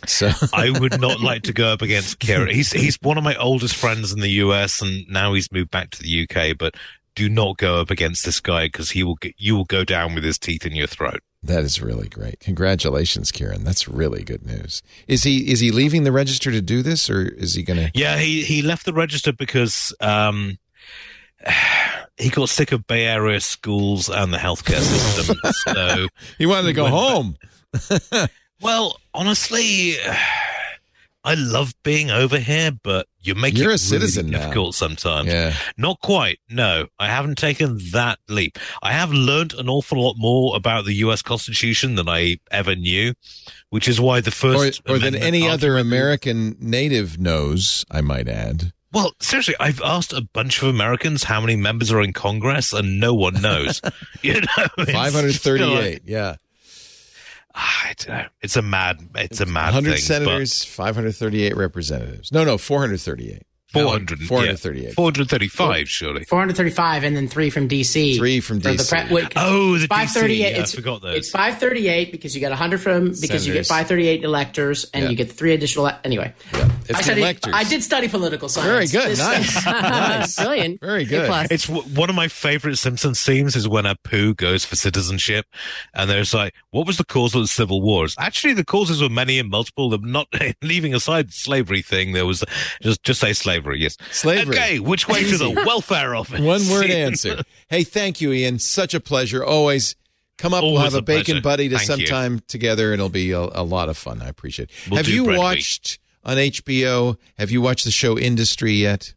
[0.08, 2.49] So I would not like to go up against Kieran.
[2.55, 5.91] He's he's one of my oldest friends in the US, and now he's moved back
[5.91, 6.57] to the UK.
[6.58, 6.74] But
[7.15, 10.15] do not go up against this guy because he will get, you will go down
[10.15, 11.20] with his teeth in your throat.
[11.44, 12.41] that is really great.
[12.41, 13.62] Congratulations, Kieran.
[13.62, 14.83] That's really good news.
[15.07, 17.91] Is he is he leaving the register to do this, or is he going to?
[17.94, 20.58] Yeah, he he left the register because um,
[22.16, 25.36] he got sick of Bay Area schools and the healthcare system.
[25.52, 26.08] so
[26.39, 27.36] He wanted to go home.
[28.60, 29.94] Well, honestly,
[31.26, 34.42] I love being over here, but you make You're it a citizen really now.
[34.42, 35.28] difficult sometimes.
[35.28, 35.55] Yeah.
[35.78, 36.39] Not quite.
[36.50, 38.58] No, I haven't taken that leap.
[38.83, 41.23] I have learned an awful lot more about the U.S.
[41.23, 43.15] Constitution than I ever knew,
[43.70, 48.73] which is why the first or than any other American native knows, I might add.
[48.92, 53.00] Well, seriously, I've asked a bunch of Americans how many members are in Congress, and
[53.00, 53.81] no one knows.
[54.23, 55.92] you know, Five hundred thirty-eight.
[55.94, 56.36] like- yeah,
[57.55, 58.26] Ah, I don't know.
[58.41, 59.08] It's a mad.
[59.15, 62.33] It's a mad hundred senators, five hundred thirty-eight representatives.
[62.33, 63.44] No, no, four hundred thirty-eight.
[63.83, 64.20] Four hundred.
[64.23, 64.94] Four hundred thirty-eight.
[64.94, 65.89] Four hundred thirty-five.
[65.89, 66.25] Surely.
[66.25, 68.17] 435 and then three from DC.
[68.17, 69.11] Three from For the DC.
[69.11, 69.89] wait, Oh, the DC.
[69.89, 70.39] 538.
[70.39, 71.17] Yeah, I it's, forgot those.
[71.17, 75.11] It's 538 because you get 100 from because you get 538 electors and Yeah.
[75.11, 75.91] you get three additional.
[76.05, 76.33] Anyway,
[76.89, 77.20] It's I studied.
[77.23, 77.53] electors.
[77.55, 78.91] I did study political science.
[78.93, 79.11] Very good.
[79.11, 79.67] This- Nice.
[79.67, 80.36] nice.
[80.44, 80.81] Brilliant.
[80.81, 81.27] Very good.
[81.27, 81.49] plus.
[81.51, 85.47] It's w- one of my favorite Simpsons themes is when Apu goes for citizenship,
[85.94, 88.15] and there's like, what was the cause of the civil wars?
[88.19, 89.97] Actually, the causes were many and multiple.
[89.99, 90.28] Not
[90.62, 92.44] leaving aside the slavery thing, there was
[92.83, 93.64] just just say slavery.
[93.73, 94.57] Yes, Slavery.
[94.57, 96.41] Okay, which way to the welfare office?
[96.41, 97.43] One word answer.
[97.68, 98.59] Hey, thank you, Iain.
[98.59, 99.44] Such a pleasure.
[99.44, 99.97] Always
[100.36, 100.62] come up.
[100.65, 102.07] we'll have a, a bacon buddy to Thank you.
[102.07, 102.93] sometime together.
[102.93, 104.20] It'll be a, a lot of fun.
[104.20, 104.91] I appreciate it.
[104.91, 105.39] We'll have you week.
[105.39, 107.17] watched on HBO?
[107.39, 109.15] Have you watched the show Industry yet?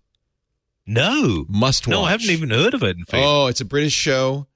[0.85, 1.91] No, Must watch.
[1.91, 2.95] no, I haven't even heard of it.
[2.97, 3.23] In fact.
[3.25, 4.47] Oh, it's a British show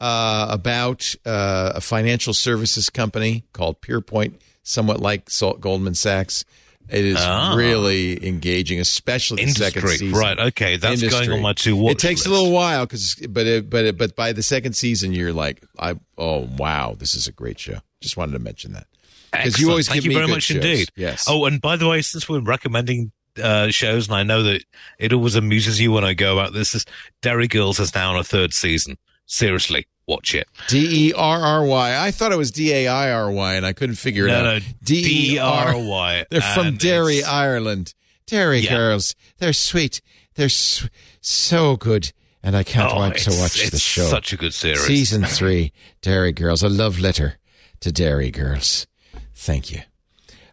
[0.00, 6.44] uh, about uh, a financial services company called Pierpoint, somewhat like Salt Goldman Sachs.
[6.90, 7.54] It is Ah.
[7.54, 10.12] really engaging, especially the second season.
[10.12, 10.38] right?
[10.38, 11.26] Okay, that's Industry.
[11.26, 11.92] going on my two watch.
[11.92, 15.12] It takes a little while because, but it, but it, but by the second season,
[15.12, 17.78] you're like, I oh wow, this is a great show.
[18.00, 18.86] Just wanted to mention that
[19.32, 20.56] because you always Thank give you me very good much shows.
[20.56, 20.88] indeed.
[20.96, 21.26] Yes.
[21.28, 24.64] Oh, and by the way, since we're recommending uh, shows, and I know that
[24.98, 26.84] it always amuses you when I go about this, is
[27.22, 28.96] Derry Girls is now on a third season.
[29.26, 30.46] Seriously, watch it.
[30.68, 31.96] D E R R Y.
[32.06, 34.44] I thought it was D A I R Y, and I couldn't figure it out.
[34.44, 37.94] no, D E R D-E-R-Y, They're from Derry, it's- Ireland.
[38.26, 38.70] Derry Yeah.
[38.76, 39.14] girls.
[39.38, 40.00] They're sweet.
[40.36, 40.86] They're s-
[41.20, 44.08] so good, and I can't Oh, wait to watch the show.
[44.08, 44.84] Such a good series.
[44.86, 45.72] Season three,
[46.02, 46.62] Derry Girls.
[46.62, 47.38] A love letter
[47.80, 48.86] to Derry Girls.
[49.34, 49.80] Thank you.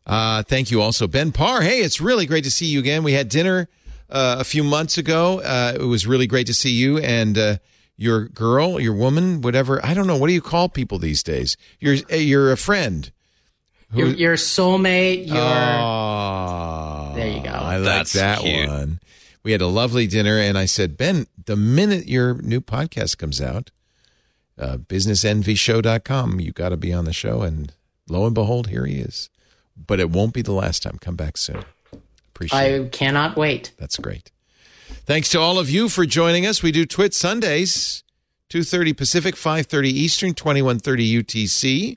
[0.05, 1.61] Uh, thank you also, Ben Parr.
[1.61, 3.03] Hey, it's really great to see you again.
[3.03, 3.67] We had dinner
[4.09, 5.41] uh, a few months ago.
[5.41, 7.57] Uh, it was really great to see you and uh,
[7.97, 9.83] your girl, your woman, whatever.
[9.85, 10.15] I don't know.
[10.17, 11.57] What do you call people these days?
[11.79, 13.11] You're you're a friend.
[13.93, 15.27] Your, your soulmate.
[15.27, 17.49] Your Oh, There you go.
[17.51, 18.67] I like That's that cute.
[18.67, 18.99] one.
[19.43, 23.39] We had a lovely dinner, and I said, Ben, the minute your new podcast comes
[23.41, 23.71] out,
[24.59, 27.43] uh, businessenvyshow.com, you got to be on the show.
[27.43, 27.71] And
[28.09, 29.29] lo and behold, here he is.
[29.77, 30.97] But it won't be the last time.
[30.99, 31.63] Come back soon.
[32.35, 32.85] Appreciate it.
[32.85, 33.71] I cannot wait.
[33.77, 34.31] That's great.
[35.07, 36.61] Thanks to all of you for joining us.
[36.61, 38.03] We do Twit Sundays,
[38.49, 41.95] 2.30 Pacific, 5.30 Eastern, 21.30 UTC.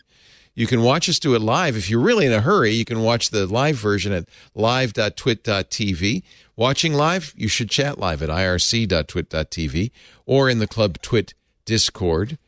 [0.55, 1.77] You can watch us do it live.
[1.77, 6.23] If you're really in a hurry, you can watch the live version at live.twit.tv.
[6.55, 9.91] Watching live, you should chat live at irc.twit.tv
[10.25, 12.39] or in the Club Twit Discord,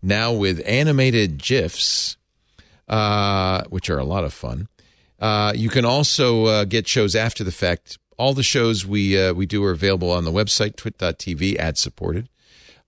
[0.00, 2.18] now with animated GIFs,
[2.86, 4.68] uh, which are a lot of fun.
[5.18, 7.98] Uh, you can also uh, get shows after the fact.
[8.16, 12.28] All the shows we uh, we do are available on the website, twit.tv, ad supported,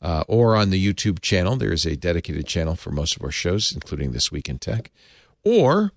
[0.01, 1.57] uh, or on the YouTube channel.
[1.57, 4.91] There is a dedicated channel for most of our shows, including This Week in Tech.
[5.45, 5.93] Or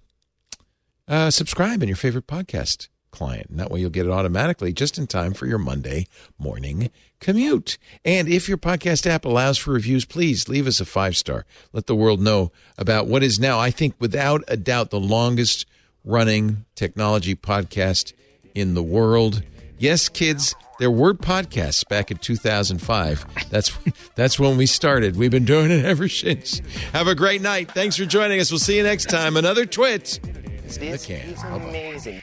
[1.08, 3.50] uh, subscribe in your favorite podcast client.
[3.50, 7.78] And that way you'll get it automatically just in time for your Monday morning commute.
[8.06, 11.46] And if your podcast app allows for reviews, please leave us a five star.
[11.74, 15.66] Let the world know about what is now, I think, without a doubt, the longest
[16.06, 18.14] running technology podcast
[18.60, 19.44] in the world.
[19.78, 23.26] Yes, kids, there were podcasts back in 2005.
[23.50, 23.78] That's
[24.16, 25.16] that's when we started.
[25.16, 26.62] We've been doing it ever since.
[26.94, 27.72] Have a great night.
[27.72, 28.52] Thanks for joining us.
[28.52, 29.38] We'll see you next time.
[29.38, 30.20] Another twit.
[30.66, 31.36] is the can.
[31.62, 32.22] amazing.